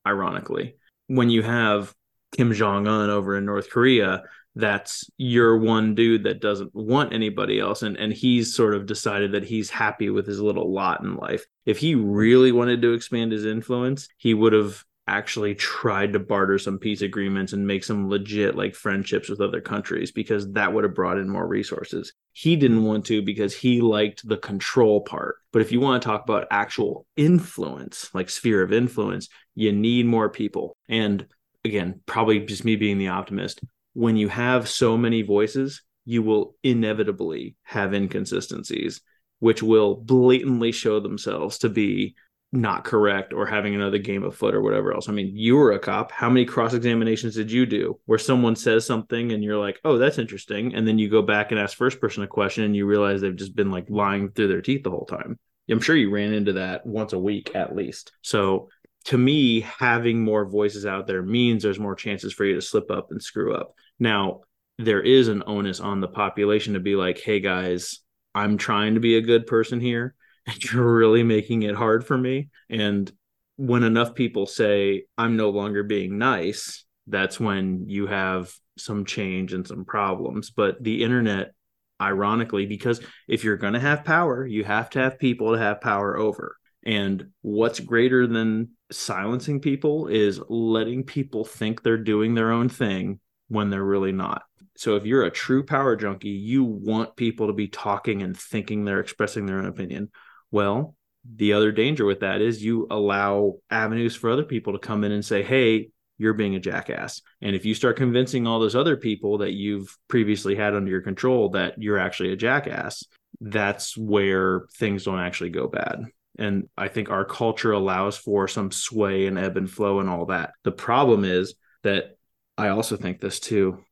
Ironically, 0.07 0.75
when 1.07 1.29
you 1.29 1.41
have 1.41 1.93
Kim 2.35 2.53
Jong 2.53 2.87
Un 2.87 3.09
over 3.09 3.35
in 3.35 3.45
North 3.45 3.69
Korea, 3.69 4.23
that's 4.55 5.09
your 5.17 5.57
one 5.57 5.95
dude 5.95 6.23
that 6.23 6.41
doesn't 6.41 6.73
want 6.73 7.11
anybody 7.11 7.59
else. 7.59 7.81
And, 7.81 7.97
and 7.97 8.13
he's 8.13 8.55
sort 8.55 8.73
of 8.73 8.85
decided 8.85 9.33
that 9.33 9.43
he's 9.43 9.69
happy 9.69 10.09
with 10.09 10.25
his 10.25 10.39
little 10.39 10.71
lot 10.71 11.01
in 11.01 11.15
life. 11.15 11.45
If 11.65 11.79
he 11.79 11.95
really 11.95 12.51
wanted 12.51 12.81
to 12.83 12.93
expand 12.93 13.31
his 13.31 13.45
influence, 13.45 14.07
he 14.17 14.33
would 14.33 14.53
have 14.53 14.83
actually 15.07 15.53
tried 15.53 16.13
to 16.13 16.19
barter 16.19 16.57
some 16.57 16.79
peace 16.79 17.01
agreements 17.01 17.53
and 17.53 17.65
make 17.65 17.83
some 17.83 18.09
legit 18.09 18.55
like 18.55 18.73
friendships 18.73 19.29
with 19.29 19.39
other 19.39 19.61
countries 19.61 20.11
because 20.11 20.51
that 20.53 20.73
would 20.73 20.83
have 20.83 20.95
brought 20.95 21.19
in 21.19 21.29
more 21.29 21.47
resources. 21.47 22.13
He 22.33 22.55
didn't 22.55 22.83
want 22.83 23.05
to 23.05 23.21
because 23.21 23.55
he 23.55 23.81
liked 23.81 24.27
the 24.27 24.37
control 24.37 25.01
part. 25.01 25.35
But 25.51 25.61
if 25.61 25.71
you 25.71 25.79
want 25.79 26.01
to 26.01 26.07
talk 26.07 26.23
about 26.23 26.47
actual 26.49 27.05
influence, 27.15 28.09
like 28.13 28.29
sphere 28.29 28.63
of 28.63 28.73
influence, 28.73 29.29
you 29.53 29.71
need 29.71 30.07
more 30.07 30.29
people. 30.29 30.75
And 30.89 31.27
again, 31.63 32.01
probably 32.05 32.39
just 32.39 32.65
me 32.65 32.75
being 32.75 32.97
the 32.97 33.09
optimist, 33.09 33.61
when 33.93 34.17
you 34.17 34.27
have 34.27 34.67
so 34.67 34.97
many 34.97 35.21
voices, 35.21 35.83
you 36.05 36.23
will 36.23 36.55
inevitably 36.63 37.55
have 37.63 37.93
inconsistencies, 37.93 39.01
which 39.39 39.61
will 39.61 39.95
blatantly 39.95 40.71
show 40.71 40.99
themselves 40.99 41.59
to 41.59 41.69
be 41.69 42.15
not 42.51 42.85
correct 42.85 43.33
or 43.33 43.45
having 43.45 43.75
another 43.75 43.97
game 43.97 44.23
of 44.23 44.35
foot 44.35 44.55
or 44.55 44.61
whatever 44.61 44.93
else. 44.93 45.09
I 45.09 45.11
mean, 45.11 45.35
you 45.35 45.55
were 45.55 45.73
a 45.73 45.79
cop. 45.79 46.11
How 46.11 46.29
many 46.29 46.45
cross 46.45 46.73
examinations 46.73 47.35
did 47.35 47.51
you 47.51 47.65
do 47.65 47.99
where 48.05 48.19
someone 48.19 48.55
says 48.55 48.85
something 48.85 49.31
and 49.31 49.43
you're 49.43 49.59
like, 49.59 49.79
oh, 49.83 49.97
that's 49.97 50.19
interesting. 50.19 50.73
And 50.73 50.87
then 50.87 50.97
you 50.97 51.09
go 51.09 51.21
back 51.21 51.51
and 51.51 51.59
ask 51.59 51.77
first 51.77 51.99
person 51.99 52.23
a 52.23 52.27
question 52.27 52.63
and 52.63 52.75
you 52.75 52.85
realize 52.85 53.19
they've 53.19 53.35
just 53.35 53.55
been 53.55 53.71
like 53.71 53.89
lying 53.89 54.29
through 54.29 54.47
their 54.47 54.61
teeth 54.61 54.83
the 54.83 54.91
whole 54.91 55.05
time. 55.05 55.37
I'm 55.69 55.81
sure 55.81 55.95
you 55.95 56.11
ran 56.11 56.33
into 56.33 56.53
that 56.53 56.85
once 56.85 57.13
a 57.13 57.19
week 57.19 57.55
at 57.55 57.75
least. 57.75 58.11
So 58.21 58.69
to 59.05 59.17
me, 59.17 59.61
having 59.61 60.23
more 60.23 60.45
voices 60.45 60.85
out 60.85 61.07
there 61.07 61.21
means 61.21 61.63
there's 61.63 61.79
more 61.79 61.95
chances 61.95 62.33
for 62.33 62.45
you 62.45 62.55
to 62.55 62.61
slip 62.61 62.89
up 62.89 63.11
and 63.11 63.21
screw 63.21 63.53
up. 63.53 63.73
Now, 63.99 64.41
there 64.77 65.01
is 65.01 65.27
an 65.27 65.43
onus 65.47 65.79
on 65.79 66.01
the 66.01 66.07
population 66.07 66.73
to 66.73 66.79
be 66.79 66.95
like, 66.95 67.19
hey 67.19 67.39
guys, 67.39 67.99
I'm 68.33 68.57
trying 68.57 68.95
to 68.95 68.99
be 68.99 69.15
a 69.15 69.21
good 69.21 69.47
person 69.47 69.79
here, 69.79 70.15
and 70.45 70.63
you're 70.71 70.95
really 70.97 71.23
making 71.23 71.63
it 71.63 71.75
hard 71.75 72.05
for 72.05 72.17
me. 72.17 72.49
And 72.69 73.11
when 73.57 73.83
enough 73.83 74.15
people 74.15 74.45
say, 74.45 75.05
I'm 75.17 75.37
no 75.37 75.49
longer 75.49 75.83
being 75.83 76.17
nice, 76.17 76.85
that's 77.07 77.39
when 77.39 77.87
you 77.87 78.07
have 78.07 78.53
some 78.77 79.05
change 79.05 79.53
and 79.53 79.65
some 79.65 79.85
problems. 79.85 80.49
But 80.49 80.83
the 80.83 81.03
internet, 81.03 81.53
ironically, 82.01 82.65
because 82.65 82.99
if 83.27 83.43
you're 83.43 83.57
going 83.57 83.73
to 83.73 83.79
have 83.79 84.03
power, 84.03 84.45
you 84.45 84.63
have 84.63 84.89
to 84.91 84.99
have 84.99 85.19
people 85.19 85.53
to 85.53 85.59
have 85.59 85.81
power 85.81 86.17
over. 86.17 86.57
And 86.85 87.29
what's 87.41 87.79
greater 87.79 88.27
than 88.27 88.69
silencing 88.91 89.59
people 89.59 90.07
is 90.07 90.39
letting 90.49 91.03
people 91.03 91.45
think 91.45 91.81
they're 91.81 91.97
doing 91.97 92.35
their 92.35 92.51
own 92.51 92.69
thing 92.69 93.19
when 93.47 93.69
they're 93.69 93.83
really 93.83 94.11
not. 94.11 94.43
So 94.77 94.95
if 94.95 95.05
you're 95.05 95.23
a 95.23 95.31
true 95.31 95.63
power 95.63 95.95
junkie, 95.95 96.29
you 96.29 96.63
want 96.63 97.15
people 97.15 97.47
to 97.47 97.53
be 97.53 97.67
talking 97.67 98.21
and 98.21 98.37
thinking 98.37 98.83
they're 98.83 98.99
expressing 98.99 99.45
their 99.45 99.57
own 99.57 99.65
opinion. 99.65 100.11
Well, 100.55 100.95
the 101.35 101.51
other 101.51 101.73
danger 101.73 102.05
with 102.05 102.21
that 102.21 102.39
is 102.39 102.63
you 102.63 102.87
allow 102.89 103.55
avenues 103.69 104.15
for 104.15 104.29
other 104.29 104.45
people 104.45 104.71
to 104.71 104.79
come 104.79 105.03
in 105.03 105.11
and 105.11 105.25
say, 105.25 105.43
hey, 105.43 105.89
you're 106.17 106.33
being 106.33 106.55
a 106.55 106.61
jackass. 106.61 107.21
And 107.41 107.57
if 107.57 107.65
you 107.65 107.75
start 107.75 107.97
convincing 107.97 108.47
all 108.47 108.61
those 108.61 108.73
other 108.73 108.95
people 108.95 109.39
that 109.39 109.51
you've 109.51 109.93
previously 110.07 110.55
had 110.55 110.73
under 110.73 110.89
your 110.89 111.01
control 111.01 111.49
that 111.49 111.73
you're 111.77 111.99
actually 111.99 112.31
a 112.31 112.37
jackass, 112.37 113.03
that's 113.41 113.97
where 113.97 114.61
things 114.77 115.03
don't 115.03 115.19
actually 115.19 115.49
go 115.49 115.67
bad. 115.67 116.05
And 116.39 116.69
I 116.77 116.87
think 116.87 117.09
our 117.09 117.25
culture 117.25 117.73
allows 117.73 118.15
for 118.15 118.47
some 118.47 118.71
sway 118.71 119.27
and 119.27 119.37
ebb 119.37 119.57
and 119.57 119.69
flow 119.69 119.99
and 119.99 120.09
all 120.09 120.27
that. 120.27 120.51
The 120.63 120.71
problem 120.71 121.25
is 121.25 121.55
that 121.83 122.15
I 122.57 122.69
also 122.69 122.95
think 122.95 123.19
this 123.19 123.41
too. 123.41 123.83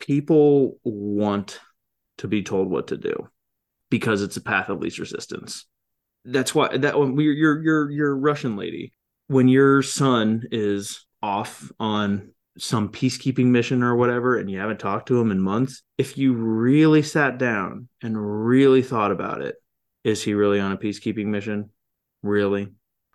People 0.00 0.80
want 0.82 1.60
to 2.18 2.26
be 2.26 2.42
told 2.42 2.68
what 2.68 2.88
to 2.88 2.96
do 2.96 3.28
because 3.90 4.22
it's 4.22 4.38
a 4.38 4.42
path 4.42 4.70
of 4.70 4.80
least 4.80 4.98
resistance. 4.98 5.66
That's 6.24 6.54
why 6.54 6.76
that 6.76 6.94
oh, 6.94 7.00
when 7.00 7.16
we 7.16 7.24
your 7.24 7.62
your 7.62 7.90
your 7.90 8.16
Russian 8.16 8.56
lady, 8.56 8.92
when 9.28 9.48
your 9.48 9.82
son 9.82 10.44
is 10.50 11.06
off 11.22 11.70
on 11.78 12.32
some 12.58 12.90
peacekeeping 12.90 13.46
mission 13.46 13.82
or 13.82 13.96
whatever 13.96 14.36
and 14.36 14.50
you 14.50 14.58
haven't 14.58 14.80
talked 14.80 15.08
to 15.08 15.20
him 15.20 15.30
in 15.30 15.40
months, 15.40 15.82
if 15.98 16.18
you 16.18 16.34
really 16.34 17.02
sat 17.02 17.38
down 17.38 17.88
and 18.02 18.46
really 18.46 18.82
thought 18.82 19.12
about 19.12 19.40
it, 19.40 19.56
is 20.04 20.22
he 20.22 20.34
really 20.34 20.60
on 20.60 20.72
a 20.72 20.76
peacekeeping 20.76 21.26
mission? 21.26 21.70
Really? 22.22 22.68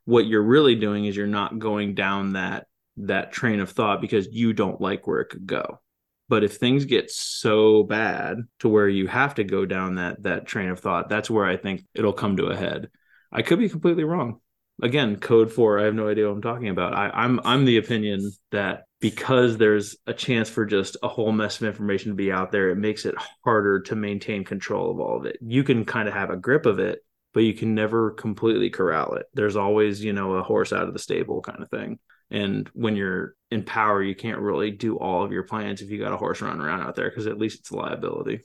What 0.05 0.25
you're 0.25 0.43
really 0.43 0.75
doing 0.75 1.05
is 1.05 1.15
you're 1.15 1.27
not 1.27 1.59
going 1.59 1.95
down 1.95 2.33
that 2.33 2.67
that 2.97 3.31
train 3.31 3.59
of 3.59 3.71
thought 3.71 4.01
because 4.01 4.27
you 4.31 4.53
don't 4.53 4.79
like 4.79 5.05
where 5.05 5.19
it 5.19 5.29
could 5.29 5.45
go. 5.45 5.79
But 6.27 6.43
if 6.43 6.57
things 6.57 6.85
get 6.85 7.11
so 7.11 7.83
bad 7.83 8.37
to 8.59 8.69
where 8.69 8.89
you 8.89 9.07
have 9.07 9.35
to 9.35 9.43
go 9.43 9.65
down 9.65 9.95
that 9.95 10.23
that 10.23 10.47
train 10.47 10.69
of 10.69 10.79
thought, 10.79 11.09
that's 11.09 11.29
where 11.29 11.45
I 11.45 11.57
think 11.57 11.83
it'll 11.93 12.13
come 12.13 12.37
to 12.37 12.47
a 12.47 12.55
head. 12.55 12.89
I 13.31 13.41
could 13.41 13.59
be 13.59 13.69
completely 13.69 14.03
wrong. 14.03 14.39
Again 14.81 15.15
code 15.17 15.53
for 15.53 15.79
i 15.79 15.83
have 15.83 15.93
no 15.93 16.09
idea 16.09 16.27
what 16.27 16.35
i'm 16.35 16.41
talking 16.41 16.67
about. 16.67 16.93
I, 16.93 17.09
i'm 17.13 17.39
i'm 17.45 17.63
the 17.63 17.77
opinion 17.77 18.29
that 18.51 18.83
because 18.99 19.57
there's 19.57 19.95
a 20.05 20.13
chance 20.13 20.49
for 20.49 20.65
just 20.65 20.97
a 21.01 21.07
whole 21.07 21.31
mess 21.31 21.61
of 21.61 21.67
information 21.67 22.11
to 22.11 22.15
be 22.15 22.29
out 22.29 22.51
there 22.51 22.69
it 22.71 22.75
makes 22.75 23.05
it 23.05 23.15
harder 23.45 23.79
to 23.83 23.95
maintain 23.95 24.43
control 24.43 24.91
of 24.91 24.99
all 24.99 25.17
of 25.17 25.25
it. 25.25 25.37
You 25.41 25.63
can 25.63 25.85
kind 25.85 26.09
of 26.09 26.13
have 26.13 26.29
a 26.29 26.35
grip 26.35 26.65
of 26.65 26.79
it 26.79 26.99
but 27.33 27.43
you 27.43 27.53
can 27.53 27.75
never 27.75 28.11
completely 28.11 28.69
corral 28.69 29.15
it. 29.15 29.27
There's 29.33 29.55
always 29.55 30.03
you 30.03 30.11
know 30.11 30.33
a 30.33 30.43
horse 30.43 30.73
out 30.73 30.87
of 30.87 30.93
the 30.93 30.99
stable 30.99 31.41
kind 31.41 31.61
of 31.61 31.69
thing 31.69 31.99
and 32.35 32.69
when 32.73 32.95
you're 32.95 33.35
in 33.51 33.63
power 33.63 34.03
you 34.03 34.15
can't 34.15 34.39
really 34.39 34.71
do 34.71 34.97
all 34.97 35.23
of 35.23 35.31
your 35.31 35.43
plans 35.43 35.81
if 35.81 35.89
you 35.89 35.97
got 35.99 36.13
a 36.13 36.17
horse 36.17 36.41
running 36.41 36.61
around 36.61 36.81
out 36.81 36.95
there 36.95 37.09
because 37.09 37.27
at 37.27 37.37
least 37.39 37.59
it's 37.59 37.71
a 37.71 37.75
liability 37.75 38.41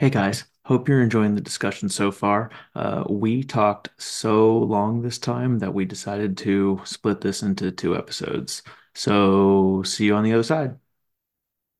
Hey 0.00 0.08
guys, 0.08 0.44
hope 0.64 0.88
you're 0.88 1.02
enjoying 1.02 1.34
the 1.34 1.42
discussion 1.42 1.90
so 1.90 2.10
far. 2.10 2.50
Uh, 2.74 3.04
we 3.10 3.42
talked 3.44 3.90
so 3.98 4.56
long 4.60 5.02
this 5.02 5.18
time 5.18 5.58
that 5.58 5.74
we 5.74 5.84
decided 5.84 6.38
to 6.38 6.80
split 6.84 7.20
this 7.20 7.42
into 7.42 7.70
two 7.70 7.94
episodes. 7.94 8.62
So, 8.94 9.82
see 9.82 10.06
you 10.06 10.14
on 10.14 10.24
the 10.24 10.32
other 10.32 10.42
side. 10.42 10.79